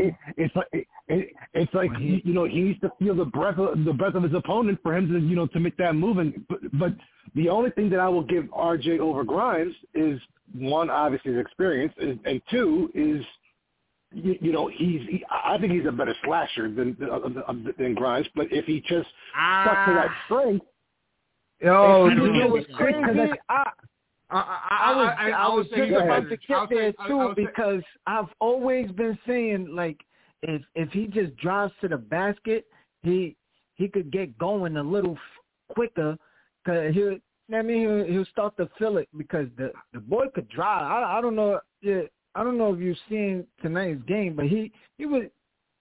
it, 0.00 0.14
it's 0.36 0.56
like 0.56 0.68
it, 0.72 0.86
it, 1.08 1.28
it's 1.54 1.74
like 1.74 1.92
he, 1.96 2.06
he- 2.16 2.22
you 2.24 2.32
know 2.34 2.44
he 2.44 2.60
needs 2.62 2.80
to 2.80 2.90
feel 2.98 3.14
the 3.14 3.24
breath 3.24 3.58
of 3.58 3.84
the 3.84 3.92
breath 3.92 4.14
of 4.14 4.22
his 4.22 4.34
opponent 4.34 4.78
for 4.82 4.96
him 4.96 5.12
to 5.12 5.18
you 5.18 5.36
know 5.36 5.46
to 5.48 5.60
make 5.60 5.76
that 5.76 5.94
move. 5.94 6.18
And 6.18 6.46
but, 6.48 6.58
but 6.78 6.92
the 7.34 7.48
only 7.48 7.70
thing 7.70 7.90
that 7.90 8.00
I 8.00 8.08
will 8.08 8.22
give 8.22 8.44
RJ 8.46 8.98
over 8.98 9.24
Grimes 9.24 9.74
is 9.94 10.20
one, 10.54 10.88
obviously 10.90 11.32
his 11.32 11.40
experience, 11.40 11.92
is, 11.98 12.16
and 12.24 12.40
two 12.50 12.90
is 12.94 13.24
you, 14.14 14.38
you 14.40 14.52
know 14.52 14.68
he's 14.68 15.02
he, 15.08 15.24
I 15.30 15.58
think 15.58 15.72
he's 15.72 15.86
a 15.86 15.92
better 15.92 16.14
slasher 16.24 16.72
than 16.72 16.96
than, 16.98 17.74
than 17.78 17.94
Grimes. 17.94 18.26
But 18.34 18.46
if 18.50 18.64
he 18.64 18.80
just 18.80 19.08
stuck 19.60 19.84
to 19.84 19.92
that 19.94 20.08
Ah, 20.08 20.24
strength, 20.26 20.64
Yo, 21.60 22.06
I 22.06 22.08
you 22.10 22.16
don't 22.16 22.32
know 22.32 22.40
know. 22.40 22.48
what's 22.48 22.66
crazy? 22.74 23.30
I, 23.48 23.70
I, 24.30 24.36
I, 24.38 24.92
I 24.92 24.96
was 24.96 25.14
I, 25.18 25.30
I, 25.30 25.48
would 25.48 25.56
was 25.58 25.66
say 25.70 25.88
just 25.90 26.02
about 26.04 26.22
to 26.24 26.28
get 26.30 26.40
say- 26.48 26.74
there 26.74 26.92
I- 26.98 27.04
I 27.04 27.08
too 27.08 27.18
would 27.18 27.36
say- 27.36 27.46
because 27.46 27.82
I've 28.06 28.28
always 28.40 28.90
been 28.92 29.18
saying 29.26 29.68
like 29.74 29.98
if 30.42 30.62
if 30.74 30.90
he 30.90 31.06
just 31.06 31.36
drives 31.36 31.72
to 31.80 31.88
the 31.88 31.96
basket, 31.96 32.66
he 33.02 33.36
he 33.74 33.88
could 33.88 34.10
get 34.10 34.36
going 34.38 34.76
a 34.76 34.82
little 34.82 35.12
f- 35.14 35.74
quicker. 35.74 36.16
Cause 36.66 36.92
he'll, 36.94 37.18
I 37.54 37.62
mean, 37.62 37.80
he'll, 37.82 38.04
he'll 38.06 38.24
start 38.26 38.56
to 38.56 38.68
feel 38.78 38.96
it 38.96 39.08
because 39.16 39.46
the 39.56 39.70
the 39.92 40.00
boy 40.00 40.26
could 40.34 40.48
drive. 40.48 40.82
I 40.90 41.18
I 41.18 41.20
don't 41.20 41.36
know. 41.36 41.60
Yeah, 41.80 42.02
I 42.34 42.42
don't 42.42 42.58
know 42.58 42.74
if 42.74 42.80
you've 42.80 42.96
seen 43.08 43.46
tonight's 43.62 44.02
game, 44.08 44.34
but 44.34 44.46
he 44.46 44.72
he 44.98 45.06
was 45.06 45.24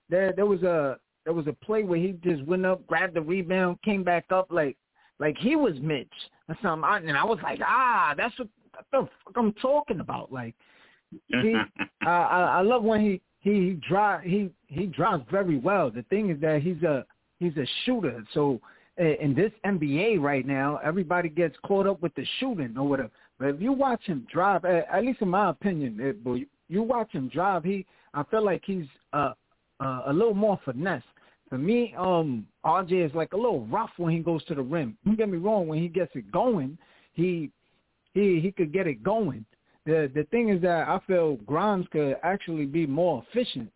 there. 0.09 0.31
There 0.33 0.45
was 0.45 0.61
a 0.61 0.97
there 1.25 1.33
was 1.33 1.47
a 1.47 1.53
play 1.53 1.83
where 1.83 1.97
he 1.99 2.11
just 2.23 2.43
went 2.43 2.65
up, 2.67 2.85
grabbed 2.85 3.15
the 3.15 3.21
rebound, 3.21 3.81
came 3.83 4.03
back 4.03 4.25
up 4.29 4.47
like 4.51 4.77
like 5.19 5.35
he 5.39 5.55
was 5.55 5.73
Mitch 5.81 6.07
or 6.49 6.57
something. 6.61 6.83
I, 6.83 6.97
and 6.97 7.17
I 7.17 7.23
was 7.23 7.39
like, 7.43 7.59
ah, 7.65 8.13
that's 8.17 8.37
what, 8.39 8.47
what 8.73 8.85
the 8.91 9.09
fuck 9.23 9.33
I'm 9.37 9.53
talking 9.53 9.99
about. 9.99 10.31
Like, 10.31 10.55
he, 11.27 11.55
I, 12.01 12.09
I, 12.09 12.41
I 12.57 12.61
love 12.61 12.83
when 12.83 13.01
he 13.01 13.21
he 13.39 13.51
he 13.51 13.79
drive 13.87 14.23
he 14.23 14.49
he 14.67 14.87
drives 14.87 15.23
very 15.31 15.57
well. 15.57 15.91
The 15.91 16.03
thing 16.03 16.29
is 16.29 16.41
that 16.41 16.61
he's 16.61 16.81
a 16.83 17.05
he's 17.39 17.55
a 17.57 17.67
shooter. 17.85 18.23
So 18.33 18.59
in 18.97 19.33
this 19.35 19.51
NBA 19.65 20.19
right 20.21 20.45
now, 20.45 20.79
everybody 20.83 21.29
gets 21.29 21.55
caught 21.65 21.85
up 21.85 22.01
with 22.01 22.15
the 22.15 22.25
shooting 22.39 22.75
or 22.77 22.87
whatever. 22.87 23.11
But 23.37 23.49
if 23.49 23.61
you 23.61 23.73
watch 23.73 24.03
him 24.05 24.25
drive, 24.31 24.63
at, 24.65 24.87
at 24.91 25.03
least 25.03 25.21
in 25.21 25.29
my 25.29 25.49
opinion, 25.49 25.99
it, 25.99 26.23
but 26.23 26.37
you 26.69 26.81
watch 26.81 27.11
him 27.11 27.29
drive, 27.29 27.63
he 27.63 27.85
I 28.13 28.23
feel 28.23 28.43
like 28.43 28.63
he's 28.65 28.85
uh, 29.13 29.33
uh, 29.79 30.03
a 30.07 30.13
little 30.13 30.33
more 30.33 30.59
finesse. 30.63 31.03
For 31.55 31.59
me, 31.59 31.95
um, 31.97 32.45
RJ 32.65 33.05
is 33.05 33.15
like 33.15 33.31
a 33.31 33.37
little 33.37 33.65
rough 33.67 33.91
when 33.95 34.11
he 34.11 34.19
goes 34.19 34.43
to 34.47 34.55
the 34.55 34.61
rim. 34.61 34.97
Don't 35.05 35.15
get 35.17 35.29
me 35.29 35.37
wrong, 35.37 35.69
when 35.69 35.79
he 35.79 35.87
gets 35.87 36.11
it 36.13 36.29
going, 36.29 36.77
he 37.13 37.49
he 38.13 38.41
he 38.41 38.51
could 38.51 38.73
get 38.73 38.87
it 38.87 39.01
going. 39.03 39.45
The 39.85 40.11
the 40.13 40.25
thing 40.31 40.49
is 40.49 40.61
that 40.63 40.89
I 40.89 40.99
feel 41.07 41.37
Grimes 41.45 41.85
could 41.93 42.17
actually 42.23 42.65
be 42.65 42.85
more 42.85 43.23
efficient. 43.29 43.71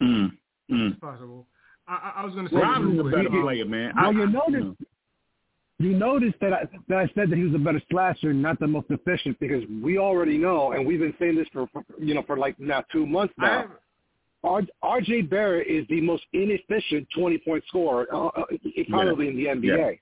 mm, 0.00 0.30
mm. 0.70 0.90
It's 0.92 1.00
possible. 1.00 1.44
I, 1.88 2.12
I 2.16 2.20
I 2.20 2.24
was 2.24 2.34
going 2.34 2.46
to 2.46 2.54
say 2.54 2.60
Grimes 2.60 2.94
is 2.94 3.00
a 3.00 3.02
better 3.02 3.28
um, 3.30 3.42
player, 3.42 3.64
man. 3.64 3.92
Well, 3.96 4.06
I- 4.06 4.10
you 4.12 4.22
I- 4.22 4.26
notice 4.26 4.76
you 5.80 5.92
notice 5.98 6.34
that 6.40 6.52
I, 6.52 6.68
that 6.88 6.98
I 6.98 7.10
said 7.16 7.30
that 7.30 7.36
he 7.36 7.42
was 7.42 7.54
a 7.56 7.58
better 7.58 7.82
slasher, 7.90 8.32
not 8.32 8.60
the 8.60 8.68
most 8.68 8.86
efficient, 8.90 9.40
because 9.40 9.64
we 9.82 9.98
already 9.98 10.38
know, 10.38 10.70
and 10.70 10.86
we've 10.86 11.00
been 11.00 11.14
saying 11.18 11.34
this 11.34 11.48
for, 11.52 11.66
for 11.72 11.82
you 11.98 12.14
know 12.14 12.22
for 12.22 12.36
like 12.36 12.60
now 12.60 12.84
two 12.92 13.06
months 13.06 13.34
I 13.40 13.46
now. 13.46 13.70
Have- 14.44 14.68
R, 14.82 14.98
RJ 15.00 15.28
Barrett 15.30 15.66
is 15.66 15.86
the 15.88 16.00
most 16.00 16.24
inefficient 16.32 17.08
twenty 17.16 17.38
point 17.38 17.64
scorer 17.68 18.06
uh, 18.12 18.26
uh, 18.28 18.44
probably 18.90 19.28
in 19.28 19.36
the 19.36 19.46
NBA. 19.46 19.98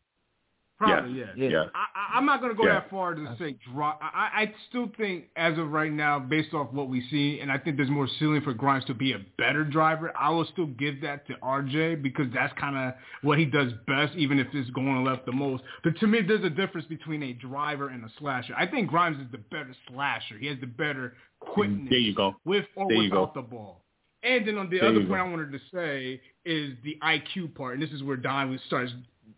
Probably, 0.78 1.20
yeah. 1.20 1.26
Yeah. 1.36 1.49
Yeah. 1.49 1.64
I, 1.76 2.14
I- 2.14 2.18
I'm 2.18 2.26
not 2.26 2.40
going 2.40 2.51
to 2.53 2.61
go 2.61 2.66
Yeah. 2.66 2.80
that 2.80 2.90
far 2.90 3.14
to 3.14 3.36
say 3.38 3.55
drop. 3.72 4.01
I, 4.03 4.43
I 4.43 4.55
still 4.68 4.90
think, 4.97 5.26
as 5.36 5.57
of 5.57 5.70
right 5.70 5.93
now, 5.93 6.18
based 6.18 6.53
off 6.55 6.72
what 6.72 6.88
we 6.88 7.07
see, 7.09 7.38
and 7.40 7.53
I 7.53 7.59
think 7.59 7.76
there's 7.76 7.88
more 7.88 8.09
ceiling 8.18 8.40
for 8.43 8.53
Grimes 8.53 8.84
to 8.86 8.95
be 8.95 9.12
a 9.12 9.20
better 9.38 9.62
driver. 9.64 10.12
I 10.18 10.30
will 10.30 10.45
still 10.53 10.66
give 10.66 11.01
that 11.03 11.24
to 11.28 11.34
RJ 11.34 12.03
because 12.03 12.26
that's 12.34 12.53
kind 12.59 12.76
of 12.76 12.95
what 13.22 13.38
he 13.38 13.45
does 13.45 13.72
best, 13.86 14.16
even 14.16 14.40
if 14.40 14.49
it's 14.53 14.68
going 14.70 15.05
left 15.05 15.24
the 15.24 15.30
most. 15.32 15.62
But 15.84 15.97
to 16.01 16.07
me, 16.09 16.20
there's 16.26 16.43
a 16.45 16.51
difference 16.51 16.88
between 16.88 17.22
a 17.22 17.32
driver 17.34 17.88
and 17.90 18.05
a 18.05 18.09
slasher. 18.18 18.55
I 18.59 18.66
think 18.66 18.88
Grimes 18.88 19.18
is 19.24 19.30
the 19.30 19.38
better 19.38 19.74
slasher. 19.88 20.36
He 20.38 20.49
has 20.49 20.58
the 20.61 20.66
better 20.66 21.14
quickness 21.38 21.87
There 21.91 21.99
you 22.00 22.14
go. 22.14 22.34
with 22.45 22.64
or 22.75 22.88
There 22.88 22.96
you 22.96 23.04
without 23.11 23.34
go. 23.34 23.41
the 23.42 23.46
ball. 23.46 23.84
And 24.22 24.46
then 24.46 24.57
on 24.58 24.70
the 24.70 24.78
There 24.78 24.88
other 24.88 25.00
point 25.00 25.08
go. 25.08 25.14
I 25.14 25.22
wanted 25.22 25.53
to 25.53 25.58
say 25.72 26.20
is 26.44 26.74
the 26.84 26.99
IQ 27.03 27.54
part, 27.54 27.74
and 27.74 27.82
this 27.82 27.90
is 27.90 28.03
where 28.03 28.16
Don 28.16 28.58
starts, 28.66 28.92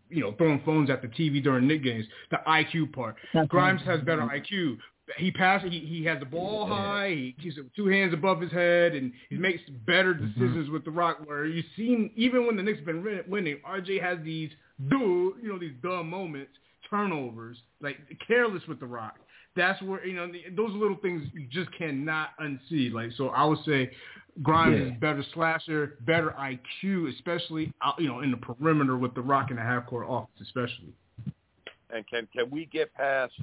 you 0.09 0.21
know, 0.21 0.33
throwing 0.37 0.61
phones 0.65 0.89
at 0.89 1.01
the 1.01 1.07
TV 1.07 1.43
during 1.43 1.67
Knick 1.67 1.83
games. 1.83 2.05
The 2.31 2.37
IQ 2.47 2.93
part. 2.93 3.15
Grimes 3.47 3.81
has 3.85 4.01
better 4.01 4.21
IQ. 4.21 4.77
He 5.17 5.31
passes. 5.31 5.71
He, 5.71 5.79
he 5.79 6.03
has 6.05 6.19
the 6.19 6.25
ball 6.25 6.65
high. 6.67 7.09
He 7.09 7.35
keeps 7.41 7.57
it 7.57 7.63
with 7.63 7.75
two 7.75 7.87
hands 7.87 8.13
above 8.13 8.41
his 8.41 8.51
head, 8.51 8.93
and 8.93 9.11
he 9.29 9.37
makes 9.37 9.61
better 9.85 10.13
mm-hmm. 10.15 10.39
decisions 10.39 10.69
with 10.69 10.83
the 10.83 10.91
rock. 10.91 11.19
Where 11.25 11.45
you 11.45 11.63
seen 11.75 12.11
even 12.15 12.45
when 12.47 12.55
the 12.55 12.63
Knicks 12.63 12.81
been 12.81 13.03
winning, 13.27 13.57
RJ 13.67 14.01
has 14.01 14.17
these 14.23 14.49
do 14.89 15.35
you 15.41 15.49
know 15.49 15.59
these 15.59 15.75
dumb 15.81 16.09
moments, 16.09 16.51
turnovers, 16.89 17.57
like 17.81 17.97
careless 18.27 18.63
with 18.67 18.79
the 18.79 18.85
rock. 18.85 19.15
That's 19.55 19.81
where 19.83 20.05
you 20.05 20.15
know 20.15 20.27
the, 20.31 20.43
those 20.55 20.71
little 20.73 20.97
things 21.01 21.23
you 21.33 21.47
just 21.51 21.71
cannot 21.77 22.29
unsee. 22.41 22.91
Like 22.91 23.11
so, 23.15 23.29
I 23.29 23.45
would 23.45 23.59
say 23.65 23.91
Grimes 24.43 24.77
Yeah. 24.79 24.85
is 24.93 24.99
better 24.99 25.23
slasher, 25.33 25.97
better 26.01 26.31
IQ, 26.37 27.07
especially 27.13 27.71
out, 27.81 27.99
you 27.99 28.07
know 28.07 28.19
in 28.19 28.31
the 28.31 28.37
perimeter 28.37 28.97
with 28.97 29.13
the 29.15 29.21
rock 29.21 29.49
and 29.49 29.57
the 29.57 29.63
half 29.63 29.85
court 29.87 30.05
offense, 30.09 30.41
especially. 30.41 30.93
And 31.89 32.05
can 32.07 32.27
can 32.33 32.49
we 32.49 32.65
get 32.65 32.93
past? 32.93 33.33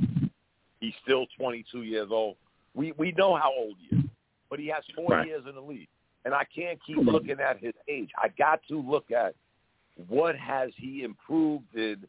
He's 0.81 0.94
still 1.02 1.27
22 1.39 1.82
years 1.85 2.09
old. 2.10 2.36
We 2.74 2.93
we 2.93 3.12
know 3.12 3.35
how 3.36 3.52
old 3.56 3.77
he 3.78 3.97
is, 3.97 4.05
but 4.51 4.59
he 4.59 4.66
has 4.69 4.85
four 4.94 5.10
Right. 5.12 5.27
years 5.27 5.47
in 5.47 5.55
the 5.55 5.62
league, 5.62 5.89
and 6.27 6.35
I 6.35 6.44
can't 6.44 6.78
keep 6.85 6.98
looking 6.98 7.40
at 7.40 7.59
his 7.59 7.74
age. 7.89 8.10
I 8.19 8.28
got 8.28 8.60
to 8.69 8.78
look 8.81 9.10
at 9.10 9.35
what 10.09 10.36
has 10.36 10.73
he 10.77 11.05
improved 11.05 11.74
in 11.74 12.05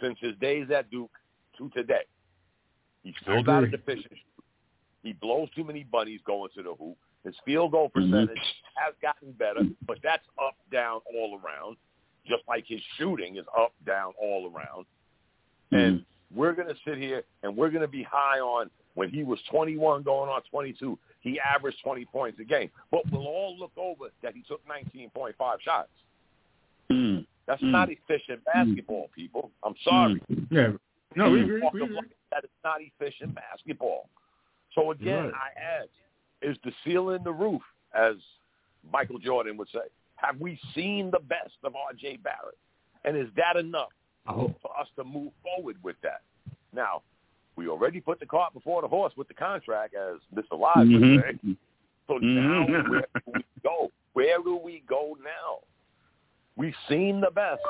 since 0.00 0.18
his 0.20 0.36
days 0.36 0.70
at 0.70 0.90
Duke 0.90 1.10
to 1.56 1.70
today. 1.70 2.04
He's 3.02 3.14
still 3.22 3.42
not 3.42 3.62
a 3.62 3.66
agree. 3.66 3.70
deficient. 3.78 4.12
He 5.02 5.14
blows 5.14 5.48
too 5.54 5.64
many 5.64 5.84
bunnies 5.84 6.20
going 6.26 6.50
to 6.54 6.62
the 6.62 6.74
hoop. 6.74 6.98
His 7.26 7.36
field 7.44 7.72
goal 7.72 7.90
Mhm. 7.90 7.92
percentage 7.94 8.62
has 8.76 8.94
gotten 9.02 9.32
better, 9.32 9.64
but 9.84 10.00
that's 10.00 10.24
up 10.38 10.54
down 10.70 11.00
all 11.12 11.40
around. 11.44 11.76
Just 12.24 12.46
like 12.46 12.64
his 12.66 12.80
shooting 12.96 13.36
is 13.36 13.46
up 13.56 13.72
down 13.84 14.14
all 14.16 14.50
around. 14.54 14.86
And 15.72 16.04
we're 16.32 16.52
going 16.52 16.68
to 16.68 16.76
sit 16.84 16.98
here 16.98 17.24
and 17.42 17.56
we're 17.56 17.70
going 17.70 17.82
to 17.82 17.88
be 17.88 18.04
high 18.04 18.38
on 18.38 18.70
when 18.94 19.10
he 19.10 19.24
was 19.24 19.42
21 19.50 20.02
going 20.04 20.30
on 20.30 20.40
22, 20.42 20.98
he 21.20 21.40
averaged 21.40 21.80
20 21.82 22.04
points 22.06 22.38
a 22.38 22.44
game. 22.44 22.70
But 22.92 23.02
we'll 23.10 23.26
all 23.26 23.56
look 23.58 23.72
over 23.76 24.10
that 24.22 24.34
he 24.34 24.42
took 24.42 24.64
19.5 24.66 25.60
shots. 25.60 25.90
Mm. 26.90 27.26
That's 27.46 27.62
Mm. 27.62 27.70
not 27.72 27.90
efficient 27.90 28.44
basketball, 28.44 29.08
people. 29.08 29.50
I'm 29.64 29.76
sorry. 29.78 30.20
Yeah. 30.50 30.72
No, 31.16 31.30
we 31.30 31.42
agree. 31.42 31.60
We 31.72 31.82
agree. 31.82 31.98
That 32.30 32.44
is 32.44 32.50
not 32.62 32.80
efficient 32.80 33.34
basketball. 33.34 34.08
So 34.74 34.92
again, 34.92 35.30
right. 35.30 35.52
I 35.56 35.60
ask, 35.60 35.88
is 36.42 36.56
the 36.64 36.72
ceiling 36.84 37.22
the 37.24 37.32
roof, 37.32 37.62
as 37.94 38.16
Michael 38.92 39.18
Jordan 39.18 39.56
would 39.56 39.68
say? 39.72 39.80
Have 40.16 40.40
we 40.40 40.58
seen 40.74 41.10
the 41.10 41.18
best 41.20 41.54
of 41.64 41.74
R.J. 41.76 42.18
Barrett? 42.18 42.58
And 43.04 43.16
is 43.16 43.28
that 43.36 43.56
enough 43.56 43.90
for 44.26 44.70
us 44.78 44.88
to 44.96 45.04
move 45.04 45.32
forward 45.42 45.76
with 45.82 45.96
that? 46.02 46.22
Now, 46.72 47.02
we 47.56 47.68
already 47.68 48.00
put 48.00 48.20
the 48.20 48.26
cart 48.26 48.52
before 48.52 48.82
the 48.82 48.88
horse 48.88 49.12
with 49.16 49.28
the 49.28 49.34
contract, 49.34 49.94
as 49.94 50.16
Mr. 50.34 50.58
Live 50.58 50.88
would 50.88 51.22
say. 51.22 51.56
So 52.06 52.18
now, 52.18 52.66
Mhm. 52.66 52.88
where 52.90 53.06
do 53.14 53.32
we 53.34 53.44
go? 53.62 53.90
Where 54.12 54.42
do 54.42 54.56
we 54.56 54.82
go 54.86 55.16
now? 55.22 55.60
We've 56.56 56.76
seen 56.88 57.20
the 57.20 57.30
best, 57.30 57.62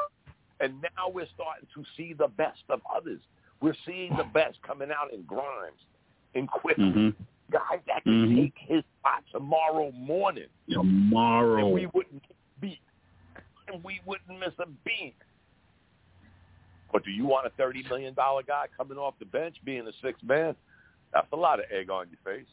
and 0.61 0.81
now 0.81 1.09
we're 1.09 1.27
starting 1.35 1.67
to 1.75 1.85
see 1.97 2.13
the 2.13 2.29
best 2.29 2.63
of 2.69 2.81
others. 2.95 3.21
We're 3.61 3.77
seeing 3.85 4.15
the 4.17 4.25
best 4.25 4.61
coming 4.63 4.91
out 4.91 5.13
in 5.13 5.23
Grimes, 5.23 5.81
in 6.35 6.47
Quick, 6.47 6.77
Mhm. 6.77 7.15
Guys 7.51 7.81
that 7.87 8.03
can 8.03 8.13
Mhm. 8.31 8.37
take 8.37 8.59
his 8.59 8.85
spot 8.99 9.23
tomorrow 9.31 9.93
morning, 9.93 10.49
Tomorrow. 10.69 11.59
and 11.59 11.73
we 11.73 11.87
wouldn't 11.87 12.25
beat, 12.61 12.81
and 13.69 13.83
we 13.85 14.01
wouldn't 14.05 14.39
miss 14.41 14.53
a 14.59 14.67
beat. 14.67 15.15
But 16.93 17.05
do 17.05 17.11
you 17.11 17.25
want 17.25 17.47
a 17.47 17.51
thirty 17.51 17.83
million 17.85 18.15
dollar 18.15 18.43
guy 18.43 18.67
coming 18.77 18.99
off 18.99 19.19
the 19.19 19.27
bench 19.27 19.57
being 19.65 19.87
a 19.87 19.93
sixth 20.03 20.25
man? 20.25 20.57
That's 21.13 21.31
a 21.33 21.37
lot 21.37 21.61
of 21.61 21.67
egg 21.71 21.89
on 21.91 22.09
your 22.11 22.19
face. 22.25 22.49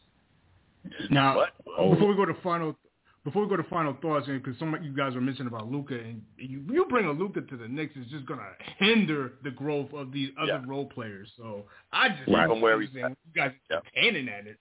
Now, 1.10 1.38
What? 1.38 1.90
before 1.92 2.08
we 2.10 2.16
go 2.16 2.26
to 2.26 2.34
final, 2.42 2.76
before 3.24 3.44
we 3.44 3.50
go 3.50 3.56
to 3.58 3.64
final 3.70 3.94
thoughts, 3.94 4.28
because 4.28 4.58
some 4.60 4.74
of 4.74 4.84
you 4.84 4.92
guys 4.94 5.16
were 5.16 5.22
mentioning 5.22 5.48
about 5.52 5.72
Luka, 5.72 5.98
and 5.98 6.22
you, 6.38 6.64
you 6.70 6.86
bring 6.86 7.06
a 7.06 7.12
Luka 7.12 7.42
to 7.42 7.58
the 7.58 7.68
Knicks, 7.68 7.94
it's 7.96 8.12
just 8.12 8.26
gonna 8.26 8.52
hinder 8.78 9.34
the 9.44 9.52
growth 9.52 9.94
of 9.94 10.12
these 10.12 10.32
other 10.38 10.54
Yeah. 10.54 10.64
role 10.66 10.86
players. 10.86 11.32
So 11.38 11.66
I 11.92 12.10
just 12.10 12.28
Right. 12.28 12.48
From 12.48 12.60
where 12.62 12.80
he's 12.82 12.90
understand 12.90 13.18
you 13.26 13.42
guys 13.42 13.54
Yeah. 13.72 13.78
entertaining 13.78 14.28
at 14.30 14.46
it. 14.48 14.60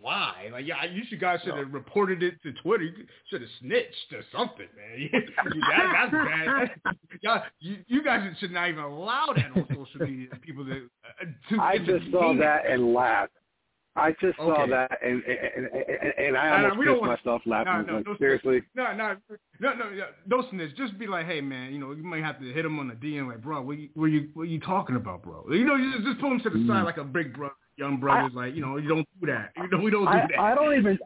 Why? 0.00 0.48
Like, 0.52 0.66
yeah, 0.66 0.84
you 0.84 1.02
should 1.08 1.20
guys 1.20 1.40
should 1.44 1.54
have 1.54 1.72
reported 1.72 2.22
it 2.22 2.34
to 2.42 2.52
Twitter. 2.62 2.84
You 2.84 2.92
should 3.28 3.42
have 3.42 3.50
snitched 3.60 4.12
or 4.12 4.22
something, 4.32 4.66
man. 4.76 4.98
You- 5.12 5.60
that, 5.60 6.08
that's 6.10 6.12
bad. 6.12 6.94
Y'all, 7.22 7.42
you, 7.60 7.76
you 7.86 8.02
guys 8.02 8.26
should 8.40 8.52
not 8.52 8.68
even 8.68 8.82
allow 8.84 9.26
that 9.36 9.50
on 9.54 9.66
social 9.68 10.06
media. 10.06 10.28
People 10.42 10.64
that 10.64 10.88
uh, 11.22 11.24
to 11.56 11.60
I 11.62 11.78
just 11.78 12.10
saw 12.10 12.30
entertain 12.30 12.38
that 12.38 12.66
and 12.70 12.92
laughed. 12.94 13.32
I 13.98 14.12
just 14.20 14.36
saw 14.36 14.52
Okay. 14.62 14.70
that 14.72 14.98
and 15.02 15.22
and, 15.24 15.66
and, 15.66 16.12
and 16.18 16.36
I 16.36 16.50
No, 16.50 16.68
no, 16.68 16.68
almost 16.68 16.78
we 16.78 16.84
pissed 16.86 17.00
want- 17.00 17.18
myself 17.24 17.42
laughing. 17.46 17.72
no, 17.72 17.80
no, 17.82 17.96
like, 17.96 18.04
those- 18.04 18.18
seriously? 18.18 18.62
No, 18.74 18.92
no, 18.94 19.16
no, 19.60 19.74
no, 19.74 19.88
yeah, 19.90 20.04
don't 20.28 20.48
snitch. 20.50 20.76
Just 20.76 20.98
be 20.98 21.06
like, 21.06 21.24
hey, 21.26 21.40
man, 21.40 21.72
you 21.72 21.78
know, 21.78 21.92
you 21.92 22.02
might 22.02 22.22
have 22.22 22.38
to 22.40 22.52
hit 22.52 22.64
him 22.64 22.78
on 22.78 22.88
the 22.88 22.94
DM, 22.94 23.26
like, 23.28 23.42
bro, 23.42 23.62
what 23.62 23.78
you, 23.78 23.88
what 23.94 24.06
you, 24.06 24.28
what 24.34 24.48
you 24.48 24.60
talking 24.60 24.96
about, 24.96 25.22
bro? 25.22 25.44
You 25.50 25.64
know, 25.64 25.76
you 25.76 25.92
just, 25.94 26.04
just 26.04 26.20
pull 26.20 26.30
him 26.32 26.40
to 26.40 26.50
the 26.50 26.56
Mm. 26.58 26.66
side 26.68 26.84
like 26.84 26.98
a 26.98 27.04
big 27.04 27.34
brother, 27.34 27.54
young 27.76 27.98
brothers, 27.98 28.32
like, 28.34 28.54
you 28.54 28.60
know, 28.60 28.76
you 28.76 28.88
don't 28.88 29.06
do 29.20 29.26
that. 29.26 29.50
You 29.56 29.68
know, 29.68 29.84
we 29.84 29.90
don't 29.90 30.04
do 30.04 30.08
I, 30.08 30.26
that. 30.30 30.40
I 30.40 30.54
don't 30.54 30.78
even. 30.78 30.98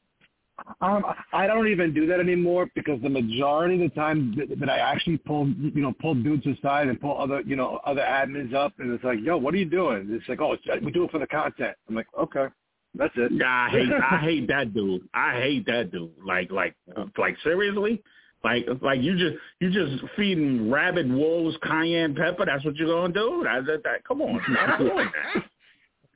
Um, 0.83 1.03
I 1.33 1.47
don't 1.47 1.69
even 1.69 1.95
do 1.95 2.07
that 2.09 2.21
anymore 2.21 2.69
because 2.75 3.01
the 3.03 3.09
majority 3.09 3.83
of 3.83 3.91
the 3.91 3.95
time 3.97 4.35
that, 4.37 4.61
that 4.61 4.69
I 4.69 4.77
actually 4.77 5.17
pull, 5.17 5.49
you 5.49 5.81
know, 5.81 5.95
pull 6.03 6.15
dudes 6.15 6.47
aside 6.47 6.89
and 6.89 7.01
pull 7.01 7.19
other, 7.19 7.41
you 7.41 7.57
know, 7.57 7.81
other 7.87 8.03
admins 8.03 8.53
up, 8.53 8.75
and 8.79 8.93
it's 8.93 9.03
like, 9.03 9.21
yo, 9.23 9.39
what 9.39 9.55
are 9.55 9.57
you 9.57 9.65
doing? 9.65 10.09
It's 10.11 10.29
like, 10.29 10.41
oh, 10.43 10.53
it's, 10.53 10.85
we 10.85 10.93
do 10.93 11.05
it 11.05 11.11
for 11.11 11.19
the 11.19 11.27
content. 11.27 11.77
I'm 11.89 11.95
like, 11.95 12.09
okay, 12.19 12.49
that's 12.95 13.15
it. 13.17 13.33
Yeah, 13.33 13.47
I 13.47 13.69
hate 13.71 13.89
I 13.93 14.19
hate 14.23 14.49
that 14.49 14.75
dude. 14.75 15.09
I 15.15 15.41
hate 15.41 15.67
that 15.67 15.93
dude. 15.93 16.11
Like 16.25 16.51
like 16.51 16.75
like 17.17 17.37
seriously? 17.43 18.03
Like 18.43 18.67
like 18.81 19.01
you 19.01 19.17
just 19.17 19.37
you 19.61 19.71
just 19.71 20.03
feeding 20.17 20.71
rabid 20.71 21.13
wolves 21.13 21.57
cayenne 21.63 22.15
pepper. 22.15 22.47
That's 22.47 22.65
what 22.65 22.77
you're 22.77 22.89
gonna 22.89 23.13
do? 23.13 23.43
That, 23.45 23.67
that, 23.67 23.83
that, 23.85 24.05
come 24.05 24.23
on, 24.23 24.41
stop 24.53 24.79
doing 24.79 24.97
that. 24.97 25.45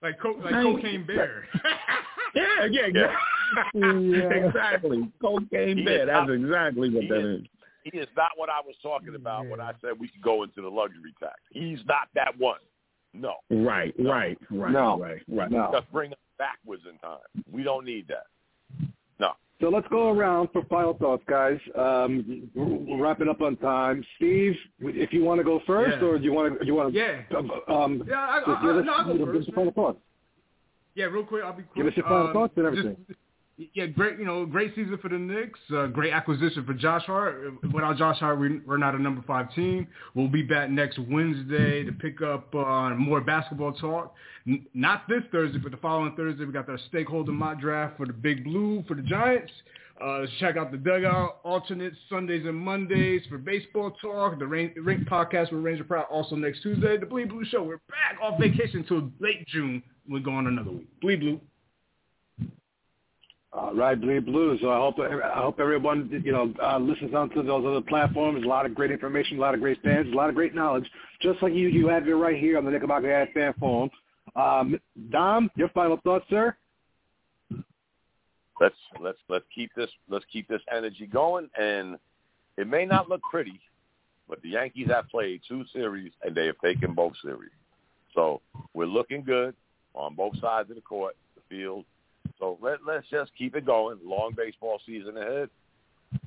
Like, 0.05 0.21
co- 0.21 0.39
like 0.45 0.55
Hey. 0.55 0.63
cocaine 0.63 1.05
bear. 1.07 1.45
Yeah, 2.37 2.65
yeah, 2.69 2.87
exactly. 2.87 4.19
exactly. 4.47 5.09
Cocaine 5.21 5.79
He 5.79 5.85
bear. 5.85 6.03
is 6.03 6.07
That's 6.09 6.27
not- 6.29 6.31
exactly 6.35 6.91
what 6.91 7.09
that 7.09 7.21
is- 7.21 7.41
is. 7.43 7.47
He 7.85 7.99
is 7.99 8.09
not 8.17 8.31
what 8.37 8.49
I 8.49 8.61
was 8.65 8.75
talking 8.83 9.15
about 9.15 9.47
when 9.47 9.61
I 9.61 9.73
said 9.83 9.93
we 10.01 10.09
could 10.09 10.23
go 10.23 10.43
into 10.43 10.63
the 10.63 10.69
luxury 10.71 11.13
tax. 11.21 11.35
He's 11.51 11.79
not 11.87 12.09
that 12.15 12.37
one. 12.39 12.59
No. 13.13 13.35
Right, 13.51 13.95
right, 13.99 14.39
right, 14.51 14.73
No. 14.73 14.99
right, 14.99 15.21
right. 15.29 15.51
No. 15.51 15.71
Just 15.73 15.93
bring 15.93 16.11
us 16.13 16.19
backwards 16.39 16.83
in 16.91 16.99
time. 16.99 17.19
We 17.53 17.63
don't 17.63 17.85
need 17.85 18.09
that. 18.09 18.25
No. 19.21 19.33
So 19.61 19.69
let's 19.69 19.87
go 19.89 20.11
around 20.11 20.49
for 20.53 20.65
final 20.65 20.95
thoughts, 20.95 21.23
guys. 21.29 21.59
Um, 21.79 22.51
we're 22.55 23.01
wrapping 23.03 23.29
up 23.29 23.41
on 23.41 23.57
time. 23.57 24.05
Steve, 24.17 24.55
if 24.81 25.13
you 25.13 25.23
want 25.25 25.39
to 25.39 25.45
go 25.45 25.61
first, 25.67 25.99
Yeah. 26.01 26.07
or 26.09 26.19
do 26.19 26.25
you 26.25 26.33
want 26.33 26.59
to? 26.61 26.67
You 26.67 26.75
want 26.75 26.93
to? 26.93 26.99
yeah. 26.99 27.23
Um, 27.69 28.03
Yeah, 28.07 28.19
I, 28.21 28.39
just 28.41 28.49
I, 28.49 28.63
give 28.63 28.77
I, 28.77 28.79
us 28.81 28.85
no, 28.87 28.93
I'll 28.93 29.05
go 29.07 29.13
give 29.19 29.29
us 29.29 29.35
first, 29.37 29.49
your 29.49 29.55
final 29.55 29.73
thoughts. 29.73 29.99
Yeah, 30.97 31.05
real 31.07 31.25
quick, 31.25 31.45
I'll 31.45 31.53
be 31.53 31.63
quick. 31.63 31.77
Give 31.77 31.87
us 31.87 31.97
your 31.97 32.05
final 32.05 32.27
Um, 32.29 32.33
thoughts 32.33 32.53
and 32.57 32.67
just- 32.67 32.79
everything. 32.87 33.07
Yeah, 33.57 33.87
great. 33.87 34.19
You 34.19 34.25
know, 34.25 34.45
great 34.47 34.75
season 34.75 34.99
for 35.01 35.09
the 35.09 35.19
Knicks. 35.19 35.59
Uh, 35.75 35.87
great 35.87 36.13
acquisition 36.13 36.65
for 36.65 36.75
Josh 36.75 37.05
Hart. 37.05 37.53
Without 37.73 37.97
Josh 37.97 38.19
Hart, 38.19 38.39
we, 38.41 38.59
we're 38.61 38.77
not 38.77 38.95
a 38.95 38.99
number 38.99 39.23
five 39.27 39.55
team. 39.55 39.87
We'll 40.15 40.29
be 40.29 40.43
back 40.43 40.71
next 40.71 40.99
Wednesday 40.99 41.85
to 41.85 41.93
pick 41.93 42.21
up 42.21 42.55
on 42.55 42.99
more 42.99 43.21
basketball 43.21 43.73
talk. 43.73 44.15
N- 44.47 44.67
not 44.75 45.09
this 45.09 45.23
Thursday, 45.31 45.59
but 45.59 45.71
the 45.71 45.79
following 45.79 46.15
Thursday, 46.17 46.45
we 46.45 46.53
got 46.53 46.69
our 46.69 46.79
stakeholder 46.89 47.33
mock 47.33 47.61
draft 47.61 47.97
for 47.97 48.07
the 48.07 48.13
Big 48.13 48.45
Blue 48.45 48.85
for 48.89 48.95
the 48.95 49.03
Giants. 49.03 49.53
Uh, 50.05 50.27
check 50.41 50.57
out 50.57 50.73
the 50.73 50.77
dugout 50.77 51.39
alternate 51.45 51.93
Sundays 52.11 52.45
and 52.45 52.57
Mondays 52.57 53.23
for 53.29 53.39
baseball 53.39 53.93
talk. 54.03 54.39
The 54.41 54.47
Rain, 54.47 54.75
Rink 54.83 55.09
podcast 55.09 55.53
with 55.53 55.63
Ranger 55.63 55.85
Proud 55.85 56.07
also 56.11 56.35
next 56.35 56.63
Tuesday. 56.63 56.97
The 56.97 57.07
Bleed 57.07 57.29
Blue 57.29 57.45
show. 57.45 57.63
We're 57.63 57.81
back 57.89 58.19
off 58.21 58.41
vacation 58.41 58.81
until 58.81 59.11
late 59.21 59.47
June. 59.47 59.83
We're 60.09 60.19
going 60.19 60.49
another 60.49 60.73
week. 60.73 61.01
Bleed 61.01 61.21
Blue. 61.21 61.41
All 63.57 63.73
right, 63.73 64.01
Bleed 64.01 64.27
Blue. 64.27 64.59
So 64.61 64.71
I 64.71 64.79
hope 64.79 64.97
I 64.99 65.39
hope 65.41 65.61
everyone 65.61 66.11
you 66.25 66.33
know 66.33 66.53
uh, 66.61 66.79
listens 66.79 67.15
onto 67.15 67.43
those 67.43 67.65
other 67.65 67.81
platforms. 67.81 68.45
A 68.45 68.49
lot 68.49 68.67
of 68.67 68.75
great 68.75 68.91
information, 68.91 69.39
a 69.39 69.41
lot 69.41 69.55
of 69.55 69.61
great 69.61 69.81
fans, 69.83 70.13
a 70.13 70.17
lot 70.17 70.29
of 70.29 70.35
great 70.35 70.57
knowledge, 70.57 70.91
just 71.23 71.41
like 71.41 71.55
you 71.55 71.69
you 71.69 71.87
have 71.87 72.09
it 72.09 72.13
right 72.13 72.37
here 72.37 72.59
on 72.59 72.65
the 72.65 72.71
Knickerbocker 72.73 73.15
Ave 73.15 73.33
Fan 73.33 73.55
Forum. 73.61 73.91
Um, 74.35 74.81
Dom, 75.11 75.51
your 75.55 75.69
final 75.69 75.99
thoughts, 76.03 76.25
sir? 76.29 76.57
Let's 78.61 78.75
let's 79.01 79.19
let's 79.29 79.45
keep 79.55 79.71
this 79.77 79.91
let's 80.09 80.25
keep 80.33 80.49
this 80.49 80.63
energy 80.75 81.07
going 81.07 81.49
and 81.57 81.97
it 82.57 82.67
may 82.69 82.85
not 82.85 83.09
look 83.09 83.21
pretty, 83.31 83.61
but 84.29 84.43
the 84.43 84.51
Yankees 84.51 84.89
have 84.89 85.09
played 85.09 85.43
two 85.47 85.65
series 85.73 86.13
and 86.23 86.35
they 86.35 86.47
have 86.47 86.59
taken 86.59 86.93
both 86.93 87.13
series. 87.23 87.51
So 88.15 88.41
we're 88.75 88.87
looking 88.87 89.23
good 89.23 89.55
on 89.95 90.15
both 90.15 90.39
sides 90.41 90.71
of 90.71 90.77
the 90.77 90.83
court, 90.83 91.17
the 91.37 91.43
field. 91.49 91.85
So 92.39 92.59
let, 92.61 92.85
let's 92.87 93.09
just 93.11 93.31
keep 93.37 93.55
it 93.55 93.65
going. 93.67 93.99
Long 94.05 94.35
baseball 94.37 94.81
season 94.87 95.17
ahead. 95.17 95.49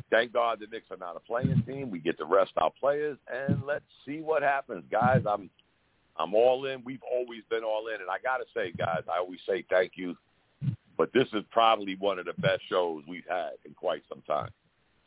Thank 0.10 0.32
God 0.32 0.60
the 0.62 0.68
Knicks 0.68 0.90
are 0.90 0.98
not 0.98 1.18
a 1.18 1.20
playing 1.20 1.62
team. 1.68 1.90
We 1.92 2.00
get 2.00 2.18
to 2.20 2.26
rest 2.26 2.52
our 2.58 2.72
players, 2.80 3.18
and 3.32 3.66
let's 3.66 3.84
see 4.06 4.22
what 4.22 4.42
happens, 4.42 4.84
guys. 4.90 5.24
I'm 5.30 5.50
I'm 6.18 6.34
all 6.34 6.66
in. 6.66 6.84
We've 6.84 7.04
always 7.12 7.42
been 7.50 7.64
all 7.64 7.88
in, 7.94 8.02
and 8.02 8.10
I 8.10 8.18
got 8.24 8.38
to 8.38 8.46
say, 8.56 8.72
guys, 8.78 9.04
I 9.14 9.20
always 9.20 9.40
say 9.48 9.66
thank 9.70 9.94
you. 9.96 10.16
But 10.98 11.12
this 11.14 11.28
is 11.34 11.44
probably 11.52 11.96
one 12.00 12.18
of 12.20 12.26
the 12.26 12.34
best 12.42 12.62
shows 12.70 13.04
we've 13.08 13.28
had 13.30 13.52
in 13.66 13.74
quite 13.76 14.02
some 14.10 14.22
time. 14.22 14.50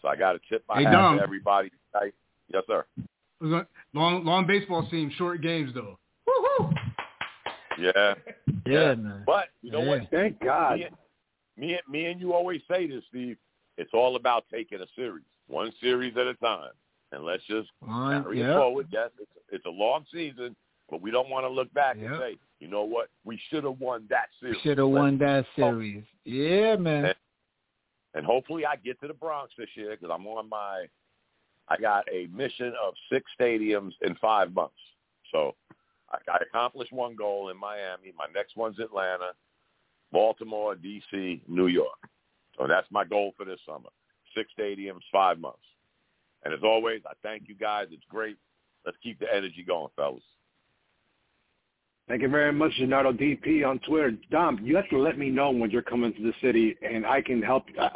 So 0.03 0.09
I 0.09 0.17
got 0.17 0.33
to 0.33 0.41
tip 0.49 0.63
my 0.69 0.77
Hey, 0.79 0.85
hat 0.85 0.93
Dom. 0.93 1.17
to 1.17 1.23
everybody 1.23 1.71
tonight. 1.93 2.15
Yes, 2.53 2.63
sir. 2.67 2.85
Long 3.95 4.25
long 4.25 4.47
baseball 4.47 4.87
team, 4.89 5.11
short 5.17 5.41
games 5.41 5.73
though. 5.75 5.99
Woo-hoo! 7.81 7.93
Yeah. 7.99 8.15
Yeah, 8.67 8.95
man. 8.95 9.23
But 9.27 9.47
you 9.63 9.71
know 9.73 9.81
what? 9.81 10.03
Thank 10.11 10.41
God. 10.41 10.79
Me, 10.79 10.89
me, 11.57 11.79
me 11.89 12.07
and 12.07 12.21
you 12.21 12.33
always 12.33 12.61
say 12.69 12.87
this, 12.87 13.03
Steve. 13.09 13.37
It's 13.77 13.91
all 13.95 14.17
about 14.17 14.45
taking 14.53 14.81
a 14.81 14.87
series, 14.95 15.25
one 15.47 15.73
series 15.81 16.17
at 16.17 16.27
a 16.27 16.35
time, 16.35 16.71
and 17.13 17.25
let's 17.25 17.43
just 17.47 17.69
One, 17.81 18.23
carry 18.23 18.43
it 18.43 18.55
forward. 18.55 18.89
Yes, 18.91 19.11
it's, 19.19 19.31
it's 19.51 19.67
a 19.67 19.71
long 19.71 20.05
season, 20.13 20.55
but 20.91 21.01
we 21.01 21.11
don't 21.11 21.31
want 21.31 21.45
to 21.45 21.49
look 21.49 21.73
back 21.73 21.97
and 21.97 22.19
say, 22.19 22.39
you 22.59 22.69
know 22.69 22.83
what, 22.85 23.09
we 23.25 23.41
should 23.49 23.65
have 23.65 23.81
won 23.81 24.07
that 24.11 24.27
series. 24.41 24.61
Should 24.63 24.79
have 24.79 24.89
won 24.89 25.17
that 25.19 25.47
series. 25.57 26.05
Yeah, 26.25 26.77
man. 26.77 27.15
And 28.15 28.27
hopefully, 28.27 28.67
I 28.67 28.77
get 28.77 29.01
to 29.01 29.09
the 29.09 29.15
Bronx 29.15 29.53
this 29.57 29.69
year 29.75 29.97
because 29.99 30.15
I'm 30.15 30.27
on 30.27 30.49
my. 30.49 30.87
I 31.69 31.77
got 31.81 32.05
a 32.13 32.27
mission 32.35 32.75
of 32.85 32.95
six 33.11 33.31
stadiums 33.41 33.93
in 34.03 34.17
five 34.17 34.53
months. 34.53 34.75
So 35.31 35.55
I, 36.13 36.17
I 36.31 36.39
accomplished 36.43 36.93
one 36.93 37.17
goal 37.17 37.51
in 37.51 37.59
Miami. 37.59 38.13
My 38.17 38.27
next 38.35 38.57
one's 38.57 38.79
Atlanta, 38.79 39.33
Baltimore, 40.13 40.75
D.C., 40.75 41.43
New 41.49 41.67
York. 41.67 41.99
So 42.59 42.67
that's 42.67 42.87
my 42.91 43.05
goal 43.05 43.33
for 43.37 43.45
this 43.45 43.61
summer. 43.67 43.89
Six 44.37 44.51
stadiums, 44.59 45.01
five 45.13 45.39
months. 45.39 45.59
And 46.45 46.55
as 46.55 46.61
always, 46.63 47.03
I 47.07 47.13
thank 47.23 47.49
you 47.49 47.55
guys. 47.55 47.87
It's 47.91 48.05
great. 48.09 48.37
Let's 48.85 48.99
keep 49.03 49.19
the 49.19 49.33
energy 49.33 49.65
going, 49.67 49.91
fellas. 49.97 50.23
Thank 52.09 52.23
you 52.23 52.29
very 52.29 52.53
much, 52.53 52.73
Gennaro 52.77 53.13
DP 53.13 53.65
on 53.65 53.79
Twitter. 53.81 54.11
Dom, 54.33 54.59
you 54.65 54.75
have 54.75 54.89
to 54.89 54.99
let 54.99 55.17
me 55.17 55.31
know 55.31 55.53
when 55.53 55.71
you're 55.71 55.81
coming 55.81 56.13
to 56.13 56.21
the 56.21 56.33
city, 56.43 56.77
and 56.83 57.07
I 57.07 57.23
can 57.23 57.41
help. 57.41 57.67
Uh, 57.79 57.89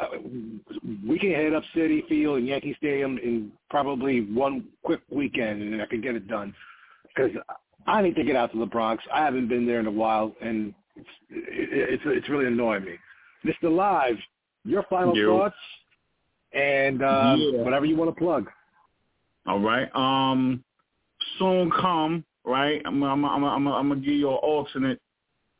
we 1.05 1.19
can 1.19 1.31
head 1.31 1.51
up 1.51 1.63
Citi 1.75 2.07
Field 2.07 2.37
and 2.37 2.47
Yankee 2.47 2.75
Stadium 2.77 3.17
in 3.17 3.51
probably 3.69 4.21
one 4.21 4.69
quick 4.83 5.01
weekend, 5.09 5.61
and 5.61 5.81
I 5.81 5.85
can 5.85 5.99
get 5.99 6.15
it 6.15 6.29
done. 6.29 6.55
Because 7.13 7.31
I 7.87 8.01
need 8.01 8.15
to 8.15 8.23
get 8.23 8.35
out 8.35 8.51
to 8.53 8.59
the 8.59 8.65
Bronx. 8.65 9.03
I 9.13 9.23
haven't 9.23 9.47
been 9.47 9.65
there 9.65 9.79
in 9.79 9.87
a 9.87 9.91
while, 9.91 10.33
and 10.41 10.73
it's 10.95 11.07
it's, 11.29 12.03
it's 12.05 12.29
really 12.29 12.47
annoying 12.47 12.85
me. 12.85 12.95
Mr. 13.45 13.73
Live, 13.75 14.17
your 14.63 14.83
final 14.89 15.15
Yo. 15.15 15.37
thoughts, 15.37 15.55
and 16.53 17.03
um, 17.03 17.51
Yeah. 17.53 17.61
whatever 17.61 17.85
you 17.85 17.95
want 17.95 18.15
to 18.15 18.19
plug. 18.19 18.49
All 19.45 19.59
right. 19.59 19.93
Um, 19.95 20.63
soon 21.37 21.69
come. 21.71 22.25
Right. 22.43 22.81
I'm. 22.85 23.03
I'm. 23.03 23.23
I'm. 23.25 23.43
I'm. 23.43 23.67
I'm 23.67 23.89
gonna 23.89 24.01
give 24.01 24.13
you 24.13 24.29
an 24.29 24.35
alternate 24.35 24.99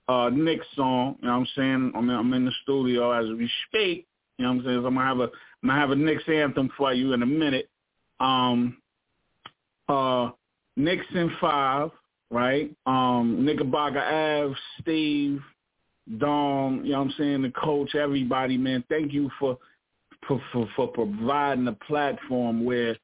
uh 0.08 0.30
Knicks 0.30 0.66
song. 0.76 1.18
You 1.22 1.28
know 1.28 1.34
what 1.34 1.40
I'm 1.40 1.48
saying? 1.56 1.92
I'm. 1.96 2.10
I'm 2.10 2.34
in 2.34 2.46
the 2.46 2.52
studio 2.64 3.12
as 3.12 3.26
we 3.38 3.50
speak. 3.68 4.08
You 4.38 4.46
know 4.46 4.54
what 4.54 4.60
I'm 4.60 4.66
saying? 4.66 4.82
So 4.82 4.88
I'm 4.88 4.96
gonna 4.96 5.08
have 5.08 5.20
a. 5.20 5.24
I'm 5.24 5.70
gonna 5.70 5.80
have 5.80 5.92
a 5.92 5.96
Knicks 5.96 6.24
anthem 6.28 6.70
for 6.78 6.94
you 6.94 7.14
in 7.14 7.22
a 7.22 7.28
minute. 7.28 7.70
Um. 8.20 8.78
Uh. 9.88 10.32
In 10.78 11.32
five. 11.40 11.92
Right. 12.36 12.76
Um. 12.86 13.46
Knickerbocker 13.46 14.00
Ave. 14.00 14.56
Steve. 14.82 15.42
Dom. 16.18 16.82
You 16.84 16.92
know 16.92 17.00
what 17.00 17.06
I'm 17.06 17.14
saying? 17.18 17.42
The 17.44 17.52
coach. 17.52 17.96
Everybody. 17.96 18.58
Man. 18.58 18.84
Thank 18.90 19.14
you 19.14 19.32
for. 19.40 19.58
For, 20.28 20.42
for, 20.52 20.68
for 20.76 20.88
providing 20.88 21.68
a 21.68 21.74
platform 21.74 22.66
where 22.66 22.98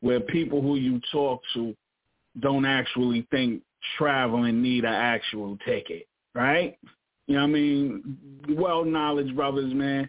where 0.00 0.20
people 0.20 0.62
who 0.62 0.76
you 0.76 1.00
talk 1.10 1.42
to 1.54 1.74
don't 2.38 2.64
actually 2.64 3.26
think 3.32 3.62
traveling 3.96 4.62
need 4.62 4.84
an 4.84 4.94
actual 4.94 5.58
ticket, 5.66 6.06
right? 6.36 6.78
You 7.26 7.34
know 7.34 7.40
what 7.40 7.48
I 7.48 7.52
mean? 7.52 8.18
Well 8.50 8.84
knowledge 8.84 9.34
brothers, 9.34 9.74
man. 9.74 10.08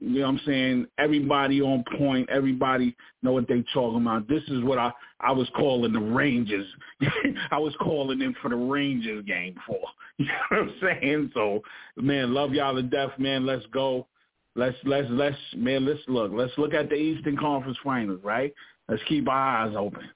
You 0.00 0.20
know 0.20 0.26
what 0.26 0.28
I'm 0.28 0.40
saying? 0.46 0.86
Everybody 0.98 1.60
on 1.60 1.84
point. 1.98 2.28
Everybody 2.30 2.94
know 3.22 3.32
what 3.32 3.48
they 3.48 3.64
talking 3.74 4.00
about. 4.00 4.28
This 4.28 4.42
is 4.48 4.62
what 4.62 4.78
I, 4.78 4.92
I 5.20 5.32
was 5.32 5.48
calling 5.56 5.92
the 5.92 6.00
Rangers. 6.00 6.66
I 7.50 7.58
was 7.58 7.74
calling 7.80 8.20
them 8.20 8.34
for 8.40 8.48
the 8.48 8.56
Rangers 8.56 9.24
game 9.24 9.54
for. 9.66 9.78
You 10.20 10.26
know 10.26 10.32
what 10.48 10.60
I'm 10.62 10.74
saying? 10.82 11.30
So, 11.32 11.62
man, 11.96 12.34
love 12.34 12.52
y'all 12.52 12.74
to 12.74 12.82
death, 12.82 13.12
man. 13.18 13.46
Let's 13.46 13.64
go. 13.66 14.08
Let's 14.56 14.76
let's 14.82 15.06
let's 15.10 15.36
man, 15.54 15.86
let's 15.86 16.00
look. 16.08 16.32
Let's 16.34 16.50
look 16.58 16.74
at 16.74 16.88
the 16.88 16.96
Eastern 16.96 17.36
Conference 17.36 17.78
Finals, 17.84 18.18
right? 18.24 18.52
Let's 18.88 19.02
keep 19.06 19.28
our 19.28 19.58
eyes 19.58 19.76
open. 19.78 20.10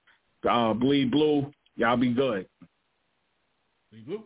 Uh, 0.49 0.73
bleed 0.75 1.13
blue, 1.13 1.53
y'all 1.77 1.97
be 1.97 2.13
good. 2.13 2.49
Bleed 3.93 4.07
blue. 4.07 4.25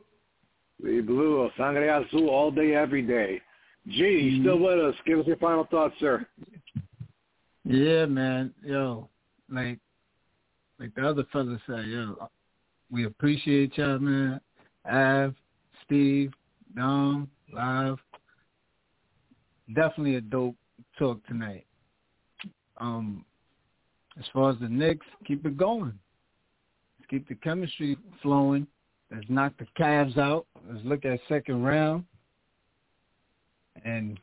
Bleed 0.80 1.06
blue, 1.06 1.50
sangre 1.58 1.88
azul 1.88 2.30
all 2.30 2.50
day, 2.50 2.74
every 2.74 3.02
day. 3.02 3.42
G, 3.88 3.98
you 3.98 4.42
still 4.42 4.58
with 4.58 4.78
us? 4.78 4.94
Give 5.06 5.20
us 5.20 5.26
your 5.26 5.36
final 5.36 5.64
thoughts, 5.70 5.94
sir. 6.00 6.26
Yeah, 7.64 8.06
man. 8.06 8.52
Yo, 8.64 9.08
like 9.50 9.78
like 10.78 10.94
the 10.94 11.08
other 11.08 11.24
fellas 11.32 11.60
said, 11.66 11.86
yo, 11.86 12.28
we 12.90 13.06
appreciate 13.06 13.76
y'all, 13.78 13.98
man. 13.98 14.40
Av, 14.90 15.34
Steve, 15.84 16.32
Dom, 16.76 17.28
Live. 17.52 17.96
Definitely 19.74 20.16
a 20.16 20.20
dope 20.20 20.56
talk 20.98 21.24
tonight. 21.26 21.66
Um, 22.78 23.24
as 24.18 24.24
far 24.32 24.50
as 24.50 24.58
the 24.60 24.68
Knicks, 24.68 25.06
keep 25.26 25.44
it 25.46 25.56
going. 25.56 25.98
Let's 26.98 27.10
keep 27.10 27.28
the 27.28 27.34
chemistry 27.36 27.96
flowing. 28.22 28.66
Let's 29.10 29.26
knock 29.28 29.54
the 29.58 29.66
Cavs 29.78 30.18
out. 30.18 30.46
Let's 30.68 30.84
look 30.84 31.04
at 31.04 31.18
second 31.28 31.62
round, 31.62 32.04
and 33.84 34.18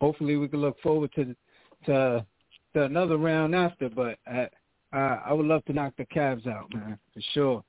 hopefully 0.00 0.36
we 0.36 0.48
can 0.48 0.60
look 0.60 0.80
forward 0.80 1.10
to 1.14 1.34
to 1.86 2.24
to 2.74 2.82
another 2.84 3.16
round 3.16 3.54
after. 3.54 3.88
But 3.88 4.18
I 4.26 4.48
I, 4.92 5.20
I 5.26 5.32
would 5.32 5.46
love 5.46 5.64
to 5.66 5.72
knock 5.72 5.94
the 5.96 6.06
Cavs 6.06 6.46
out, 6.46 6.72
man, 6.74 6.98
for 7.14 7.20
sure. 7.32 7.64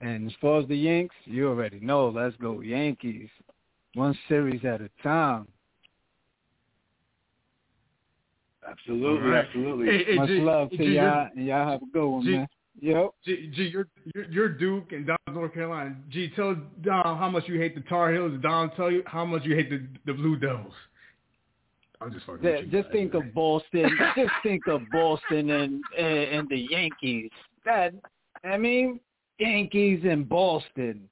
And 0.00 0.28
as 0.28 0.32
far 0.40 0.60
as 0.60 0.68
the 0.68 0.76
Yanks, 0.76 1.14
you 1.24 1.48
already 1.48 1.80
know. 1.80 2.08
Let's 2.08 2.36
go 2.36 2.60
Yankees, 2.60 3.28
one 3.94 4.16
series 4.28 4.64
at 4.64 4.80
a 4.80 4.90
time. 5.02 5.48
Absolutely, 8.68 9.08
All 9.08 9.34
right. 9.34 9.44
absolutely. 9.46 9.86
Hey, 9.86 10.04
hey, 10.04 10.14
Much 10.16 10.28
G, 10.28 10.38
love 10.40 10.70
to 10.70 10.76
G, 10.76 10.84
you're- 10.84 10.96
y'all, 10.96 11.28
and 11.34 11.46
y'all 11.46 11.68
have 11.68 11.82
a 11.82 11.86
good 11.86 12.06
one, 12.08 12.24
G- 12.24 12.32
man. 12.32 12.48
Yep. 12.80 13.10
G, 13.24 13.50
G, 13.54 13.62
you're, 13.72 13.88
you're 14.14 14.24
you're 14.30 14.48
Duke 14.48 14.92
and 14.92 15.06
Dom's 15.06 15.18
North 15.32 15.52
Carolina. 15.54 15.96
G, 16.10 16.30
tell 16.36 16.56
Dom 16.82 17.18
how 17.18 17.28
much 17.28 17.44
you 17.48 17.58
hate 17.58 17.74
the 17.74 17.80
Tar 17.82 18.12
Heels. 18.12 18.38
Dom, 18.40 18.70
tell 18.76 18.90
you 18.90 19.02
how 19.06 19.24
much 19.24 19.44
you 19.44 19.56
hate 19.56 19.70
the 19.70 19.86
the 20.06 20.12
Blue 20.12 20.36
Devils. 20.36 20.72
I'm 22.00 22.12
just 22.12 22.24
fucking. 22.26 22.44
Yeah, 22.44 22.56
with 22.56 22.66
you 22.66 22.70
just 22.70 22.84
guys. 22.84 22.92
think 22.92 23.14
of 23.14 23.34
Boston. 23.34 23.90
just 24.16 24.30
think 24.42 24.66
of 24.68 24.82
Boston 24.92 25.50
and, 25.50 25.82
and 25.98 26.18
and 26.18 26.48
the 26.48 26.66
Yankees. 26.70 27.30
That 27.64 27.94
I 28.44 28.56
mean, 28.56 29.00
Yankees 29.40 30.04
and 30.08 30.28
Boston. 30.28 31.08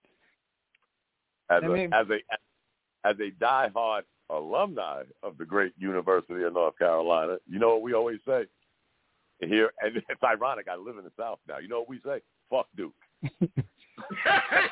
as 1.50 1.62
I 1.64 1.66
a 1.66 1.68
mean- 1.68 1.92
as 1.92 2.06
a 2.10 3.08
as 3.08 3.16
a 3.18 3.30
diehard 3.42 4.02
alumni 4.30 5.02
of 5.22 5.38
the 5.38 5.44
great 5.44 5.72
University 5.78 6.42
of 6.44 6.54
North 6.54 6.78
Carolina, 6.78 7.38
you 7.48 7.58
know 7.58 7.70
what 7.70 7.82
we 7.82 7.92
always 7.94 8.18
say 8.26 8.44
here, 9.40 9.70
and 9.80 9.96
it's 10.08 10.22
ironic. 10.22 10.66
I 10.70 10.76
live 10.76 10.98
in 10.98 11.04
the 11.04 11.10
South 11.18 11.38
now. 11.48 11.58
You 11.58 11.68
know 11.68 11.80
what 11.80 11.88
we 11.88 12.00
say? 12.04 12.20
Fuck 12.50 12.66
Duke. 12.76 12.92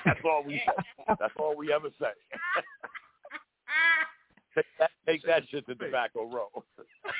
That's 0.04 0.20
all 0.24 0.44
we. 0.46 0.60
That's 1.08 1.32
all 1.38 1.56
we 1.56 1.72
ever 1.72 1.88
say. 2.00 2.06
take 4.54 4.64
that, 4.78 4.90
take 5.06 5.22
that 5.24 5.42
shit 5.50 5.66
to 5.66 5.74
Tobacco 5.74 6.30
Road. 6.30 6.62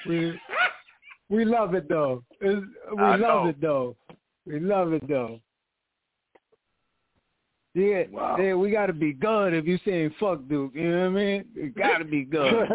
We 0.09 0.39
we 1.31 1.45
love 1.45 1.75
it 1.75 1.89
though. 1.89 2.23
It's, 2.41 2.65
we 2.97 3.03
I 3.03 3.17
love 3.17 3.45
know. 3.45 3.49
it 3.49 3.61
though. 3.61 3.97
We 4.47 4.61
love 4.61 4.93
it 4.93 5.09
though. 5.09 5.41
Yeah, 7.75 8.05
Wow. 8.13 8.37
yeah, 8.39 8.55
we 8.55 8.71
got 8.71 8.87
to 8.87 8.93
be 8.93 9.13
good 9.13 9.53
if 9.53 9.67
you 9.67 9.81
saying 9.85 10.15
fuck 10.21 10.47
Duke. 10.49 10.73
You 10.77 10.93
know 10.93 11.01
what 11.01 11.07
I 11.07 11.25
mean? 11.25 11.45
It 11.57 11.75
got 11.75 11.99
to 11.99 12.05
be 12.05 12.23
good. 12.25 12.69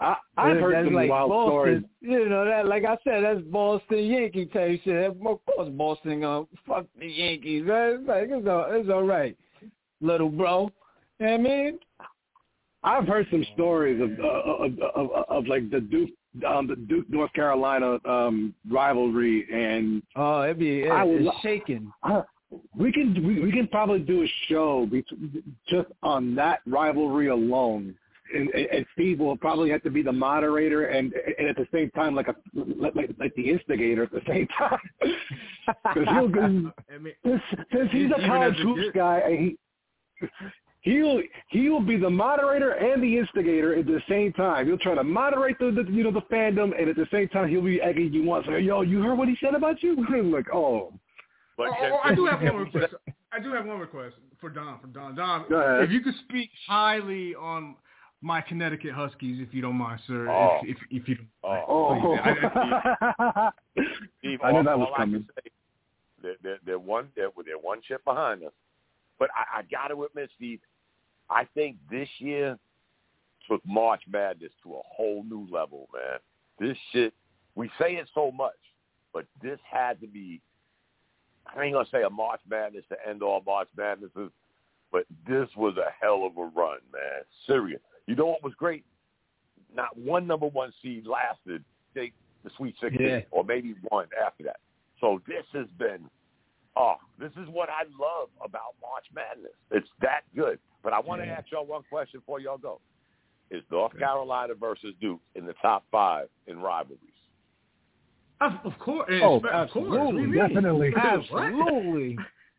I, 0.00 0.16
I've 0.36 0.58
heard 0.58 0.74
that's 0.74 0.86
some 0.86 0.94
like 0.94 1.10
wild 1.10 1.30
Boston, 1.30 1.50
stories. 1.50 1.82
You 2.00 2.28
know 2.28 2.44
that, 2.44 2.66
like 2.66 2.84
I 2.84 2.96
said, 3.02 3.24
that's 3.24 3.40
Boston 3.46 4.04
Yankee 4.04 4.46
type 4.46 4.80
shit. 4.84 5.10
Of 5.10 5.20
course, 5.20 5.68
Boston 5.72 6.20
gonna 6.20 6.46
fuck 6.66 6.86
the 6.98 7.06
Yankees. 7.08 7.64
Right? 7.66 7.94
It's 7.94 8.06
like 8.08 8.28
it's 8.30 8.46
all, 8.46 8.66
it's 8.70 8.88
all 8.88 9.02
right, 9.02 9.36
little 10.00 10.28
bro. 10.28 10.70
You 11.18 11.26
know 11.26 11.32
what 11.32 11.40
I 11.40 11.42
mean? 11.42 11.78
I've 12.84 13.08
heard 13.08 13.26
some 13.30 13.44
stories 13.54 14.00
of 14.00 14.10
uh, 14.20 14.24
of, 14.28 14.72
of, 14.94 15.10
of, 15.10 15.24
of 15.28 15.46
like 15.48 15.68
the 15.70 15.80
Duke 15.80 16.10
um, 16.46 16.68
the 16.68 16.76
Duke 16.76 17.10
North 17.10 17.32
Carolina 17.32 17.98
um, 18.04 18.54
rivalry, 18.70 19.46
and 19.52 20.00
Oh, 20.14 20.42
it'd 20.44 20.60
be 20.60 20.82
it, 20.82 20.90
I 20.90 21.02
was- 21.02 21.22
it's 21.22 21.40
shaking. 21.42 21.90
we 22.78 22.92
can 22.92 23.26
we, 23.26 23.40
we 23.40 23.50
can 23.50 23.66
probably 23.66 23.98
do 23.98 24.22
a 24.22 24.32
show 24.48 24.86
bet- 24.86 25.02
just 25.68 25.88
on 26.04 26.36
that 26.36 26.60
rivalry 26.66 27.26
alone. 27.28 27.96
And, 28.34 28.48
and 28.50 28.66
and 28.66 28.86
Steve 28.94 29.18
will 29.20 29.36
probably 29.36 29.70
have 29.70 29.82
to 29.84 29.90
be 29.90 30.02
the 30.02 30.12
moderator 30.12 30.86
and, 30.86 31.12
and 31.38 31.48
at 31.48 31.56
the 31.56 31.66
same 31.72 31.90
time 31.90 32.14
like 32.14 32.28
a 32.28 32.34
like, 32.54 32.94
like 33.18 33.34
the 33.36 33.48
instigator 33.50 34.02
at 34.04 34.12
the 34.12 34.22
same 34.28 34.46
time. 34.58 34.78
'Cause 35.94 36.06
he'll 36.12 36.28
go, 36.28 36.42
I 36.94 36.98
mean, 36.98 37.14
since, 37.24 37.42
since 37.72 37.90
he's 37.92 38.10
a 38.10 38.26
college 38.26 38.54
as 38.54 38.60
a 38.60 38.62
hoops 38.64 38.80
kid. 38.82 38.94
guy, 38.94 39.36
he 39.36 39.56
he'll 40.80 41.20
he'll 41.50 41.80
be 41.80 41.96
the 41.96 42.10
moderator 42.10 42.72
and 42.72 43.02
the 43.02 43.18
instigator 43.18 43.74
at 43.78 43.86
the 43.86 44.00
same 44.08 44.32
time. 44.32 44.66
He'll 44.66 44.78
try 44.78 44.94
to 44.94 45.04
moderate 45.04 45.58
the, 45.58 45.70
the 45.70 45.90
you 45.90 46.04
know 46.04 46.10
the 46.10 46.22
fandom, 46.22 46.78
and 46.78 46.88
at 46.88 46.96
the 46.96 47.06
same 47.12 47.28
time 47.28 47.48
he'll 47.48 47.62
be 47.62 47.80
egging 47.80 48.12
you 48.12 48.30
on. 48.32 48.44
Say, 48.46 48.60
yo, 48.60 48.82
you 48.82 49.02
heard 49.02 49.16
what 49.18 49.28
he 49.28 49.36
said 49.42 49.54
about 49.54 49.82
you? 49.82 49.96
I'm 50.12 50.32
like, 50.32 50.46
oh, 50.54 50.92
But 51.56 51.68
oh, 51.68 51.74
oh, 51.92 52.00
I 52.04 52.14
do 52.14 52.26
have 52.26 52.40
one 52.42 52.56
request. 52.56 52.94
I 53.32 53.40
do 53.40 53.52
have 53.52 53.66
one 53.66 53.78
request 53.78 54.16
for 54.40 54.48
Don. 54.50 54.78
For 54.80 54.86
Don, 54.86 55.14
Don, 55.14 55.46
Go 55.48 55.56
ahead. 55.60 55.84
if 55.84 55.90
you 55.90 56.00
could 56.00 56.14
speak 56.28 56.50
highly 56.66 57.34
on 57.34 57.74
my 58.20 58.40
Connecticut 58.40 58.92
Huskies, 58.92 59.38
if 59.40 59.54
you 59.54 59.62
don't 59.62 59.76
mind, 59.76 60.00
sir. 60.06 60.28
Oh. 60.28 60.58
If, 60.62 60.76
if 60.90 61.02
if 61.02 61.08
you 61.08 61.14
don't. 61.16 61.28
Oh. 61.44 61.64
oh. 61.68 62.16
I- 62.16 63.50
Steve, 64.18 64.40
I 64.42 64.50
knew 64.50 64.58
all- 64.58 64.64
that 64.64 64.78
was 64.78 64.92
coming. 64.96 65.26
say, 65.36 65.50
they're, 66.22 66.34
they're, 66.42 66.58
they're 66.66 66.78
one 66.78 67.08
they're, 67.14 67.30
they're 67.44 67.58
one 67.58 67.80
chip 67.86 68.04
behind 68.04 68.42
us. 68.44 68.52
But 69.18 69.30
I, 69.34 69.58
I 69.58 69.62
got 69.62 69.88
to 69.88 70.04
admit, 70.04 70.30
Steve, 70.36 70.60
I 71.30 71.44
think 71.54 71.76
this 71.90 72.08
year 72.18 72.58
took 73.48 73.64
March 73.66 74.02
Madness 74.10 74.52
to 74.62 74.74
a 74.74 74.80
whole 74.84 75.24
new 75.24 75.46
level, 75.50 75.88
man. 75.92 76.18
This 76.58 76.76
shit, 76.92 77.14
we 77.54 77.70
say 77.80 77.94
it 77.94 78.08
so 78.14 78.30
much, 78.30 78.58
but 79.12 79.26
this 79.42 79.58
had 79.70 80.00
to 80.00 80.06
be. 80.06 80.40
I 81.46 81.62
ain't 81.62 81.72
gonna 81.72 81.88
say 81.90 82.02
a 82.02 82.10
March 82.10 82.40
Madness 82.50 82.84
to 82.90 82.96
end 83.08 83.22
all 83.22 83.42
March 83.46 83.68
Madnesses, 83.76 84.30
but 84.92 85.04
this 85.26 85.48
was 85.56 85.76
a 85.76 85.90
hell 86.04 86.24
of 86.26 86.36
a 86.36 86.42
run, 86.44 86.78
man. 86.92 87.22
Serious. 87.46 87.80
You 88.08 88.16
know 88.16 88.26
what 88.26 88.42
was 88.42 88.54
great? 88.54 88.84
Not 89.74 89.96
one 89.96 90.26
number 90.26 90.46
one 90.46 90.72
seed 90.82 91.06
lasted. 91.06 91.62
They 91.94 92.12
the 92.42 92.50
Sweet 92.56 92.74
16, 92.80 93.00
Yeah. 93.06 93.20
or 93.30 93.44
maybe 93.44 93.74
one 93.90 94.06
after 94.24 94.44
that. 94.44 94.60
So 95.00 95.20
this 95.28 95.44
has 95.52 95.66
been 95.78 96.08
Oh, 96.76 96.94
this 97.18 97.32
is 97.32 97.48
what 97.48 97.68
I 97.68 97.82
love 97.98 98.28
about 98.40 98.74
March 98.80 99.04
Madness. 99.12 99.50
It's 99.72 99.88
that 100.00 100.20
good. 100.36 100.60
But 100.84 100.92
I 100.92 101.00
want 101.00 101.20
to 101.20 101.26
Yeah. 101.26 101.32
ask 101.34 101.50
y'all 101.50 101.66
one 101.66 101.82
question 101.90 102.20
before 102.20 102.38
y'all 102.38 102.56
go. 102.56 102.80
Is 103.50 103.64
North 103.68 103.98
Carolina 103.98 104.54
versus 104.54 104.94
Duke 105.00 105.20
in 105.34 105.44
the 105.44 105.54
top 105.54 105.84
five 105.90 106.28
in 106.46 106.60
rivalries? 106.60 107.00
Of, 108.40 108.52
of 108.64 108.78
course. 108.78 109.08
Oh, 109.22 109.36
of 109.36 109.42
course. 109.42 109.74
What 109.74 109.82
do 109.82 109.90
you 109.90 109.98
absolutely, 109.98 110.26
mean? 110.26 110.34
Definitely. 110.34 110.94
Absolutely. 110.96 112.18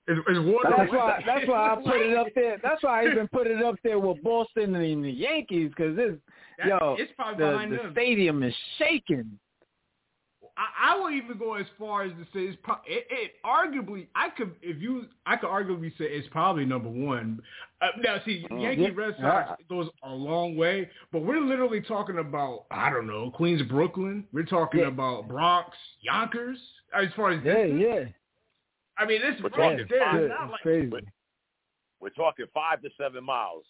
It's, 0.10 0.20
it's 0.28 0.40
water. 0.40 0.74
That's 0.78 0.92
why. 0.92 1.24
That's 1.26 1.48
why 1.48 1.72
I 1.72 1.76
put 1.76 2.02
it 2.02 2.18
up 2.18 2.28
there. 2.36 2.58
That's 2.64 2.84
why 2.84 3.04
I 3.04 3.12
even 3.12 3.28
put 3.30 3.48
it 3.48 3.64
up 3.64 3.76
there 3.84 4.00
with 4.00 4.22
Boston 4.24 4.76
and 4.76 5.04
the 5.06 5.10
Yankees 5.12 5.70
because 5.70 5.96
That- 5.96 6.20
yo 6.68 6.96
it's 7.00 7.12
probably 7.16 7.46
the, 7.46 7.52
behind 7.52 7.72
the 7.72 7.78
them. 7.78 7.92
stadium 7.94 8.44
is 8.44 8.54
shaking. 8.78 9.40
I, 10.58 10.92
I 10.94 11.00
will 11.00 11.10
even 11.12 11.38
go 11.38 11.54
as 11.54 11.66
far 11.78 12.04
as 12.04 12.12
to 12.12 12.24
say 12.34 12.40
it's 12.42 12.58
pro- 12.64 12.76
it, 12.86 13.08
it 13.10 13.32
arguably 13.46 14.08
I 14.16 14.30
could 14.30 14.52
if 14.62 14.82
you 14.82 15.06
I 15.26 15.38
could 15.38 15.48
arguably 15.50 15.90
say 15.98 16.06
it's 16.06 16.28
probably 16.32 16.66
number 16.66 16.90
one. 16.90 17.42
Uh, 17.82 17.88
now 18.04 18.18
see 18.26 18.46
Mm. 18.52 18.62
Yankee 18.62 18.82
Yeah. 18.82 18.90
Red 18.94 19.16
Sox 19.22 19.62
goes 19.70 19.88
a 20.04 20.10
long 20.10 20.58
way, 20.58 20.90
but 21.14 21.22
we're 21.22 21.40
literally 21.40 21.80
talking 21.82 22.18
about 22.18 22.66
I 22.72 22.90
don't 22.90 23.08
know 23.08 23.32
Queens 23.32 23.62
Brooklyn. 23.70 24.26
We're 24.34 24.44
talking 24.44 24.82
Yeah. 24.82 24.88
about 24.88 25.30
Bronx 25.30 25.70
Yonkers 26.02 26.58
as 26.94 27.08
far 27.16 27.32
as 27.32 27.42
Yeah, 27.46 27.54
distance. 27.54 27.82
yeah. 27.82 28.04
I 29.00 29.06
mean 29.06 29.22
this 29.22 29.36
We're 29.42 29.50
right 29.50 29.78
talking 29.78 29.88
five. 30.00 30.16
It's 30.22 30.32
It's 30.32 30.40
not 30.40 30.52
like, 30.52 30.62
crazy. 30.62 30.92
We're 32.02 32.10
talking 32.10 32.46
five 32.54 32.82
to 32.82 32.90
seven 33.00 33.24
miles. 33.24 33.64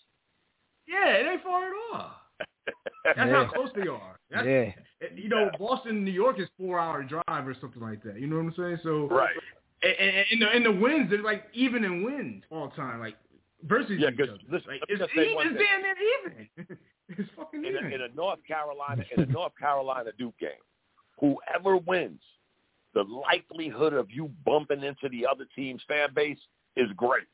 yeah, 0.87 1.09
it 1.13 1.27
ain't 1.27 1.43
far 1.43 1.67
at 1.67 1.73
all. 1.93 2.11
That's 3.05 3.17
Yeah. 3.17 3.45
how 3.45 3.51
close 3.53 3.69
they 3.75 3.87
are. 3.87 4.19
That's, 4.29 4.45
Yeah. 4.45 4.71
You 5.15 5.29
know, 5.29 5.49
Boston, 5.57 6.03
New 6.03 6.11
York 6.11 6.39
is 6.39 6.47
four 6.57 6.79
hour 6.79 7.03
drive 7.03 7.47
or 7.47 7.55
something 7.61 7.81
like 7.81 8.03
that. 8.03 8.19
You 8.19 8.27
know 8.27 8.35
what 8.37 8.45
I'm 8.45 8.53
saying? 8.55 8.79
So 8.83 9.07
Right. 9.07 9.35
And, 9.81 9.93
and, 9.97 10.25
and 10.31 10.41
the 10.41 10.49
and 10.49 10.65
the 10.65 10.71
wins, 10.71 11.09
they're 11.09 11.21
like 11.23 11.45
even 11.53 11.85
in 11.85 12.03
wind 12.03 12.43
all 12.49 12.67
the 12.69 12.75
time, 12.75 12.99
like 12.99 13.15
versus 13.63 13.91
Yeah, 13.97 14.09
each 14.09 14.17
'cause 14.17 14.29
other. 14.29 14.39
listen, 14.49 14.67
like, 14.71 14.81
let 14.81 14.89
me 14.89 14.93
it's, 14.95 14.99
just 14.99 15.15
say 15.15 15.21
it's 15.21 15.35
one 15.35 15.47
thing. 15.55 15.65
damn 15.65 15.81
near 15.81 15.95
even. 16.19 16.77
it's 17.17 17.29
fucking 17.37 17.63
in 17.65 17.75
a, 17.75 17.79
even. 17.79 17.93
in 17.93 18.01
a 18.01 18.07
North 18.09 18.39
Carolina 18.45 19.03
in 19.15 19.23
a 19.23 19.25
North 19.25 19.53
Carolina 19.57 20.11
Duke 20.17 20.37
game, 20.37 20.49
whoever 21.21 21.77
wins, 21.77 22.19
the 22.93 23.03
likelihood 23.03 23.93
of 23.93 24.09
you 24.11 24.29
bumping 24.45 24.83
into 24.83 25.09
the 25.09 25.25
other 25.25 25.45
team's 25.55 25.81
fan 25.87 26.09
base 26.13 26.39
is 26.75 26.89
great. 26.95 27.27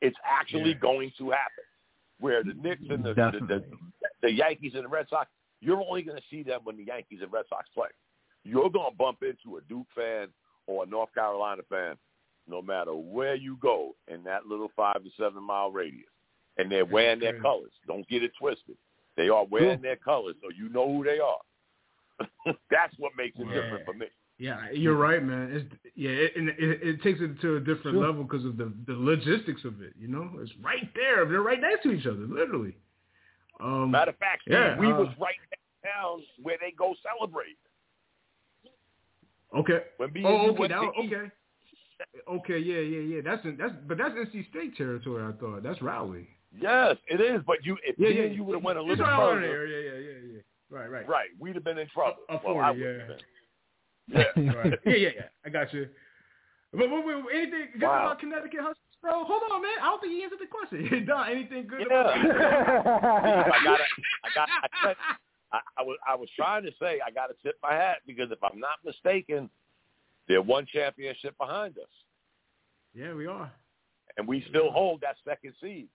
It's 0.00 0.16
actually 0.24 0.70
Yeah. 0.72 0.78
going 0.78 1.12
to 1.18 1.30
happen. 1.30 1.64
Where 2.18 2.42
the 2.42 2.54
Knicks 2.54 2.82
and 2.88 3.04
the 3.04 3.12
the, 3.14 3.40
the, 3.46 3.64
the 4.22 4.32
Yankees 4.32 4.72
and 4.74 4.84
the 4.84 4.88
Red 4.88 5.06
Sox, 5.10 5.30
you're 5.60 5.80
only 5.82 6.02
going 6.02 6.16
to 6.16 6.24
see 6.30 6.42
them 6.42 6.60
when 6.64 6.76
the 6.76 6.84
Yankees 6.84 7.20
and 7.22 7.30
Red 7.32 7.44
Sox 7.48 7.68
play. 7.74 7.88
You're 8.44 8.70
going 8.70 8.90
to 8.90 8.96
bump 8.96 9.22
into 9.22 9.56
a 9.58 9.60
Duke 9.62 9.86
fan 9.94 10.28
or 10.66 10.84
a 10.84 10.86
North 10.86 11.12
Carolina 11.12 11.62
fan, 11.68 11.96
no 12.48 12.62
matter 12.62 12.94
where 12.94 13.34
you 13.34 13.58
go 13.60 13.94
in 14.08 14.22
that 14.24 14.46
little 14.46 14.70
five 14.74 15.02
to 15.02 15.10
seven 15.18 15.42
mile 15.42 15.70
radius, 15.70 16.08
and 16.56 16.70
they're 16.72 16.86
wearing 16.86 17.20
their 17.20 17.38
colors. 17.40 17.72
Don't 17.86 18.08
get 18.08 18.22
it 18.22 18.32
twisted. 18.38 18.76
They 19.16 19.28
are 19.28 19.44
wearing 19.44 19.82
their 19.82 19.96
colors, 19.96 20.36
so 20.42 20.48
you 20.56 20.68
know 20.70 20.90
who 20.90 21.04
they 21.04 21.18
are. 21.18 22.54
That's 22.70 22.94
what 22.98 23.12
makes 23.16 23.38
it 23.38 23.46
Yeah. 23.46 23.60
different 23.60 23.84
for 23.84 23.92
me. 23.94 24.06
Yeah, 24.38 24.70
you're 24.70 24.96
right, 24.96 25.22
man. 25.22 25.50
It's 25.50 25.92
yeah, 25.94 26.10
it, 26.10 26.32
and 26.36 26.50
it, 26.50 26.56
it 26.58 27.02
takes 27.02 27.20
it 27.22 27.40
to 27.40 27.56
a 27.56 27.60
different 27.60 27.94
Sure. 27.96 28.06
level 28.06 28.22
because 28.22 28.44
of 28.44 28.58
the 28.58 28.70
the 28.86 28.92
logistics 28.92 29.64
of 29.64 29.80
it. 29.80 29.94
You 29.98 30.08
know, 30.08 30.30
it's 30.40 30.52
right 30.62 30.88
there. 30.94 31.24
They're 31.24 31.40
right 31.42 31.60
next 31.60 31.84
to 31.84 31.92
each 31.92 32.06
other, 32.06 32.26
literally. 32.28 32.76
Um, 33.60 33.90
Matter 33.90 34.10
of 34.10 34.18
fact, 34.18 34.42
yeah, 34.46 34.78
we 34.78 34.88
uh, 34.92 34.96
was 34.98 35.08
right 35.18 35.34
down 35.82 36.22
where 36.42 36.58
they 36.60 36.72
go 36.76 36.94
celebrate. 37.02 37.56
okay. 39.56 39.84
When 39.96 40.12
me 40.12 40.22
Oh, 40.24 40.50
okay, 40.50 40.58
went 40.58 40.72
that, 40.72 40.80
to 40.80 41.02
eat. 41.02 41.12
okay. 41.14 41.30
Okay, 42.28 42.58
yeah, 42.58 42.80
yeah, 42.80 43.16
yeah. 43.16 43.20
That's 43.24 43.42
in, 43.46 43.56
that's 43.56 43.72
but 43.88 43.96
that's 43.96 44.12
NC 44.14 44.50
State 44.50 44.76
territory. 44.76 45.24
I 45.24 45.32
thought 45.40 45.62
that's 45.62 45.80
Raleigh. 45.80 46.28
Yes, 46.60 46.96
it 47.08 47.22
is. 47.22 47.40
But 47.46 47.64
you, 47.64 47.78
if 47.84 47.98
Yeah, 47.98 48.08
yeah. 48.10 48.24
you 48.30 48.44
would 48.44 48.54
have 48.54 48.62
went 48.62 48.76
a 48.78 48.82
It's 48.82 48.90
little 48.90 49.06
right 49.06 49.16
further, 49.34 49.40
there. 49.40 49.66
Yeah, 49.66 49.90
yeah, 49.92 49.98
yeah, 50.10 50.34
yeah. 50.34 50.40
Right, 50.68 50.90
right. 50.90 51.08
right, 51.08 51.28
we'd 51.38 51.54
have 51.54 51.64
been 51.64 51.78
in 51.78 51.88
trouble. 51.88 52.16
Up- 52.28 52.36
up 52.36 52.44
well, 52.44 52.54
40, 52.54 52.66
I 52.66 52.70
wouldn't 52.72 53.08
yeah. 53.08 53.14
Have 54.14 54.34
been. 54.34 54.44
Yeah. 54.46 54.52
right. 54.56 54.72
Yeah, 54.86 54.94
yeah, 54.94 55.08
yeah. 55.16 55.22
I 55.44 55.48
got 55.50 55.72
you. 55.72 55.88
But, 56.72 56.90
but, 56.90 57.02
but 57.04 57.34
anything 57.34 57.68
good 57.78 57.82
Wow. 57.82 58.06
about 58.06 58.18
Connecticut 58.20 58.60
Huskies, 58.60 58.96
bro? 59.00 59.24
Hold 59.24 59.42
on, 59.50 59.62
man. 59.62 59.72
I 59.80 59.86
don't 59.86 60.00
think 60.00 60.12
he 60.12 60.22
answered 60.22 60.38
the 60.40 60.46
question. 60.46 61.06
Don, 61.06 61.30
anything 61.30 61.66
good 61.66 61.86
Yeah. 61.88 62.00
about 62.00 62.16
I 63.54 63.64
got 63.64 63.80
I 64.24 64.28
got. 64.34 64.48
I, 64.62 64.68
said- 64.84 64.96
I, 65.52 65.60
I 65.78 65.82
was. 65.82 65.96
I 66.06 66.14
was 66.16 66.28
trying 66.36 66.64
to 66.64 66.70
say 66.80 66.98
I 67.06 67.10
got 67.12 67.28
to 67.28 67.34
tip 67.42 67.54
my 67.62 67.72
hat 67.72 67.98
because 68.06 68.30
if 68.32 68.38
I'm 68.42 68.58
not 68.58 68.78
mistaken, 68.84 69.48
they're 70.28 70.42
one 70.42 70.66
championship 70.66 71.38
behind 71.38 71.78
us, 71.78 71.84
Yeah, 72.94 73.14
we 73.14 73.26
are. 73.28 73.50
and 74.18 74.26
we 74.26 74.44
still 74.50 74.72
hold 74.72 75.00
that 75.02 75.14
second 75.24 75.54
seed. 75.62 75.86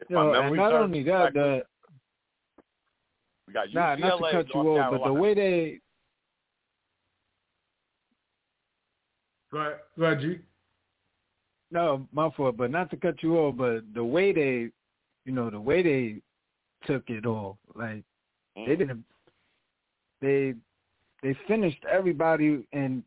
If 0.00 0.08
my 0.10 0.22
Yo, 0.24 0.32
and 0.32 0.56
not 0.56 0.70
serves 0.72 0.84
only 0.84 1.02
that, 1.04 1.34
the 1.34 1.62
we 3.46 3.52
got 3.52 3.68
UCLA, 3.68 3.74
nah, 3.74 3.94
not 3.96 4.16
to 4.18 4.32
cut 4.32 4.54
you 4.54 4.62
North 4.62 4.80
off, 4.82 4.90
but 4.92 5.04
the 5.04 5.12
way 5.12 5.34
they 5.34 5.80
Go 9.56 9.62
ahead, 9.62 9.76
go 9.98 10.04
ahead, 10.04 10.20
G. 10.20 10.38
no, 11.70 12.06
my 12.12 12.28
fault, 12.36 12.58
but 12.58 12.70
not 12.70 12.90
to 12.90 12.96
cut 12.98 13.22
you 13.22 13.38
off, 13.38 13.56
but 13.56 13.84
the 13.94 14.04
way 14.04 14.30
they, 14.32 14.68
you 15.24 15.32
know, 15.32 15.48
the 15.48 15.58
way 15.58 15.82
they 15.82 16.20
took 16.86 17.08
it 17.08 17.24
all, 17.24 17.56
like 17.74 18.02
Mm. 18.58 18.66
they 18.66 18.76
didn't, 18.76 19.04
they 20.20 20.54
they 21.22 21.32
finished 21.48 21.82
everybody 21.90 22.66
and 22.72 23.02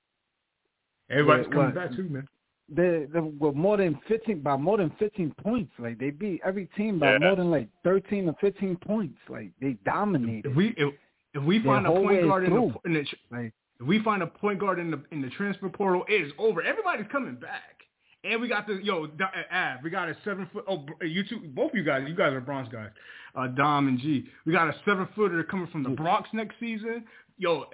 Everybody's 1.12 1.46
What- 1.48 1.54
coming 1.54 1.74
back 1.76 1.92
too, 1.96 2.04
man. 2.10 2.28
they 2.68 3.06
they 3.06 3.20
were 3.20 3.52
more 3.54 3.78
than 3.78 3.96
fifteen 4.08 4.42
by 4.42 4.56
more 4.58 4.78
than 4.78 4.90
fifteen 4.98 5.32
points. 5.36 5.72
Like 5.80 5.98
they 6.00 6.10
beat 6.12 6.42
every 6.44 6.66
team 6.78 6.98
by 7.00 7.12
Yeah. 7.14 7.20
more 7.20 7.36
than 7.36 7.50
like 7.52 7.68
thirteen 7.84 8.28
or 8.28 8.34
fifteen 8.42 8.76
points. 8.78 9.20
Like 9.30 9.52
they 9.62 9.74
dominated. 9.86 10.50
If 10.52 10.56
we 10.56 10.70
if, 10.78 10.94
if 11.36 11.44
we 11.44 11.60
find 11.64 11.86
a 11.88 11.92
point 11.92 12.06
way 12.08 12.22
guard 12.24 12.44
in 12.46 12.50
the, 12.52 12.56
through. 12.56 12.82
in 12.86 12.94
the 12.94 13.06
Like 13.32 13.54
if 13.80 13.88
we 13.88 14.02
find 14.04 14.22
a 14.22 14.28
point 14.28 14.60
guard 14.60 14.80
in 14.80 14.92
the 14.92 15.02
in 15.12 15.22
the 15.22 15.30
transfer 15.30 15.70
portal, 15.70 16.04
it 16.10 16.22
is 16.22 16.32
over. 16.38 16.62
Everybody's 16.62 17.08
coming 17.12 17.36
back, 17.36 17.82
and 18.24 18.42
we 18.42 18.48
got 18.48 18.68
the 18.68 18.80
yo 18.84 19.06
uh, 19.06 19.56
Av. 19.56 19.80
We 19.84 19.90
got 19.90 20.10
a 20.10 20.18
seven 20.26 20.50
foot. 20.52 20.66
Oh, 20.68 20.86
you 21.02 21.24
two, 21.28 21.40
both 21.56 21.72
you 21.74 21.84
guys. 21.84 22.04
You 22.08 22.16
guys 22.16 22.34
are 22.34 22.42
Bronx 22.42 22.72
guys. 22.72 22.90
Uh, 23.36 23.48
Dom 23.48 23.88
and 23.88 24.00
G. 24.00 24.26
We 24.46 24.52
got 24.52 24.68
a 24.68 24.76
seven 24.86 25.08
footer 25.16 25.44
coming 25.44 25.68
from 25.68 25.84
the 25.84 25.90
Bronx 25.90 26.30
next 26.34 26.56
season. 26.60 27.06
Yo, 27.38 27.66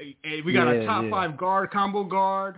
we 0.45 0.53
got 0.53 0.67
a 0.67 0.85
top 0.85 1.05
yeah. 1.05 1.09
five 1.09 1.37
guard, 1.37 1.71
combo 1.71 2.03
guard. 2.03 2.57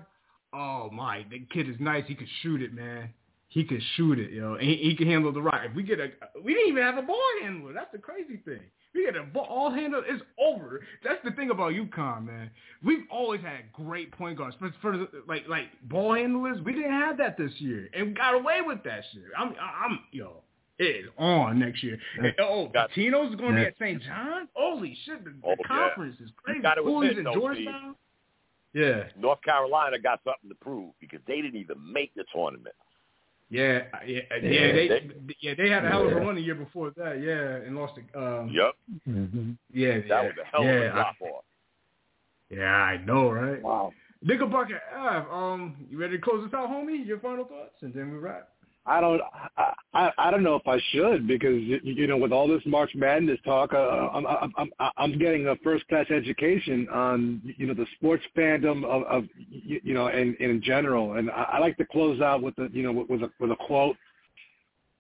Oh 0.54 0.90
my, 0.92 1.26
the 1.30 1.40
kid 1.54 1.70
is 1.70 1.76
nice. 1.80 2.04
He 2.08 2.16
could 2.16 2.28
shoot 2.42 2.62
it, 2.62 2.74
man. 2.74 3.10
He 3.50 3.64
could 3.64 3.82
shoot 3.96 4.20
it, 4.20 4.32
yo, 4.32 4.56
and 4.56 4.68
he, 4.68 4.76
he 4.76 4.96
can 4.96 5.08
handle 5.08 5.32
the 5.32 5.42
rock. 5.42 5.62
If 5.64 5.74
we 5.74 5.84
get 5.84 6.02
a, 6.02 6.10
we 6.44 6.54
didn't 6.54 6.70
even 6.70 6.84
have 6.84 6.98
a 6.98 7.02
ball 7.02 7.22
handler. 7.42 7.72
That's 7.72 7.92
the 7.94 7.98
crazy 7.98 8.42
thing. 8.44 8.60
We 8.98 9.06
get 9.06 9.16
a 9.16 9.24
ball 9.24 9.70
handler. 9.72 10.04
It's 10.08 10.24
over. 10.40 10.82
That's 11.04 11.24
the 11.24 11.32
thing 11.32 11.52
about 11.52 11.74
UConn, 11.74 12.26
man. 12.26 12.50
We've 12.84 13.06
always 13.12 13.42
had 13.42 13.72
great 13.74 14.12
point 14.12 14.38
guards, 14.38 14.56
but 14.60 14.72
for 14.82 14.98
the- 14.98 15.24
like 15.28 15.48
like 15.48 15.68
ball 15.84 16.16
handlers, 16.16 16.60
we 16.62 16.74
didn't 16.74 16.92
have 16.92 17.18
that 17.20 17.38
this 17.38 17.52
year, 17.60 17.90
and 17.94 18.08
we 18.08 18.14
got 18.14 18.34
away 18.34 18.62
with 18.66 18.84
that 18.84 19.04
shit. 19.14 19.24
I'm 19.38 19.54
I'm 19.62 20.00
yo. 20.12 20.42
It 20.80 21.06
is 21.06 21.10
on 21.18 21.58
next 21.60 21.82
year. 21.84 21.98
And, 22.20 22.34
oh, 22.40 22.68
Got- 22.68 22.92
Tino's 22.92 23.34
going 23.36 23.56
to 23.56 23.62
be 23.62 23.66
at 23.66 23.74
St. 23.80 24.00
John. 24.04 24.48
Holy 24.54 24.96
shit! 25.06 25.24
The, 25.24 25.32
the 25.32 25.38
Oh, 25.44 25.56
yeah. 25.60 25.68
conference 25.68 26.16
is 26.20 26.30
crazy. 26.38 26.60
gotta 26.62 26.82
admit, 26.84 27.18
in 27.18 27.24
though, 27.24 27.34
Georgetown. 27.34 27.96
Yeah, 28.74 29.04
North 29.18 29.42
Carolina 29.44 29.98
got 29.98 30.20
something 30.24 30.50
to 30.50 30.56
prove 30.56 30.92
because 31.00 31.20
they 31.28 31.42
didn't 31.42 31.60
even 31.60 31.78
make 31.92 32.14
the 32.16 32.26
tournament. 32.34 32.76
Yeah, 33.50 33.84
yeah, 34.06 34.20
yeah. 34.30 34.38
Yeah, 34.42 34.72
They, 34.74 34.88
they- 34.90 35.36
yeah, 35.40 35.54
they 35.58 35.70
had 35.70 35.86
a 35.86 35.90
hell 35.90 36.06
of 36.06 36.12
a 36.12 36.16
run 36.16 36.36
the 36.36 36.42
year 36.42 36.56
before 36.56 36.92
that. 36.98 37.22
Yeah, 37.22 37.66
and 37.66 37.76
lost 37.78 37.94
to. 37.96 38.20
Um, 38.22 38.50
Yep, 38.50 38.74
mm-hmm. 39.08 39.52
Yeah, 39.72 39.94
that 40.00 40.08
yeah, 40.08 40.22
was 40.24 40.34
a 40.42 40.46
hell 40.52 40.64
yeah, 40.66 40.72
of 40.72 40.84
a 40.84 40.88
I- 40.90 40.92
drop 40.94 41.16
off. 41.22 41.44
yeah, 42.50 42.64
I 42.66 42.98
know, 43.06 43.30
right? 43.32 43.62
Wow. 43.62 43.92
Knickerbocker 44.22 44.82
Ave, 44.96 45.30
um, 45.32 45.76
you 45.90 45.98
ready 45.98 46.18
to 46.18 46.22
close 46.24 46.44
this 46.44 46.54
out, 46.54 46.70
homie? 46.70 47.06
Your 47.06 47.20
final 47.20 47.46
thoughts, 47.46 47.76
and 47.82 47.94
then 47.94 48.12
we 48.12 48.18
wrap. 48.18 48.50
I 48.88 49.02
don't. 49.02 49.22
I, 49.58 49.74
I 49.94 50.12
I 50.18 50.32
don't 50.32 50.44
know 50.44 50.56
if 50.56 50.66
I 50.66 50.80
should 50.92 51.28
because 51.28 51.62
you, 51.62 52.08
know 52.08 52.16
with 52.16 52.32
all 52.32 52.48
this 52.48 52.62
March 52.66 52.92
Madness 52.96 53.38
talk, 53.44 53.74
uh, 53.74 53.78
I'm 53.78 54.26
I'm 54.26 54.72
I'm 54.98 55.20
getting 55.20 55.48
a 55.48 55.58
first 55.58 55.86
class 55.90 56.06
education 56.10 56.88
on 56.90 57.42
you 57.58 57.68
know 57.68 57.74
the 57.74 57.86
sports 57.96 58.24
fandom 58.36 58.86
of, 58.86 59.04
of 59.04 59.26
you, 59.50 59.94
know 59.94 60.08
and, 60.08 60.38
and 60.40 60.52
in 60.52 60.62
general. 60.62 61.18
And 61.18 61.30
I, 61.30 61.50
I 61.54 61.60
like 61.60 61.76
to 61.78 61.86
close 61.86 62.22
out 62.22 62.42
with 62.42 62.56
the 62.56 62.70
you 62.72 62.84
know 62.84 63.06
with, 63.08 63.24
a 63.24 63.32
with 63.42 63.52
a 63.52 63.58
quote. 63.58 63.98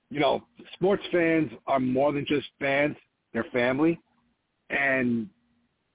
You 0.10 0.20
know, 0.20 0.44
sports 0.74 1.04
fans 1.12 1.52
are 1.66 1.80
more 1.80 2.12
than 2.12 2.26
just 2.28 2.48
fans; 2.60 2.98
they're 3.34 3.46
family, 3.54 3.98
and 4.70 5.30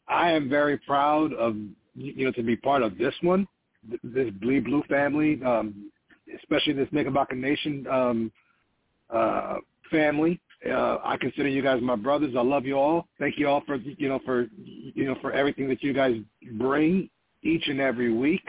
I 0.09 0.31
am 0.31 0.49
very 0.49 0.79
proud 0.79 1.35
of 1.35 1.57
you 1.95 2.25
know 2.25 2.33
to 2.33 2.43
be 2.43 2.57
part 2.57 2.83
of 2.83 2.97
this 2.97 3.15
one, 3.21 3.47
this 4.03 4.31
Bleed 4.41 4.65
Blue 4.65 4.83
family. 4.89 5.43
Um, 5.45 5.92
especially 6.39 6.73
this 6.75 6.89
Knickerbocker 6.93 7.37
Nation 7.37 7.87
um, 7.91 8.33
uh, 9.13 9.57
family. 9.91 10.41
Uh, 10.69 10.99
I 11.03 11.17
consider 11.21 11.49
you 11.49 11.63
guys 11.63 11.81
my 11.83 11.97
brothers. 11.97 12.35
I 12.37 12.43
love 12.43 12.65
you 12.67 12.79
all. 12.79 13.09
Thank 13.19 13.39
you 13.39 13.49
all 13.49 13.63
for 13.67 13.77
you 13.77 14.09
know 14.09 14.21
for 14.25 14.47
you 14.57 15.05
know 15.05 15.17
for 15.21 15.33
everything 15.33 15.69
that 15.69 15.83
you 15.83 15.93
guys 15.93 16.17
bring 16.53 17.11
each 17.43 17.67
and 17.69 17.81
every 17.81 18.13
week. 18.13 18.49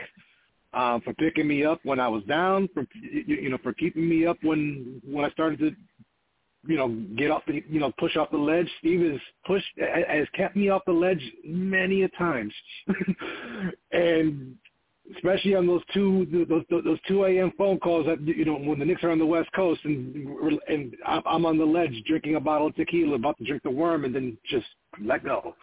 um, 0.74 1.02
for 1.02 1.14
picking 1.14 1.48
me 1.48 1.64
up 1.66 1.80
when 1.84 2.00
I 2.00 2.08
was 2.08 2.24
down, 2.24 2.68
for 2.74 2.86
you 3.02 3.50
know, 3.50 3.58
for 3.62 3.74
keeping 3.74 4.08
me 4.08 4.26
up 4.26 4.38
when 4.42 5.02
when 5.06 5.24
I 5.26 5.30
started 5.32 5.60
to, 5.60 5.72
you 6.66 6.78
know, 6.78 6.90
get 7.16 7.30
off 7.30 7.44
the, 7.46 7.64
you 7.70 7.80
know, 7.80 7.92
push 8.00 8.16
off 8.16 8.32
the 8.32 8.38
ledge. 8.38 8.68
Steve 8.80 9.12
has 9.12 9.22
pushed, 9.46 9.68
has 10.08 10.28
kept 10.36 10.56
me 10.56 10.70
off 10.70 10.82
the 10.86 10.94
ledge 10.94 11.22
many 11.46 12.04
a 12.04 12.10
times, 12.10 12.54
and 13.92 14.56
especially 15.16 15.56
on 15.56 15.68
those 15.68 15.82
two 15.94 16.28
those 16.50 16.64
those 16.70 17.00
two 17.08 17.26
a.m. 17.26 17.52
phone 17.58 17.80
calls 17.80 18.06
that 18.06 18.22
you 18.22 18.46
know 18.46 18.56
when 18.56 18.80
the 18.80 18.86
Knicks 18.86 19.04
are 19.04 19.12
on 19.12 19.20
the 19.20 19.26
West 19.26 19.50
Coast 19.54 19.82
and 19.84 20.28
and 20.68 20.96
I'm 21.06 21.46
on 21.46 21.58
the 21.58 21.66
ledge 21.66 22.02
drinking 22.08 22.36
a 22.36 22.40
bottle 22.40 22.68
of 22.68 22.76
tequila, 22.76 23.16
about 23.16 23.38
to 23.40 23.46
drink 23.46 23.64
the 23.64 23.70
worm, 23.70 24.06
and 24.06 24.16
then 24.16 24.38
just 24.50 24.66
let 25.02 25.24
go. 25.24 25.56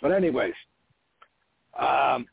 But 0.00 0.12
anyways, 0.12 0.54
um, 1.78 2.26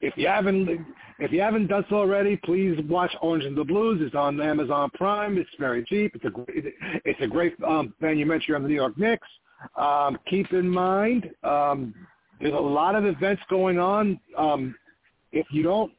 if 0.00 0.14
you 0.16 0.26
haven't 0.26 0.86
if 1.18 1.30
you 1.30 1.40
haven't 1.40 1.68
done 1.68 1.84
so 1.88 1.96
already, 1.96 2.36
please 2.36 2.78
watch 2.88 3.14
Orange 3.22 3.44
and 3.44 3.56
the 3.56 3.64
Blues. 3.64 4.00
It's 4.02 4.14
on 4.14 4.40
Amazon 4.40 4.90
Prime. 4.94 5.38
It's 5.38 5.50
very 5.58 5.84
cheap. 5.84 6.14
It's 6.16 6.24
a 6.24 6.30
great, 6.30 6.74
it's 7.04 7.20
a 7.20 7.26
great 7.28 7.54
um, 7.62 7.94
documentary 8.00 8.54
on 8.56 8.62
the 8.62 8.68
New 8.68 8.74
York 8.74 8.98
Knicks. 8.98 9.28
Um, 9.76 10.18
keep 10.28 10.52
in 10.52 10.68
mind, 10.68 11.30
um, 11.44 11.94
there's 12.40 12.52
a 12.52 12.56
lot 12.56 12.96
of 12.96 13.06
events 13.06 13.42
going 13.48 13.78
on. 13.78 14.20
Um, 14.36 14.74
if 15.34 15.46
you 15.50 15.62
don't, 15.62 15.92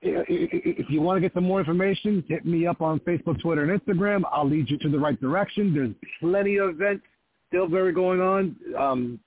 if 0.00 0.88
you 0.88 1.00
want 1.00 1.16
to 1.16 1.20
get 1.20 1.34
some 1.34 1.44
more 1.44 1.58
information, 1.60 2.24
hit 2.28 2.46
me 2.46 2.66
up 2.66 2.80
on 2.80 3.00
Facebook, 3.00 3.40
Twitter, 3.40 3.64
and 3.64 3.80
Instagram. 3.80 4.22
I'll 4.30 4.48
lead 4.48 4.70
you 4.70 4.78
to 4.78 4.88
the 4.88 4.98
right 4.98 5.20
direction. 5.20 5.74
There's 5.74 5.94
plenty 6.20 6.56
of 6.56 6.70
events 6.70 7.04
still 7.48 7.66
very 7.66 7.92
going 7.92 8.20
on 8.20 8.56
um, 8.78 9.20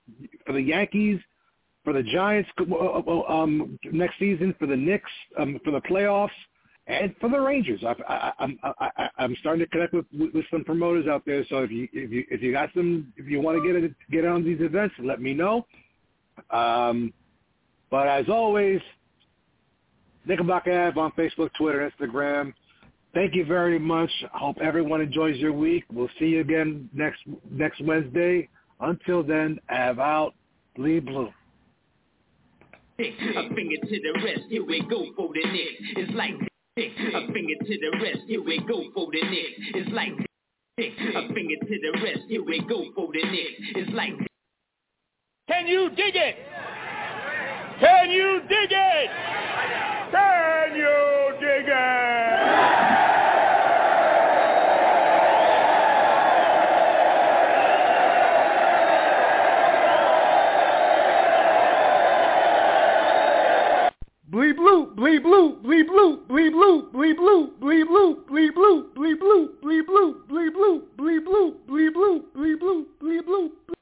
for 0.46 0.52
the 0.52 0.62
Yankees 0.62 1.20
for 1.84 1.92
the 1.92 2.02
Giants 2.02 2.48
uh, 2.60 2.74
uh, 2.74 3.22
um, 3.22 3.78
next 3.90 4.18
season, 4.18 4.54
for 4.58 4.66
the 4.66 4.76
Knicks, 4.76 5.10
um, 5.38 5.58
for 5.64 5.72
the 5.72 5.80
playoffs, 5.80 6.30
and 6.86 7.14
for 7.20 7.28
the 7.28 7.40
Rangers. 7.40 7.82
I, 7.84 7.94
I, 8.08 8.32
I'm 8.38 8.58
I, 8.62 9.08
I'm 9.18 9.36
starting 9.40 9.64
to 9.64 9.70
connect 9.70 9.92
with, 9.92 10.06
with 10.12 10.44
some 10.50 10.64
promoters 10.64 11.06
out 11.06 11.24
there. 11.26 11.44
So 11.48 11.58
if 11.58 11.70
you 11.70 11.88
if 11.92 12.10
you 12.10 12.24
if 12.30 12.42
you 12.42 12.52
got 12.52 12.70
some 12.74 13.12
if 13.16 13.26
you 13.26 13.40
want 13.40 13.62
to 13.62 13.80
get 13.80 13.94
get 14.10 14.24
on 14.24 14.44
these 14.44 14.60
events, 14.60 14.94
let 15.02 15.20
me 15.20 15.34
know. 15.34 15.66
Um, 16.50 17.12
but 17.90 18.08
as 18.08 18.28
always, 18.28 18.80
Knickerbocker 20.24 20.88
Ave 20.88 21.00
on 21.00 21.12
Facebook, 21.12 21.50
Twitter, 21.54 21.90
Instagram. 21.90 22.52
Thank 23.14 23.34
you 23.34 23.44
very 23.44 23.78
much. 23.78 24.10
I 24.34 24.38
hope 24.38 24.56
everyone 24.62 25.00
enjoys 25.00 25.36
your 25.36 25.52
week. 25.52 25.84
We'll 25.92 26.08
see 26.18 26.26
you 26.26 26.40
again 26.40 26.88
next 26.94 27.20
next 27.50 27.82
Wednesday. 27.84 28.48
Until 28.80 29.22
then, 29.22 29.58
Av 29.70 29.98
out. 29.98 30.34
Bleed 30.76 31.04
blue. 31.04 31.28
A 32.98 33.04
finger 33.54 33.76
to 33.82 34.00
the 34.00 34.20
rest, 34.24 34.42
here 34.48 34.64
we 34.64 34.80
go 34.88 35.06
for 35.16 35.28
the 35.34 35.42
Knicks. 35.50 35.82
It's 35.96 36.12
like 36.14 36.34
a 36.76 37.32
finger 37.32 37.54
to 37.60 37.78
the 37.78 37.98
rest, 38.02 38.18
here 38.28 38.42
we 38.42 38.58
go 38.60 38.84
for 38.94 39.08
the 39.10 39.20
Knicks. 39.22 39.60
It's 39.74 39.90
like 39.92 40.12
a 40.78 41.34
finger 41.34 41.56
to 41.60 41.78
the 41.80 42.00
rest, 42.02 42.20
here 42.28 42.44
we 42.44 42.60
go 42.68 42.84
for 42.94 43.08
the 43.12 43.22
Knicks. 43.24 43.60
It's 43.74 43.92
like 43.92 44.12
Can 45.48 45.66
you 45.66 45.90
dig 45.90 46.14
it? 46.14 46.36
Can 47.80 48.10
you 48.10 48.40
dig 48.48 48.70
it? 48.70 49.41
You 50.82 51.32
dig 51.38 51.68
it? 51.68 52.42
Bleed 64.26 64.56
blue, 64.56 64.86
bleed 64.96 65.22
blue, 65.22 65.56
bleed 65.62 65.86
blue, 65.86 66.16
bleed 66.26 66.50
blue, 66.50 66.90
bleed 66.92 67.16
blue, 67.16 67.52
bleed 67.60 67.86
blue, 67.86 68.18
bleed 68.26 68.54
blue, 68.56 68.88
bleed 68.92 69.20
blue, 69.20 69.54
bleed 69.62 69.86
blue, 69.86 70.18
bleed 70.26 70.54
blue, 70.54 70.84
bleed 70.98 71.24
blue, 71.24 71.54
bleed 71.68 71.94
blue, 71.94 72.24
bleed 72.34 72.58
blue, 72.58 72.86
bleed 72.98 73.81